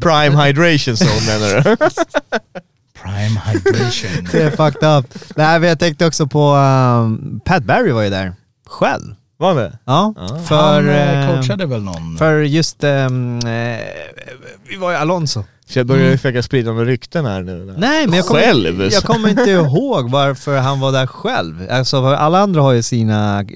Prime 0.00 0.44
hydration 0.44 0.96
zone 0.96 1.26
menar 1.26 1.56
du? 1.56 1.76
Prime 3.02 3.40
hydration. 3.46 4.28
Det 4.32 4.42
är 4.42 4.50
fucked 4.50 4.88
up. 4.98 5.06
Nej 5.36 5.60
men 5.60 5.68
jag 5.68 5.78
tänkte 5.78 6.06
också 6.06 6.26
på, 6.26 6.52
um, 6.54 7.40
Pat 7.44 7.64
Barry 7.64 7.90
var 7.92 8.02
ju 8.02 8.10
där, 8.10 8.32
själv. 8.66 9.14
Var 9.36 9.48
han 9.48 9.56
det? 9.56 9.78
Ja, 9.84 10.14
Ja. 10.16 10.38
för, 10.48 10.56
han 10.74 10.88
eh, 10.88 11.28
eh, 11.28 11.34
coachade 11.34 11.66
väl 11.66 11.82
någon? 11.82 12.16
för 12.18 12.40
just, 12.40 12.84
um, 12.84 13.40
vi 14.68 14.76
var 14.78 14.90
ju 14.90 14.96
Alonso. 14.96 15.44
Så 15.72 15.78
jag 15.78 15.86
börjar 15.86 16.16
försöka 16.16 16.42
sprida 16.42 16.70
några 16.70 16.84
rykten 16.84 17.26
här 17.26 17.42
nu. 17.42 17.74
Nej 17.78 18.06
men 18.06 18.16
jag 18.16 18.26
kommer, 18.26 18.40
Själv? 18.40 18.88
jag 18.92 19.02
kommer 19.02 19.28
inte 19.28 19.50
ihåg 19.50 20.10
varför 20.10 20.58
han 20.58 20.80
var 20.80 20.92
där 20.92 21.06
själv. 21.06 21.66
Alltså 21.70 22.06
alla 22.06 22.38
andra 22.38 22.62
har 22.62 22.72
ju 22.72 22.82
sina, 22.82 23.40
eh, 23.40 23.46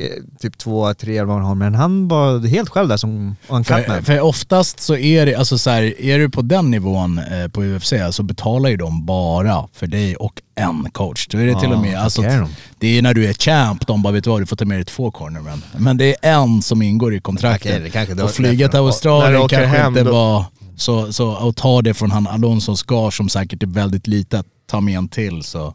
typ 0.41 0.59
två, 0.59 0.95
tre 0.95 1.17
eller 1.17 1.25
vad 1.25 1.37
man 1.37 1.45
har, 1.45 1.55
men 1.55 1.75
han 1.75 2.09
var 2.09 2.47
helt 2.49 2.69
själv 2.69 2.89
där 2.89 2.97
som 2.97 3.37
För, 3.47 3.55
uncut 3.55 4.07
för 4.07 4.21
oftast 4.21 4.81
så 4.81 4.97
är 4.97 5.27
det, 5.27 5.35
alltså 5.35 5.59
så 5.59 5.71
här, 5.71 6.01
är 6.01 6.19
du 6.19 6.31
på 6.31 6.43
den 6.43 6.71
nivån 6.71 7.19
eh, 7.19 7.49
på 7.49 7.63
UFC 7.63 7.93
så 8.11 8.23
betalar 8.23 8.71
ju 8.71 8.77
de 8.77 9.07
bara 9.07 9.69
för 9.73 9.87
dig 9.87 10.17
och 10.17 10.43
en 10.55 10.91
coach. 10.93 11.27
Då 11.27 11.39
är 11.39 11.47
det 11.47 11.61
till 11.61 11.73
och 11.73 11.81
med, 11.81 11.99
alltså, 11.99 12.23
de. 12.23 12.49
det 12.79 12.99
är 12.99 13.03
när 13.03 13.15
du 13.15 13.27
är 13.27 13.33
champ, 13.33 13.87
de 13.87 14.03
bara 14.03 14.13
vet 14.13 14.25
du 14.25 14.31
vad, 14.31 14.43
du 14.43 14.47
får 14.47 14.57
ta 14.57 14.65
med 14.65 14.79
dig 14.79 14.85
två 14.85 15.11
cornermen. 15.11 15.63
Men 15.79 15.97
det 15.97 16.17
är 16.23 16.33
en 16.33 16.63
som 16.63 16.83
ingår 16.83 17.15
i 17.15 17.21
kontraktet. 17.21 18.09
Var 18.17 18.25
och 18.25 18.31
flyga 18.31 18.69
till 18.69 18.79
Australien 18.79 19.49
kanske 19.49 19.67
hem, 19.67 19.89
inte 19.89 20.03
då- 20.03 20.13
var 20.13 20.45
så, 20.77 21.13
så 21.13 21.49
att 21.49 21.57
ta 21.57 21.83
det 21.83 21.95
från 21.95 22.11
han 22.11 22.27
Alonsos 22.27 22.83
gage 22.83 23.15
som 23.15 23.29
säkert 23.29 23.63
är 23.63 23.67
väldigt 23.67 24.07
litet, 24.07 24.47
ta 24.71 24.81
med 24.81 24.99
en 24.99 25.09
till 25.09 25.43
så. 25.43 25.75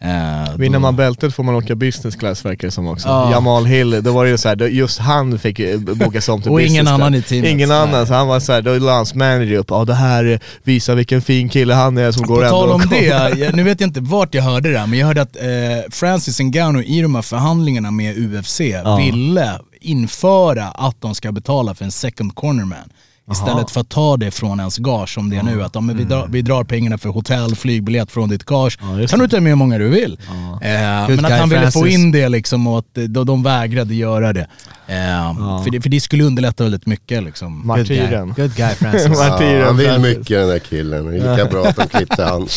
Eh, 0.00 0.56
Vinner 0.56 0.78
man 0.78 0.96
bältet 0.96 1.34
får 1.34 1.42
man 1.42 1.54
åka 1.54 1.74
business 1.74 2.16
class 2.16 2.44
verkar 2.44 2.68
det 2.68 2.72
som 2.72 2.86
också. 2.86 3.08
Ja. 3.08 3.30
Jamal 3.30 3.66
Hill, 3.66 4.02
då 4.02 4.12
var 4.12 4.24
det 4.24 4.30
ju 4.30 4.38
såhär, 4.38 4.56
just 4.56 4.98
han 4.98 5.38
fick 5.38 5.58
eh, 5.58 5.78
bokas 5.78 6.28
om 6.28 6.42
till 6.42 6.50
Och 6.50 6.56
business 6.56 6.72
ingen 6.72 6.88
annan 6.88 7.14
i 7.14 7.22
teamet. 7.22 7.50
Ingen 7.50 7.68
Nej. 7.68 7.78
annan, 7.78 8.06
så 8.06 8.14
han 8.14 8.28
var 8.28 8.40
såhär, 8.40 8.62
då 8.62 8.74
la 8.78 8.92
hans 8.92 9.14
manager 9.14 9.56
upp, 9.56 9.66
ja 9.70 9.84
det 9.84 9.94
här 9.94 10.40
visar 10.62 10.94
vilken 10.94 11.22
fin 11.22 11.48
kille 11.48 11.74
han 11.74 11.98
är 11.98 12.12
som 12.12 12.26
går 12.26 12.36
På 12.36 12.42
ändå 12.42 12.50
tal 12.50 12.68
om 12.68 12.80
och 12.80 12.88
det, 12.88 13.36
jag, 13.36 13.54
nu 13.54 13.62
vet 13.62 13.80
jag 13.80 13.88
inte 13.88 14.00
vart 14.00 14.34
jag 14.34 14.42
hörde 14.42 14.72
det 14.72 14.78
här, 14.78 14.86
men 14.86 14.98
jag 14.98 15.06
hörde 15.06 15.22
att 15.22 15.36
eh, 15.36 15.90
Francis 15.90 16.40
Ngannou 16.40 16.82
i 16.82 17.02
de 17.02 17.14
här 17.14 17.22
förhandlingarna 17.22 17.90
med 17.90 18.18
UFC 18.18 18.60
ville 18.98 19.58
införa 19.80 20.64
att 20.68 21.00
de 21.00 21.14
ska 21.14 21.32
betala 21.32 21.74
för 21.74 21.84
en 21.84 21.92
second 21.92 22.34
cornerman. 22.34 22.90
Istället 23.32 23.70
för 23.70 23.80
att 23.80 23.88
ta 23.88 24.16
det 24.16 24.30
från 24.30 24.60
ens 24.60 24.76
gage 24.78 25.14
som 25.14 25.30
det 25.30 25.36
är 25.36 25.42
nu. 25.42 25.62
Att 25.62 25.74
ja, 25.74 25.80
men 25.80 25.96
vi, 25.96 26.04
drar, 26.04 26.26
vi 26.30 26.42
drar 26.42 26.64
pengarna 26.64 26.98
för 26.98 27.08
hotell, 27.08 27.56
flygbiljett 27.56 28.10
från 28.10 28.28
ditt 28.28 28.44
gage. 28.44 28.78
Ja, 28.80 29.06
kan 29.06 29.18
du 29.18 29.28
ta 29.28 29.40
med 29.40 29.50
hur 29.50 29.56
många 29.56 29.78
du 29.78 29.88
vill. 29.88 30.18
Eh, 30.62 30.68
men 31.08 31.24
att 31.24 31.32
han 31.32 31.48
ville 31.48 31.70
få 31.70 31.80
Francis. 31.80 31.94
in 31.94 32.12
det 32.12 32.28
liksom 32.28 32.66
och 32.66 32.78
att 32.78 32.94
de, 32.94 33.26
de 33.26 33.42
vägrade 33.42 33.94
göra 33.94 34.32
det. 34.32 34.46
Eh, 34.86 35.62
för 35.64 35.70
det. 35.70 35.80
För 35.80 35.88
det 35.90 36.00
skulle 36.00 36.24
underlätta 36.24 36.64
väldigt 36.64 36.86
mycket 36.86 37.22
liksom. 37.22 37.62
Good 37.66 37.86
guy. 37.86 38.00
Martyren. 38.00 38.34
Good 38.36 38.54
guy 38.54 38.74
Francis. 38.78 39.08
Martyren. 39.08 39.58
Ja, 39.58 39.66
han 39.66 39.76
vill 39.76 39.86
Francis. 39.86 40.18
mycket 40.18 40.38
den 40.38 40.48
där 40.48 40.58
killen, 40.58 41.06
det 41.06 41.16
är 41.16 41.36
lika 41.36 41.44
bra 41.50 41.66
att 41.66 41.76
de 41.76 41.88
klippte 41.88 42.24
han. 42.24 42.48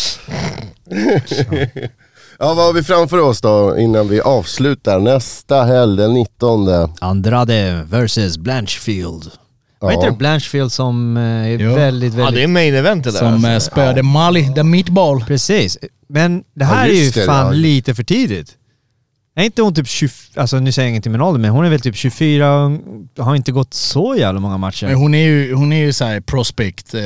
ja 2.40 2.54
vad 2.54 2.66
har 2.66 2.74
vi 2.74 2.84
framför 2.84 3.20
oss 3.20 3.42
då 3.42 3.78
innan 3.80 4.08
vi 4.08 4.22
avslutar 4.22 5.00
nästa 5.00 5.64
helg 5.64 5.98
den 5.98 6.14
19? 6.14 6.68
Andrade 7.02 7.86
versus 7.90 8.38
Blanchfield. 8.38 9.32
Vad 9.80 9.94
Ja. 9.94 9.98
heter 9.98 10.12
det? 10.12 10.18
Blanchfield 10.18 10.72
som 10.72 11.18
eh, 11.18 11.24
är 11.24 11.48
Jo. 11.60 11.76
väldigt, 11.76 12.14
Ja 12.14 12.18
väldigt... 12.24 12.36
det 12.36 12.44
är 12.44 12.48
main 12.48 12.76
eventet 12.76 13.14
där 13.14 13.20
Som 13.20 13.34
alltså. 13.34 13.48
eh, 13.50 13.60
spöade 13.60 14.04
Mali, 14.04 14.54
the 14.56 14.64
meatball. 14.64 15.24
Precis. 15.26 15.78
Men 16.10 16.44
det 16.56 16.66
här 16.66 16.88
Ja, 16.88 16.92
är 16.94 17.04
ju 17.04 17.10
det, 17.10 17.26
fan 17.26 17.46
ja. 17.46 17.52
lite 17.52 17.96
för 17.96 18.04
tidigt. 18.04 18.56
Är 19.36 19.44
inte 19.44 19.62
hon 19.62 19.74
typ 19.74 19.88
20... 19.88 20.10
Alltså 20.36 20.60
nu 20.60 20.72
säger 20.72 20.86
jag 20.86 20.90
ingenting 20.90 21.12
med 21.12 21.22
ålder, 21.22 21.40
men 21.42 21.50
hon 21.52 21.66
är 21.66 21.70
väl 21.70 21.80
typ 21.82 21.96
24 21.96 22.56
och 23.18 23.26
har 23.26 23.36
inte 23.36 23.52
gått 23.52 23.74
så 23.74 24.16
jävla 24.18 24.40
många 24.40 24.58
matcher. 24.58 24.86
Men 24.88 24.96
hon 24.96 25.16
är 25.16 25.24
ju, 25.26 25.54
hon 25.54 25.74
är 25.74 25.80
ju 25.86 25.94
såhär 25.94 26.22
prospect, 26.22 26.94
eh, 26.94 27.02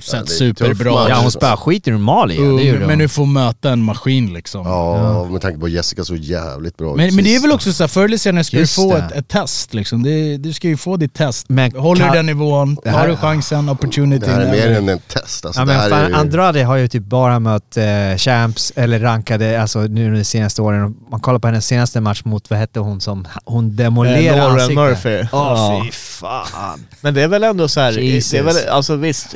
så 0.00 0.16
Ja, 0.16 0.26
superbra. 0.26 1.06
ja, 1.08 1.18
hon 1.22 1.30
spöar 1.30 1.56
skit 1.56 1.88
i 1.88 1.90
Mali. 1.92 2.34
Ja, 2.36 2.42
Ung, 2.42 2.58
gjorde 2.60 2.78
hon. 2.78 2.86
men 2.86 2.98
du 2.98 3.08
får 3.08 3.26
möta 3.26 3.70
en 3.70 3.82
maskin 3.82 4.32
liksom. 4.34 4.66
Ja, 4.66 5.24
med 5.30 5.40
tanke 5.40 5.58
på 5.58 5.68
Jessica 5.68 6.04
så 6.04 6.16
jävligt 6.16 6.76
bra 6.76 6.94
Men, 6.96 7.14
men 7.14 7.24
det 7.24 7.34
är 7.36 7.40
väl 7.42 7.52
också 7.52 7.72
så 7.72 7.82
här, 7.82 7.88
förr 7.88 8.04
eller 8.04 8.16
senare 8.16 8.44
ska 8.44 8.56
Just 8.58 8.76
du 8.76 8.82
få 8.82 8.96
ett, 8.96 9.12
ett 9.12 9.28
test 9.28 9.74
liksom. 9.74 10.02
Det, 10.02 10.36
du 10.36 10.52
ska 10.52 10.68
ju 10.68 10.76
få 10.76 10.96
ditt 10.96 11.14
test. 11.14 11.48
Men 11.48 11.72
Håller 11.76 12.00
kan- 12.00 12.10
du 12.12 12.16
den 12.16 12.26
nivån, 12.26 12.76
Det 12.84 12.90
här- 12.90 12.98
har 12.98 13.08
du 13.08 13.16
chansen, 13.16 13.68
opportunity. 13.68 14.26
Det 14.26 14.32
här 14.32 14.40
är 14.40 14.50
mer 14.50 14.70
än 14.78 14.88
en 14.88 14.98
test 14.98 15.44
alltså. 15.46 15.60
Ja 15.60 15.64
det 15.66 15.72
men 15.72 15.90
fan, 15.90 16.00
är 16.04 16.08
ju... 16.08 16.14
Andrade 16.14 16.64
har 16.64 16.76
ju 16.76 16.88
typ 16.88 17.02
bara 17.04 17.38
mött 17.40 17.76
eh, 17.76 17.84
champs 18.16 18.72
eller 18.76 19.00
rankade, 19.00 19.60
alltså 19.62 19.80
nu 19.80 20.14
de 20.14 20.24
senaste 20.24 20.62
åren. 20.62 20.94
Man 21.10 21.20
kollar 21.20 21.38
på 21.38 21.46
hennes 21.56 21.66
senaste 21.66 22.00
match 22.00 22.22
mot, 22.24 22.50
vad 22.50 22.58
hette 22.58 22.80
hon 22.80 23.00
som, 23.00 23.28
hon 23.44 23.64
Eh, 23.66 23.70
demolerade 23.70 24.36
Lauren 24.38 24.52
ansiktet. 24.52 24.76
Murphy. 24.76 25.18
Åh 25.20 25.26
Ja. 25.32 25.82
fy 25.84 25.92
fan. 25.92 26.86
Men 27.00 27.14
det 27.14 27.22
är 27.22 27.28
väl 27.28 27.44
ändå 27.44 27.68
så 27.68 27.80
här, 27.80 27.92
Jesus. 27.92 28.30
det 28.30 28.38
är 28.38 28.42
väl, 28.42 28.68
alltså 28.70 28.96
visst, 28.96 29.34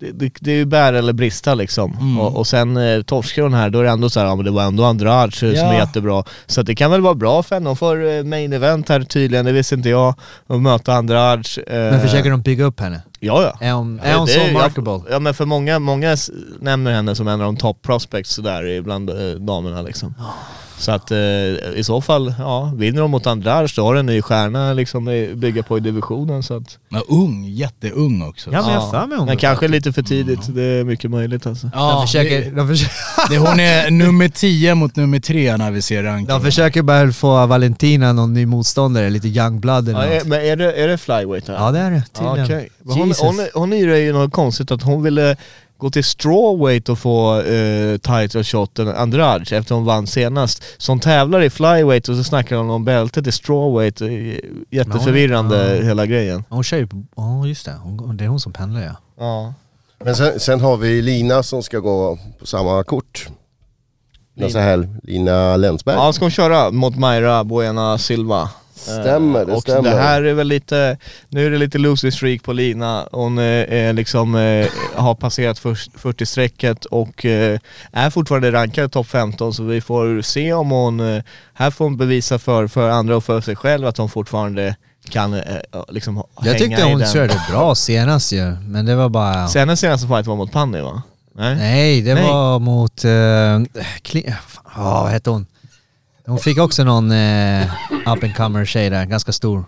det, 0.00 0.32
det, 0.40 0.50
är 0.52 0.56
ju 0.56 0.64
bära 0.64 0.98
eller 0.98 1.12
brista 1.12 1.54
liksom. 1.54 1.92
Mm. 1.92 2.20
Och, 2.20 2.36
och 2.36 2.46
sen 2.46 2.76
eh, 2.76 3.02
torskar 3.02 3.42
hon 3.42 3.54
här, 3.54 3.70
då 3.70 3.78
är 3.78 3.84
det 3.84 3.90
ändå 3.90 4.10
så 4.10 4.20
här, 4.20 4.26
ja 4.26 4.34
men 4.36 4.44
det 4.44 4.50
var 4.50 4.62
ändå 4.62 4.84
Andrade 4.84 5.24
eh, 5.26 5.30
som 5.30 5.48
Ja. 5.48 5.72
är 5.72 5.78
jättebra. 5.78 6.24
Så 6.46 6.62
det 6.62 6.74
kan 6.74 6.90
väl 6.90 7.00
vara 7.00 7.14
bra 7.14 7.42
för 7.42 7.56
henne, 7.56 7.68
hon 7.68 7.76
får 7.76 8.06
eh, 8.06 8.22
main 8.24 8.52
event 8.52 8.88
här 8.88 9.00
tydligen, 9.00 9.44
det 9.46 9.52
visste 9.52 9.74
inte 9.74 9.88
jag. 9.88 10.14
Och 10.46 10.60
möta 10.60 10.92
Andrade. 10.94 11.42
Eh, 11.66 11.74
Men 11.74 12.00
försöker 12.00 12.30
de 12.30 12.40
bygga 12.42 12.64
upp 12.64 12.80
henne? 12.80 13.02
Ja 13.20 13.42
ja. 13.42 13.66
Är 13.66 13.72
hon, 13.72 14.00
Ja, 14.04 14.10
är 14.10 14.16
hon 14.16 14.26
det 14.26 14.32
så 14.32 14.52
markable? 14.52 14.92
Ja, 14.92 15.04
ja 15.10 15.18
men 15.18 15.34
för 15.34 15.44
många, 15.44 15.78
många 15.78 16.16
nämner 16.60 16.92
henne 16.92 17.14
som 17.14 17.28
en 17.28 17.40
av 17.40 17.46
de 17.46 17.56
top 17.56 17.82
prospects 17.82 18.34
sådär 18.34 18.80
bland 18.82 19.10
eh, 19.10 19.16
damerna 19.40 19.82
liksom. 19.82 20.14
Så 20.78 20.92
att 20.92 21.10
eh, 21.10 21.18
i 21.76 21.82
så 21.84 22.00
fall, 22.00 22.34
ja, 22.38 22.72
vinner 22.76 23.00
de 23.00 23.10
mot 23.10 23.26
Andrade 23.26 23.68
då 23.76 23.84
har 23.84 23.94
de 23.94 24.00
en 24.00 24.06
ny 24.06 24.22
stjärna 24.22 24.72
liksom 24.72 25.04
bygga 25.34 25.62
på 25.62 25.76
i 25.76 25.80
divisionen 25.80 26.42
så 26.42 26.56
att... 26.56 26.78
Ja, 26.88 27.02
ung, 27.08 27.44
jätteung 27.44 28.22
också. 28.28 28.50
Ja 28.52 28.62
men 28.62 28.72
jag 28.74 28.90
för 28.90 29.06
mig 29.06 29.18
hon 29.18 29.26
Men 29.26 29.36
kanske 29.36 29.68
lite 29.68 29.92
för 29.92 30.02
tidigt, 30.02 30.54
det 30.54 30.62
är 30.62 30.84
mycket 30.84 31.10
möjligt 31.10 31.46
alltså. 31.46 31.70
Ja, 31.74 31.92
de 31.92 32.06
försöker, 32.06 32.40
det, 32.44 32.50
de, 32.50 32.68
försöker, 32.68 32.94
det, 33.30 33.38
hon 33.38 33.60
är 33.60 33.90
nummer 33.90 34.28
10 34.28 34.74
mot 34.74 34.96
nummer 34.96 35.20
3 35.20 35.56
när 35.56 35.70
vi 35.70 35.82
ser 35.82 36.02
rankingen. 36.02 36.28
de 36.28 36.42
försöker 36.42 36.82
bara 36.82 37.12
få 37.12 37.46
Valentina 37.46 38.12
någon 38.12 38.34
ny 38.34 38.46
motståndare, 38.46 39.10
lite 39.10 39.28
young 39.28 39.60
blood 39.60 39.88
eller 39.88 40.00
Ja, 40.00 40.06
är, 40.06 40.18
något. 40.18 40.26
men 40.26 40.40
är 40.40 40.56
det, 40.56 40.72
är 40.72 40.88
det 40.88 40.98
flyweight 40.98 41.48
här? 41.48 41.54
Ja 41.54 41.70
det 41.70 41.78
är 41.78 41.90
det 41.90 41.96
Ja, 41.96 42.02
tydligen. 42.34 42.44
okej. 42.44 42.68
Men 42.82 42.96
Hon, 42.98 43.08
Jesus. 43.08 43.22
hon, 43.22 43.46
hon 43.54 43.72
är 43.72 43.96
ju 43.96 44.12
något 44.12 44.32
konstigt 44.32 44.70
att 44.70 44.82
hon 44.82 45.02
ville 45.02 45.36
gå 45.78 45.90
till 45.90 46.04
strawweight 46.04 46.88
och 46.88 46.98
få 46.98 47.40
uh, 47.40 47.96
title 47.98 48.44
shoten 48.44 48.88
Andrade 48.88 49.56
efter 49.56 49.74
hon 49.74 49.84
vann 49.84 50.06
senast. 50.06 50.62
Så 50.78 50.92
hon 50.92 51.00
tävlar 51.00 51.40
i 51.40 51.50
flyweight 51.50 52.08
och 52.08 52.16
så 52.16 52.24
snackar 52.24 52.56
hon 52.56 52.70
om 52.70 52.84
bältet 52.84 53.26
i 53.26 53.32
strawweight. 53.32 54.00
Eh, 54.00 54.08
Jätteförvirrande 54.70 55.74
hon- 55.76 55.86
hela 55.86 56.06
grejen. 56.06 56.44
Hon 56.48 56.64
kör 56.64 56.76
ju 56.78 56.86
på, 56.86 57.02
ja 57.16 57.46
just 57.46 57.64
det, 57.64 57.74
hon, 57.82 58.16
det 58.16 58.24
är 58.24 58.28
hon 58.28 58.40
som 58.40 58.52
pendlar 58.52 58.80
ja. 58.82 58.94
Ja. 59.18 59.54
Men 60.04 60.16
sen, 60.16 60.40
sen 60.40 60.60
har 60.60 60.76
vi 60.76 61.02
Lina 61.02 61.42
som 61.42 61.62
ska 61.62 61.78
gå 61.78 62.18
på 62.38 62.46
samma 62.46 62.84
kort. 62.84 63.28
Nästa 64.34 64.60
helg. 64.60 64.88
Lina 65.02 65.56
Länsberg. 65.56 65.96
Ja, 65.96 66.12
ska 66.12 66.24
hon 66.24 66.30
köra 66.30 66.70
mot 66.70 66.96
Mayra 66.96 67.44
Buena 67.44 67.98
Silva. 67.98 68.50
Stämmer, 68.78 69.44
det 69.44 69.52
och 69.52 69.62
stämmer. 69.62 69.90
det 69.90 69.96
här 69.96 70.22
är 70.22 70.34
väl 70.34 70.48
lite, 70.48 70.96
nu 71.28 71.46
är 71.46 71.50
det 71.50 71.58
lite 71.58 71.78
loosey 71.78 72.10
streak 72.10 72.42
på 72.42 72.52
Lina. 72.52 73.08
Hon 73.12 73.38
eh, 73.38 73.44
är 73.44 73.92
liksom, 73.92 74.34
eh, 74.34 74.66
har 74.94 75.14
passerat 75.14 75.60
40-strecket 75.62 76.84
och 76.84 77.24
eh, 77.24 77.58
är 77.92 78.10
fortfarande 78.10 78.52
rankad 78.52 78.92
topp 78.92 79.06
15 79.06 79.54
så 79.54 79.62
vi 79.62 79.80
får 79.80 80.22
se 80.22 80.52
om 80.52 80.70
hon, 80.70 81.22
här 81.54 81.70
får 81.70 81.84
hon 81.84 81.96
bevisa 81.96 82.38
för, 82.38 82.66
för 82.66 82.90
andra 82.90 83.16
och 83.16 83.24
för 83.24 83.40
sig 83.40 83.56
själv 83.56 83.86
att 83.86 83.98
hon 83.98 84.08
fortfarande 84.08 84.76
kan 85.10 85.40
liksom 85.88 86.16
hänga 86.16 86.26
Jag 86.42 86.58
tyckte 86.58 86.82
hon 86.82 87.06
körde 87.06 87.42
bra 87.50 87.74
senast 87.74 88.32
ju, 88.32 88.56
men 88.62 88.86
det 88.86 88.96
var 88.96 89.08
bara... 89.08 89.48
Sen 89.48 89.68
den 89.68 89.76
senaste 89.76 90.08
fight 90.08 90.26
var 90.26 90.36
mot 90.36 90.52
Panny 90.52 90.80
va? 90.80 91.02
Nej? 91.38 91.56
Nej, 91.56 92.02
det 92.02 92.14
Nej. 92.14 92.24
var 92.24 92.58
mot... 92.58 93.04
Uh, 93.04 93.10
Kli- 94.02 94.32
ah, 94.64 95.02
vad 95.02 95.10
hette 95.10 95.30
hon? 95.30 95.46
Hon 96.28 96.38
fick 96.38 96.58
också 96.58 96.84
någon 96.84 97.12
uh, 97.12 97.64
up 98.06 98.24
and 98.24 98.36
comer 98.36 98.64
tjej 98.64 98.90
där, 98.90 99.04
ganska 99.06 99.32
stor. 99.32 99.64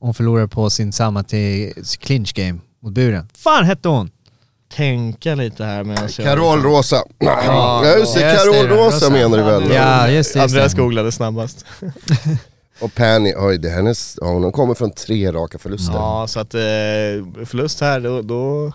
Hon 0.00 0.14
förlorade 0.14 0.48
på 0.48 0.70
sin 0.70 0.92
samma 0.92 1.22
till 1.22 1.72
clinch 2.00 2.34
game 2.34 2.58
mot 2.82 2.92
buren. 2.92 3.28
Fan 3.36 3.64
hette 3.64 3.88
hon? 3.88 4.10
Tänka 4.74 5.34
lite 5.34 5.64
här 5.64 5.84
medan 5.84 6.08
jag... 6.16 6.26
Carol 6.26 6.62
Rosa. 6.62 7.02
Ja 7.18 7.80
det, 7.84 7.98
Just 7.98 8.14
det, 8.14 8.20
Carol 8.20 8.66
Rosa 8.68 8.96
Rosa. 8.96 9.10
menar 9.10 9.38
du 9.38 9.44
väl? 9.44 9.70
Ja, 9.74 10.08
just 10.08 10.32
det. 10.34 10.40
Just 10.40 10.52
Andreas 10.54 10.72
det. 10.72 10.80
googlade 10.82 11.12
snabbast. 11.12 11.64
Och 12.80 12.94
Penny, 12.94 13.34
oj 13.36 13.58
det 13.58 13.68
är 13.68 13.74
hennes, 13.74 14.18
ja, 14.20 14.26
hon 14.26 14.52
kommer 14.52 14.74
från 14.74 14.90
tre 14.90 15.32
raka 15.32 15.58
förluster. 15.58 15.94
Ja, 15.94 16.26
så 16.28 16.40
att 16.40 16.54
eh, 16.54 16.60
förlust 17.44 17.80
här 17.80 18.00
då, 18.00 18.22
då 18.22 18.72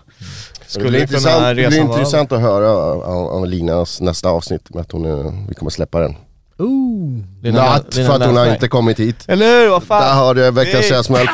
skulle 0.66 0.98
det 0.98 1.06
kunna 1.06 1.18
intressant, 1.18 1.42
det 1.48 1.54
blir 1.54 1.64
resan 1.70 1.86
intressant 1.86 2.32
att 2.32 2.40
höra 2.40 2.70
av, 2.70 3.02
av 3.30 3.46
Linas 3.46 4.00
nästa 4.00 4.28
avsnitt 4.28 4.74
med 4.74 4.80
att 4.80 4.92
hon, 4.92 5.04
är- 5.04 5.48
vi 5.48 5.54
kommer 5.54 5.70
släppa 5.70 6.00
den. 6.00 6.16
Ooh. 6.60 7.22
Lina- 7.42 7.62
Natt 7.64 7.96
Lina 7.96 8.08
för 8.08 8.16
att 8.16 8.26
hon 8.26 8.36
har 8.36 8.52
inte 8.52 8.68
kommit 8.68 9.00
hit. 9.00 9.24
Eller 9.28 9.46
hur? 9.62 9.70
Vad 9.70 9.82
fan? 9.82 10.02
Där 10.02 10.14
har 10.14 10.34
du 10.34 10.50
veckans 10.50 10.88
käftsmäll. 10.88 11.28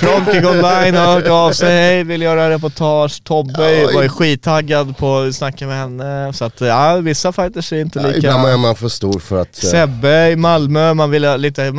Fronky 0.00 0.38
Online 0.46 0.94
har 0.94 1.06
hört 1.14 1.26
av 1.28 1.52
sig, 1.52 1.70
hej, 1.70 2.04
vill 2.04 2.22
göra 2.22 2.50
reportage. 2.50 3.24
Tobbe 3.24 3.84
Oj. 3.88 3.94
var 3.94 4.02
ju 4.02 4.08
skittaggad 4.08 4.96
på 4.96 5.18
att 5.18 5.34
snacka 5.34 5.66
med 5.66 5.76
henne. 5.76 6.32
Så 6.32 6.44
att 6.44 6.60
ja, 6.60 6.96
vissa 6.96 7.32
fighters 7.32 7.72
är 7.72 7.80
inte 7.80 7.98
Ja, 7.98 8.06
lika... 8.06 8.18
ibland 8.18 8.46
är 8.48 8.56
man 8.56 8.74
för 8.76 8.88
stor 8.88 9.18
för 9.20 9.40
att... 9.42 9.64
eh, 9.64 9.68
Sebbe 9.70 10.30
i 10.30 10.36
Malmö, 10.36 10.94
man 10.94 11.10
vill 11.10 11.24
ha 11.24 11.36
lite 11.36 11.72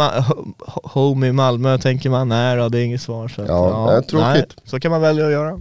home 0.84 1.28
i 1.28 1.32
Malmö 1.32 1.78
tänker 1.78 2.09
man. 2.09 2.30
Nej 2.30 2.57
då, 2.57 2.70
det 2.70 2.80
är 2.80 2.84
inget 2.84 3.01
svar. 3.01 3.28
Så 3.28 3.41
att, 3.41 3.47
Ja, 3.47 3.88
det 3.91 3.97
är 3.97 4.01
tråkigt. 4.01 4.53
nej, 4.57 4.65
så 4.65 4.80
kan 4.80 4.91
man 4.91 5.01
välja 5.01 5.26
att 5.26 5.32
göra. 5.32 5.59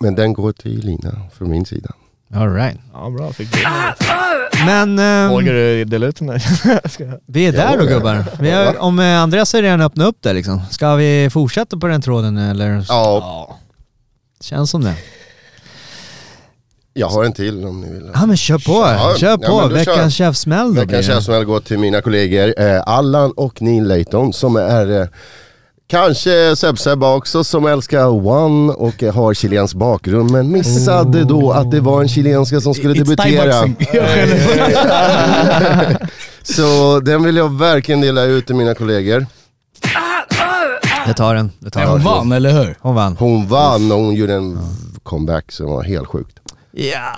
Men 0.00 0.14
den 0.14 0.32
går 0.32 0.52
till 0.52 0.80
Lina 0.86 1.12
från 1.38 1.50
min 1.50 1.66
sida. 1.66 1.90
All 2.34 2.54
right. 2.54 2.78
Ja 2.92 3.10
bra, 3.10 3.32
fick 3.32 3.52
du 3.52 3.58
Men 4.66 4.98
ehm, 4.98 5.30
Holger 5.30 5.52
du 5.52 5.84
dela 5.84 6.06
ut 6.06 6.16
den 6.16 6.26
där? 6.28 6.42
Jag 6.82 6.90
skojar. 6.90 7.20
vi 7.26 7.46
är 7.46 7.52
där 7.52 7.78
då 7.78 7.84
gubbar. 7.84 8.24
Vi 8.40 8.50
har, 8.50 8.78
om 8.78 8.98
eh, 8.98 9.20
Andreas 9.22 9.52
har 9.52 9.62
redan 9.62 9.80
öppnat 9.80 10.06
upp 10.08 10.16
det 10.20 10.32
liksom. 10.32 10.60
Ska 10.70 10.94
vi 10.94 11.28
fortsätta 11.32 11.76
på 11.78 11.86
den 11.86 12.02
tråden 12.02 12.36
eller? 12.38 12.84
Ja. 12.88 13.58
Känns 14.40 14.70
som 14.70 14.84
det. 14.84 14.94
jag 16.92 17.08
har 17.08 17.24
en 17.24 17.32
till 17.32 17.64
om 17.64 17.80
ni 17.80 17.92
vill. 17.92 18.10
Ja 18.14 18.26
men 18.26 18.36
kör 18.36 18.58
på, 18.58 19.14
kör 19.18 19.28
ja, 19.28 19.36
på. 19.48 19.60
men 19.60 19.68
då 19.70 19.76
kör- 19.84 19.92
Veckans 19.94 20.14
käftsmäll 20.14 20.66
då 20.66 20.72
blir 20.72 20.82
Veckans 20.86 21.06
det. 21.06 21.12
käftsmäll 21.12 21.44
går 21.44 21.60
till 21.60 21.78
mina 21.78 22.00
kollegor 22.00 22.54
eh, 22.60 22.82
Allan 22.86 23.30
och 23.36 23.62
Neil 23.62 23.84
Layton 23.88 24.32
som 24.32 24.56
är 24.56 25.00
eh, 25.00 25.06
Kanske 25.94 26.56
Seb-Sebba 26.56 27.14
också 27.16 27.44
som 27.44 27.66
älskar 27.66 28.06
One 28.26 28.72
och 28.72 29.02
har 29.02 29.34
chilensk 29.34 29.74
bakgrund 29.74 30.30
men 30.30 30.52
missade 30.52 31.24
då 31.24 31.52
att 31.52 31.70
det 31.70 31.80
var 31.80 32.02
en 32.02 32.08
chilenska 32.08 32.60
som 32.60 32.74
skulle 32.74 32.94
It's 32.94 33.04
debutera. 33.04 33.68
Så 36.42 37.00
den 37.00 37.22
vill 37.22 37.36
jag 37.36 37.58
verkligen 37.58 38.00
dela 38.00 38.22
ut 38.24 38.46
till 38.46 38.54
mina 38.54 38.74
kollegor. 38.74 39.26
Jag 41.06 41.16
tar 41.16 41.34
den. 41.34 41.50
Jag 41.60 41.72
tar 41.72 41.80
Men 41.80 41.88
hon 41.88 41.98
den. 41.98 42.06
vann, 42.06 42.32
eller 42.32 42.50
hur? 42.64 42.76
Hon 42.80 42.94
vann. 42.94 43.16
Hon 43.16 43.48
vann 43.48 43.92
och 43.92 43.98
hon 43.98 44.14
gjorde 44.14 44.34
en 44.34 44.58
comeback 45.02 45.52
som 45.52 45.66
var 45.66 45.82
helt 45.82 46.08
sjukt. 46.08 46.38
Ja. 46.72 47.14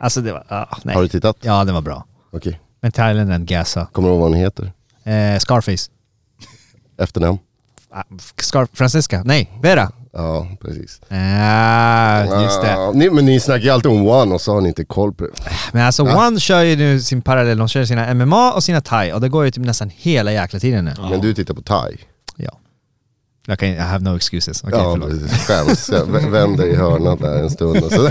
Alltså 0.00 0.20
det 0.20 0.32
var, 0.32 0.44
ah, 0.48 0.76
nej. 0.82 0.94
Har 0.94 1.02
du 1.02 1.08
tittat? 1.08 1.36
Ja 1.40 1.64
den 1.64 1.74
var 1.74 1.82
bra. 1.82 2.04
Okej. 2.32 2.60
Men 2.80 2.92
thailändaren 2.92 3.46
gasa. 3.46 3.86
Kommer 3.92 4.08
du 4.08 4.12
ihåg 4.14 4.20
vad 4.20 4.30
hon 4.30 4.38
heter? 4.38 4.72
Eh, 5.04 5.38
Scarface. 5.38 5.90
Efternamn? 6.98 7.38
Ah, 7.94 8.02
Scar 8.40 8.68
Francisca? 8.72 9.22
Nej, 9.24 9.58
Vera. 9.62 9.90
Ja, 10.12 10.46
precis. 10.60 11.00
Ah, 11.10 12.42
just 12.42 12.60
det. 12.62 12.70
Ja, 12.70 12.92
ni, 12.94 13.10
men 13.10 13.24
ni 13.24 13.40
snackar 13.40 13.64
ju 13.64 13.70
alltid 13.70 13.90
om 13.90 14.08
One 14.08 14.34
och 14.34 14.40
så 14.40 14.52
har 14.54 14.60
ni 14.60 14.68
inte 14.68 14.84
koll 14.84 15.12
på 15.12 15.24
det. 15.24 15.30
Men 15.72 15.86
alltså 15.86 16.02
One 16.02 16.40
kör 16.40 16.62
ju 16.62 16.76
nu 16.76 17.00
sin 17.00 17.22
parallell, 17.22 17.58
de 17.58 17.68
kör 17.68 17.84
sina 17.84 18.14
MMA 18.14 18.52
och 18.52 18.64
sina 18.64 18.80
thai 18.80 19.12
och 19.12 19.20
det 19.20 19.28
går 19.28 19.44
ju 19.44 19.50
typ 19.50 19.64
nästan 19.64 19.90
hela 19.96 20.32
jäkla 20.32 20.60
tiden 20.60 20.84
nu. 20.84 20.94
Men 21.10 21.20
du 21.20 21.34
tittar 21.34 21.54
på 21.54 21.62
Thai. 21.62 21.96
Ja. 22.36 22.58
Jag 23.46 23.58
kan, 23.58 23.68
I 23.68 23.76
have 23.76 24.04
no 24.04 24.16
excuses. 24.16 24.62
Okej, 24.64 24.78
ja, 24.78 24.92
förlåt. 24.92 25.30
skäms. 25.32 25.88
Jag 25.88 26.06
vä- 26.06 26.30
vänder 26.30 26.64
i 26.66 26.74
hörnan 26.76 27.18
där 27.20 27.38
en 27.42 27.50
stund. 27.50 27.82
Och 27.84 27.92
så. 27.92 28.10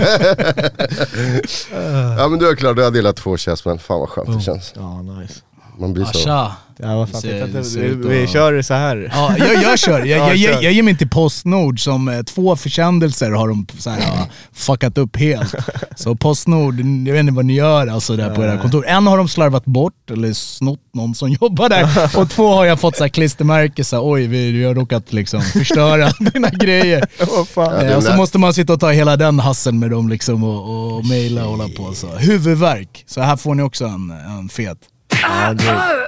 ja 2.18 2.28
men 2.28 2.38
du 2.38 2.48
är 2.50 2.54
klar, 2.56 2.74
du 2.74 2.82
har 2.82 2.90
delat 2.90 3.16
två 3.16 3.36
käftsmän. 3.36 3.78
Fan 3.78 4.00
vad 4.00 4.08
skönt 4.08 4.32
det 4.38 4.40
känns. 4.40 4.72
Ja, 4.76 5.02
nice. 5.02 5.34
Man 5.78 5.92
blir 5.92 6.04
så... 6.04 6.10
Asha. 6.18 6.52
Ja, 6.82 6.96
vad 6.96 7.08
fan, 7.08 7.18
att 7.18 7.66
ser 7.66 7.88
vi, 7.88 8.08
vi 8.20 8.26
kör 8.26 8.62
så 8.62 8.74
här. 8.74 9.10
Ja, 9.12 9.34
jag, 9.38 9.62
jag 9.62 9.78
kör. 9.78 10.04
Jag, 10.04 10.06
Ja, 10.18 10.28
jag, 10.28 10.36
jag, 10.36 10.54
kör. 10.54 10.62
jag 10.62 10.72
ger 10.72 10.82
mig 10.82 10.90
inte 10.90 11.06
Postnord 11.06 11.84
som 11.84 12.08
eh, 12.08 12.22
två 12.22 12.56
försändelser 12.56 13.30
har 13.30 13.48
de 13.48 13.66
så 13.78 13.90
här, 13.90 14.00
ja, 14.00 14.26
fuckat 14.52 14.98
upp 14.98 15.16
helt. 15.16 15.54
Så 15.96 16.14
Postnord, 16.14 16.80
jag 16.80 17.12
vet 17.12 17.20
inte 17.20 17.32
vad 17.32 17.44
ni 17.44 17.54
gör 17.54 17.86
alltså 17.86 18.16
där 18.16 18.34
på 18.34 18.42
era 18.44 18.58
kontor. 18.58 18.86
En 18.86 19.06
har 19.06 19.18
de 19.18 19.28
slarvat 19.28 19.64
bort 19.64 20.10
eller 20.10 20.32
snott 20.32 20.80
någon 20.94 21.14
som 21.14 21.28
jobbar 21.28 21.68
där. 21.68 22.10
Och 22.20 22.30
två 22.30 22.54
har 22.54 22.64
jag 22.64 22.80
fått 22.80 22.96
så 22.96 23.04
här 23.04 23.08
klistermärke, 23.08 23.84
så 23.84 23.96
här, 23.96 24.12
oj 24.12 24.26
vi, 24.26 24.50
vi 24.50 24.64
har 24.64 24.74
råkat 24.74 25.12
liksom 25.12 25.42
förstöra 25.42 26.10
dina 26.32 26.50
grejer. 26.50 27.04
Vad 27.36 27.48
fan. 27.48 27.72
det 27.72 27.90
Eh, 27.90 27.96
och 27.96 28.02
så 28.02 28.16
måste 28.16 28.38
man 28.38 28.54
sitta 28.54 28.72
och 28.72 28.80
ta 28.80 28.90
hela 28.90 29.16
den 29.16 29.40
hassen 29.40 29.78
med 29.78 29.90
dem 29.90 30.08
liksom 30.08 30.44
och, 30.44 30.96
och 30.96 31.06
mejla 31.06 31.44
och 31.44 31.50
hålla 31.50 31.68
på. 31.76 31.94
Så. 31.94 32.06
Huvudvärk. 32.06 33.04
Så 33.06 33.20
här 33.20 33.36
får 33.36 33.54
ni 33.54 33.62
också 33.62 33.84
en, 33.84 34.10
en 34.10 34.48
fet. 34.48 34.78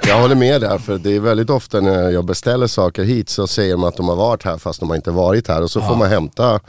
Jag 0.06 0.20
håller 0.20 0.34
med 0.34 0.60
där, 0.60 0.78
för 0.78 0.98
det 0.98 1.16
är 1.16 1.20
väldigt 1.20 1.50
ofta 1.50 1.80
när 1.80 2.10
jag 2.10 2.24
beställer 2.24 2.66
saker 2.66 3.04
hit 3.04 3.28
så 3.28 3.46
säger 3.46 3.72
de 3.72 3.84
att 3.84 3.96
de 3.96 4.08
har 4.08 4.16
varit 4.16 4.42
här 4.42 4.58
fast 4.58 4.80
de 4.80 4.88
har 4.88 4.96
inte 4.96 5.10
varit 5.10 5.48
här. 5.48 5.62
Och 5.62 5.70
så 5.70 5.80
får 5.80 5.96
man 5.96 6.08
hämta, 6.08 6.60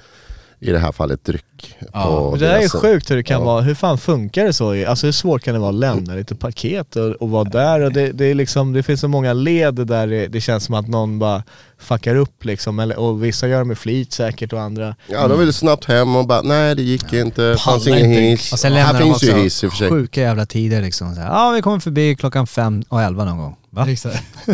i 0.59 0.71
det 0.71 0.79
här 0.79 0.91
fallet, 0.91 1.25
dryck. 1.25 1.45
På 1.93 2.29
Men 2.31 2.39
det 2.39 2.45
där 2.47 2.55
är 2.59 2.69
sjukt 2.69 3.11
hur 3.11 3.15
det 3.15 3.23
kan 3.23 3.39
Ja. 3.39 3.45
vara, 3.45 3.61
hur 3.61 3.75
fan 3.75 3.97
funkar 3.97 4.45
det 4.45 4.53
så? 4.53 4.85
Alltså 4.89 5.07
hur 5.07 5.11
svårt 5.11 5.43
kan 5.43 5.53
det 5.53 5.59
vara 5.59 5.69
att 5.69 5.75
lämna 5.75 6.15
lite 6.15 6.35
paket 6.35 6.95
och, 6.95 7.11
och 7.11 7.29
vara 7.29 7.43
där? 7.43 7.81
Och 7.81 7.91
det, 7.93 8.11
det, 8.11 8.25
är 8.25 8.35
liksom, 8.35 8.73
det 8.73 8.83
finns 8.83 9.01
så 9.01 9.07
många 9.07 9.33
led 9.33 9.75
där 9.75 10.07
det, 10.07 10.27
det 10.27 10.41
känns 10.41 10.63
som 10.63 10.75
att 10.75 10.87
någon 10.87 11.19
bara 11.19 11.43
fuckar 11.79 12.15
upp 12.15 12.45
liksom. 12.45 12.79
Eller, 12.79 12.99
och 12.99 13.23
vissa 13.23 13.47
gör 13.47 13.59
det 13.59 13.65
med 13.65 13.77
flit 13.77 14.13
säkert 14.13 14.53
och 14.53 14.61
andra... 14.61 14.95
Ja, 15.07 15.27
de 15.27 15.39
vill 15.39 15.53
snabbt 15.53 15.85
hem 15.85 16.15
och 16.15 16.27
bara, 16.27 16.41
nej 16.41 16.75
det 16.75 16.81
gick 16.83 17.13
inte, 17.13 17.41
det 17.41 17.57
fanns 17.57 17.87
ingen 17.87 18.05
inte. 18.05 18.21
hiss. 18.21 18.53
Och 18.53 18.59
sen 18.59 18.73
här 18.73 18.93
lämnar 18.93 18.99
de 18.99 19.05
finns 19.05 19.23
ju 19.23 19.27
också 19.29 19.41
hiss 19.43 19.63
i 19.63 19.67
och 19.67 19.71
för 19.71 19.77
sig. 19.77 19.89
sjuka 19.89 20.21
jävla 20.21 20.45
tider 20.45 20.81
liksom. 20.81 21.15
Så 21.15 21.21
här, 21.21 21.27
Ja, 21.27 21.51
vi 21.55 21.61
kommer 21.61 21.79
förbi 21.79 22.15
klockan 22.15 22.47
fem 22.47 22.83
och 22.89 23.01
elva 23.01 23.25
någon 23.25 23.37
gång. 23.37 23.55
Va? 23.69 23.87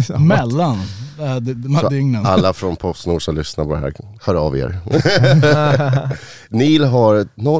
Mellan 0.19 0.79
de, 1.17 1.39
de 1.53 1.75
här 1.75 1.89
dygnen. 1.89 2.25
alla 2.25 2.53
från 2.53 2.75
Postnord 2.75 3.23
som 3.23 3.35
lyssnar 3.37 3.65
på 3.65 3.73
det 3.73 3.79
här, 3.79 3.93
hör 4.21 4.35
av 4.35 4.57
er. 4.57 4.79
Neil 6.49 6.83
har 6.83 7.00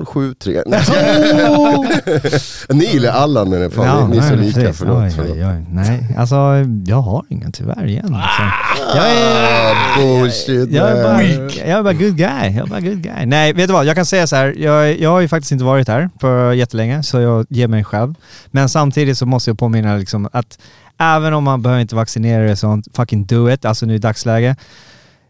073. 0.06 0.64
Neil 2.70 3.06
är 3.06 3.10
Allan 3.10 3.50
men 3.50 3.72
fan, 3.72 4.10
ni, 4.10 4.16
ni 4.16 4.24
är 4.26 4.30
så 4.30 4.36
lika. 4.36 4.60
precis. 4.60 4.78
Förlåt. 4.78 5.04
Oj, 5.04 5.12
förlåt. 5.16 5.32
oj, 5.32 5.46
oj. 5.46 5.66
Nej, 5.72 6.16
alltså 6.18 6.36
jag 6.86 7.02
har 7.02 7.26
ingen 7.30 7.52
tyvärr 7.52 7.86
igen. 7.86 8.16
Alltså. 8.16 8.42
Jag 8.98 9.12
är... 9.12 9.72
Ah, 9.72 9.98
bullshit 9.98 10.72
Jag 10.72 10.92
är, 10.92 11.04
bara, 11.04 11.24
jag 11.68 11.80
är 11.80 11.84
bara 11.84 11.94
good 11.94 12.18
guy. 12.18 12.28
Jag 12.56 12.56
är 12.56 12.68
bara 12.68 12.80
good 12.80 13.02
guy. 13.02 13.26
Nej, 13.26 13.54
vet 13.54 13.68
du 13.68 13.74
vad? 13.74 13.86
Jag 13.86 13.96
kan 13.96 14.06
säga 14.06 14.28
så 14.28 14.36
här. 14.36 14.56
Jag, 14.58 15.00
jag 15.00 15.10
har 15.10 15.20
ju 15.22 15.28
faktiskt 15.28 15.52
inte 15.52 15.64
varit 15.64 15.88
här 15.88 16.10
för 16.20 16.54
jättelänge, 16.54 17.04
så 17.04 17.20
jag 17.20 17.46
ger 17.50 17.68
mig 17.68 17.84
själv. 17.84 18.16
Men 18.48 18.70
samtidigt 18.70 19.18
så 19.18 19.26
måste 19.26 19.50
jag 19.50 19.60
påminna 19.60 19.96
liksom 19.96 20.30
att 20.32 20.60
även 21.00 21.34
om 21.34 21.44
man 21.44 21.62
behöver 21.62 21.82
inte 21.82 21.96
vaccinera 21.96 22.44
sig 22.44 22.52
och 22.52 22.58
sånt, 22.58 22.88
fucking 22.94 23.26
do 23.26 23.50
it, 23.52 23.66
alltså 23.66 23.86
nu 23.86 23.96
i 23.96 23.98
dagsläge. 23.98 24.56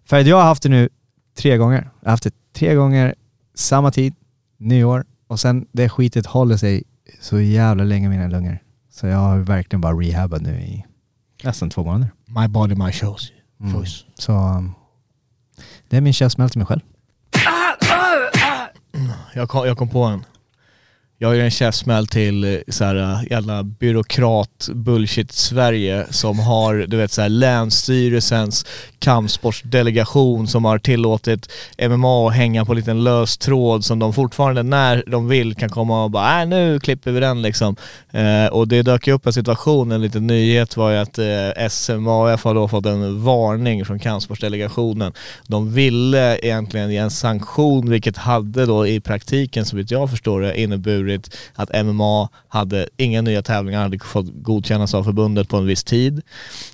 För 0.06 0.20
jag 0.20 0.38
har 0.38 0.44
haft 0.44 0.64
det 0.64 0.70
nu 0.70 0.90
tre 1.38 1.58
gånger. 1.58 1.90
Jag 2.02 2.08
har 2.08 2.12
haft 2.12 2.24
det 2.24 2.34
tre 2.58 2.76
gånger, 2.76 3.16
samma 3.54 3.92
tid, 3.92 4.16
nyår, 4.58 5.06
och 5.28 5.40
sen 5.40 5.68
det 5.72 5.90
skitet 5.90 6.26
håller 6.26 6.58
sig 6.58 6.84
så 7.22 7.40
jävla 7.40 7.84
länge 7.84 8.06
i 8.06 8.10
mina 8.10 8.28
lungor. 8.28 8.58
Så 8.90 9.08
jag 9.08 9.18
har 9.18 9.38
verkligen 9.38 9.82
bara 9.82 9.94
rehabat 9.94 10.42
nu 10.42 10.62
i 10.62 10.86
nästan 11.44 11.70
två 11.70 11.84
månader. 11.84 12.10
My 12.26 12.48
body, 12.48 12.76
my 12.76 12.92
choice. 12.92 13.32
Mm. 13.60 13.74
choice. 13.74 14.06
Så 14.14 14.34
um, 14.34 14.74
det 15.90 15.98
är 15.98 16.02
min 16.02 16.14
käftsmäll 16.14 16.50
till 16.50 16.60
mig 16.60 16.68
själv. 16.68 16.82
Jag 19.34 19.50
kom, 19.50 19.68
jag 19.68 19.78
kom 19.78 19.90
på 19.90 20.04
en. 20.04 20.26
Jag 21.24 21.36
gör 21.36 21.44
en 21.44 21.52
käftsmäll 21.52 22.08
till 22.08 22.44
eh, 22.44 22.60
så 22.68 22.84
här, 22.84 22.96
eh, 22.96 23.32
jävla 23.32 23.64
byråkrat 23.64 24.70
bullshit 24.74 25.32
Sverige 25.32 26.06
som 26.10 26.40
har, 26.40 26.86
du 26.88 26.98
vet 26.98 27.12
så 27.12 27.22
här, 27.22 27.30
Länsstyrelsens 27.30 28.66
kampsportsdelegation 29.00 30.48
som 30.48 30.66
har 30.66 30.80
tillåtit 30.80 31.52
MMA 31.90 32.28
att 32.28 32.36
hänga 32.36 32.66
på 32.66 32.72
en 32.72 32.78
liten 32.78 33.04
lös 33.04 33.38
tråd 33.38 33.86
som 33.86 34.00
de 34.00 34.14
fortfarande 34.14 34.64
när 34.64 35.04
de 35.08 35.28
vill 35.28 35.56
kan 35.56 35.70
komma 35.70 36.04
och 36.04 36.12
bara 36.12 36.42
äh, 36.42 36.48
nu 36.48 36.80
klipper 36.80 37.12
vi 37.12 37.20
den 37.20 37.42
liksom. 37.42 37.76
Eh, 38.12 38.46
och 38.52 38.68
det 38.68 38.82
dök 38.82 39.08
ju 39.08 39.14
upp 39.14 39.26
en 39.26 39.34
situation, 39.34 39.92
en 39.92 40.02
liten 40.02 40.28
nyhet 40.28 40.78
var 40.78 40.92
ju 40.92 40.98
att 40.98 41.18
eh, 41.18 41.68
SMAF 41.70 42.44
har 42.44 42.56
då 42.56 42.68
fått 42.68 42.86
en 42.86 43.24
varning 43.24 43.86
från 43.86 44.00
kampsportsdelegationen. 44.00 45.14
De 45.48 45.74
ville 45.74 46.38
egentligen 46.38 46.92
ge 46.92 46.98
en 46.98 47.12
sanktion 47.12 47.90
vilket 47.90 48.18
hade 48.18 48.66
då 48.66 48.88
i 48.88 49.00
praktiken, 49.00 49.66
så 49.66 49.78
vitt 49.78 49.92
jag 49.92 50.10
förstår 50.10 50.42
det, 50.42 50.62
inneburit 50.62 51.11
att 51.56 51.86
MMA 51.86 52.30
hade 52.48 52.90
inga 52.98 53.22
nya 53.22 53.42
tävlingar, 53.42 53.82
hade 53.82 54.00
fått 54.00 54.26
godkännas 54.42 54.94
av 54.94 55.04
förbundet 55.04 55.50
på 55.50 55.58
en 55.58 55.66
viss 55.66 55.84
tid. 55.84 56.22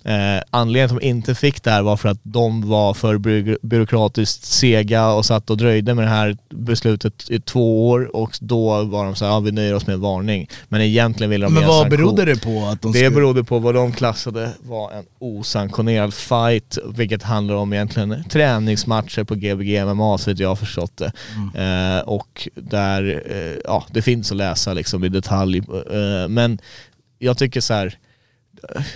Eh, 0.04 0.16
anledningen 0.52 0.90
till 0.90 0.96
att 0.98 1.02
de 1.02 1.08
inte 1.08 1.36
fick 1.36 1.64
det 1.64 1.72
här 1.72 1.82
var 1.82 1.98
för 1.98 2.10
att 2.10 2.20
de 2.24 2.70
var 2.70 2.94
för 2.94 3.18
by- 3.18 3.58
byråkratiskt 3.62 4.46
sega 4.46 5.08
och 5.08 5.26
satt 5.26 5.50
och 5.50 5.58
dröjde 5.58 5.94
med 5.96 6.06
det 6.06 6.10
här 6.10 6.38
beslutet 6.50 7.30
i 7.30 7.40
två 7.40 7.90
år 7.90 8.16
och 8.16 8.38
då 8.42 8.84
var 8.84 9.06
de 9.06 9.16
så 9.16 9.26
här, 9.26 9.32
ja 9.32 9.40
vi 9.40 9.52
nöjer 9.52 9.74
oss 9.74 9.88
med 9.88 9.94
en 9.94 10.02
varning. 10.02 10.48
Men 10.70 10.82
egentligen 10.82 11.30
ville 11.30 11.46
de 11.46 11.54
Men 11.54 11.68
vad 11.68 11.90
berodde 11.90 12.26
det 12.26 12.44
på 12.44 12.66
att 12.66 12.82
de 12.82 12.92
Det 12.92 12.98
skulle... 12.98 13.12
berodde 13.16 13.44
på 13.44 13.60
vad 13.60 13.76
de 13.76 13.92
klassade 13.92 14.50
var 14.64 14.92
en 14.92 15.04
osanktionerad 15.20 16.14
fight, 16.14 16.78
vilket 16.96 17.24
handlar 17.24 17.56
om 17.56 17.74
egentligen 17.74 18.24
träningsmatcher 18.30 19.24
på 19.24 19.36
Gbg 19.36 19.86
MMA 19.86 20.18
så 20.18 20.32
jag 20.38 20.50
har 20.50 20.56
förstått 20.56 20.98
det. 20.98 21.12
Eh, 21.64 22.00
och 22.08 22.48
där, 22.56 23.24
eh, 23.30 23.62
ja 23.66 23.86
det 23.92 24.02
finns 24.02 24.27
att 24.32 24.38
läsa 24.38 24.74
liksom 24.74 25.04
i 25.04 25.10
detalj. 25.10 25.58
Eh, 25.58 26.28
men 26.30 26.60
jag 27.20 27.38
tycker 27.38 27.62
så 27.62 27.74
här. 27.74 27.98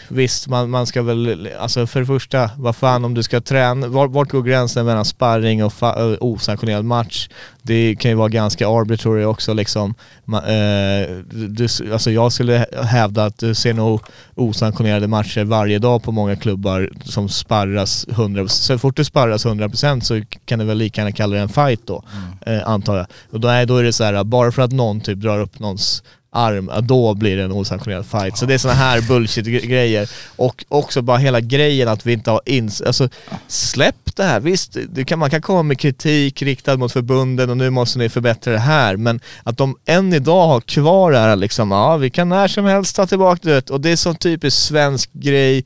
Visst, 0.08 0.48
man, 0.48 0.70
man 0.70 0.88
ska 0.88 1.02
väl, 1.02 1.50
alltså 1.60 1.88
för 1.88 2.00
det 2.00 2.06
första, 2.06 2.50
vad 2.58 2.76
fan 2.76 3.06
om 3.06 3.14
du 3.14 3.24
ska 3.24 3.42
träna, 3.42 3.88
var, 3.88 4.08
vart 4.08 4.30
går 4.30 4.42
gränsen 4.42 4.86
mellan 4.86 5.06
sparring 5.06 5.64
och 5.64 5.74
fa, 5.74 6.18
osanktionerad 6.20 6.86
match? 6.86 7.30
Det 7.62 7.96
kan 8.00 8.12
ju 8.12 8.18
vara 8.18 8.30
ganska 8.30 8.68
arbitrary 8.68 9.24
också 9.24 9.54
liksom. 9.54 9.94
Ma, 10.26 10.38
eh, 10.38 11.10
du, 11.32 11.68
alltså 11.92 12.12
jag 12.12 12.32
skulle 12.32 12.66
hävda 12.84 13.26
att 13.26 13.38
du 13.38 13.56
ser 13.56 13.74
nog 13.74 14.02
osanktionerade 14.36 15.08
matcher 15.08 15.44
varje 15.44 15.80
dag 15.80 16.04
på 16.04 16.12
många 16.12 16.36
klubbar 16.36 16.90
som 17.04 17.30
sparras 17.30 18.08
100%. 18.08 18.48
Så 18.48 18.78
fort 18.78 18.96
du 18.96 19.04
sparras 19.04 19.46
100% 19.46 20.00
så 20.00 20.22
kan 20.46 20.60
du 20.60 20.66
väl 20.66 20.78
lika 20.78 21.02
gärna 21.02 21.12
kalla 21.12 21.36
det 21.36 21.42
en 21.42 21.50
fight 21.50 21.88
då, 21.88 22.04
eh, 22.46 22.68
antar 22.68 22.98
jag. 22.98 23.06
Och 23.32 23.40
då 23.40 23.48
är, 23.48 23.66
då 23.66 23.78
är 23.78 23.84
det 23.84 23.94
så 23.94 24.04
här, 24.04 24.24
bara 24.24 24.52
för 24.52 24.62
att 24.62 24.72
någon 24.72 25.02
typ 25.02 25.18
drar 25.18 25.40
upp 25.40 25.60
någons 25.60 26.04
arm, 26.32 26.72
då 26.82 27.14
blir 27.14 27.38
det 27.38 27.44
en 27.44 27.52
osanktionerad 27.52 28.06
fight. 28.06 28.38
Så 28.38 28.46
det 28.46 28.54
är 28.54 28.58
såna 28.58 28.74
här 28.74 29.02
bullshit-grejer. 29.02 30.10
Och 30.36 30.66
också 30.68 31.02
bara 31.02 31.18
hela 31.18 31.42
grejen 31.42 31.88
att 31.88 32.06
vi 32.06 32.14
inte 32.14 32.32
har 32.32 32.42
ins... 32.46 32.82
Alltså 32.82 33.10
släpp 33.48 34.16
det 34.16 34.24
här. 34.24 34.40
Visst, 34.40 34.78
det 34.90 35.06
kan, 35.06 35.20
man 35.20 35.30
kan 35.30 35.42
komma 35.42 35.64
med 35.64 35.80
kritik 35.80 36.42
riktad 36.42 36.78
mot 36.78 36.92
förbunden 36.92 37.50
och 37.50 37.58
nu 37.58 37.70
måste 37.70 38.00
ni 38.00 38.10
förbättra 38.10 38.54
det 38.54 38.60
här. 38.60 38.98
Men 38.98 39.20
att 39.44 39.58
de 39.58 39.76
än 39.86 40.14
idag 40.14 40.48
har 40.48 40.62
kvar 40.62 41.12
det 41.12 41.20
här 41.20 41.36
liksom, 41.36 41.72
ja 41.72 41.98
vi 41.98 42.10
kan 42.10 42.30
när 42.30 42.48
som 42.48 42.66
helst 42.66 42.96
ta 42.96 43.08
tillbaka 43.08 43.50
det. 43.50 43.70
Och 43.70 43.82
det 43.82 43.90
är 43.90 43.96
sån 43.96 44.16
typisk 44.16 44.58
svensk 44.58 45.14
grej 45.14 45.66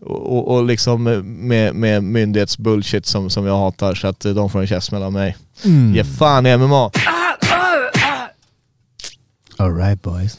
och, 0.00 0.54
och, 0.54 0.64
liksom 0.64 1.02
med, 1.02 1.74
med 1.74 2.04
myndighetsbullshit 2.04 3.06
som, 3.06 3.30
som 3.30 3.46
jag 3.46 3.58
hatar 3.58 3.94
så 3.94 4.08
att 4.08 4.20
de 4.20 4.50
får 4.50 4.60
en 4.60 4.66
käftsmäll 4.66 5.02
av 5.02 5.12
mig. 5.12 5.36
Ge 5.94 6.04
fan 6.04 6.46
i 6.46 6.56
MMA. 6.56 6.90
Alright 9.58 10.02
boys. 10.02 10.38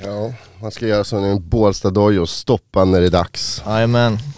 Ja, 0.00 0.32
man 0.60 0.70
ska 0.70 0.86
göra 0.86 1.04
som 1.04 1.24
en 1.24 1.48
Bålsta 1.48 1.90
Dojo, 1.90 2.26
stoppa 2.26 2.84
när 2.84 3.00
det 3.00 3.06
är 3.06 3.10
dags. 3.10 3.62
Jajamän. 3.66 4.18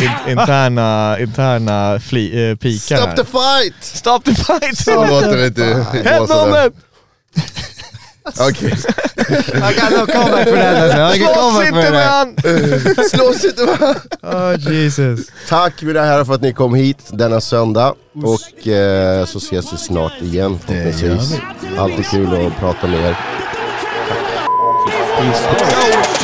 In, 0.00 0.10
interna, 0.38 1.16
interna 1.20 2.00
fli, 2.00 2.50
äh, 2.50 2.56
pikar 2.56 2.96
Stop 2.96 3.08
här. 3.08 3.16
the 3.16 3.24
fight! 3.24 3.84
Stop 3.84 4.20
the 4.24 4.34
fight! 4.34 4.78
Så 4.78 5.06
låter 5.06 5.36
det 5.36 5.46
inte 5.46 5.62
i 5.62 6.18
Bålsta! 6.18 6.70
Okej, 8.40 8.74
Jag 9.52 9.74
kan 9.76 9.92
ha 9.92 10.06
comeback 10.06 10.48
för 10.48 10.56
den 10.56 10.82
alltså. 10.82 10.98
Jag 10.98 11.18
kan 11.18 11.34
Slåss 11.34 11.60
inte 11.66 11.82
för 11.82 11.90
med 11.90 12.06
han! 12.08 12.36
slåss 13.10 13.44
inte 13.44 13.64
va? 13.64 13.94
Oh 14.22 14.72
Jesus. 14.72 15.20
Tack 15.48 15.82
mina 15.82 16.00
herrar 16.00 16.24
för 16.24 16.34
att 16.34 16.42
ni 16.42 16.52
kom 16.52 16.74
hit 16.74 16.98
denna 17.08 17.40
söndag. 17.40 17.94
Och 18.22 18.68
eh, 18.68 19.24
så 19.26 19.38
ses 19.38 19.72
vi 19.72 19.76
snart 19.76 20.12
igen 20.20 20.58
förhoppningsvis. 20.66 21.38
Alltid 21.78 22.06
kul 22.06 22.46
att 22.46 22.58
prata 22.60 22.86
med 22.86 23.00
er. 23.00 23.16
Yo, 25.20 26.23